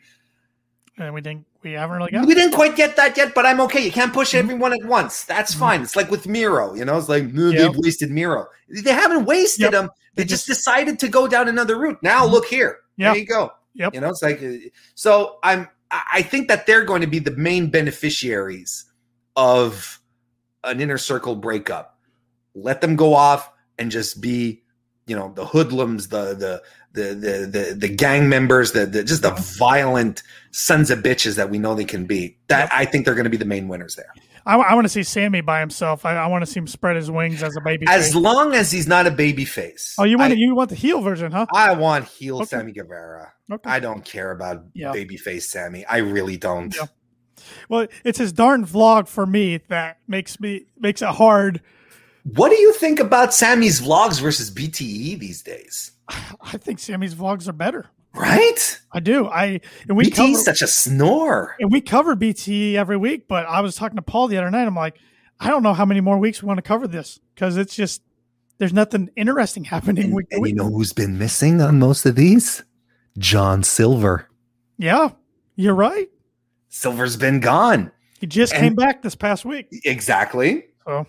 and 0.97 1.13
we 1.13 1.21
didn't. 1.21 1.45
We 1.63 1.71
haven't 1.71 1.97
really 1.97 2.11
got. 2.11 2.27
We 2.27 2.35
didn't 2.35 2.53
quite 2.53 2.75
get 2.75 2.95
that 2.97 3.15
yet, 3.17 3.33
but 3.33 3.45
I'm 3.47 3.59
okay. 3.61 3.83
You 3.83 3.91
can't 3.91 4.13
push 4.13 4.33
Mhm. 4.33 4.39
everyone 4.39 4.73
at 4.73 4.83
once. 4.85 5.23
That's 5.23 5.55
Mhm. 5.55 5.59
fine. 5.59 5.81
It's 5.81 5.95
like 5.95 6.11
with 6.11 6.27
Miro, 6.27 6.75
you 6.75 6.85
know. 6.85 6.97
It's 6.97 7.09
like 7.09 7.25
"No, 7.33 7.49
Yep. 7.49 7.57
they've 7.73 7.77
wasted 7.83 8.11
Miro. 8.11 8.47
They 8.69 8.91
haven't 8.91 9.25
wasted 9.25 9.61
Yep. 9.71 9.73
him. 9.73 9.89
They 10.15 10.23
They 10.23 10.27
just 10.27 10.45
just- 10.45 10.59
decided 10.59 10.99
to 10.99 11.07
go 11.07 11.27
down 11.27 11.47
another 11.47 11.77
route. 11.77 11.97
Now 12.03 12.27
Mhm. 12.27 12.31
look 12.31 12.45
here. 12.45 12.77
Yep. 12.97 13.13
There 13.13 13.19
you 13.21 13.25
go. 13.27 13.53
Yep. 13.75 13.95
You 13.95 14.01
know, 14.01 14.09
it's 14.09 14.21
like 14.21 14.43
uh, 14.43 14.51
so. 14.93 15.37
I'm. 15.41 15.67
I 16.11 16.21
think 16.23 16.47
that 16.47 16.65
they're 16.65 16.85
going 16.85 17.01
to 17.01 17.07
be 17.07 17.19
the 17.19 17.31
main 17.31 17.69
beneficiaries 17.69 18.85
of 19.35 19.99
an 20.63 20.79
inner 20.79 20.97
circle 20.97 21.35
breakup. 21.35 21.99
Let 22.55 22.81
them 22.81 22.95
go 22.95 23.13
off 23.13 23.51
and 23.77 23.91
just 23.91 24.21
be, 24.21 24.63
you 25.05 25.15
know, 25.15 25.31
the 25.35 25.45
hoodlums, 25.45 26.07
the 26.07 26.33
the 26.33 26.61
the 26.93 27.13
the 27.13 27.47
the, 27.51 27.75
the 27.75 27.89
gang 27.89 28.29
members, 28.29 28.71
the, 28.71 28.85
the 28.85 29.03
just 29.03 29.21
the 29.21 29.31
violent 29.31 30.23
sons 30.51 30.89
of 30.89 30.99
bitches 30.99 31.35
that 31.35 31.49
we 31.49 31.59
know 31.59 31.75
they 31.75 31.85
can 31.85 32.05
be. 32.05 32.37
That. 32.47 32.71
I 32.71 32.85
think 32.85 33.05
they're 33.05 33.15
going 33.15 33.25
to 33.25 33.29
be 33.29 33.37
the 33.37 33.45
main 33.45 33.67
winners 33.67 33.95
there. 33.95 34.13
I, 34.45 34.75
want 34.75 34.85
to 34.85 34.89
see 34.89 35.03
Sammy 35.03 35.41
by 35.41 35.59
himself. 35.59 36.05
I, 36.05 36.15
I 36.15 36.27
want 36.27 36.43
to 36.43 36.51
see 36.51 36.59
him 36.59 36.67
spread 36.67 36.95
his 36.95 37.09
wings 37.09 37.41
as 37.41 37.55
a 37.55 37.61
baby. 37.61 37.85
As 37.87 38.07
face. 38.07 38.15
long 38.15 38.53
as 38.53 38.71
he's 38.71 38.87
not 38.87 39.07
a 39.07 39.11
baby 39.11 39.45
face. 39.45 39.95
oh, 39.97 40.03
you 40.03 40.17
want 40.17 40.33
I, 40.33 40.35
you 40.35 40.55
want 40.55 40.69
the 40.69 40.75
heel 40.75 41.01
version, 41.01 41.31
huh? 41.31 41.45
I 41.53 41.73
want 41.73 42.05
heel 42.05 42.37
Okay. 42.37 42.45
Sammy 42.45 42.71
Guevara. 42.73 43.33
Okay. 43.51 43.69
I 43.69 43.79
don't 43.79 44.03
care 44.03 44.31
about 44.31 44.65
Yeah. 44.73 44.91
babyface 44.91 45.43
Sammy. 45.43 45.85
I 45.85 45.97
really 45.97 46.37
don't. 46.37 46.75
Yeah. 46.75 46.85
Well, 47.69 47.87
it's 48.03 48.17
his 48.19 48.31
darn 48.33 48.65
vlog 48.65 49.07
for 49.07 49.25
me 49.25 49.57
that 49.69 49.99
makes 50.07 50.39
me 50.39 50.65
makes 50.77 51.01
it 51.01 51.09
hard. 51.09 51.61
What 52.23 52.49
do 52.49 52.55
you 52.59 52.73
think 52.73 52.99
about 52.99 53.33
Sammy's 53.33 53.81
vlogs 53.81 54.21
versus 54.21 54.49
BTE 54.49 55.19
these 55.19 55.41
days? 55.41 55.91
I 56.09 56.57
think 56.57 56.79
Sammy's 56.79 57.15
vlogs 57.15 57.47
are 57.47 57.53
better. 57.53 57.87
Right? 58.15 58.79
I 58.91 58.99
do. 58.99 59.27
I 59.27 59.59
and 59.87 59.97
we 59.97 60.09
cover 60.11 60.35
such 60.35 60.61
a 60.61 60.67
snore. 60.67 61.55
and 61.59 61.71
we 61.71 61.81
cover 61.81 62.15
BTE 62.15 62.75
every 62.75 62.97
week. 62.97 63.27
But 63.27 63.45
I 63.47 63.61
was 63.61 63.75
talking 63.75 63.95
to 63.95 64.01
Paul 64.03 64.27
the 64.27 64.37
other 64.37 64.51
night. 64.51 64.67
I'm 64.67 64.75
like, 64.75 64.97
I 65.39 65.49
don't 65.49 65.63
know 65.63 65.73
how 65.73 65.85
many 65.85 65.99
more 66.01 66.17
weeks 66.19 66.41
we 66.41 66.47
want 66.47 66.59
to 66.59 66.61
cover 66.61 66.87
this 66.87 67.19
because 67.33 67.57
it's 67.57 67.75
just 67.75 68.01
there's 68.59 68.73
nothing 68.73 69.09
interesting 69.15 69.63
happening 69.63 70.05
And, 70.05 70.13
week 70.15 70.27
and 70.31 70.41
week. 70.43 70.51
you 70.51 70.55
know 70.55 70.69
who's 70.69 70.93
been 70.93 71.17
missing 71.17 71.59
on 71.59 71.79
most 71.79 72.05
of 72.05 72.15
these? 72.15 72.63
John 73.17 73.63
Silver. 73.63 74.29
yeah, 74.77 75.09
You're 75.55 75.75
right. 75.75 76.07
Silver's 76.69 77.17
been 77.17 77.39
gone. 77.39 77.91
He 78.19 78.27
just 78.27 78.53
And- 78.53 78.61
came 78.61 78.75
back 78.75 79.01
this 79.01 79.15
past 79.15 79.43
week. 79.45 79.67
Exactly. 79.85 80.65
So 80.85 81.07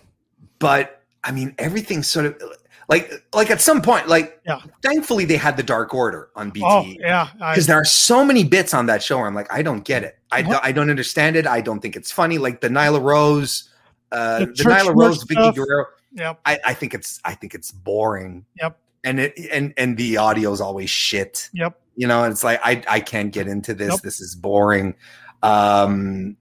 But 0.59 1.01
I 1.23 1.31
mean, 1.31 1.55
everything's 1.57 2.07
sort 2.07 2.25
of 2.27 2.41
like 2.89 3.11
like 3.33 3.49
at 3.49 3.61
some 3.61 3.81
point, 3.81 4.07
like 4.07 4.39
Yeah. 4.45 4.61
thankfully 4.81 5.25
they 5.25 5.37
had 5.37 5.57
the 5.57 5.63
Dark 5.63 5.93
Order 5.93 6.29
on 6.35 6.49
BT. 6.51 6.65
oh 6.67 6.85
yeah, 6.99 7.29
because 7.39 7.67
there 7.67 7.77
are 7.77 7.85
so 7.85 8.23
many 8.23 8.43
bits 8.43 8.73
on 8.73 8.85
that 8.87 9.01
show 9.03 9.17
where 9.17 9.27
I'm 9.27 9.35
like, 9.35 9.51
I 9.51 9.61
don't 9.61 9.83
get 9.83 10.03
it. 10.03 10.17
I, 10.31 10.41
don't, 10.41 10.63
I 10.63 10.71
don't 10.71 10.89
understand 10.89 11.35
it. 11.35 11.47
I 11.47 11.61
don't 11.61 11.79
think 11.79 11.95
it's 11.95 12.11
funny. 12.11 12.37
Like 12.37 12.59
the 12.61 12.67
Nyla 12.69 13.01
Rose, 13.01 13.69
uh, 14.11 14.39
The 14.39 14.45
the, 14.47 14.63
Nyla 14.65 14.95
Rose, 14.95 15.23
Vickie. 15.23 15.55
Guerrero. 15.55 15.85
yep. 16.13 16.39
I, 16.45 16.59
I 16.65 16.73
think 16.73 16.93
it's 16.93 17.19
I 17.23 17.33
think 17.33 17.53
it's 17.55 17.71
boring. 17.71 18.45
Yep. 18.61 18.77
And 19.03 19.19
it 19.19 19.33
and 19.51 19.73
and 19.77 19.95
the 19.97 20.17
audio 20.17 20.51
is 20.51 20.59
always 20.61 20.89
shit. 20.89 21.49
Yep. 21.53 21.79
You 21.95 22.07
know, 22.07 22.23
it's 22.25 22.43
like 22.43 22.59
I 22.63 22.83
I 22.89 22.99
can't 22.99 23.31
get 23.31 23.47
into 23.47 23.73
this. 23.73 23.89
Nope. 23.89 24.01
This 24.01 24.19
is 24.19 24.35
boring. 24.35 24.95
Um, 25.43 26.35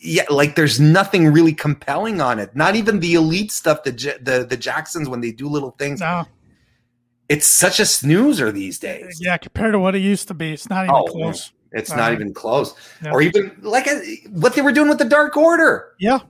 yeah, 0.00 0.24
like 0.30 0.54
there's 0.54 0.78
nothing 0.80 1.28
really 1.28 1.52
compelling 1.52 2.20
on 2.20 2.38
it. 2.38 2.54
Not 2.54 2.76
even 2.76 3.00
the 3.00 3.14
elite 3.14 3.52
stuff. 3.52 3.82
The 3.84 3.90
the 4.22 4.46
the 4.48 4.56
Jacksons 4.56 5.08
when 5.08 5.20
they 5.20 5.32
do 5.32 5.48
little 5.48 5.72
things. 5.72 6.00
No, 6.00 6.24
It's 7.28 7.46
such 7.52 7.80
a 7.80 7.84
snoozer 7.86 8.50
these 8.52 8.78
days. 8.78 9.18
yeah, 9.20 9.36
compared 9.36 9.72
to 9.72 9.78
what 9.78 9.94
it 9.94 10.00
used 10.00 10.28
to 10.28 10.34
be, 10.34 10.52
it's 10.52 10.68
not 10.70 10.84
even 10.84 10.94
Oh, 10.94 11.04
close. 11.04 11.52
It's 11.72 11.90
Uh, 11.92 11.96
not 11.96 12.12
even 12.12 12.32
close. 12.32 12.74
Or 13.12 13.20
even 13.20 13.54
like 13.60 13.86
uh, 13.86 13.98
what 14.30 14.54
they 14.54 14.62
were 14.62 14.72
doing 14.72 14.88
with 14.88 14.98
the 14.98 15.04
Dark 15.04 15.36
Order. 15.36 15.92
Yeah, 15.98 16.20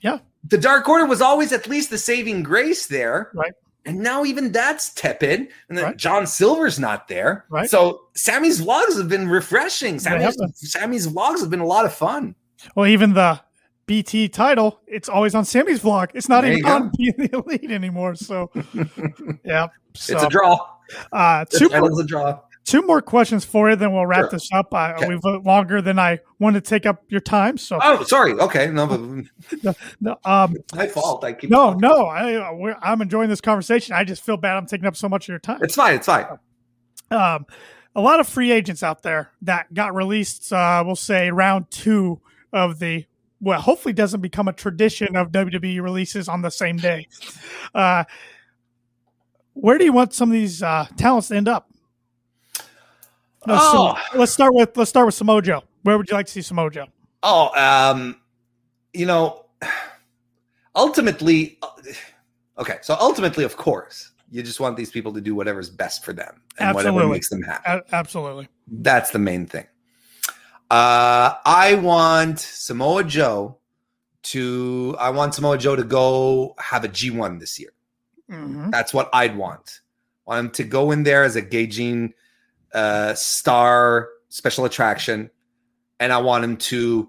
yeah. 0.00 0.18
The 0.46 0.58
Dark 0.58 0.86
Order 0.88 1.06
was 1.06 1.22
always 1.22 1.52
at 1.52 1.66
least 1.66 1.88
the 1.88 1.96
saving 1.98 2.42
grace 2.42 2.86
there. 2.86 3.30
Right. 3.34 3.52
And 3.86 4.00
now 4.00 4.24
even 4.24 4.52
that's 4.52 4.92
tepid. 4.94 5.48
And 5.68 5.76
then 5.78 5.84
Right. 5.84 5.96
John 5.96 6.26
Silver's 6.26 6.78
not 6.78 7.08
there. 7.08 7.44
Right. 7.48 7.68
So 7.68 8.00
Sammy's 8.14 8.60
vlogs 8.60 8.96
have 8.98 9.08
been 9.08 9.28
refreshing. 9.28 9.98
Sammy's. 9.98 10.36
Sammy's 10.54 11.06
vlogs 11.06 11.40
have 11.40 11.50
been 11.50 11.60
a 11.60 11.66
lot 11.66 11.84
of 11.86 11.94
fun. 11.94 12.34
Well, 12.74 12.86
even 12.86 13.14
the 13.14 13.40
BT 13.86 14.28
title, 14.28 14.80
it's 14.86 15.08
always 15.08 15.34
on 15.34 15.44
Sammy's 15.44 15.80
vlog. 15.80 16.10
It's 16.14 16.28
not 16.28 16.42
There 16.42 16.52
even 16.52 16.70
on 16.70 16.90
Being 16.96 17.14
the 17.18 17.30
Elite 17.44 17.70
anymore. 17.70 18.14
So, 18.14 18.50
yeah. 19.44 19.68
So, 19.94 20.14
it's 20.14 20.22
a 20.24 20.28
draw. 20.28 20.58
uh, 21.12 21.44
two 21.50 21.68
more, 21.68 22.00
a 22.00 22.04
draw. 22.06 22.40
two 22.64 22.82
more 22.82 23.02
questions 23.02 23.44
for 23.44 23.68
you, 23.70 23.76
then 23.76 23.92
we'll 23.92 24.06
wrap 24.06 24.22
Sure. 24.22 24.30
this 24.30 24.48
up. 24.52 24.72
Uh, 24.72 24.94
Okay. 24.96 25.08
We've 25.08 25.22
went 25.22 25.44
longer 25.44 25.82
than 25.82 25.98
I 25.98 26.20
wanted 26.38 26.64
to 26.64 26.68
take 26.70 26.86
up 26.86 27.02
your 27.08 27.20
time. 27.20 27.58
So, 27.58 27.78
Oh, 27.82 28.02
sorry. 28.04 28.32
Okay. 28.32 28.68
No, 28.68 28.86
but 28.86 29.76
no, 30.00 30.16
um, 30.24 30.56
my 30.74 30.86
fault. 30.86 31.22
I 31.24 31.34
keep 31.34 31.50
no, 31.50 31.74
no, 31.74 32.06
I, 32.06 32.50
we're, 32.52 32.76
I'm 32.80 33.02
enjoying 33.02 33.28
this 33.28 33.40
conversation. 33.42 33.94
I 33.94 34.04
just 34.04 34.24
feel 34.24 34.36
bad 34.38 34.56
I'm 34.56 34.66
taking 34.66 34.86
up 34.86 34.96
so 34.96 35.08
much 35.08 35.24
of 35.26 35.28
your 35.28 35.38
time. 35.40 35.58
It's 35.62 35.74
fine. 35.74 35.96
It's 35.96 36.06
fine. 36.06 36.26
um, 37.10 37.44
a 37.94 38.00
lot 38.00 38.18
of 38.18 38.26
free 38.28 38.50
agents 38.50 38.82
out 38.82 39.02
there 39.02 39.30
that 39.42 39.72
got 39.74 39.94
released. 39.94 40.52
Uh, 40.52 40.82
we'll 40.86 40.96
say 40.96 41.30
round 41.30 41.70
two 41.70 42.20
of 42.54 42.78
the. 42.78 43.04
Well, 43.40 43.60
hopefully, 43.60 43.92
doesn't 43.92 44.22
become 44.22 44.48
a 44.48 44.52
tradition 44.54 45.16
of 45.16 45.30
WWE 45.30 45.82
releases 45.82 46.28
on 46.28 46.40
the 46.40 46.50
same 46.50 46.76
day. 46.78 47.06
Uh, 47.74 48.04
where 49.54 49.78
do 49.78 49.84
you 49.84 49.92
want 49.92 50.14
some 50.14 50.28
of 50.30 50.32
these 50.32 50.62
uh, 50.62 50.86
talents 50.96 51.28
to 51.28 51.36
end 51.36 51.48
up? 51.48 51.68
No, 53.46 53.56
Oh. 53.60 53.96
so 54.12 54.18
let's 54.18 54.30
start 54.32 54.54
with 54.54 54.76
let's 54.76 54.90
start 54.90 55.06
with 55.06 55.14
Samoa 55.16 55.42
Joe. 55.42 55.64
Where 55.82 55.98
would 55.98 56.08
you 56.08 56.14
like 56.16 56.26
to 56.26 56.32
see 56.32 56.40
Samoa 56.42 56.70
Joe? 56.70 56.86
Oh, 57.24 57.50
um, 57.60 58.20
you 58.92 59.06
know, 59.06 59.46
ultimately, 60.76 61.58
uh, 61.62 61.68
okay. 62.58 62.78
So 62.82 62.96
ultimately, 63.00 63.44
of 63.44 63.56
course, 63.56 64.12
you 64.30 64.42
just 64.42 64.60
want 64.60 64.76
these 64.76 64.90
people 64.90 65.12
to 65.12 65.20
do 65.20 65.34
whatever's 65.34 65.70
best 65.70 66.04
for 66.04 66.12
them 66.12 66.40
and 66.58 66.74
whatever 66.74 67.06
makes 67.08 67.28
them 67.28 67.42
happy. 67.42 67.64
A- 67.66 67.82
absolutely. 67.94 68.48
That's 68.68 69.10
the 69.10 69.18
main 69.18 69.46
thing. 69.46 69.66
Uh, 70.74 71.36
I 71.44 71.76
want 71.76 72.40
Samoa 72.40 73.04
Joe 73.04 73.58
to. 74.24 74.96
I 74.98 75.10
want 75.10 75.32
Samoa 75.32 75.56
Joe 75.56 75.76
to 75.76 75.84
go 75.84 76.56
have 76.58 76.82
a 76.82 76.88
G 76.88 77.12
one 77.12 77.38
this 77.38 77.60
year. 77.60 77.70
Mhm. 78.28 78.72
That's 78.72 78.92
what 78.92 79.08
I'd 79.12 79.36
want. 79.36 79.82
I 80.26 80.34
want 80.34 80.46
him 80.46 80.50
to 80.50 80.64
go 80.64 80.90
in 80.90 81.04
there 81.04 81.22
as 81.22 81.36
a 81.36 81.42
gaijin 81.42 82.12
uh, 82.72 83.14
star 83.14 84.08
special 84.30 84.64
attraction, 84.64 85.30
and 86.00 86.12
I 86.12 86.18
want 86.18 86.42
him 86.42 86.56
to. 86.56 87.08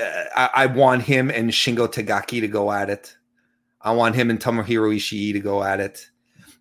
Uh, 0.00 0.24
I, 0.34 0.50
I 0.54 0.66
want 0.66 1.02
him 1.02 1.30
and 1.30 1.50
Shingo 1.50 1.86
Takagi 1.86 2.40
to 2.40 2.48
go 2.48 2.72
at 2.72 2.88
it. 2.88 3.14
I 3.82 3.92
want 3.92 4.14
him 4.14 4.30
and 4.30 4.40
Tomohiro 4.40 4.96
Ishii 4.96 5.34
to 5.34 5.40
go 5.40 5.62
at 5.62 5.80
it. 5.80 6.08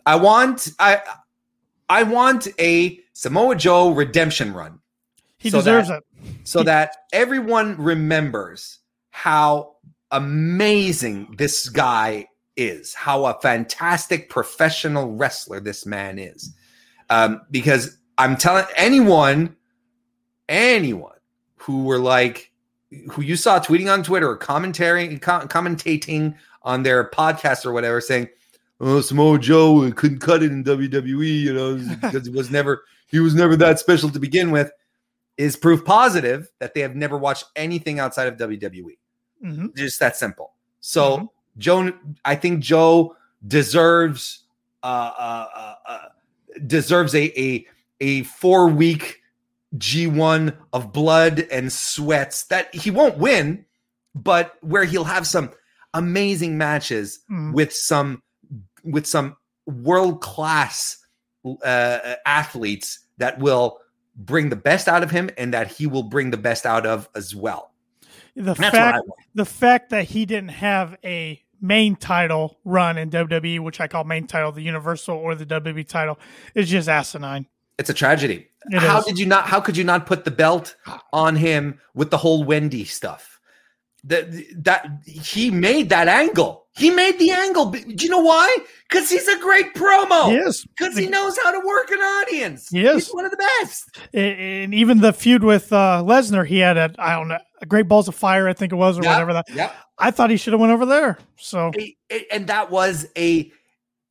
I 0.06 0.18
want 0.18 0.68
I 0.80 1.02
I 1.88 2.04
want 2.04 2.50
a 2.60 3.00
Samoa 3.14 3.56
Joe 3.56 3.91
redemption 3.91 4.54
run 4.54 4.82
He 5.44 5.49
So 5.49 5.57
deserves 5.60 5.90
that- 5.90 6.03
it. 6.24 6.36
so 6.45 6.64
that 6.64 6.95
everyone 7.11 7.76
remembers 7.78 8.80
how 9.11 9.76
amazing 10.10 11.36
this 11.38 11.70
guy 11.70 12.28
is, 12.56 12.94
how 12.94 13.26
a 13.26 13.40
fantastic 13.41 14.30
professional 14.30 15.15
wrestler 15.15 15.60
this 15.60 15.86
man 15.86 16.18
is. 16.18 16.53
Um, 17.10 17.41
because 17.52 17.98
I'm 18.18 18.38
telling 18.38 18.65
anyone, 18.78 19.56
anyone 20.49 21.11
who 21.57 21.84
were 21.84 21.99
like, 21.99 22.52
who 23.11 23.22
you 23.22 23.36
saw 23.36 23.60
tweeting 23.60 23.91
on 23.91 24.03
Twitter 24.03 24.30
or 24.30 24.38
commentating, 24.38 25.20
com- 25.22 25.48
commentating 25.48 26.36
on 26.61 26.84
their 26.84 27.10
podcast 27.10 27.65
or 27.65 27.72
whatever, 27.74 27.99
saying, 27.99 28.30
"Oh, 28.80 29.02
Samoa 29.02 29.40
Joe 29.40 29.91
couldn't 29.95 30.20
cut 30.20 30.44
it 30.44 30.52
in 30.52 30.64
WWE," 30.64 31.41
you 31.41 31.53
know, 31.53 31.76
because 32.02 32.28
he 32.28 32.32
was 32.34 32.49
never 32.52 32.84
he 33.07 33.20
was 33.20 33.34
never 33.36 33.56
that 33.57 33.80
special 33.80 34.10
to 34.11 34.20
begin 34.20 34.52
with 34.52 34.72
is 35.38 35.56
proof 35.56 35.84
positive 35.84 36.50
that 36.60 36.74
they 36.74 36.82
have 36.82 36.96
never 36.96 37.18
watched 37.18 37.46
anything 37.56 38.00
outside 38.00 38.28
of 38.28 38.38
WWE. 38.38 38.98
hmm 39.42 39.68
Just 39.76 40.00
that 40.00 40.16
simple. 40.16 40.54
So 40.80 41.18
Mhm. 41.18 41.30
Joe, 41.58 41.94
I 42.26 42.36
think 42.36 42.60
Joe 42.62 43.16
deserves 43.48 44.40
uh, 44.84 44.86
uh, 45.18 45.48
uh, 45.56 45.76
uh, 45.88 46.00
deserves 46.68 47.16
a 47.16 47.26
a 47.40 47.66
a 48.02 48.24
four 48.24 48.68
week 48.68 49.22
G 49.78 50.08
one 50.08 50.58
of 50.74 50.92
blood 50.92 51.48
and 51.52 51.72
sweats 51.72 52.44
that 52.46 52.74
he 52.76 52.92
won't 52.92 53.18
win, 53.18 53.66
but 54.14 54.56
where 54.62 54.84
he'll 54.84 55.06
have 55.06 55.26
some 55.26 55.52
amazing 55.94 56.58
matches 56.58 57.20
Mhm. 57.32 57.54
with 57.54 57.74
some 57.74 58.22
with 58.84 59.06
some 59.08 59.38
world 59.66 60.22
class 60.22 60.98
uh, 61.64 62.16
athletes 62.26 63.00
that 63.18 63.40
will 63.40 63.80
bring 64.15 64.49
the 64.49 64.56
best 64.56 64.88
out 64.88 65.03
of 65.03 65.11
him 65.11 65.30
and 65.38 65.53
that 65.53 65.68
he 65.68 65.88
will 65.88 66.03
bring 66.03 66.31
the 66.31 66.38
best 66.38 66.65
out 66.65 66.85
of 66.85 67.10
as 67.15 67.35
well. 67.35 67.72
The 68.35 68.53
That's 68.53 68.60
fact 68.60 68.99
the 69.35 69.45
fact 69.45 69.90
that 69.91 70.06
he 70.06 70.26
didn't 70.26 70.49
have 70.49 70.98
a 71.03 71.41
main 71.61 71.95
title 71.95 72.57
run 72.65 72.98
in 72.98 73.10
WWE, 73.10 73.60
which 73.60 73.80
I 73.80 73.88
call 73.88 74.03
main 74.03 74.27
title, 74.27 74.52
the 74.52 74.61
Universal 74.61 75.15
or 75.15 75.35
the 75.35 75.45
WWE 75.45 75.88
title, 75.88 76.19
is 76.56 76.69
just 76.69 76.90
asinine. 76.90 77.48
It's 77.77 77.90
a 77.90 77.94
tragedy. 77.94 78.48
It 78.69 78.80
how 78.80 78.99
is. 78.99 79.06
did 79.06 79.19
you 79.19 79.26
not? 79.26 79.45
How 79.45 79.60
could 79.60 79.77
you 79.77 79.84
not 79.84 80.06
put 80.06 80.26
the 80.26 80.31
belt 80.31 80.76
on 81.11 81.35
him 81.35 81.80
with 81.94 82.11
the 82.11 82.18
whole 82.18 82.44
Wendy 82.44 82.85
stuff? 82.85 83.33
That 84.06 84.26
that 84.64 84.86
he 85.06 85.50
made 85.50 85.90
that 85.90 86.08
angle. 86.08 86.66
He 86.76 86.90
made 86.90 87.20
the 87.20 87.32
angle. 87.32 87.66
Do 87.72 87.80
you 88.04 88.10
know 88.10 88.20
why? 88.22 88.58
Because 88.90 89.10
he's 89.10 89.28
a 89.28 89.40
great 89.40 89.74
promo. 89.76 90.34
Yes. 90.34 90.66
Because 90.66 90.98
he 90.98 91.08
knows 91.08 91.38
how 91.42 91.52
to 91.52 91.66
work 91.66 91.90
an 91.92 92.00
audience. 92.00 92.68
He 92.70 92.84
is. 92.86 92.96
He's 93.06 93.14
one 93.14 93.26
of 93.26 93.32
the 93.32 93.38
best. 93.62 93.98
And 94.14 94.74
even 94.74 95.00
the 95.00 95.14
feud 95.14 95.44
with 95.44 95.72
uh, 95.72 96.04
Lesnar, 96.06 96.46
he 96.46 96.58
had 96.60 96.76
a 96.78 96.94
I 96.98 97.14
don't 97.16 97.28
know 97.30 97.38
a 97.62 97.66
Great 97.66 97.88
Balls 97.88 98.08
of 98.10 98.16
Fire, 98.16 98.50
I 98.50 98.54
think 98.54 98.74
it 98.74 98.76
was, 98.76 98.98
or 99.00 99.04
Yeah, 99.04 99.12
whatever 99.14 99.34
that. 99.34 99.46
Yeah. 99.54 99.72
I 99.98 100.12
thought 100.12 100.30
he 100.32 100.38
should 100.38 100.52
have 100.54 100.60
went 100.60 100.74
over 100.74 100.86
there. 100.86 101.18
So 101.38 101.72
a- 101.78 101.96
a- 102.12 102.34
and 102.34 102.48
that 102.48 102.72
was 102.72 103.08
a 103.18 103.52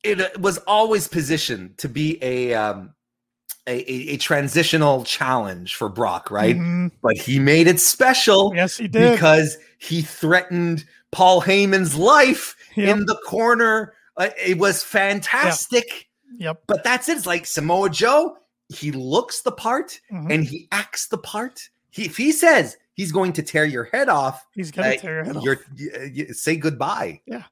it 0.03 0.39
was 0.39 0.57
always 0.59 1.07
positioned 1.07 1.77
to 1.79 1.87
be 1.89 2.17
a 2.23 2.53
um 2.55 2.93
a, 3.67 3.71
a, 3.91 4.13
a 4.13 4.17
transitional 4.17 5.03
challenge 5.03 5.75
for 5.75 5.89
Brock, 5.89 6.29
right? 6.31 6.55
mhm. 6.57 6.91
But 7.01 7.17
he 7.17 7.39
made 7.39 7.67
it 7.67 7.79
special 7.79 8.51
yes, 8.55 8.77
he 8.77 8.87
did. 8.87 9.13
because 9.13 9.57
he 9.77 10.01
threatened 10.01 10.85
Paul 11.11 11.41
Heyman's 11.41 11.95
life 11.95 12.55
Yep. 12.75 12.89
in 12.97 13.05
the 13.05 13.15
corner. 13.27 13.93
Uh, 14.17 14.29
it 14.43 14.57
was 14.57 14.83
fantastic. 14.83 16.09
Yep. 16.39 16.63
But 16.67 16.83
that's 16.83 17.07
it. 17.09 17.17
It's 17.17 17.25
like 17.27 17.45
Samoa 17.45 17.89
Joe. 17.89 18.37
He 18.69 18.91
looks 18.91 19.41
the 19.41 19.51
part 19.51 19.99
Mhm. 20.11 20.33
and 20.33 20.43
he 20.43 20.67
acts 20.71 21.07
the 21.07 21.17
part. 21.19 21.69
He, 21.91 22.05
if 22.05 22.17
he 22.17 22.31
says 22.31 22.75
he's 22.95 23.11
going 23.11 23.33
to 23.33 23.43
tear 23.43 23.65
your 23.65 23.83
head 23.85 24.09
off, 24.09 24.45
He's 24.55 24.71
gonna 24.71 24.89
uh, 24.89 24.97
tear 24.97 25.15
your 25.17 25.23
head 25.25 25.37
off. 25.37 25.43
y- 25.77 26.25
say 26.31 26.55
goodbye. 26.55 27.21
Yeah, 27.27 27.43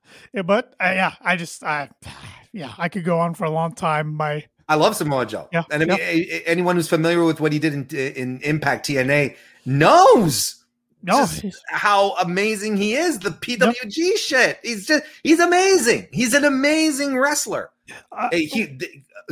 but 0.43 0.73
uh, 0.83 0.91
yeah, 0.95 1.13
I 1.21 1.35
just 1.35 1.63
I 1.63 1.89
yeah, 2.53 2.73
I 2.79 2.89
could 2.89 3.03
go 3.03 3.19
on 3.19 3.33
for 3.35 3.43
a 3.45 3.51
long 3.51 3.73
time. 3.73 4.13
My 4.15 4.43
I 4.71 4.75
love 4.75 4.95
Samoa 4.95 5.25
Joe. 5.25 5.47
Yeah, 5.51 5.63
and 5.71 5.83
I 5.83 5.85
mean, 5.85 5.97
a- 5.99 6.43
anyone 6.47 6.75
who's 6.75 6.87
familiar 6.87 7.23
with 7.23 7.39
what 7.41 7.51
he 7.51 7.59
did 7.59 7.73
in, 7.73 7.85
in 7.93 8.39
Impact 8.43 8.87
TNA 8.87 9.35
knows 9.65 10.63
No, 11.03 11.27
how 11.69 12.15
amazing 12.17 12.77
he 12.77 12.93
is. 12.93 13.19
The 13.19 13.31
PWG 13.31 14.17
shit. 14.17 14.59
He's 14.63 14.85
just 14.85 15.03
he's 15.23 15.39
amazing. 15.39 16.07
He's 16.11 16.33
an 16.33 16.45
amazing 16.45 17.17
wrestler. 17.17 17.71
uh, 18.11 18.29
Hey, 18.31 18.45
he 18.45 18.79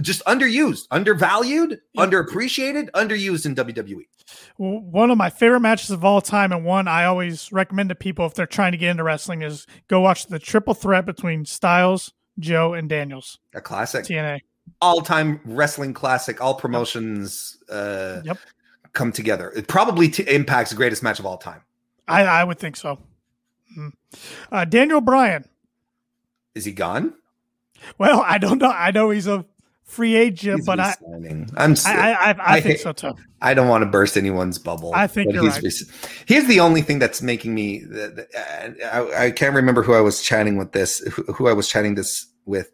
just 0.01 0.23
underused, 0.25 0.87
undervalued, 0.91 1.79
Yeah. 1.93 2.05
underappreciated, 2.05 2.89
underused 2.91 3.45
in. 3.45 3.55
WWE. 3.55 4.03
one 4.57 5.09
of 5.11 5.17
my 5.17 5.29
favorite 5.29 5.61
matches 5.61 5.89
of 5.91 6.03
all 6.05 6.21
time, 6.21 6.51
and 6.51 6.63
one 6.65 6.87
I 6.87 7.05
always 7.05 7.51
recommend 7.51 7.89
to 7.89 7.95
people 7.95 8.25
if 8.25 8.33
they're 8.33 8.45
trying 8.45 8.71
to 8.73 8.77
get 8.77 8.89
into 8.91 9.03
wrestling 9.03 9.41
is 9.41 9.65
go 9.87 9.99
watch 10.01 10.27
the 10.27 10.37
triple 10.39 10.73
threat 10.73 11.05
between 11.05 11.45
Styles, 11.45 12.13
Joe, 12.39 12.73
and 12.73 12.87
Daniels. 12.89 13.39
A 13.55 13.61
classic, 13.61 14.05
TNA. 14.05 14.41
All-time 14.81 15.39
wrestling 15.45 15.93
classic. 15.93 16.41
All 16.41 16.55
promotions 16.55 17.57
uh, 17.69 18.21
Yep. 18.23 18.37
come 18.93 19.11
together. 19.11 19.51
It 19.55 19.67
probably 19.67 20.09
t- 20.09 20.23
impacts 20.23 20.69
the 20.71 20.75
greatest 20.75 21.03
match 21.03 21.19
of 21.19 21.25
all 21.25 21.37
time. 21.37 21.61
I, 22.07 22.23
I 22.23 22.43
would 22.43 22.59
think 22.59 22.75
so. 22.75 22.99
Mhm. 23.77 23.91
Uh, 24.51 24.65
Daniel 24.65 25.01
Bryan. 25.01 25.45
Is 26.55 26.65
he 26.65 26.71
gone? 26.71 27.13
Well, 27.97 28.23
I 28.25 28.37
don't 28.39 28.59
know. 28.59 28.71
I 28.71 28.91
know 28.91 29.09
he's 29.11 29.27
a 29.27 29.45
free 29.83 30.15
agent, 30.15 30.57
He's 30.59 30.65
but 30.65 30.79
I'm. 30.79 31.47
I'm. 31.55 31.71
s- 31.73 31.85
I, 31.85 31.93
I, 31.93 32.11
I, 32.11 32.31
I 32.31 32.35
I 32.57 32.61
think 32.61 32.77
hate- 32.77 32.79
so 32.81 32.91
too. 32.91 33.13
I 33.41 33.53
don't 33.53 33.69
want 33.69 33.83
to 33.83 33.89
burst 33.89 34.17
anyone's 34.17 34.57
bubble. 34.57 34.91
I 34.93 35.07
think 35.07 35.31
you're 35.31 35.43
he's 35.43 35.63
right. 35.63 36.23
here's 36.27 36.45
the 36.47 36.59
only 36.59 36.81
thing 36.81 36.99
that's 36.99 37.21
making 37.21 37.55
me. 37.55 37.79
The, 37.79 38.27
the, 38.27 38.93
I, 39.15 39.27
I 39.27 39.31
can't 39.31 39.55
remember 39.55 39.81
who 39.81 39.93
I 39.93 40.01
was 40.01 40.21
chatting 40.21 40.57
with 40.57 40.73
this. 40.73 40.99
Who, 40.99 41.23
who 41.31 41.47
I 41.47 41.53
was 41.53 41.69
chatting 41.69 41.95
this 41.95 42.25
with. 42.45 42.69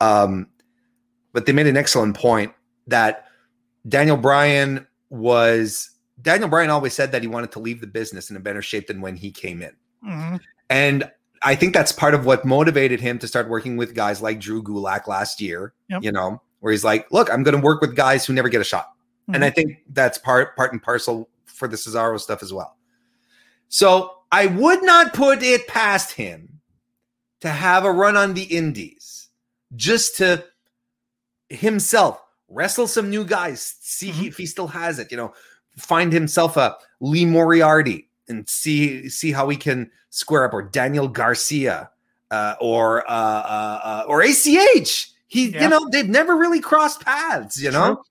Um, 0.00 0.48
but 1.32 1.46
they 1.46 1.52
made 1.52 1.66
an 1.66 1.76
excellent 1.76 2.16
point 2.16 2.52
that 2.86 3.26
Daniel 3.88 4.16
Bryan 4.16 4.86
was. 5.10 5.90
Daniel 6.20 6.48
Bryan 6.48 6.70
always 6.70 6.92
said 6.92 7.12
that 7.12 7.22
he 7.22 7.28
wanted 7.28 7.52
to 7.52 7.58
leave 7.60 7.80
the 7.80 7.86
business 7.86 8.30
in 8.30 8.36
a 8.36 8.40
better 8.40 8.60
shape 8.60 8.86
than 8.88 9.00
when 9.00 9.16
he 9.16 9.30
came 9.30 9.62
in. 9.62 9.74
hmm 10.02 10.36
And 10.68 11.10
I 11.42 11.54
think 11.54 11.72
that's 11.72 11.92
part 11.92 12.12
of 12.12 12.26
what 12.26 12.44
motivated 12.44 13.00
him 13.00 13.18
to 13.20 13.26
start 13.26 13.48
working 13.48 13.78
with 13.78 13.94
guys 13.94 14.20
like 14.20 14.38
Drew 14.40 14.62
Gulak 14.62 15.06
last 15.06 15.40
year. 15.40 15.72
Yep. 15.88 16.02
You 16.02 16.12
know, 16.12 16.42
where 16.60 16.72
he's 16.72 16.84
like, 16.84 17.10
"Look, 17.10 17.32
I'm 17.32 17.42
going 17.42 17.56
to 17.56 17.62
work 17.62 17.80
with 17.80 17.96
guys 17.96 18.26
who 18.26 18.34
never 18.34 18.50
get 18.50 18.60
a 18.60 18.64
shot," 18.64 18.92
and 19.28 19.42
Mhm. 19.42 19.46
I 19.46 19.50
think 19.50 19.78
that's 19.92 20.18
part 20.18 20.54
part 20.56 20.72
and 20.72 20.82
parcel 20.82 21.30
for 21.46 21.66
the 21.66 21.76
Cesaro 21.76 22.20
stuff 22.20 22.42
as 22.42 22.52
well. 22.52 22.76
So 23.68 24.12
I 24.32 24.46
would 24.46 24.82
not 24.82 25.14
put 25.14 25.42
it 25.42 25.66
past 25.66 26.12
him 26.12 26.60
to 27.40 27.48
have 27.48 27.84
a 27.84 27.90
run 27.92 28.16
on 28.16 28.34
the 28.34 28.42
Indies, 28.42 29.28
just 29.76 30.16
to 30.18 30.44
himself 31.50 32.20
wrestle 32.48 32.86
some 32.86 33.10
new 33.10 33.24
guys, 33.24 33.76
see 33.80 34.10
Mm-hmm. 34.10 34.24
if 34.24 34.36
he 34.36 34.46
still 34.46 34.68
has 34.68 34.98
it. 34.98 35.10
You 35.10 35.16
know, 35.16 35.34
find 35.76 36.12
himself 36.12 36.56
a 36.56 36.76
Lee 37.00 37.24
Moriarty 37.26 38.08
and 38.28 38.48
see 38.48 39.08
see 39.08 39.32
how 39.32 39.48
he 39.48 39.56
can 39.56 39.90
square 40.10 40.44
up, 40.44 40.52
or 40.54 40.62
Daniel 40.62 41.06
Garcia, 41.08 41.90
uh, 42.30 42.54
or 42.60 43.08
uh, 43.10 43.12
uh, 43.12 43.80
uh, 43.84 44.04
or 44.08 44.22
ACH. 44.22 45.12
He, 45.28 45.50
Yeah. 45.50 45.62
you 45.64 45.68
know, 45.68 45.88
they've 45.92 46.08
never 46.08 46.34
really 46.36 46.60
crossed 46.60 47.04
paths. 47.04 47.60
You 47.60 47.70
know, 47.70 47.94
True. 47.96 48.04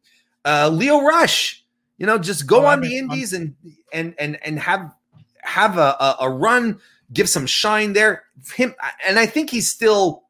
uh, 0.46 0.70
Lio 0.70 1.02
Rush. 1.02 1.66
You 1.98 2.06
know, 2.06 2.18
just 2.18 2.48
go 2.48 2.64
Oh, 2.64 2.68
on 2.68 2.80
the 2.80 2.88
fun. 2.88 2.98
Indies 3.12 3.34
and 3.34 3.56
and 3.92 4.16
and 4.18 4.38
and 4.46 4.58
have 4.60 4.94
have 5.42 5.78
a, 5.78 5.96
a 6.00 6.16
a 6.22 6.30
run, 6.30 6.80
give 7.12 7.28
some 7.28 7.46
shine 7.46 7.92
there. 7.94 8.24
Him 8.56 8.74
and 9.06 9.20
I 9.20 9.26
think 9.26 9.50
he's 9.50 9.70
still. 9.70 10.24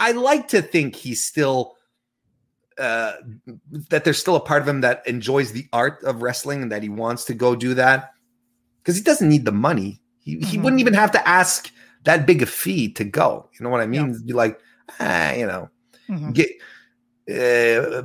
I 0.00 0.12
like 0.12 0.48
to 0.48 0.62
think 0.62 0.94
he's 0.96 1.22
still 1.24 1.76
uh, 2.78 3.12
that 3.90 4.04
there's 4.04 4.18
still 4.18 4.36
a 4.36 4.40
part 4.40 4.62
of 4.62 4.68
him 4.68 4.80
that 4.82 5.06
enjoys 5.06 5.52
the 5.52 5.66
art 5.72 6.02
of 6.04 6.22
wrestling 6.22 6.62
and 6.62 6.72
that 6.72 6.82
he 6.82 6.88
wants 6.88 7.24
to 7.24 7.34
go 7.34 7.54
do 7.56 7.74
that 7.74 8.12
because 8.82 8.96
he 8.96 9.02
doesn't 9.02 9.28
need 9.28 9.44
the 9.44 9.52
money. 9.52 10.00
He, 10.20 10.38
he 10.40 10.56
Mhm. 10.58 10.62
wouldn't 10.62 10.80
even 10.80 10.94
have 10.94 11.10
to 11.12 11.28
ask 11.28 11.70
that 12.04 12.26
big 12.26 12.42
a 12.42 12.46
fee 12.46 12.92
to 12.92 13.04
go. 13.04 13.48
You 13.52 13.64
know 13.64 13.70
what 13.70 13.80
I 13.80 13.86
mean? 13.86 14.10
Yeah. 14.10 14.18
Be 14.26 14.32
like, 14.32 14.60
ah, 15.00 15.32
you 15.32 15.46
know, 15.46 15.68
Mhm. 16.08 16.32
get, 16.34 16.48
uh, 17.30 18.02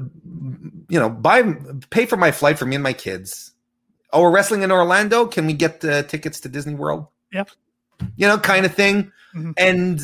you 0.90 1.00
know, 1.00 1.10
buy, 1.10 1.44
pay 1.90 2.06
for 2.06 2.18
my 2.18 2.32
flight 2.32 2.58
for 2.60 2.66
me 2.66 2.76
and 2.76 2.84
my 2.84 2.94
kids. 2.94 3.52
Oh, 4.12 4.22
we're 4.22 4.32
wrestling 4.32 4.62
in 4.64 4.72
Orlando. 4.72 5.26
Can 5.26 5.46
we 5.46 5.54
get 5.54 5.84
uh, 5.86 6.04
tickets 6.04 6.40
to 6.42 6.50
Disney 6.50 6.76
World? 6.76 7.08
Yep. 7.32 7.50
You 8.16 8.28
know, 8.28 8.38
kind 8.38 8.66
of 8.66 8.74
thing, 8.76 9.12
Mhm. 9.36 9.54
and 9.58 10.02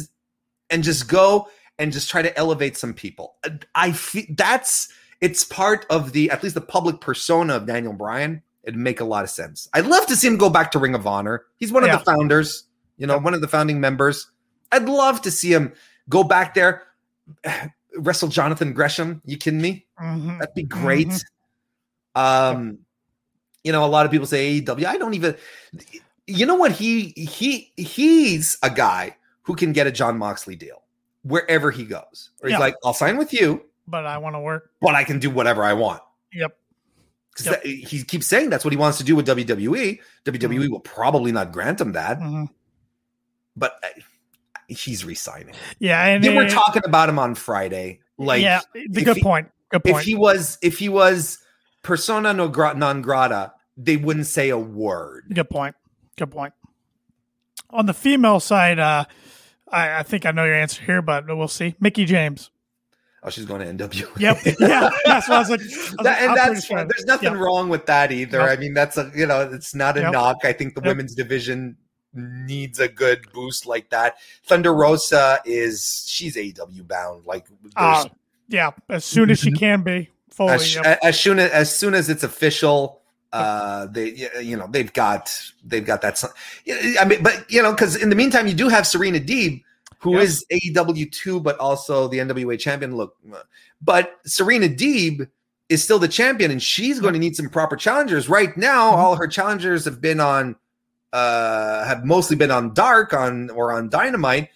and 0.71 0.83
just 0.83 1.07
go 1.09 1.47
and 1.79 1.91
just 1.93 2.09
try 2.09 2.21
to 2.21 2.37
elevate 2.37 2.77
some 2.77 2.93
people. 2.93 3.35
I 3.73 3.93
feel 3.93 4.25
that's 4.31 4.89
it's 5.21 5.43
part 5.43 5.85
of 5.89 6.11
the 6.11 6.29
at 6.29 6.43
least 6.43 6.55
the 6.55 6.61
public 6.61 7.01
persona 7.01 7.55
of 7.55 7.65
Daniel 7.65 7.93
Bryan. 7.93 8.43
It'd 8.63 8.77
make 8.79 8.99
a 8.99 9.05
lot 9.05 9.23
of 9.23 9.29
sense. 9.29 9.67
I'd 9.73 9.87
love 9.87 10.05
to 10.07 10.15
see 10.15 10.27
him 10.27 10.37
go 10.37 10.49
back 10.49 10.71
to 10.71 10.79
Ring 10.79 10.93
of 10.93 11.07
Honor. 11.07 11.45
He's 11.57 11.71
one 11.71 11.83
of 11.83 11.89
the 11.97 12.05
founders, 12.05 12.65
you 12.97 13.07
know, 13.07 13.17
one 13.17 13.33
of 13.33 13.41
the 13.41 13.47
founding 13.47 13.79
members. 13.79 14.29
I'd 14.71 14.87
love 14.87 15.21
to 15.23 15.31
see 15.31 15.51
him 15.51 15.73
go 16.09 16.23
back 16.23 16.53
there, 16.53 16.83
wrestle 17.97 18.27
Jonathan 18.27 18.73
Gresham. 18.73 19.21
You 19.25 19.37
kidding 19.37 19.61
me? 19.61 19.87
Mhm. 19.99 20.39
That'd 20.39 20.53
be 20.53 20.63
great. 20.63 21.07
Um, 22.15 22.79
you 23.63 23.71
know, 23.71 23.85
a 23.85 23.87
lot 23.87 24.05
of 24.05 24.11
people 24.11 24.27
say 24.27 24.61
AEW. 24.61 24.85
I 24.85 24.97
don't 24.97 25.13
even. 25.13 25.35
You 26.27 26.45
know 26.45 26.55
what? 26.55 26.73
He 26.73 27.13
he 27.15 27.71
he's 27.77 28.57
a 28.61 28.69
guy 28.69 29.15
who 29.43 29.55
can 29.55 29.73
get 29.73 29.87
a 29.87 29.91
Jon 29.91 30.17
Moxley 30.17 30.55
deal 30.55 30.83
wherever 31.29 31.71
he 31.71 31.85
goes. 31.85 32.31
Or 32.41 32.49
he's 32.49 32.53
Yeah. 32.53 32.59
like, 32.59 32.75
I'll 32.83 32.93
sign 32.93 33.17
with 33.17 33.31
you, 33.33 33.63
But 33.87 34.05
I 34.05 34.17
want 34.17 34.35
to 34.35 34.39
work. 34.39 34.71
but 34.81 34.95
I 34.95 35.03
can 35.03 35.19
do 35.19 35.29
whatever 35.29 35.63
I 35.63 35.73
want. 35.73 36.01
Yep. 36.33 36.55
Yep. 37.45 37.63
that- 37.63 37.65
he 37.65 38.03
keeps 38.03 38.27
saying 38.27 38.49
that's 38.49 38.65
what 38.65 38.73
he 38.73 38.77
wants 38.77 38.97
to 38.97 39.03
do 39.05 39.15
with 39.15 39.25
WWE. 39.25 40.01
WWE 40.25 40.59
Mm-hmm. 40.65 40.71
will 40.71 40.79
probably 40.81 41.31
not 41.31 41.53
grant 41.53 41.79
him 41.79 41.93
that, 41.93 42.19
Mhm. 42.19 42.49
but 43.55 43.79
uh, 43.81 43.87
he's 44.67 45.05
resigning. 45.05 45.55
Yeah, 45.79 46.03
and 46.05 46.21
They 46.23 46.35
were 46.35 46.49
talking 46.49 46.81
about 46.85 47.07
him 47.07 47.17
on 47.17 47.35
Friday. 47.35 48.01
Like, 48.17 48.41
yeah, 48.41 48.59
the 48.73 49.03
good 49.03 49.15
he- 49.17 49.23
point. 49.23 49.49
Good 49.69 49.83
point. 49.85 49.97
if 49.97 50.03
he 50.03 50.15
was 50.15 50.57
if 50.61 50.79
he 50.79 50.89
was 50.89 51.37
persona 51.83 52.33
non 52.33 52.51
gra- 52.51 52.73
non 52.75 53.01
grata, 53.01 53.53
they 53.77 53.95
wouldn't 53.95 54.27
say 54.27 54.49
a 54.49 54.57
word. 54.57 55.25
Good 55.33 55.49
point. 55.49 55.75
Good 56.17 56.31
point. 56.31 56.53
On 57.69 57.85
the 57.85 57.93
female 57.93 58.39
side, 58.41 58.79
uh, 58.79 59.05
I, 59.71 59.99
I 59.99 60.03
think 60.03 60.25
I 60.25 60.31
know 60.31 60.45
your 60.45 60.55
answer 60.55 60.83
here, 60.83 61.01
but 61.01 61.25
we'll 61.27 61.47
see. 61.47 61.75
Mickie 61.79 62.05
James. 62.05 62.51
Oh, 63.21 63.29
she's 63.29 63.45
going 63.45 63.59
to 63.77 63.87
NWA. 63.87 64.17
Yep. 64.19 64.37
yeah. 64.59 64.89
That's 65.05 65.27
what 65.27 65.35
I 65.35 65.39
was 65.39 65.49
like. 65.49 65.59
I 65.59 65.63
was 65.63 65.95
That- 65.97 66.03
like, 66.05 66.21
and 66.21 66.29
I'm 66.31 66.35
that's 66.53 66.65
sure. 66.65 66.77
There's 66.85 67.05
nothing 67.05 67.31
Yep. 67.33 67.41
wrong 67.41 67.67
with 67.69 67.85
that 67.87 68.11
either. 68.13 68.39
Nope. 68.39 68.49
I 68.49 68.55
mean, 68.55 68.73
that's 68.73 68.97
a 68.97 69.11
you 69.15 69.25
know, 69.25 69.41
it's 69.41 69.75
not 69.75 69.97
a 69.97 70.01
Yep. 70.01 70.13
knock. 70.13 70.37
I 70.45 70.53
think 70.53 70.73
the 70.75 70.81
Yep. 70.81 70.87
women's 70.87 71.15
division 71.15 71.75
needs 72.13 72.79
a 72.79 72.87
good 72.87 73.29
boost 73.33 73.65
like 73.65 73.89
that. 73.89 74.15
Thunder 74.45 74.73
Rosa 74.73 75.39
is 75.45 76.05
she's 76.07 76.37
AW 76.37 76.65
bound. 76.83 77.25
Like 77.25 77.45
Uh, 77.75 78.05
yeah, 78.47 78.71
as 78.87 79.03
soon 79.05 79.29
as 79.29 79.39
she 79.39 79.51
can 79.63 79.81
be 79.83 80.09
fully. 80.29 80.53
as, 80.53 80.75
yep. 80.75 80.99
as 81.03 81.19
soon 81.19 81.39
as 81.39 81.51
as 81.51 81.77
soon 81.77 81.93
as 81.93 82.09
it's 82.09 82.23
official 82.23 82.98
uh 83.31 83.85
they 83.87 84.29
you 84.41 84.57
know 84.57 84.67
they've 84.71 84.91
got 84.93 85.29
they've 85.63 85.85
got 85.85 86.01
that 86.01 86.21
i 86.99 87.05
mean 87.05 87.21
but 87.21 87.45
you 87.49 87.61
know 87.61 87.71
because 87.71 87.95
in 87.95 88.09
the 88.09 88.15
meantime 88.15 88.47
you 88.47 88.53
do 88.55 88.67
have 88.69 88.87
serena 88.87 89.19
deeb 89.19 89.61
who 89.99 90.13
Yep. 90.13 90.21
is 90.23 90.45
aew 90.51 91.11
2 91.11 91.39
but 91.41 91.57
also 91.59 92.07
the 92.07 92.17
nwa 92.19 92.57
champion. 92.57 92.95
Look 92.95 93.15
but 93.81 94.19
serena 94.25 94.67
deeb 94.67 95.27
is 95.67 95.83
still 95.83 95.99
the 95.99 96.07
champion 96.07 96.49
and 96.51 96.63
she's 96.63 96.99
going 96.99 97.13
to 97.13 97.19
need 97.19 97.35
some 97.35 97.49
proper 97.49 97.75
challengers. 97.75 98.27
Right 98.29 98.55
now 98.57 98.91
Mhm. 98.91 98.97
all 98.97 99.15
her 99.17 99.27
challengers 99.27 99.85
have 99.85 100.01
been 100.01 100.19
on 100.19 100.55
uh 101.13 101.83
have 101.85 102.05
mostly 102.05 102.35
been 102.35 102.49
on 102.51 102.73
dark 102.73 103.13
on 103.13 103.49
or 103.51 103.71
on 103.73 103.89
dynamite. 103.89 104.49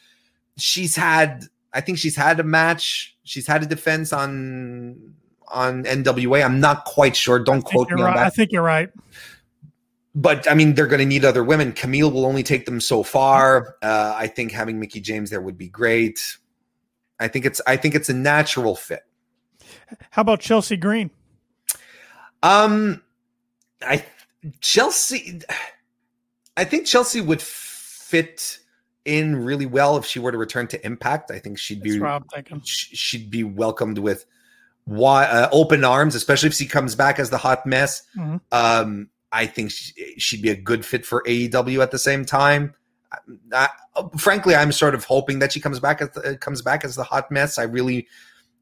She's 0.58 0.95
had 0.95 1.45
i 1.74 1.82
think 1.82 1.98
she's 2.00 2.16
had 2.16 2.40
a 2.40 2.44
match. 2.44 3.16
She's 3.24 3.45
had 3.48 3.62
a 3.64 3.66
defense 3.68 4.12
on 4.14 5.12
on 5.54 5.84
nwa 5.84 6.44
i'm 6.44 6.60
not 6.60 6.86
quite 6.86 7.16
sure 7.16 7.40
don't 7.40 7.62
quote 7.64 7.90
me 7.92 8.02
on 8.02 8.08
right. 8.08 8.16
that 8.16 8.26
I 8.28 8.30
think 8.30 8.52
you're 8.52 8.64
right. 8.64 8.90
but 10.16 10.50
I 10.50 10.54
mean, 10.54 10.76
they're 10.76 10.88
going 10.88 11.00
to 11.00 11.06
need 11.06 11.26
other 11.26 11.44
women. 11.44 11.74
Kamille 11.74 12.12
will 12.12 12.26
only 12.26 12.44
take 12.44 12.66
them 12.66 12.80
so 12.80 13.04
far. 13.04 13.78
Uh, 13.82 14.14
I 14.16 14.28
think 14.28 14.52
having 14.52 14.80
Mickie 14.80 15.02
James 15.02 15.30
there 15.30 15.42
would 15.42 15.58
be 15.58 15.70
great. 15.70 16.38
I 17.20 17.28
think 17.28 17.46
it's 17.46 17.62
I 17.66 17.78
think 17.78 17.96
it's 17.96 18.10
a 18.10 18.14
natural 18.14 18.76
fit. 18.76 19.04
How 20.12 20.22
about 20.22 20.40
Chelsea 20.40 20.78
Green? 20.78 21.10
Um, 22.42 23.02
I 23.82 24.06
Chelsea. 24.62 25.42
I 26.58 26.66
think 26.66 26.86
Chelsea 26.86 27.22
would 27.22 27.42
fit 27.42 28.60
in 29.06 29.36
really 29.36 29.66
well 29.66 29.98
if 29.98 30.06
she 30.06 30.20
were 30.20 30.32
to 30.32 30.38
return 30.38 30.68
to 30.68 30.86
Impact. 30.86 31.32
I 31.32 31.40
think 31.40 31.58
she'd 31.58 31.82
be 31.82 32.00
what 32.00 32.10
I'm 32.10 32.24
thinking. 32.26 32.62
she'd 32.64 33.32
be 33.32 33.44
welcomed 33.44 33.98
with 33.98 34.26
wi- 34.88 35.26
uh, 35.26 35.49
open 35.51 35.84
arms, 35.84 36.15
especially 36.15 36.47
if 36.47 36.53
she 36.55 36.65
comes 36.65 36.95
back 36.95 37.19
as 37.19 37.30
the 37.30 37.38
hot 37.38 37.65
mess. 37.65 38.03
Mhm. 38.18 38.41
Um, 38.51 39.10
I 39.31 39.45
think 39.47 39.72
she, 39.72 39.93
she'd 40.18 40.41
be 40.41 40.49
a 40.49 40.55
good 40.55 40.85
fit 40.85 41.05
for 41.05 41.23
AEW 41.27 41.81
at 41.81 41.91
the 41.91 41.99
same 41.99 42.26
time. 42.26 42.73
I, 43.51 43.69
I- 43.95 44.03
frankly, 44.18 44.55
I'm 44.55 44.72
sort 44.72 44.95
of 44.95 45.05
hoping 45.05 45.39
that 45.39 45.51
she 45.51 45.60
comes 45.60 45.80
back 45.80 46.01
as 46.01 46.10
the, 46.11 46.38
comes 46.38 46.61
back 46.61 46.84
as 46.84 46.95
the 46.95 47.03
hot 47.03 47.30
mess. 47.31 47.57
I 47.57 47.64
really, 47.64 48.07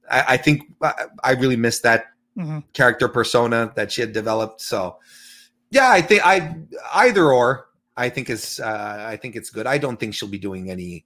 I, 0.09 0.23
I 0.29 0.37
think 0.37 0.63
I, 0.81 0.93
I 1.23 1.31
really 1.33 1.55
miss 1.57 1.79
that 1.81 2.05
Mhm. 2.37 2.63
character 2.73 3.09
persona 3.09 3.73
that 3.75 3.91
she 3.91 3.99
had 4.01 4.13
developed. 4.13 4.61
So 4.61 4.97
Yeah, 5.69 5.89
I 5.89 6.01
think 6.01 6.25
I 6.25 6.55
either 6.93 7.31
or. 7.31 7.67
I 7.97 8.07
think 8.09 8.29
is 8.29 8.59
uh, 8.61 9.03
I 9.05 9.17
think 9.17 9.35
it's 9.35 9.49
good. 9.49 9.67
I 9.67 9.77
don't 9.77 9.99
think 9.99 10.13
she'll 10.15 10.29
be 10.29 10.39
doing 10.39 10.71
any 10.71 11.03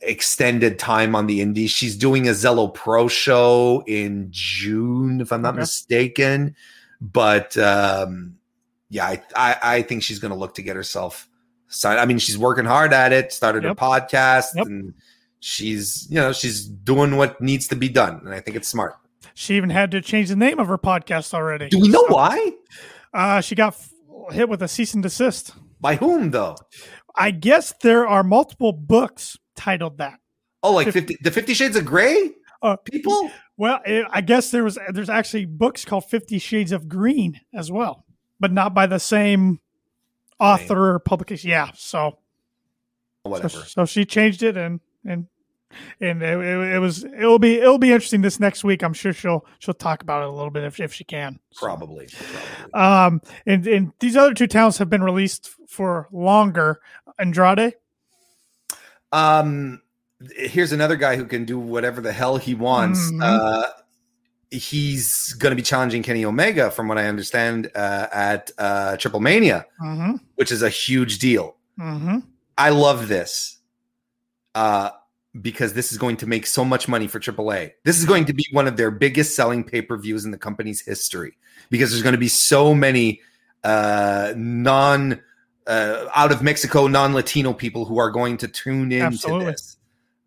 extended 0.00 0.78
time 0.78 1.14
on 1.14 1.26
the 1.26 1.40
indies. 1.40 1.70
She's 1.70 1.96
doing 1.96 2.28
a 2.28 2.32
Zello 2.32 2.72
Pro 2.72 3.08
show 3.08 3.82
in 3.86 4.28
June, 4.30 5.20
if 5.20 5.32
I'm 5.32 5.42
not 5.42 5.54
Okay. 5.54 5.60
mistaken. 5.60 6.54
But 7.00 7.56
um, 7.58 8.36
yeah, 8.90 9.06
I, 9.06 9.22
I 9.36 9.56
I 9.76 9.82
think 9.82 10.02
she's 10.02 10.18
going 10.18 10.30
to 10.32 10.38
look 10.38 10.54
to 10.54 10.62
get 10.62 10.76
herself 10.76 11.28
signed. 11.68 11.98
I 11.98 12.06
mean, 12.06 12.18
she's 12.18 12.38
working 12.38 12.64
hard 12.64 12.92
at 12.92 13.12
it. 13.12 13.32
Started 13.32 13.64
Yep. 13.64 13.72
a 13.72 13.74
podcast, 13.80 14.54
Yep. 14.54 14.66
and 14.66 14.94
she's 15.40 16.06
you 16.10 16.16
know 16.16 16.32
she's 16.32 16.64
doing 16.66 17.16
what 17.16 17.40
needs 17.40 17.66
to 17.68 17.76
be 17.76 17.88
done, 17.88 18.20
and 18.24 18.32
I 18.34 18.40
think 18.40 18.56
it's 18.56 18.68
smart. 18.68 18.94
She 19.34 19.56
even 19.56 19.70
had 19.70 19.90
to 19.92 20.00
change 20.00 20.28
the 20.28 20.36
name 20.36 20.58
of 20.60 20.68
her 20.68 20.78
podcast 20.78 21.32
already. 21.34 21.68
Do 21.68 21.80
we 21.80 21.88
know 21.88 22.04
So, 22.08 22.14
why? 22.14 22.52
Uh, 23.14 23.40
she 23.40 23.54
got 23.54 23.72
f- 23.74 23.90
hit 24.30 24.48
with 24.48 24.62
a 24.62 24.68
cease 24.68 24.94
and 24.94 25.02
desist. 25.02 25.52
By 25.80 25.96
whom 25.96 26.30
though? 26.30 26.56
I 27.16 27.30
guess 27.30 27.74
there 27.82 28.06
are 28.06 28.22
multiple 28.22 28.72
books 28.72 29.36
titled 29.56 29.98
that. 29.98 30.18
Oh, 30.62 30.72
like 30.72 30.86
Fif- 30.86 30.94
fifty 30.94 31.16
the 31.22 31.30
Fifty 31.30 31.54
Shades 31.54 31.76
of 31.76 31.84
Grey 31.84 32.30
Uh, 32.62 32.76
people. 32.76 33.30
Well, 33.56 33.80
it, 33.84 34.06
I 34.10 34.20
guess 34.20 34.50
there 34.50 34.64
was 34.64 34.78
there's 34.92 35.10
actually 35.10 35.44
books 35.46 35.84
called 35.84 36.04
Fifty 36.06 36.38
Shades 36.38 36.72
of 36.72 36.88
Green 36.88 37.40
as 37.54 37.70
well, 37.72 38.04
but 38.40 38.52
not 38.52 38.74
by 38.74 38.86
the 38.86 38.98
same 39.00 39.60
author 40.40 40.94
or 40.94 40.98
publication. 40.98 41.50
Yeah, 41.50 41.70
so 41.74 42.18
so, 43.24 43.30
Whatever. 43.30 43.48
so 43.66 43.84
she 43.84 44.04
changed 44.04 44.42
it 44.42 44.56
and 44.56 44.80
and 45.04 45.26
and 46.00 46.22
it, 46.22 46.38
it, 46.38 46.74
it 46.74 46.78
was 46.80 47.04
it'll 47.04 47.38
be 47.38 47.54
it'll 47.58 47.78
be 47.78 47.92
interesting 47.92 48.20
this 48.20 48.38
next 48.40 48.62
week. 48.64 48.82
I'm 48.82 48.92
sure 48.94 49.12
she'll 49.12 49.44
she'll 49.58 49.74
talk 49.74 50.02
about 50.02 50.22
it 50.22 50.28
a 50.28 50.32
little 50.32 50.50
bit 50.50 50.64
if 50.64 50.78
if 50.80 50.92
she 50.92 51.04
can. 51.04 51.38
So, 51.52 51.66
Probably. 51.66 52.08
probably. 52.08 52.72
Um, 52.74 53.20
and 53.46 53.66
and 53.66 53.92
these 54.00 54.16
other 54.16 54.34
two 54.34 54.46
towns 54.46 54.78
have 54.78 54.90
been 54.90 55.02
released 55.02 55.50
for 55.68 56.08
longer. 56.12 56.80
Andrade. 57.18 57.74
Um, 59.12 59.80
here's 60.36 60.72
another 60.72 60.96
guy 60.96 61.16
who 61.16 61.24
can 61.26 61.44
do 61.44 61.58
whatever 61.58 62.00
the 62.00 62.12
hell 62.12 62.36
he 62.36 62.54
wants. 62.54 63.10
Mhm. 63.10 63.22
Uh, 63.22 63.66
he's 64.50 65.34
going 65.38 65.50
to 65.50 65.56
be 65.56 65.62
challenging 65.62 66.02
Kenny 66.02 66.24
Omega, 66.24 66.70
from 66.70 66.88
what 66.88 66.98
I 66.98 67.06
understand, 67.06 67.70
uh, 67.74 68.06
at 68.12 68.50
uh, 68.58 68.96
Triple 68.98 69.20
Mania, 69.20 69.66
Mm-hmm. 69.82 70.16
which 70.36 70.52
is 70.52 70.62
a 70.62 70.68
huge 70.68 71.18
deal. 71.18 71.56
Mm-hmm. 71.80 72.18
I 72.58 72.68
love 72.70 73.08
this 73.08 73.58
uh, 74.54 74.90
because 75.40 75.72
this 75.72 75.90
is 75.90 75.98
going 75.98 76.18
to 76.18 76.26
make 76.26 76.46
so 76.46 76.64
much 76.64 76.86
money 76.86 77.06
for 77.08 77.18
AAA. 77.18 77.72
This 77.84 77.98
is 77.98 78.04
going 78.04 78.26
to 78.26 78.34
be 78.34 78.46
one 78.52 78.68
of 78.68 78.76
their 78.76 78.90
biggest 78.90 79.34
selling 79.34 79.64
pay 79.64 79.80
per 79.82 79.96
views 79.96 80.24
in 80.26 80.30
the 80.30 80.38
company's 80.38 80.82
history 80.82 81.32
because 81.70 81.90
there's 81.90 82.02
going 82.02 82.12
to 82.14 82.18
be 82.18 82.28
so 82.28 82.74
many 82.74 83.20
uh, 83.64 84.34
non 84.36 85.18
uh, 85.66 86.08
out 86.14 86.32
of 86.32 86.42
Mexico 86.42 86.86
non 86.86 87.14
Latino 87.14 87.52
people 87.52 87.84
who 87.84 87.98
are 87.98 88.10
going 88.10 88.36
to 88.38 88.48
tune 88.48 88.92
into 88.92 89.04
Absolutely. 89.06 89.46
this. 89.46 89.76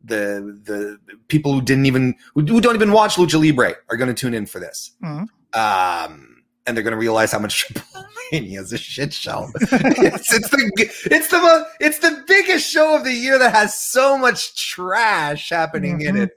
The 0.04 0.60
the 0.66 1.00
people 1.30 1.54
who 1.54 1.62
didn't 1.62 1.88
even 1.88 2.16
who, 2.36 2.42
who 2.46 2.62
don't 2.62 2.76
even 2.76 2.92
watch 2.92 3.16
Lucha 3.16 3.40
Libre 3.42 3.76
are 3.90 3.98
going 3.98 4.08
to 4.08 4.14
tune 4.14 4.34
in 4.34 4.46
for 4.46 4.60
this. 4.60 4.92
Mhm. 5.04 5.28
Um, 5.54 6.44
and 6.68 6.76
they're 6.76 6.84
going 6.84 6.92
to 6.92 6.98
realize 6.98 7.32
how 7.32 7.40
much 7.40 7.60
Triple 7.68 8.06
Mania 8.32 8.62
is 8.62 8.72
a 8.74 8.78
shit 8.78 9.14
show. 9.14 9.50
it's, 9.62 10.34
it's 10.34 10.50
the 10.50 10.90
it's 11.12 11.28
the 11.30 11.68
it's 11.80 12.00
the 12.00 12.24
biggest 12.28 12.70
show 12.70 12.96
of 12.96 13.04
the 13.04 13.14
year 13.14 13.38
that 13.40 13.54
has 13.54 13.80
so 13.80 14.18
much 14.18 14.56
trash 14.72 15.50
happening 15.50 16.02
in 16.02 16.16
Mhm. 16.16 16.24
it. 16.24 16.32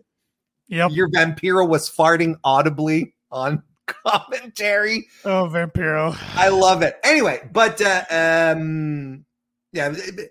Yep. 0.69 0.91
Your 0.93 1.09
Vampiro 1.11 1.67
was 1.69 1.91
farting 1.91 2.37
audibly 2.45 3.15
on 3.31 3.63
commentary. 4.05 5.09
Oh, 5.25 5.49
Vampiro. 5.53 6.17
I 6.35 6.49
love 6.49 6.83
it. 6.83 6.97
Anyway, 7.03 7.49
but 7.53 7.81
uh, 7.81 8.05
um, 8.11 9.25
yeah, 9.73 9.93
it, 9.95 10.31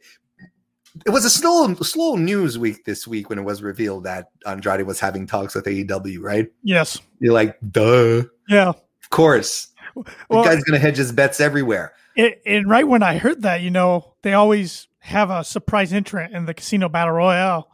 it 1.05 1.09
was 1.09 1.25
a 1.25 1.29
slow 1.29 1.73
slow 1.75 2.15
news 2.15 2.57
week 2.57 2.85
this 2.85 3.07
week 3.07 3.29
when 3.29 3.38
it 3.39 3.43
was 3.43 3.61
revealed 3.61 4.05
that 4.05 4.29
Andrade 4.45 4.85
was 4.85 4.99
having 4.99 5.27
talks 5.27 5.53
with 5.55 5.65
AEW. 5.65 6.19
Right? 6.21 6.47
Yes. 6.63 6.99
You're 7.19 7.34
like, 7.34 7.57
duh. 7.71 8.23
Yeah. 8.49 8.69
Of 8.69 9.09
course, 9.09 9.67
the 9.95 10.03
guy's 10.29 10.63
gonna 10.63 10.79
hedge 10.79 10.97
his 10.97 11.11
bets 11.11 11.39
everywhere. 11.39 11.93
it, 12.15 12.41
and 12.45 12.69
right 12.69 12.88
when 12.88 13.03
I 13.03 13.17
heard 13.17 13.41
that, 13.43 13.61
you 13.61 13.69
know, 13.71 14.13
they 14.21 14.34
always 14.34 14.88
have 14.99 15.29
a 15.29 15.43
surprise 15.43 15.93
entrant 15.93 16.34
in 16.34 16.45
the 16.45 16.53
casino 16.53 16.89
battle 16.89 17.13
royale. 17.13 17.69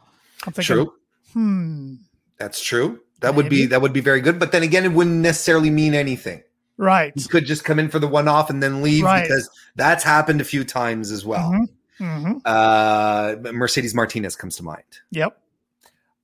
I'm 0.46 0.52
thinking, 0.52 0.76
True. 0.76 0.92
hmm, 1.32 1.94
That's 2.38 2.62
true. 2.62 3.00
That 3.24 3.34
would 3.34 3.48
be 3.48 3.66
that 3.66 3.80
would 3.82 3.92
be 3.92 4.00
very 4.00 4.20
good. 4.20 4.38
But 4.38 4.52
then 4.52 4.62
again, 4.62 4.84
it 4.84 4.92
wouldn't 4.92 5.16
necessarily 5.16 5.70
mean 5.70 5.94
anything. 5.94 6.42
right. 6.76 7.12
He 7.16 7.24
could 7.28 7.46
just 7.46 7.64
come 7.64 7.78
in 7.78 7.88
for 7.88 7.98
the 8.00 8.08
one 8.08 8.26
off 8.28 8.50
and 8.50 8.62
then 8.62 8.82
leave 8.82 9.04
Right. 9.04 9.22
because 9.22 9.48
that's 9.76 10.02
happened 10.04 10.40
a 10.40 10.44
few 10.44 10.64
times 10.64 11.10
as 11.12 11.24
well. 11.24 11.50
Mhm. 11.52 11.68
Mhm. 12.00 12.40
Uh, 12.44 13.52
Mercedes 13.52 13.94
Martinez 13.94 14.34
comes 14.34 14.56
to 14.56 14.64
mind. 14.64 14.82
Yep. 15.12 15.38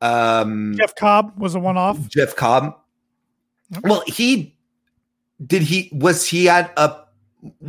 Um, 0.01 0.75
Jeff 0.79 0.95
Cobb 0.97 1.39
was 1.39 1.55
a 1.55 1.61
one 1.61 1.77
off. 1.77 1.99
Jeff 2.09 2.35
Cobb. 2.37 2.75
Well, 3.85 4.03
he 4.07 4.57
did 5.45 5.63
he 5.63 5.89
was 5.93 6.27
he 6.27 6.49
at 6.49 6.73
a 6.77 6.97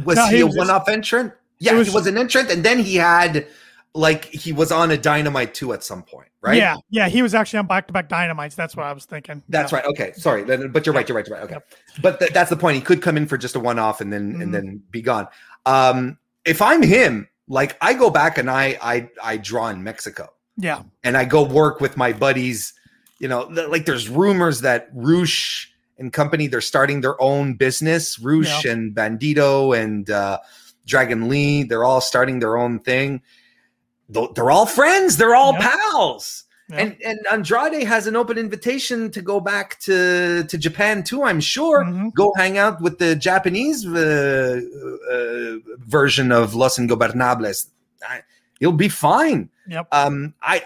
was 0.03 0.15
No, 0.17 0.25
he, 0.25 0.35
he 0.37 0.41
a 0.41 0.45
was 0.47 0.55
just- 0.55 0.67
one 0.67 0.75
off 0.75 0.89
entrant? 0.89 1.33
Yeah, 1.59 1.73
was- 1.73 1.87
he 1.89 1.93
was 1.93 2.07
an 2.07 2.17
entrant, 2.17 2.49
and 2.49 2.63
then 2.63 2.79
he 2.79 2.95
had 2.95 3.45
like 3.93 4.25
he 4.25 4.53
was 4.53 4.71
on 4.71 4.91
a 4.91 4.97
dynamite 4.97 5.53
too 5.53 5.73
at 5.73 5.83
some 5.83 6.01
point, 6.03 6.29
right? 6.41 6.55
Yeah. 6.57 6.77
Yeah. 6.89 7.09
He 7.09 7.21
was 7.21 7.33
actually 7.35 7.59
on 7.59 7.67
back 7.67 7.87
to 7.87 7.93
back 7.93 8.07
dynamites. 8.07 8.55
That's 8.55 8.75
what 8.75 8.85
I 8.85 8.93
was 8.93 9.05
thinking. 9.05 9.43
That's 9.49 9.71
Yeah. 9.71 9.79
right. 9.79 9.85
Okay, 9.87 10.13
sorry, 10.13 10.43
but 10.43 10.85
you're 10.85 10.95
right. 10.95 11.07
You're 11.07 11.15
right. 11.17 11.27
You're 11.27 11.37
right. 11.37 11.43
Okay, 11.43 11.55
Yep. 11.55 11.67
but 12.01 12.19
th- 12.19 12.31
that's 12.31 12.49
the 12.49 12.55
point. 12.55 12.75
He 12.75 12.81
could 12.81 13.01
come 13.01 13.17
in 13.17 13.27
for 13.27 13.37
just 13.37 13.55
a 13.55 13.59
one 13.59 13.79
off 13.79 13.99
and 13.99 14.11
then 14.13 14.35
Mhm. 14.35 14.41
and 14.43 14.53
then 14.53 14.83
be 14.91 15.01
gone. 15.01 15.27
Um, 15.65 16.17
if 16.45 16.61
I'm 16.61 16.81
him, 16.81 17.27
like 17.47 17.75
I 17.81 17.93
go 17.93 18.09
back 18.09 18.37
and 18.37 18.49
I 18.49 18.77
I 18.81 19.09
I 19.21 19.37
draw 19.37 19.67
in 19.67 19.83
Mexico 19.83 20.29
Yeah. 20.57 20.83
and 21.03 21.17
I 21.17 21.25
go 21.25 21.43
work 21.43 21.81
with 21.81 21.97
my 21.97 22.13
buddies. 22.13 22.73
You 23.19 23.27
know, 23.27 23.53
th- 23.53 23.67
like 23.67 23.85
there's 23.85 24.07
rumors 24.09 24.61
that 24.61 24.89
Rush 24.93 25.69
and 25.99 26.11
company 26.13 26.47
they're 26.47 26.61
starting 26.61 27.01
their 27.01 27.21
own 27.21 27.53
business. 27.55 28.17
Rush 28.19 28.63
and 28.65 28.95
Bandido 28.95 29.77
and 29.77 30.09
uh, 30.09 30.39
Dragon 30.87 31.27
Lee, 31.27 31.63
they're 31.63 31.83
all 31.83 32.01
starting 32.01 32.39
their 32.39 32.57
own 32.57 32.79
thing. 32.79 33.21
Th- 34.13 34.29
They're 34.35 34.51
all 34.51 34.65
friends. 34.65 35.17
They're 35.17 35.35
all 35.35 35.53
Yeah. 35.53 35.69
pals. 35.91 36.43
Yeah. 36.69 36.77
And 36.77 36.95
and 37.05 37.19
Andrade 37.31 37.83
has 37.83 38.07
an 38.07 38.15
open 38.15 38.37
invitation 38.37 39.11
to 39.11 39.21
go 39.21 39.39
back 39.41 39.77
to 39.81 40.43
to 40.45 40.57
Japan 40.57 41.03
too. 41.03 41.23
I'm 41.23 41.41
sure. 41.41 41.83
Mhm. 41.83 42.13
Go 42.13 42.33
hang 42.37 42.57
out 42.57 42.81
with 42.81 42.97
the 42.97 43.15
Japanese 43.15 43.85
uh, 43.85 44.61
uh, 45.11 45.55
version 45.79 46.31
of 46.31 46.55
Los 46.55 46.77
Ingobernables. 46.79 47.67
I, 48.07 48.21
he'll 48.59 48.71
be 48.71 48.87
fine. 48.89 49.49
Yep. 49.67 49.87
Um, 49.91 50.33
I 50.41 50.63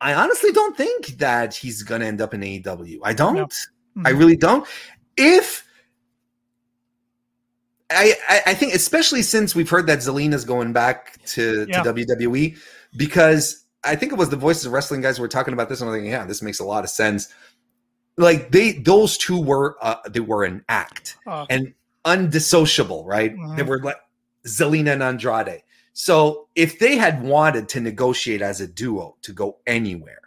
I 0.00 0.14
honestly 0.14 0.50
don't 0.52 0.76
think 0.76 1.18
that 1.18 1.54
he's 1.54 1.82
gonna 1.84 2.04
end 2.06 2.20
up 2.20 2.34
in 2.34 2.40
AEW. 2.42 2.98
I 3.04 3.12
don't. 3.12 3.36
No. 3.36 3.48
I 4.04 4.12
Mhm. 4.12 4.18
really 4.18 4.36
don't. 4.36 4.66
If 5.16 5.64
I, 7.90 8.14
I 8.28 8.40
I 8.46 8.54
think 8.54 8.74
especially 8.74 9.22
since 9.22 9.54
we've 9.54 9.68
heard 9.70 9.86
that 9.86 9.98
Zelina's 10.00 10.44
going 10.44 10.72
back 10.72 11.22
to, 11.26 11.66
Yeah. 11.68 11.82
to 11.82 11.92
WWE 11.92 12.56
because 12.96 13.64
I 13.84 13.96
think 13.96 14.12
it 14.12 14.18
was 14.18 14.30
the 14.30 14.36
voices 14.36 14.66
of 14.66 14.72
wrestling 14.72 15.00
guys 15.00 15.16
who 15.16 15.22
were 15.22 15.28
talking 15.28 15.52
about 15.54 15.68
this 15.68 15.80
and 15.80 15.90
I'm 15.90 15.96
like, 15.96 16.08
yeah, 16.08 16.24
this 16.24 16.42
makes 16.42 16.60
a 16.60 16.64
lot 16.64 16.84
of 16.84 16.90
sense. 16.90 17.32
Like 18.16 18.50
they 18.52 18.72
those 18.72 19.18
two 19.18 19.40
were 19.40 19.76
uh, 19.82 19.96
they 20.08 20.20
were 20.20 20.44
an 20.44 20.64
act 20.68 21.16
Uh, 21.26 21.46
and 21.50 21.74
undissociable, 22.04 23.04
right? 23.04 23.34
They 23.56 23.62
were 23.62 23.80
like 23.80 23.96
Zelina 24.46 24.92
and 24.92 25.02
Andrade. 25.02 25.62
So 25.94 26.48
if 26.54 26.78
they 26.78 26.96
had 26.96 27.22
wanted 27.22 27.68
to 27.70 27.80
negotiate 27.80 28.42
as 28.42 28.60
a 28.60 28.66
duo 28.66 29.16
to 29.22 29.32
go 29.32 29.58
anywhere, 29.66 30.20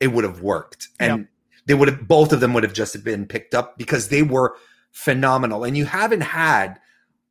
it 0.00 0.08
would 0.08 0.24
have 0.24 0.40
worked. 0.42 0.88
And 1.00 1.28
they 1.66 1.74
would 1.74 1.88
have 1.88 2.08
both 2.08 2.32
of 2.32 2.40
them 2.40 2.54
would 2.54 2.62
have 2.64 2.72
just 2.72 3.02
been 3.04 3.26
picked 3.26 3.54
up 3.54 3.78
because 3.78 4.08
they 4.08 4.22
were 4.22 4.56
phenomenal. 4.90 5.64
And 5.64 5.76
you 5.76 5.84
haven't 5.84 6.22
had 6.22 6.78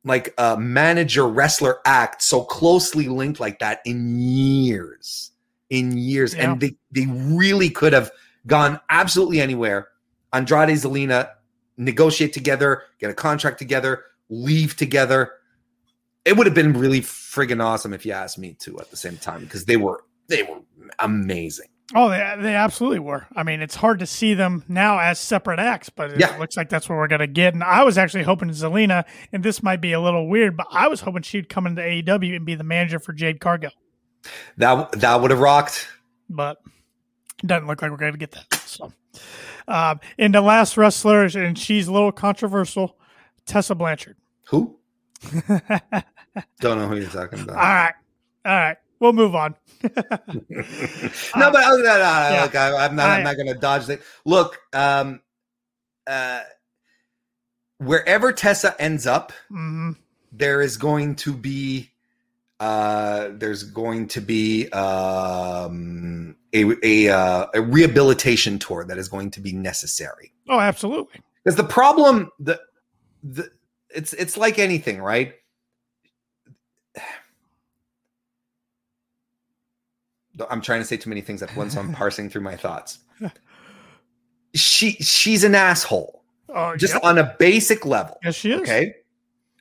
like 0.04 0.34
a 0.38 0.56
manager 0.58 1.26
wrestler 1.26 1.80
act 1.84 2.22
so 2.22 2.42
closely 2.42 3.08
linked 3.08 3.40
like 3.40 3.58
that 3.60 3.80
in 3.84 4.18
years. 4.18 5.30
In 5.70 5.96
years. 5.96 6.34
Yeah. 6.34 6.50
And 6.50 6.60
they, 6.60 6.76
they 6.90 7.06
really 7.06 7.70
could 7.70 7.92
have 7.92 8.10
gone 8.46 8.80
absolutely 8.90 9.40
anywhere. 9.40 9.88
Andrade 10.32 10.70
Zelina 10.70 11.30
negotiate 11.76 12.32
together, 12.32 12.82
get 12.98 13.10
a 13.10 13.14
contract 13.14 13.58
together, 13.58 14.04
leave 14.28 14.76
together. 14.76 15.32
It 16.24 16.36
would 16.36 16.46
have 16.46 16.54
been 16.54 16.72
really 16.72 17.00
friggin' 17.00 17.62
awesome 17.62 17.92
if 17.92 18.06
you 18.06 18.12
asked 18.12 18.38
me 18.38 18.54
to 18.60 18.78
at 18.80 18.90
the 18.90 18.96
same 18.96 19.16
time 19.16 19.42
because 19.42 19.64
they 19.64 19.76
were 19.76 20.04
they 20.28 20.42
were 20.42 20.60
amazing. 20.98 21.66
Oh, 21.94 22.08
they, 22.08 22.36
they 22.40 22.54
absolutely 22.54 23.00
were. 23.00 23.26
I 23.36 23.42
mean, 23.42 23.60
it's 23.60 23.74
hard 23.74 23.98
to 23.98 24.06
see 24.06 24.34
them 24.34 24.64
now 24.68 24.98
as 24.98 25.18
separate 25.18 25.58
acts, 25.58 25.90
but 25.90 26.12
it 26.12 26.20
Yeah. 26.20 26.36
looks 26.38 26.56
like 26.56 26.68
that's 26.70 26.88
what 26.88 26.96
we're 26.96 27.08
going 27.08 27.20
to 27.20 27.26
get. 27.26 27.52
And 27.54 27.62
I 27.62 27.84
was 27.84 27.98
actually 27.98 28.22
hoping 28.24 28.48
Zelina, 28.50 29.04
and 29.32 29.42
this 29.42 29.62
might 29.62 29.80
be 29.80 29.92
a 29.92 30.00
little 30.00 30.26
weird, 30.28 30.56
but 30.56 30.66
I 30.70 30.88
was 30.88 31.00
hoping 31.02 31.22
she'd 31.22 31.48
come 31.48 31.66
into 31.66 31.82
AEW 31.82 32.36
and 32.36 32.46
be 32.46 32.54
the 32.54 32.64
manager 32.64 32.98
for 32.98 33.12
Jade 33.12 33.40
Cargill. 33.40 33.72
That 34.56 34.92
that 34.92 35.20
would 35.20 35.30
have 35.32 35.40
rocked. 35.40 35.88
But 36.30 36.58
it 37.42 37.46
doesn't 37.46 37.66
look 37.66 37.82
like 37.82 37.90
we're 37.90 37.96
going 37.96 38.12
to 38.12 38.18
get 38.18 38.30
that. 38.32 38.54
So, 38.54 38.92
um, 39.68 40.00
and 40.18 40.34
the 40.34 40.40
last 40.40 40.76
wrestler, 40.76 41.24
and 41.24 41.58
she's 41.58 41.88
a 41.88 41.92
little 41.92 42.12
controversial, 42.12 42.96
Tessa 43.44 43.74
Blanchard. 43.74 44.16
Who? 44.48 44.78
Don't 46.60 46.78
know 46.78 46.88
who 46.88 46.96
you're 46.96 47.08
talking 47.10 47.40
about. 47.40 47.56
All 47.56 47.62
right. 47.62 47.94
All 48.46 48.52
right. 48.56 48.76
We'll 49.02 49.12
move 49.12 49.34
on. 49.34 49.56
no, 49.82 49.90
but 49.90 50.30
other 51.34 51.76
than 51.78 51.84
that, 51.84 52.32
yeah. 52.32 52.42
look, 52.42 52.54
I, 52.54 52.84
I'm 52.84 52.94
not. 52.94 53.10
I, 53.10 53.18
am 53.18 53.24
not 53.24 53.34
going 53.34 53.48
to 53.48 53.54
dodge 53.58 53.88
it. 53.88 54.00
Look, 54.24 54.60
um, 54.72 55.20
uh, 56.06 56.42
wherever 57.78 58.32
Tessa 58.32 58.80
ends 58.80 59.04
up, 59.08 59.32
Mhm. 59.50 59.96
there 60.30 60.62
is 60.62 60.76
going 60.76 61.16
to 61.16 61.32
be, 61.32 61.90
uh, 62.60 63.30
there's 63.32 63.64
going 63.64 64.06
to 64.06 64.20
be 64.20 64.68
um, 64.70 66.36
a 66.54 66.64
a, 66.84 67.08
uh, 67.08 67.46
a 67.54 67.60
rehabilitation 67.60 68.60
tour 68.60 68.84
that 68.84 68.98
is 68.98 69.08
going 69.08 69.32
to 69.32 69.40
be 69.40 69.52
necessary. 69.52 70.32
Oh, 70.48 70.60
absolutely. 70.60 71.20
Because 71.42 71.56
the 71.56 71.64
problem, 71.64 72.30
the 72.38 72.60
the 73.24 73.50
it's 73.92 74.12
it's 74.12 74.36
like 74.36 74.60
anything, 74.60 75.02
right? 75.02 75.34
I'm 80.50 80.60
trying 80.60 80.80
to 80.80 80.84
say 80.86 80.96
too 80.96 81.08
many 81.10 81.20
things 81.20 81.42
at 81.42 81.54
once. 81.56 81.74
so 81.74 81.80
I'm 81.80 81.92
parsing 82.02 82.28
through 82.30 82.42
my 82.42 82.56
thoughts. 82.56 82.98
She 84.54 84.92
she's 84.92 85.44
an 85.44 85.54
asshole, 85.54 86.22
Oh, 86.50 86.76
just 86.76 86.92
yep. 86.94 87.04
on 87.04 87.18
a 87.18 87.34
basic 87.38 87.86
level. 87.86 88.18
yes, 88.22 88.34
she 88.34 88.52
is. 88.52 88.60
Okay, 88.60 88.94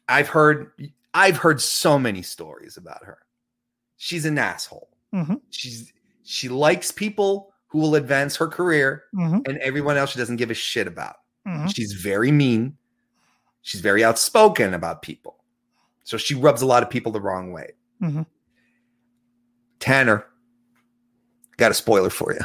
I've 0.10 0.28
heard 0.28 0.72
I've 1.14 1.38
heard 1.38 1.62
so 1.62 1.98
many 1.98 2.22
stories 2.22 2.76
about 2.78 3.06
her. 3.06 3.20
She's 3.98 4.26
an 4.26 4.38
asshole. 4.38 4.90
Mhm. 5.14 5.40
She's 5.49 5.94
she 6.24 6.49
likes 6.49 6.91
people 6.91 7.53
who 7.68 7.80
will 7.80 7.95
advance 7.95 8.36
her 8.36 8.48
career, 8.48 9.03
Mhm. 9.16 9.48
and 9.48 9.58
everyone 9.60 9.95
else 9.95 10.10
she 10.12 10.20
doesn't 10.20 10.36
give 10.36 10.52
a 10.52 10.53
shit 10.53 10.88
about. 10.88 11.16
Mhm. 11.48 11.74
She's 11.74 11.94
very 11.94 12.32
mean. 12.32 12.78
She's 13.62 13.80
very 13.80 14.03
outspoken 14.03 14.74
about 14.74 15.02
people. 15.02 15.38
So 16.03 16.18
she 16.18 16.36
rubs 16.36 16.62
a 16.62 16.66
lot 16.66 16.84
of 16.84 16.90
people 16.90 17.12
the 17.14 17.22
wrong 17.22 17.53
way. 17.53 17.72
Mhm. 18.02 18.26
Tanner, 19.80 20.26
got 21.61 21.71
a 21.71 21.75
spoiler 21.75 22.09
for 22.09 22.33
you. 22.33 22.39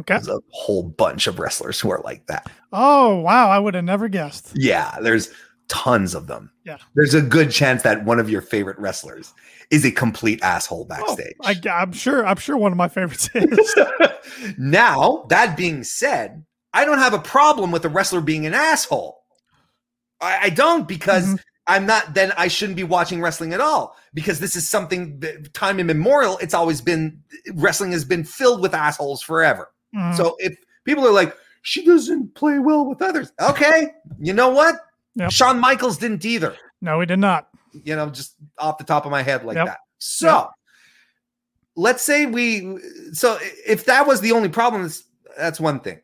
Okay. 0.00 0.14
There's 0.14 0.28
a 0.28 0.40
whole 0.50 0.82
bunch 0.82 1.26
of 1.26 1.38
wrestlers 1.38 1.80
who 1.80 1.90
are 1.90 2.00
like 2.04 2.26
that. 2.26 2.48
Oh, 2.72 3.16
wow. 3.20 3.48
I 3.50 3.58
would 3.58 3.74
have 3.74 3.84
never 3.84 4.08
guessed. 4.08 4.52
Yeah, 4.54 4.96
there's 5.00 5.30
tons 5.68 6.14
of 6.14 6.26
them. 6.26 6.50
Yeah. 6.64 6.78
There's 6.94 7.14
a 7.14 7.22
good 7.22 7.50
chance 7.50 7.82
that 7.82 8.04
one 8.04 8.18
of 8.20 8.28
your 8.28 8.42
favorite 8.42 8.78
wrestlers 8.78 9.32
is 9.70 9.84
a 9.84 9.90
complete 9.90 10.42
asshole 10.42 10.82
Oh, 10.82 10.84
backstage. 10.84 11.34
I, 11.42 11.54
I'm 11.70 11.92
sure. 11.92 12.26
I'm 12.26 12.36
sure 12.36 12.56
one 12.56 12.72
of 12.72 12.76
my 12.78 12.88
favorites 12.88 13.30
is. 13.34 13.74
now, 14.58 15.26
that 15.30 15.56
being 15.56 15.84
said, 15.84 16.44
I 16.72 16.84
don't 16.84 16.98
have 16.98 17.14
a 17.14 17.18
problem 17.20 17.70
with 17.70 17.84
a 17.84 17.88
wrestler 17.88 18.20
being 18.20 18.46
an 18.46 18.54
asshole. 18.54 19.22
I, 20.20 20.38
I 20.46 20.50
don't 20.50 20.86
because 20.88 21.26
Mhm. 21.34 21.38
I'm 21.66 21.86
not, 21.86 22.12
then 22.14 22.32
I 22.36 22.48
shouldn't 22.48 22.76
be 22.76 22.84
watching 22.84 23.22
wrestling 23.22 23.54
at 23.54 23.60
all 23.60 23.96
because 24.12 24.38
this 24.38 24.54
is 24.54 24.68
something 24.68 25.18
that 25.20 25.54
time 25.54 25.80
immemorial. 25.80 26.36
It's 26.38 26.52
always 26.54 26.80
been, 26.82 27.22
wrestling 27.54 27.92
has 27.92 28.04
been 28.04 28.22
filled 28.24 28.60
with 28.60 28.74
assholes 28.74 29.22
forever. 29.22 29.70
Mhm. 29.94 30.14
So 30.16 30.36
if 30.40 30.56
people 30.84 31.06
are 31.06 31.12
like, 31.12 31.34
she 31.62 31.84
doesn't 31.86 32.34
play 32.34 32.58
well 32.58 32.84
with 32.86 33.00
others, 33.00 33.32
okay, 33.40 33.88
you 34.20 34.34
know 34.34 34.50
what? 34.50 34.76
Yep. 35.14 35.30
Shawn 35.30 35.58
Michaels 35.58 35.96
didn't 35.96 36.24
either, 36.26 36.54
no, 36.82 37.00
he 37.00 37.06
did 37.06 37.18
not. 37.18 37.48
you 37.72 37.96
know, 37.96 38.10
just 38.10 38.34
off 38.58 38.76
the 38.78 38.84
top 38.84 39.04
of 39.06 39.10
my 39.10 39.22
head 39.22 39.44
like 39.44 39.56
Yep. 39.56 39.66
that. 39.66 39.78
So 39.98 40.26
Yep. 40.28 40.50
let's 41.76 42.02
say 42.02 42.26
we, 42.26 42.78
so 43.12 43.38
if 43.66 43.86
that 43.86 44.06
was 44.06 44.20
the 44.20 44.32
only 44.32 44.48
problem, 44.50 44.82
that's- 44.82 45.04
that's 45.38 45.58
one 45.58 45.80
thing. 45.80 46.00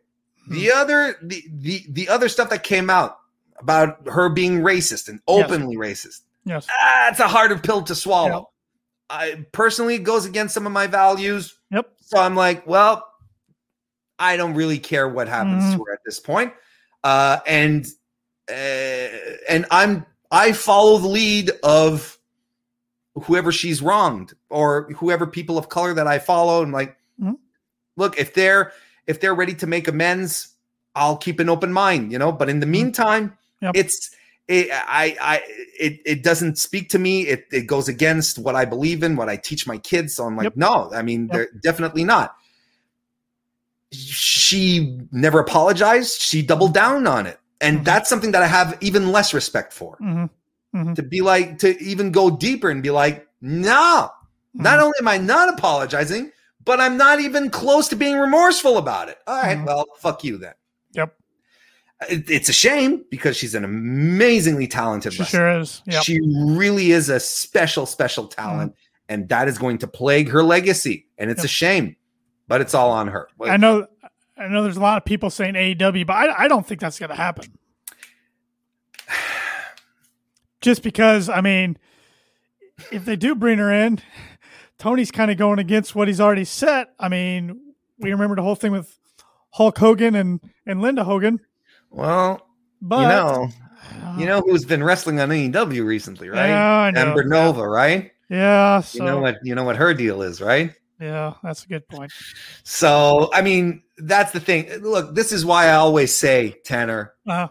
Hmm. 0.47 0.55
The 0.55 0.73
other, 0.73 1.16
the, 1.23 1.45
the, 1.53 1.85
the 1.91 2.09
other 2.09 2.28
stuff 2.28 2.49
that 2.51 2.62
came 2.62 2.89
out 2.91 3.19
about 3.61 4.07
her 4.09 4.28
being 4.28 4.61
racist 4.61 5.09
and 5.09 5.20
Yes. 5.28 5.45
openly 5.45 5.77
racist, 5.77 6.23
Yes. 6.45 6.66
that's 6.82 7.20
a 7.20 7.28
harder 7.28 7.59
pill 7.59 7.82
to 7.82 7.95
swallow. 7.95 8.51
I 9.09 9.45
personally 9.53 9.97
it 9.97 10.05
goes 10.05 10.24
against 10.24 10.55
some 10.55 10.66
of 10.66 10.73
my 10.73 10.87
values. 10.87 11.57
Yep. 11.70 11.91
So 12.01 12.19
I'm 12.19 12.37
like, 12.37 12.66
well, 12.66 13.07
I 14.19 14.37
don't 14.37 14.55
really 14.55 14.78
care 14.78 15.09
what 15.09 15.28
happens 15.28 15.65
Mhm. 15.65 15.77
to 15.77 15.85
her 15.85 15.93
at 15.95 16.01
this 16.05 16.20
point. 16.20 16.53
Uh, 17.03 17.39
and 17.47 17.87
uh, 18.51 18.53
and 19.49 19.66
I'm 19.70 20.05
I 20.31 20.53
follow 20.53 20.99
the 20.99 21.09
lead 21.09 21.51
of 21.62 22.19
whoever 23.23 23.51
she's 23.53 23.82
wronged 23.82 24.32
or 24.49 24.91
whoever 24.95 25.27
people 25.27 25.59
of 25.59 25.69
color 25.69 25.93
that 25.95 26.07
I 26.07 26.19
follow. 26.19 26.62
And 26.62 26.73
like, 26.73 26.97
Mhm. 27.20 27.37
look, 27.97 28.19
if 28.19 28.35
they're 28.35 28.73
if 29.07 29.20
they're 29.20 29.35
ready 29.35 29.55
to 29.55 29.66
make 29.66 29.89
amends, 29.89 30.55
I'll 30.95 31.16
keep 31.16 31.41
an 31.41 31.49
open 31.49 31.73
mind, 31.73 32.12
you 32.12 32.19
know. 32.19 32.31
But 32.31 32.49
in 32.49 32.61
the 32.61 32.66
meantime, 32.66 33.37
Yep. 33.62 33.73
it's 33.77 34.11
it, 34.49 34.69
I 34.73 35.16
I 35.20 35.43
it 35.78 36.01
it 36.05 36.23
doesn't 36.23 36.59
speak 36.59 36.89
to 36.91 36.99
me. 36.99 37.23
It 37.28 37.45
it 37.53 37.66
goes 37.66 37.89
against 37.89 38.39
what 38.39 38.55
I 38.57 38.65
believe 38.65 39.03
in, 39.03 39.16
what 39.16 39.28
I 39.28 39.37
teach 39.37 39.66
my 39.66 39.78
kids. 39.78 40.15
So 40.15 40.24
I'm 40.27 40.37
like, 40.37 40.45
Yep. 40.45 40.57
no, 40.57 40.91
I 40.93 41.03
mean, 41.03 41.23
Yep. 41.27 41.32
they're 41.32 41.49
definitely 41.62 42.05
not. 42.05 42.35
She 43.93 45.01
never 45.12 45.41
apologized. 45.41 46.20
She 46.20 46.43
doubled 46.43 46.74
down 46.74 47.07
on 47.07 47.27
it, 47.27 47.39
and 47.61 47.81
Mhm. 47.81 47.85
that's 47.85 48.09
something 48.09 48.32
that 48.32 48.43
I 48.43 48.47
have 48.47 48.77
even 48.81 49.11
less 49.12 49.35
respect 49.35 49.73
for. 49.73 49.97
Mhm. 50.01 50.95
To 50.95 51.03
be 51.03 51.20
like 51.20 51.59
to 51.59 51.77
even 51.82 52.12
go 52.12 52.31
deeper 52.31 52.70
and 52.70 52.82
be 52.82 52.91
like, 52.91 53.27
no, 53.41 54.11
not 54.55 54.78
Mhm. 54.78 54.82
only 54.82 54.95
am 55.01 55.09
I 55.09 55.19
not 55.19 55.49
apologizing, 55.49 56.31
but 56.65 56.81
I'm 56.81 56.97
not 56.97 57.20
even 57.20 57.51
close 57.51 57.89
to 57.89 57.97
being 57.97 58.16
remorseful 58.19 58.78
about 58.78 59.09
it. 59.09 59.19
All 59.27 59.43
right, 59.43 59.59
Mhm. 59.59 59.66
well, 59.66 59.87
fuck 59.99 60.23
you 60.23 60.39
then. 60.39 60.55
Yep. 62.02 62.10
It- 62.10 62.31
it's 62.31 62.48
a 62.48 62.52
shame 62.52 63.05
because 63.10 63.36
she's 63.36 63.55
an 63.55 63.64
amazingly 63.64 64.66
talented 64.66 65.12
She 65.12 65.20
wrestler. 65.20 65.39
sure 65.39 65.60
is. 65.60 65.82
Yep. 65.86 66.02
She 66.02 66.20
really 66.22 66.93
is 66.93 67.09
a 67.09 67.20
special, 67.20 67.86
special 67.86 68.24
mm-hmm. 68.24 68.40
talent, 68.40 68.74
and 69.09 69.28
that 69.28 69.48
is 69.48 69.59
going 69.59 69.78
to 69.78 69.86
plague 69.86 70.28
her 70.31 70.43
legacy. 70.43 71.06
And 71.18 71.31
it's 71.31 71.44
a 71.44 71.48
shame, 71.48 71.97
but 72.48 72.60
it's 72.60 72.74
all 72.74 72.90
on 72.90 73.09
her. 73.09 73.28
I 73.43 73.56
know. 73.56 73.86
I 74.36 74.48
know. 74.48 74.62
There's 74.62 74.78
a 74.78 74.81
lot 74.81 74.97
of 74.97 75.05
people 75.05 75.31
saying 75.31 75.55
AEW, 75.55 76.06
but 76.06 76.14
I, 76.14 76.44
I 76.44 76.48
don't 76.48 76.66
think 76.66 76.81
that's 76.81 76.98
going 76.98 77.10
to 77.10 77.16
happen. 77.16 77.47
Just 80.60 80.82
because, 80.82 81.28
I 81.28 81.40
mean, 81.40 81.78
if 82.90 83.05
they 83.05 83.16
do 83.16 83.35
bring 83.35 83.59
her 83.59 83.72
in, 83.72 84.01
Tony's 84.78 85.10
kind 85.10 85.31
of 85.31 85.36
going 85.36 85.59
against 85.59 85.94
what 85.94 86.09
he's 86.09 86.20
already 86.20 86.44
set. 86.44 86.94
I 86.98 87.09
mean, 87.09 87.74
we 87.98 88.10
remember 88.10 88.36
the 88.36 88.43
whole 88.43 88.55
thing 88.55 88.72
with 88.72 88.98
Hulk 89.51 89.77
Hogan 89.78 90.14
and 90.14 90.40
and 90.66 90.81
Linda 90.81 91.05
Hogan, 91.05 91.40
Well, 91.90 92.46
but 92.80 93.00
you 93.02 93.08
know, 93.08 93.48
uh, 94.04 94.16
you 94.18 94.26
know 94.26 94.40
who's 94.40 94.64
been 94.64 94.82
wrestling 94.82 95.20
on 95.20 95.28
AEW 95.30 95.84
recently, 95.84 96.28
right? 96.28 96.48
Yeah, 96.48 96.92
I. 96.94 96.98
Amber 96.98 97.24
Nova, 97.24 97.66
right? 97.68 98.12
Yeah, 98.28 98.80
so 98.80 98.98
you 98.98 99.04
know 99.10 99.20
what 99.20 99.36
you 99.42 99.54
know 99.54 99.64
what 99.64 99.76
her 99.76 99.92
deal 99.94 100.22
is, 100.22 100.40
right? 100.40 100.72
yeah, 101.00 101.32
that's 101.42 101.64
a 101.64 101.66
good 101.68 101.88
point. 101.88 102.12
So, 102.62 103.30
I 103.32 103.40
mean, 103.42 103.82
that's 103.98 104.32
the 104.32 104.40
thing. 104.40 104.68
Look, 104.82 105.14
this 105.14 105.32
is 105.32 105.44
why 105.46 105.66
I 105.68 105.72
always 105.72 106.14
say, 106.14 106.56
Tanner, 106.64 107.14
Uh, 107.26 107.48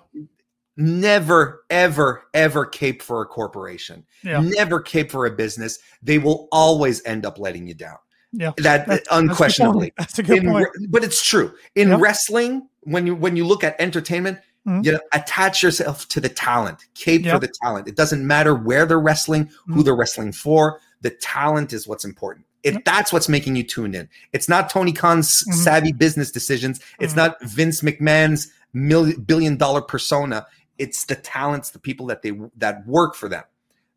never, 0.78 1.64
ever, 1.70 2.24
ever 2.34 2.66
cape 2.66 3.02
for 3.02 3.22
a 3.22 3.26
corporation. 3.26 4.06
yeah, 4.24 4.40
Never 4.42 4.80
cape 4.80 5.12
for 5.12 5.26
a 5.26 5.32
business. 5.32 5.80
They 6.04 6.20
will 6.20 6.48
always 6.52 7.04
end 7.06 7.26
up 7.26 7.40
letting 7.40 7.68
you 7.68 7.74
down. 7.74 7.98
yeah, 8.32 8.52
That 8.58 8.86
That's- 8.86 8.88
that's 8.88 9.08
a 9.08 9.12
good 9.20 9.30
unquestionably. 9.32 9.94
That's 9.98 10.20
a 10.20 10.24
good 10.24 10.44
point. 10.46 10.68
re- 10.80 10.88
but 10.88 11.04
it's 11.04 11.26
true. 11.26 11.52
In 11.76 11.90
Yeah. 11.90 11.98
wrestling, 12.00 12.69
when 12.82 13.06
you 13.08 13.16
when 13.16 13.36
you 13.36 13.46
look 13.46 13.64
at 13.64 13.76
entertainment, 13.80 14.40
Mhm. 14.68 14.86
you 14.86 14.92
know, 14.92 15.00
attach 15.14 15.64
yourself 15.64 16.08
to 16.10 16.20
the 16.20 16.30
talent. 16.30 16.86
Cape 16.94 17.26
Yeah. 17.26 17.34
for 17.34 17.40
the 17.40 17.52
talent. 17.64 17.88
It 17.88 17.96
doesn't 17.96 18.26
matter 18.26 18.54
where 18.54 18.86
they're 18.86 19.00
wrestling, 19.00 19.50
who 19.68 19.82
Mhm. 19.82 19.86
they're 19.86 19.96
wrestling 19.96 20.32
for. 20.32 20.80
The 21.02 21.12
talent 21.12 21.72
is 21.74 21.88
what's 21.88 22.04
important. 22.06 22.46
If 22.64 22.74
Yep. 22.74 22.86
that's 22.86 23.14
what's 23.14 23.30
making 23.30 23.56
you 23.56 23.64
tuned 23.64 23.96
in, 23.96 24.10
it's 24.34 24.50
not 24.50 24.70
Tony 24.70 24.92
Khan's 24.92 25.44
Mhm. 25.46 25.54
savvy 25.54 25.94
business 25.94 26.30
decisions. 26.30 26.82
It's 27.00 27.14
Mhm. 27.14 27.18
not 27.18 27.44
Vince 27.44 27.82
McMahon's 27.82 28.50
million 28.74 29.22
billion 29.22 29.56
dollar 29.56 29.82
persona. 29.82 30.46
It's 30.78 31.06
the 31.06 31.16
talents, 31.16 31.70
the 31.70 31.80
people 31.80 32.06
that 32.08 32.22
they 32.22 32.38
that 32.58 32.86
work 32.86 33.16
for 33.16 33.30
them. 33.30 33.44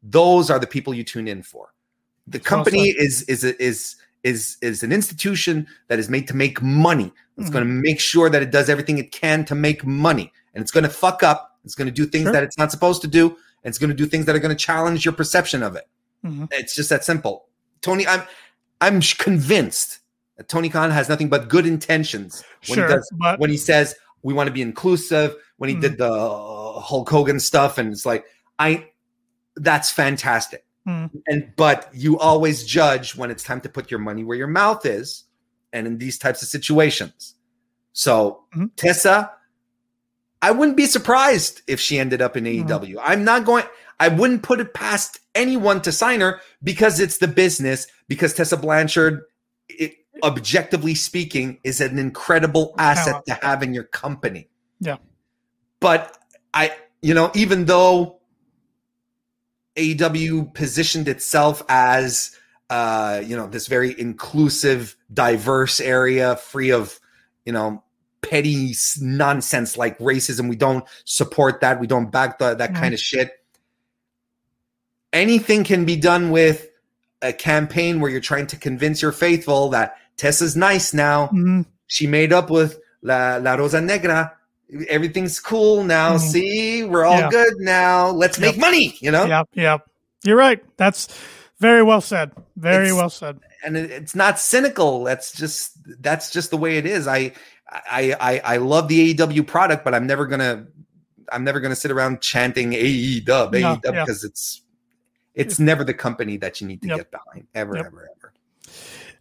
Those 0.03 0.49
are 0.51 0.59
the 0.61 0.67
people 0.67 0.95
you 0.95 1.05
tune 1.05 1.27
in 1.29 1.43
for. 1.43 1.73
The 2.29 2.39
company 2.39 2.91
is 2.91 3.23
is 3.23 3.43
is 3.43 3.97
is 4.25 4.57
is 4.63 4.83
an 4.83 4.93
institution 4.93 5.67
that 5.89 5.99
is 5.99 6.09
made 6.09 6.29
to 6.29 6.35
make 6.37 6.63
money. 6.63 7.13
It's 7.39 7.49
Mhm. 7.49 7.53
going 7.53 7.65
to 7.67 7.71
make 7.71 8.01
sure 8.01 8.31
that 8.31 8.43
it 8.43 8.51
does 8.51 8.69
everything 8.69 8.99
it 8.99 9.11
can 9.13 9.45
to 9.47 9.55
make 9.55 9.85
money, 9.85 10.33
and 10.55 10.63
it's 10.63 10.71
going 10.71 10.85
to 10.85 10.91
fuck 10.91 11.23
up. 11.23 11.59
It's 11.65 11.75
going 11.75 11.87
to 11.89 11.93
do 11.93 12.07
things 12.07 12.25
Sure. 12.25 12.33
that 12.33 12.43
it's 12.43 12.59
not 12.59 12.71
supposed 12.71 13.03
to 13.03 13.09
do, 13.09 13.29
and 13.31 13.71
it's 13.71 13.79
going 13.79 13.91
to 13.91 13.97
do 13.97 14.07
things 14.07 14.27
that 14.27 14.35
are 14.37 14.41
going 14.41 14.57
to 14.57 14.65
challenge 14.65 15.05
your 15.05 15.15
perception 15.15 15.63
of 15.63 15.77
it. 15.77 15.89
Mhm. 16.25 16.49
It's 16.53 16.75
just 16.75 16.89
that 16.91 17.05
simple. 17.05 17.47
Tony, 17.81 18.07
I'm 18.07 18.23
I'm 18.81 19.01
convinced 19.01 20.01
that 20.37 20.49
Tony 20.49 20.69
Khan 20.69 20.91
has 20.91 21.09
nothing 21.09 21.29
but 21.29 21.49
good 21.49 21.67
intentions 21.67 22.43
when 22.67 22.77
Sure, 22.77 22.89
he 22.89 22.95
does 22.95 23.09
but 23.19 23.39
when 23.39 23.51
he 23.51 23.57
says 23.57 23.95
we 24.23 24.35
want 24.35 24.47
to 24.49 24.53
be 24.53 24.63
inclusive. 24.63 25.37
When 25.57 25.71
he 25.71 25.77
Mhm. 25.77 25.81
did 25.81 25.99
the 25.99 26.11
uh, 26.13 26.81
Hulk 26.81 27.09
Hogan 27.09 27.39
stuff, 27.39 27.79
and 27.79 27.93
it's 27.93 28.05
like 28.05 28.25
I, 28.59 28.89
that's 29.57 29.91
fantastic. 29.91 30.65
Mhm. 30.87 31.23
And 31.29 31.53
but 31.57 31.89
you 31.93 32.19
always 32.19 32.65
judge 32.65 33.15
when 33.15 33.31
it's 33.31 33.43
time 33.43 33.61
to 33.61 33.69
put 33.69 33.91
your 33.91 34.01
money 34.01 34.25
where 34.25 34.37
your 34.37 34.49
mouth 34.49 34.85
is, 34.85 35.25
and 35.73 35.87
in 35.87 35.99
these 35.99 36.19
types 36.19 36.43
of 36.43 36.49
situations. 36.49 37.35
So 37.93 38.45
Mhm. 38.57 38.71
Tessa, 38.77 39.31
I 40.41 40.51
wouldn't 40.51 40.77
be 40.77 40.87
surprised 40.87 41.63
if 41.67 41.79
she 41.79 41.99
ended 41.99 42.21
up 42.21 42.37
in 42.37 42.47
AEW. 42.47 42.99
I'm 43.01 43.25
not 43.25 43.45
going. 43.45 43.65
I 44.01 44.09
wouldn't 44.09 44.43
put 44.43 44.59
it 44.59 44.75
past 44.75 45.21
anyone 45.37 45.81
to 45.83 45.93
sign 45.93 46.21
her 46.21 46.41
because 46.65 46.99
it's 46.99 47.19
the 47.19 47.29
business. 47.29 47.87
Because 48.09 48.35
Tessa 48.35 48.57
Blanchard, 48.57 49.23
it, 49.69 49.95
objectively 50.25 50.97
speaking, 50.97 51.59
is 51.63 51.81
an 51.81 51.99
incredible 51.99 52.75
asset 52.79 53.25
to 53.27 53.35
have 53.35 53.63
in 53.63 53.73
your 53.73 53.85
company. 53.85 54.49
Yeah. 54.81 54.97
But 55.79 56.19
I, 56.53 56.75
you 57.03 57.15
know, 57.15 57.31
even 57.35 57.67
though 57.67 58.19
AEW 59.77 60.55
positioned 60.55 61.09
itself 61.09 61.63
as, 61.69 62.37
uh, 62.71 63.23
you 63.25 63.37
know, 63.37 63.47
this 63.47 63.67
very 63.67 63.99
inclusive, 63.99 64.97
diverse 65.13 65.81
area, 65.81 66.37
free 66.37 66.71
of, 66.71 66.99
you 67.45 67.53
know, 67.53 67.83
petty 68.23 68.75
nonsense 69.01 69.77
like 69.77 69.99
racism. 69.99 70.49
We 70.49 70.57
don't 70.57 70.85
support 71.05 71.61
that. 71.61 71.81
We 71.81 71.87
don't 71.87 72.11
back 72.11 72.39
the, 72.39 72.55
that 72.55 72.71
mm-hmm. 72.71 72.81
kind 72.81 72.95
of 72.95 73.01
shit. 73.01 73.33
Anything 75.13 75.65
can 75.65 75.85
be 75.85 75.97
done 75.97 76.31
with 76.31 76.69
a 77.21 77.33
campaign 77.33 78.01
where 78.01 78.11
you're 78.11 78.21
trying 78.21 78.47
to 78.49 78.57
convince 78.57 79.03
your 79.03 79.13
faithful 79.13 79.69
that 79.71 79.97
Tessa's 80.17 80.57
nice 80.57 80.95
now. 80.95 81.27
Mm-hmm. 81.27 81.63
She 81.87 82.07
made 82.07 82.33
up 82.33 82.51
with 82.51 82.81
La, 83.03 83.37
La 83.37 83.55
Rosa 83.55 83.81
Negra. 83.81 84.33
Everything's 84.89 85.39
cool 85.39 85.85
now. 85.85 86.17
Mm-hmm. 86.17 86.29
See, 86.29 86.85
we're 86.85 87.05
all 87.05 87.19
yeah. 87.19 87.31
good 87.31 87.55
now. 87.59 88.09
Let's 88.09 88.39
yep. 88.39 88.53
make 88.53 88.61
money, 88.61 88.97
you 89.01 89.11
know? 89.11 89.27
Yep, 89.27 89.49
yep. 89.55 89.89
You're 90.25 90.37
right. 90.37 90.63
That's 90.77 91.09
very 91.59 91.83
well 91.83 92.01
said. 92.01 92.33
Very 92.57 92.89
it's, 92.89 92.97
well 92.97 93.11
said. 93.11 93.41
And 93.65 93.77
it's 93.77 94.15
not 94.15 94.39
cynical. 94.39 95.05
That's 95.05 95.33
just 95.33 95.79
that's 96.03 96.31
just 96.31 96.51
the 96.51 96.57
way 96.57 96.79
it 96.79 96.87
is. 96.87 97.07
I 97.07 97.33
I 97.71 98.15
I, 98.21 98.41
I 98.45 98.57
love 98.59 98.89
the 98.89 99.15
AEW 99.15 99.47
product, 99.47 99.85
but 99.85 99.95
I'm 99.95 100.07
never 100.07 100.27
gonna 100.27 100.67
I'm 101.31 101.45
never 101.45 101.61
gonna 101.61 101.77
sit 101.77 101.91
around 101.91 102.21
chanting 102.21 102.73
AEW, 102.73 103.27
no, 103.27 103.49
AEW 103.49 103.85
yeah. 103.85 104.05
because 104.05 104.25
it's 104.25 104.63
it's 105.35 105.59
never 105.59 105.85
the 105.85 105.95
company 105.95 106.37
that 106.39 106.61
you 106.61 106.67
need 106.67 106.83
to 106.83 106.89
yep. 106.89 106.99
get 106.99 107.11
behind 107.11 107.47
ever, 107.55 107.77
yep. 107.77 107.87
ever, 107.87 108.09
ever. 108.17 108.22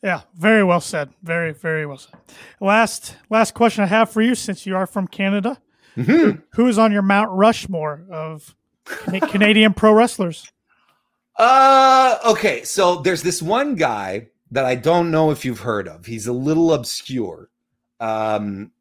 Yeah, 0.04 0.22
very 0.36 0.64
well 0.64 0.82
said. 0.82 1.10
Very, 1.22 1.54
very 1.54 1.86
well 1.86 1.98
said. 1.98 2.16
Last 2.60 3.16
last 3.30 3.54
question 3.54 3.84
I 3.84 3.88
have 3.88 4.10
for 4.10 4.22
you, 4.22 4.34
since 4.34 4.66
you 4.66 4.76
are 4.76 4.88
from 4.88 5.08
Canada, 5.08 5.60
mm-hmm. 5.96 6.40
who 6.54 6.68
is 6.68 6.78
on 6.78 6.92
your 6.92 7.04
Mount 7.04 7.30
Rushmore 7.32 8.04
of 8.10 8.56
Canadian 9.30 9.74
pro 9.74 9.94
wrestlers? 9.94 10.52
Uh, 11.38 12.18
okay. 12.26 12.64
So 12.64 12.98
there's 12.98 13.22
this 13.22 13.42
one 13.42 13.76
guy 13.76 14.30
that 14.52 14.66
I 14.66 14.76
don't 14.76 15.12
know 15.12 15.32
if 15.32 15.46
you've 15.46 15.60
heard 15.60 15.88
of. 15.88 16.06
He's 16.06 16.28
a 16.28 16.34
little 16.34 16.74
obscure. 16.74 17.50
Um, 18.00 18.72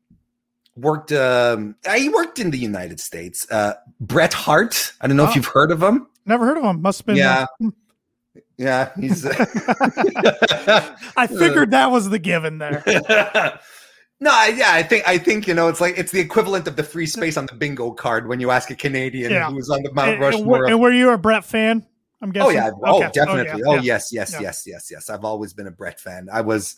worked. 0.77 1.13
Um, 1.13 1.77
he 1.95 2.09
worked 2.09 2.39
in 2.39 2.51
the 2.51 2.59
United 2.59 2.99
States. 2.99 3.47
Uh, 3.51 3.75
Bret 4.01 4.33
Hart. 4.33 4.93
I 5.01 5.07
don't 5.07 5.17
know 5.17 5.27
oh, 5.27 5.29
if 5.29 5.37
you've 5.37 5.47
heard 5.47 5.71
of 5.71 5.83
him. 5.83 6.07
Never 6.27 6.47
heard 6.47 6.59
of 6.59 6.65
him. 6.65 6.81
Must 6.83 7.01
have 7.01 7.07
been. 7.07 7.17
Yeah. 7.17 7.47
Uh, 7.63 7.71
yeah, 8.61 8.91
he's. 9.01 9.25
I 11.17 11.27
figured 11.27 11.71
that 11.71 11.91
was 11.91 12.11
the 12.11 12.19
given 12.19 12.59
there. 12.59 12.83
no, 14.21 14.45
yeah, 14.45 14.73
I 14.73 14.83
think 14.83 15.09
I 15.09 15.17
think 15.17 15.49
you 15.49 15.55
know 15.55 15.69
it's 15.69 15.81
like 15.81 15.97
it's 15.97 16.13
the 16.13 16.21
equivalent 16.21 16.69
of 16.69 16.77
the 16.77 16.85
free 16.85 17.07
space 17.07 17.39
on 17.39 17.47
the 17.47 17.55
bingo 17.55 17.91
card 17.93 18.29
when 18.29 18.39
you 18.39 18.51
ask 18.51 18.71
a 18.71 18.75
Canadian 18.75 19.33
yeah. 19.33 19.51
who's 19.51 19.71
on 19.71 19.83
the 19.83 19.91
Mount 19.95 20.21
Rushmore. 20.21 20.65
And, 20.65 20.73
and 20.75 20.81
were 20.81 20.93
you 20.93 21.09
a 21.09 21.17
Bret 21.17 21.43
fan? 21.43 21.87
I'm 22.21 22.33
guessing. 22.33 22.51
Oh 22.51 22.53
yeah. 22.53 22.71
Oh, 22.85 23.01
definitely. 23.01 23.49
Oh, 23.65 23.73
yeah. 23.73 23.79
oh 23.79 23.83
yes, 23.83 24.11
yes, 24.13 24.35
yeah. 24.35 24.41
yes, 24.43 24.65
yes, 24.67 24.91
yes. 24.91 25.09
I've 25.09 25.25
always 25.25 25.55
been 25.55 25.67
a 25.67 25.71
Bret 25.71 25.99
fan. 25.99 26.29
I 26.31 26.43
was, 26.43 26.77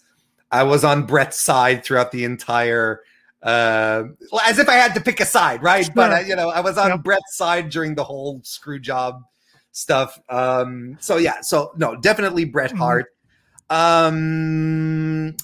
I 0.52 0.62
was 0.62 0.84
on 0.84 1.04
Bret's 1.04 1.40
side 1.40 1.82
throughout 1.82 2.12
the 2.12 2.22
entire. 2.22 3.00
Uh, 3.42 4.04
as 4.44 4.60
if 4.60 4.68
I 4.68 4.74
had 4.74 4.94
to 4.94 5.00
pick 5.00 5.18
a 5.18 5.26
side, 5.26 5.64
right? 5.64 5.90
But 5.92 6.12
uh, 6.12 6.20
you 6.20 6.36
know, 6.36 6.50
I 6.50 6.60
was 6.60 6.78
on 6.78 6.90
yep. 6.90 7.02
Bret's 7.02 7.36
side 7.36 7.70
during 7.70 7.96
the 7.96 8.04
whole 8.04 8.40
screw 8.44 8.78
job 8.78 9.24
stuff. 9.72 10.20
Um, 10.28 10.96
so 11.00 11.16
yeah, 11.16 11.40
so 11.40 11.72
no, 11.76 11.96
definitely 11.96 12.44
Bret 12.44 12.70
mm-hmm. 12.70 12.78
Hart. 12.78 13.06
Um, 13.70 15.36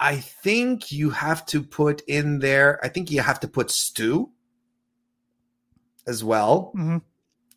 I 0.00 0.16
think 0.16 0.92
you 0.92 1.10
have 1.10 1.44
to 1.46 1.62
put 1.62 2.02
in 2.06 2.38
there. 2.38 2.78
I 2.84 2.88
think 2.88 3.10
you 3.10 3.20
have 3.20 3.40
to 3.40 3.48
put 3.48 3.70
Stu 3.70 4.30
as 6.06 6.22
well. 6.22 6.72
Mm-hmm 6.76 6.98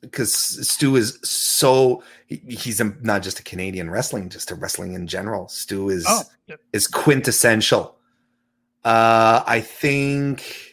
because 0.01 0.33
Stu 0.67 0.95
is 0.95 1.19
so 1.21 2.03
he, 2.25 2.41
he's 2.47 2.81
a, 2.81 2.95
not 3.01 3.21
just 3.21 3.39
a 3.39 3.43
Canadian 3.43 3.89
wrestling, 3.89 4.29
just 4.29 4.51
a 4.51 4.55
wrestling 4.55 4.93
in 4.93 5.07
general. 5.07 5.47
Stu 5.47 5.89
is 5.89 6.05
oh, 6.07 6.23
is 6.73 6.87
quintessential. 6.87 7.95
Uh, 8.83 9.43
I 9.45 9.61
think 9.61 10.70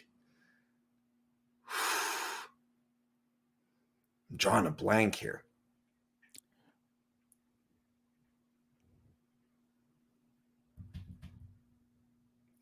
drawing 4.37 4.67
a 4.67 4.71
blank 4.71 5.15
here. 5.15 5.43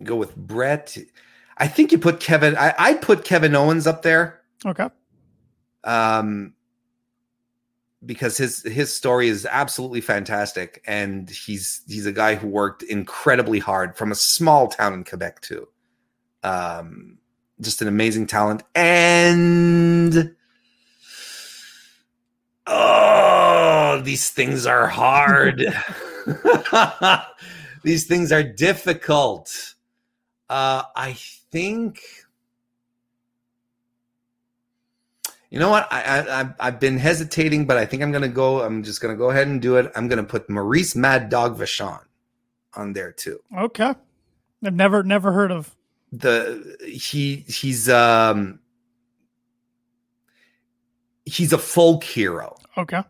Go 0.02 0.16
with 0.16 0.36
Bret. 0.36 0.96
I 1.56 1.68
think 1.68 1.90
you 1.90 1.98
put 1.98 2.20
Kevin. 2.20 2.56
I, 2.56 2.74
I'd 2.78 3.02
put 3.02 3.24
Kevin 3.24 3.54
Owens 3.54 3.86
up 3.86 4.02
there. 4.02 4.42
Okay. 4.64 4.88
Um, 5.84 6.54
because 8.04 8.36
his 8.36 8.62
his 8.62 8.94
story 8.94 9.28
is 9.28 9.46
absolutely 9.46 10.00
fantastic, 10.00 10.82
and 10.86 11.30
he's 11.30 11.82
he's 11.88 12.06
a 12.06 12.12
guy 12.12 12.34
who 12.34 12.46
worked 12.46 12.82
incredibly 12.82 13.58
hard 13.58 13.96
from 13.96 14.12
a 14.12 14.14
small 14.14 14.68
town 14.68 14.92
in 14.92 15.04
Quebec 15.04 15.40
too. 15.40 15.66
Um, 16.42 17.18
just 17.60 17.80
an 17.80 17.88
amazing 17.88 18.26
talent, 18.26 18.62
and 18.74 20.35
oh, 22.66 24.00
these 24.04 24.30
things 24.30 24.66
are 24.66 24.86
hard. 24.86 25.64
these 27.82 28.06
things 28.06 28.32
are 28.32 28.42
difficult. 28.42 29.74
Uh, 30.48 30.82
I 30.94 31.14
think. 31.50 32.00
You 35.50 35.60
know 35.60 35.70
what? 35.70 35.86
I, 35.90 36.52
I 36.58 36.64
have 36.66 36.80
been 36.80 36.98
hesitating, 36.98 37.66
but 37.66 37.76
I 37.76 37.86
think 37.86 38.02
I'm 38.02 38.12
gonna 38.12 38.28
go. 38.28 38.60
I'm 38.62 38.82
just 38.82 39.00
gonna 39.00 39.16
go 39.16 39.30
ahead 39.30 39.46
and 39.46 39.62
do 39.62 39.76
it. 39.76 39.90
I'm 39.94 40.08
gonna 40.08 40.24
put 40.24 40.50
Maurice 40.50 40.96
Mad 40.96 41.30
Dog 41.30 41.58
Vachon 41.58 42.00
on 42.74 42.92
there 42.92 43.12
too. 43.12 43.40
Okay, 43.56 43.94
I've 44.64 44.74
never 44.74 45.02
never 45.02 45.32
heard 45.32 45.52
of 45.52 45.74
the 46.12 46.76
he 46.82 47.36
he's 47.48 47.88
um 47.88 48.58
he's 51.26 51.52
a 51.52 51.58
folk 51.58 52.04
hero. 52.04 52.56
Okay. 52.78 53.02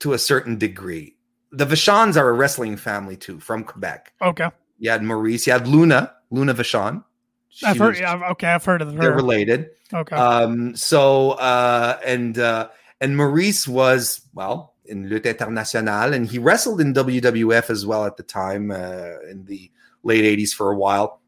To 0.00 0.12
a 0.12 0.18
certain 0.18 0.58
degree. 0.58 1.16
The 1.52 1.64
Vachons 1.64 2.16
are 2.16 2.28
a 2.28 2.32
wrestling 2.32 2.76
family 2.76 3.16
too 3.16 3.40
from 3.40 3.64
Quebec. 3.64 4.12
Okay. 4.20 4.50
You 4.78 4.90
had 4.90 5.02
Maurice, 5.02 5.46
you 5.46 5.52
had 5.52 5.66
Luna, 5.66 6.12
Luna 6.30 6.54
Vachon. 6.54 7.04
She 7.48 7.66
I've 7.66 7.76
heard. 7.76 7.90
Was, 7.90 8.00
yeah, 8.00 8.30
okay, 8.30 8.48
I've 8.48 8.64
heard 8.64 8.80
of 8.80 8.92
her. 8.94 8.98
They're 8.98 9.12
related. 9.12 9.70
Okay. 9.92 10.16
Um. 10.16 10.74
So, 10.74 11.32
uh, 11.32 11.98
and 12.04 12.38
uh, 12.38 12.68
and 12.98 13.14
Maurice 13.14 13.68
was 13.68 14.22
well 14.32 14.74
in 14.86 15.10
Lutte 15.10 15.26
Internationale, 15.26 16.14
and 16.14 16.26
he 16.26 16.38
wrestled 16.38 16.80
in 16.80 16.94
WWF 16.94 17.68
as 17.68 17.84
well 17.84 18.06
at 18.06 18.16
the 18.16 18.22
time 18.22 18.70
uh, 18.70 19.20
in 19.30 19.44
the 19.44 19.70
late 20.02 20.24
'80s 20.24 20.52
for 20.52 20.72
a 20.72 20.76
while. 20.76 21.20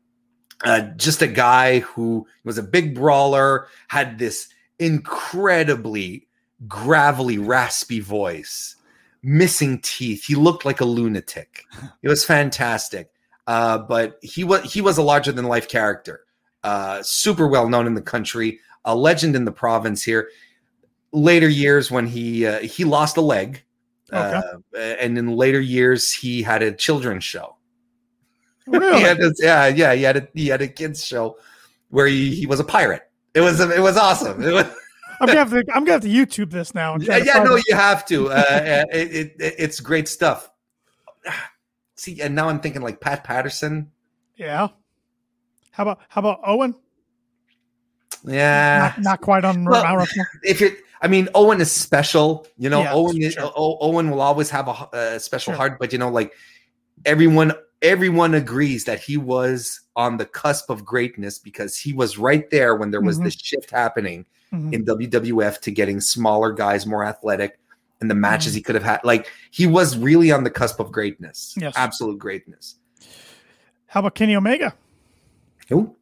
Uh, 0.64 0.80
just 0.96 1.20
a 1.20 1.26
guy 1.26 1.80
who 1.80 2.26
was 2.42 2.56
a 2.56 2.62
big 2.62 2.94
brawler, 2.94 3.66
had 3.88 4.18
this 4.18 4.48
incredibly 4.78 6.26
gravelly, 6.68 7.38
raspy 7.38 8.00
voice, 8.00 8.76
missing 9.22 9.80
teeth. 9.80 10.24
He 10.24 10.34
looked 10.34 10.64
like 10.64 10.80
a 10.80 10.84
lunatic. 10.84 11.64
It 12.02 12.08
was 12.08 12.24
fantastic. 12.24 13.10
Uh, 13.46 13.78
but 13.78 14.18
he 14.22 14.42
was 14.42 14.72
he 14.72 14.80
was 14.80 14.96
a 14.96 15.02
larger 15.02 15.32
than 15.32 15.44
life 15.46 15.68
character. 15.68 16.24
Uh, 16.62 17.02
super 17.02 17.46
well 17.46 17.68
known 17.68 17.86
in 17.86 17.94
the 17.94 18.02
country, 18.02 18.58
a 18.84 18.96
legend 18.96 19.36
in 19.36 19.44
the 19.44 19.52
province 19.52 20.02
here. 20.02 20.30
Later 21.12 21.48
years, 21.48 21.90
when 21.90 22.06
he 22.06 22.46
uh, 22.46 22.60
he 22.60 22.84
lost 22.84 23.16
a 23.16 23.20
leg, 23.20 23.62
okay. 24.12 24.40
Uh, 24.74 24.78
and 24.78 25.18
in 25.18 25.36
later 25.36 25.60
years 25.60 26.12
he 26.12 26.42
had 26.42 26.62
a 26.62 26.72
children's 26.72 27.24
show. 27.24 27.56
Really? 28.66 29.02
this, 29.14 29.34
yeah, 29.42 29.66
yeah, 29.66 29.92
he 29.92 30.02
had 30.04 30.16
a 30.16 30.28
he 30.32 30.48
had 30.48 30.62
a 30.62 30.68
kids 30.68 31.04
show 31.04 31.36
where 31.90 32.06
he, 32.06 32.34
he 32.34 32.46
was 32.46 32.60
a 32.60 32.64
pirate. 32.64 33.02
It 33.34 33.40
was 33.40 33.60
it 33.60 33.80
was 33.80 33.96
awesome. 33.96 34.42
It 34.42 34.52
was, 34.52 34.64
I'm 35.20 35.26
gonna 35.26 35.38
have 35.38 35.50
to 35.50 35.64
I'm 35.74 35.84
gonna 35.84 35.92
have 35.92 36.02
to 36.02 36.08
YouTube 36.08 36.50
this 36.50 36.74
now. 36.74 36.96
yeah, 36.98 37.18
yeah 37.18 37.42
no, 37.42 37.56
it. 37.56 37.64
you 37.68 37.74
have 37.74 38.06
to. 38.06 38.28
Uh, 38.34 38.34
uh, 38.34 38.84
it, 38.92 39.34
it, 39.38 39.54
it's 39.58 39.80
great 39.80 40.08
stuff. 40.08 40.50
See, 41.96 42.20
and 42.20 42.34
now 42.34 42.48
I'm 42.48 42.60
thinking 42.60 42.82
like 42.82 43.00
Pat 43.00 43.22
Patterson. 43.24 43.90
Yeah. 44.36 44.68
How 45.70 45.82
about 45.82 46.00
how 46.08 46.20
about 46.20 46.40
Owen? 46.44 46.74
Yeah, 48.24 48.94
not, 48.96 49.02
not 49.02 49.20
quite 49.20 49.44
on 49.44 49.64
well, 49.64 50.06
If 50.42 50.62
it, 50.62 50.78
I 51.02 51.08
mean, 51.08 51.28
Owen 51.34 51.60
is 51.60 51.70
special. 51.70 52.46
You 52.56 52.70
know, 52.70 52.80
yeah, 52.80 52.94
Owen 52.94 53.20
is, 53.20 53.36
o, 53.38 53.78
Owen 53.80 54.10
will 54.10 54.20
always 54.20 54.48
have 54.50 54.68
a, 54.68 54.88
a 54.92 55.20
special 55.20 55.52
sure. 55.52 55.58
heart, 55.58 55.78
but 55.78 55.92
you 55.92 55.98
know, 55.98 56.08
like 56.08 56.32
everyone 57.04 57.52
everyone 57.82 58.34
agrees 58.34 58.84
that 58.84 59.00
he 59.00 59.16
was 59.16 59.80
on 59.96 60.16
the 60.16 60.24
cusp 60.24 60.70
of 60.70 60.84
greatness 60.84 61.38
because 61.38 61.76
he 61.76 61.92
was 61.92 62.18
right 62.18 62.48
there 62.50 62.74
when 62.74 62.90
there 62.90 63.00
was 63.00 63.16
mm-hmm. 63.16 63.26
this 63.26 63.34
shift 63.34 63.70
happening 63.70 64.26
Mhm. 64.52 64.72
in 64.72 64.84
WWF 64.84 65.60
to 65.62 65.70
getting 65.70 66.00
smaller 66.00 66.52
guys 66.52 66.86
more 66.86 67.04
athletic 67.04 67.58
and 68.00 68.10
the 68.10 68.14
matches 68.14 68.52
Mhm. 68.52 68.56
he 68.56 68.62
could 68.62 68.74
have 68.74 68.84
had. 68.84 69.00
Like 69.04 69.30
he 69.50 69.66
was 69.66 69.96
really 69.96 70.30
on 70.30 70.44
the 70.44 70.50
cusp 70.50 70.80
of 70.80 70.92
greatness. 70.92 71.54
Yes. 71.56 71.74
Absolute 71.76 72.18
greatness. 72.18 72.76
How 73.86 74.00
about 74.00 74.14
Kenny 74.14 74.36
Omega? 74.36 74.74
Who? 75.68 75.96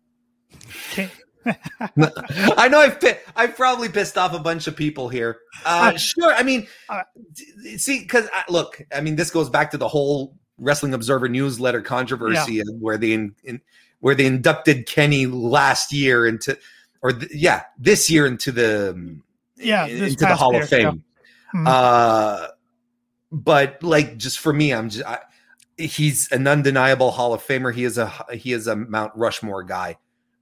Ken- 0.91 1.11
I 1.47 2.69
know 2.69 2.79
I've 2.79 2.99
I've 3.35 3.57
probably 3.57 3.89
pissed 3.89 4.17
off 4.17 4.33
a 4.33 4.39
bunch 4.39 4.67
of 4.67 4.77
people 4.77 5.09
here. 5.09 5.39
Uh, 5.65 5.93
Uh, 5.95 5.99
sure. 5.99 6.33
I 6.33 6.43
mean, 6.43 6.69
uh, 6.89 7.03
see, 7.77 8.01
because 8.01 8.29
look, 8.49 8.81
I 8.95 9.01
mean, 9.01 9.17
this 9.17 9.31
goes 9.31 9.51
back 9.51 9.71
to 9.73 9.79
the 9.79 9.89
whole 9.89 10.37
Wrestling 10.63 10.95
Observer 10.95 11.29
newsletter 11.29 11.83
controversy 11.83 12.61
and 12.61 12.81
where 12.81 12.97
they 12.97 13.13
in, 13.13 13.35
in 13.45 13.61
where 14.01 14.15
they 14.15 14.27
inducted 14.27 14.87
Kenny 14.87 15.27
last 15.27 15.93
year 15.93 16.27
into, 16.27 16.57
or 17.03 17.13
th- 17.13 17.31
yeah, 17.33 17.63
this 17.79 18.09
year 18.11 18.27
into 18.27 18.51
the 18.53 19.19
Yeah, 19.57 19.87
in- 19.87 20.05
into 20.05 20.17
the 20.25 20.35
Hall 20.37 20.53
year, 20.53 20.63
of 20.63 20.69
Fame. 20.69 21.05
Mhm. 21.55 21.67
Uh, 21.69 22.49
but 23.31 23.83
like, 23.83 24.17
just 24.17 24.39
for 24.39 24.53
me, 24.53 24.73
I'm 24.73 24.89
just 24.89 25.05
I, 25.07 25.19
he's 25.79 26.31
an 26.33 26.47
undeniable 26.47 27.11
Hall 27.11 27.33
of 27.35 27.43
Famer. 27.43 27.75
He 27.75 27.85
is 27.85 27.99
a 27.99 28.13
he 28.33 28.53
is 28.53 28.67
a 28.67 28.77
Mount 28.77 29.13
Rushmore 29.15 29.63
guy. 29.65 29.99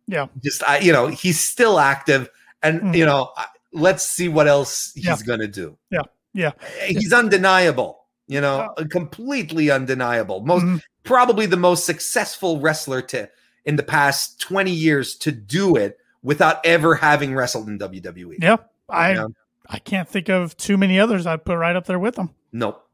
Yeah. 0.07 0.27
just 0.43 0.63
I, 0.65 0.79
you 0.79 0.93
know, 0.93 1.07
he's 1.07 1.39
still 1.41 1.79
active, 1.79 2.29
and 2.63 2.81
Mhm. 2.81 2.97
you 2.97 3.07
know, 3.07 3.33
let's 3.73 4.05
see 4.07 4.29
what 4.29 4.49
else 4.49 4.93
he's 4.95 5.05
Yeah. 5.05 5.17
gonna 5.27 5.47
do. 5.49 5.77
Yeah. 5.91 6.03
Yeah. 6.33 6.53
he's 6.87 7.13
undeniable. 7.13 8.00
You 8.31 8.41
know, 8.41 8.73
completely 8.91 9.71
undeniable. 9.73 10.41
Most 10.43 10.65
Mhm. 10.65 10.83
probably 11.03 11.47
the 11.47 11.57
most 11.57 11.85
successful 11.85 12.61
wrestler 12.61 13.03
to 13.03 13.29
in 13.65 13.75
the 13.75 13.83
past 13.83 14.41
20 14.41 14.71
years 14.71 15.17
to 15.17 15.33
do 15.33 15.75
it 15.77 15.99
without 16.23 16.65
ever 16.65 16.95
having 16.95 17.35
wrestled 17.35 17.69
in 17.69 17.77
WWE. 17.77 18.37
Yeah, 18.41 18.59
I 18.89 19.15
Yeah. 19.15 19.27
I 19.69 19.79
can't 19.81 20.09
think 20.09 20.29
of 20.29 20.57
too 20.57 20.77
many 20.77 20.99
others 21.01 21.27
I'd 21.27 21.45
put 21.45 21.57
right 21.57 21.75
up 21.75 21.87
there 21.87 21.99
with 21.99 22.15
them. 22.15 22.31
Nope. 22.53 22.89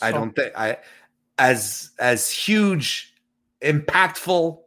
I 0.00 0.10
don't 0.10 0.34
think 0.34 0.52
I 0.56 0.78
as 1.38 1.90
as 1.98 2.30
huge, 2.30 3.12
impactful. 3.62 4.58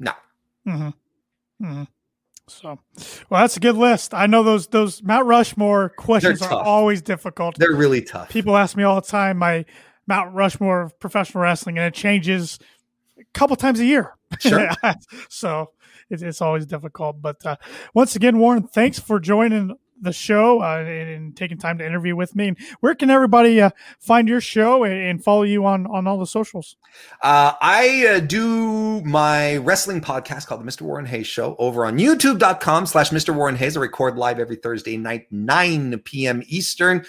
No, 0.00 0.12
mhm, 0.66 0.94
mhm. 1.62 1.86
So, 2.46 2.78
well, 3.30 3.40
that's 3.40 3.56
a 3.56 3.60
good 3.60 3.76
list. 3.76 4.12
I 4.12 4.26
know 4.26 4.42
those 4.42 4.66
those 4.66 5.02
Mount 5.02 5.26
Rushmore 5.26 5.88
questions 5.90 6.42
are 6.42 6.62
always 6.62 7.00
difficult. 7.00 7.56
they're 7.58 7.74
really 7.74 8.02
tough. 8.02 8.28
People 8.28 8.56
ask 8.56 8.76
me 8.76 8.82
all 8.82 8.96
the 8.96 9.06
time 9.06 9.38
my 9.38 9.64
Mount 10.06 10.34
Rushmore 10.34 10.82
of 10.82 11.00
professional 11.00 11.42
wrestling, 11.42 11.78
and 11.78 11.86
it 11.86 11.94
changes 11.94 12.58
a 13.18 13.24
couple 13.32 13.56
times 13.56 13.80
a 13.80 13.86
year. 13.86 14.14
Sure. 14.40 14.68
so 15.28 15.70
it's, 16.10 16.22
it's 16.22 16.42
always 16.42 16.66
difficult. 16.66 17.22
But 17.22 17.44
uh, 17.46 17.56
once 17.94 18.14
again, 18.16 18.38
Warren, 18.38 18.64
thanks 18.66 18.98
for 18.98 19.18
joining 19.18 19.74
the 20.04 20.12
show 20.12 20.62
uh, 20.62 20.78
and, 20.78 21.10
and 21.10 21.36
taking 21.36 21.58
time 21.58 21.78
to 21.78 21.86
interview 21.86 22.14
with 22.14 22.34
me. 22.36 22.48
And 22.48 22.58
where 22.80 22.94
can 22.94 23.10
everybody 23.10 23.60
uh, 23.60 23.70
find 23.98 24.28
your 24.28 24.40
show 24.40 24.84
and, 24.84 24.94
and 24.94 25.24
follow 25.24 25.42
you 25.42 25.64
on 25.66 25.86
on 25.86 26.06
all 26.06 26.18
the 26.18 26.26
socials? 26.26 26.76
Uh, 27.22 27.52
I 27.60 28.06
uh, 28.06 28.20
do 28.20 29.00
my 29.02 29.56
wrestling 29.58 30.00
podcast 30.00 30.46
called 30.46 30.64
the 30.64 30.70
Mr. 30.70 30.82
Warren 30.82 31.06
Hayes 31.06 31.26
Show 31.26 31.56
over 31.58 31.84
on 31.86 31.98
youtube.com 31.98 32.86
slash 32.86 33.10
Mr. 33.10 33.34
Warren 33.34 33.56
Hayes. 33.56 33.76
I 33.76 33.80
record 33.80 34.16
live 34.16 34.38
every 34.38 34.56
Thursday 34.56 34.96
night, 34.96 35.26
9 35.30 35.98
p.m. 36.00 36.42
Eastern. 36.46 37.04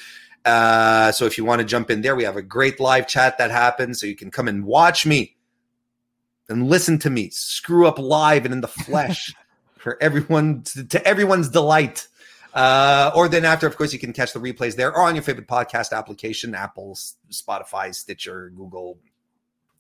Uh, 0.46 1.12
so 1.12 1.26
if 1.26 1.38
you 1.38 1.46
want 1.46 1.60
to 1.60 1.66
jump 1.66 1.90
in 1.90 2.02
there, 2.02 2.16
we 2.16 2.24
have 2.24 2.38
a 2.38 2.42
great 2.42 2.80
live 2.80 3.08
chat 3.08 3.38
that 3.38 3.52
happens. 3.52 4.00
So 4.00 4.06
you 4.06 4.16
can 4.16 4.30
come 4.30 4.48
and 4.48 4.64
watch 4.64 5.06
me 5.06 5.36
and 6.50 6.70
listen 6.70 7.00
to 7.00 7.10
me 7.10 7.30
screw 7.32 7.88
up 7.88 7.98
live 7.98 8.46
and 8.46 8.54
in 8.54 8.62
the 8.62 8.68
flesh 8.68 9.34
for 9.78 10.02
everyone 10.02 10.62
to, 10.64 10.84
to 10.86 11.06
everyone's 11.08 11.50
delight. 11.50 12.08
Uh, 12.56 13.12
or 13.14 13.28
then 13.28 13.44
after, 13.46 13.68
of 13.68 13.76
course, 13.78 13.92
you 13.94 14.00
can 14.00 14.14
catch 14.14 14.32
the 14.34 14.40
replays 14.40 14.76
there 14.76 14.92
or 14.96 15.02
on 15.04 15.14
your 15.14 15.24
favorite 15.24 15.48
podcast 15.48 15.92
application, 15.92 16.56
Apple, 16.56 16.98
Spotify, 17.30 17.94
Stitcher, 17.94 18.52
Google. 18.56 18.98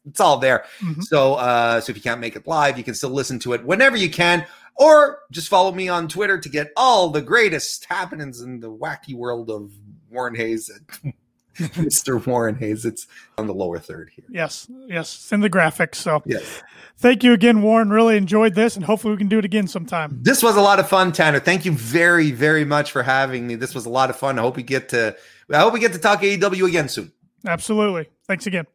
It's 0.05 0.19
all 0.19 0.37
there. 0.37 0.65
Mhm. 0.81 1.01
So, 1.03 1.35
uh, 1.35 1.79
so 1.81 1.89
if 1.91 1.95
you 1.97 2.03
can't 2.03 2.19
make 2.21 2.35
it 2.35 2.45
live, 2.45 2.77
you 2.77 2.83
can 2.83 2.93
still 2.93 3.09
listen 3.09 3.39
to 3.39 3.53
it 3.53 3.65
whenever 3.65 3.95
you 3.97 4.09
can, 4.09 4.45
or 4.75 5.19
just 5.31 5.47
follow 5.47 5.71
me 5.71 5.87
on 5.89 6.07
Twitter 6.07 6.37
to 6.37 6.49
get 6.49 6.71
all 6.75 7.09
the 7.09 7.21
greatest 7.21 7.85
happenings 7.85 8.41
in 8.41 8.59
the 8.59 8.69
wacky 8.69 9.15
world 9.15 9.49
of 9.49 9.71
Warren 10.11 10.35
Hayes 10.35 10.69
Mr. 11.75 12.25
Warren 12.25 12.55
Hayes. 12.55 12.85
It's 12.85 13.07
on 13.37 13.47
the 13.47 13.53
lower 13.53 13.79
third 13.79 14.11
here. 14.15 14.25
Yes, 14.29 14.67
yes, 14.87 15.15
it's 15.15 15.31
in 15.31 15.39
the 15.41 15.49
graphics. 15.49 15.95
So 15.95 16.21
Yes. 16.25 16.61
thank 16.97 17.23
you 17.23 17.33
again, 17.33 17.61
Warren. 17.61 17.89
Really 17.89 18.17
enjoyed 18.17 18.55
this, 18.55 18.75
and 18.75 18.83
hopefully 18.85 19.13
we 19.13 19.17
can 19.17 19.27
do 19.29 19.39
it 19.39 19.45
again 19.45 19.67
sometime. 19.67 20.19
This 20.21 20.43
was 20.43 20.55
a 20.55 20.61
lot 20.61 20.79
of 20.79 20.89
fun, 20.89 21.11
Tanner. 21.11 21.39
Thank 21.39 21.65
you 21.65 21.71
very, 21.71 22.31
very 22.31 22.65
much 22.65 22.91
for 22.91 23.03
having 23.03 23.47
me. 23.47 23.55
This 23.55 23.73
was 23.73 23.85
a 23.85 23.89
lot 23.89 24.09
of 24.09 24.15
fun. 24.15 24.37
I 24.37 24.41
hope 24.41 24.55
we 24.57 24.63
get 24.63 24.89
to 24.89 25.15
I 25.51 25.59
hope 25.59 25.73
we 25.73 25.79
get 25.79 25.93
to 25.93 25.99
talk 25.99 26.21
AEW 26.21 26.67
again 26.67 26.89
soon. 26.89 27.11
Absolutely. 27.45 28.09
Thanks 28.27 28.47
again. 28.47 28.65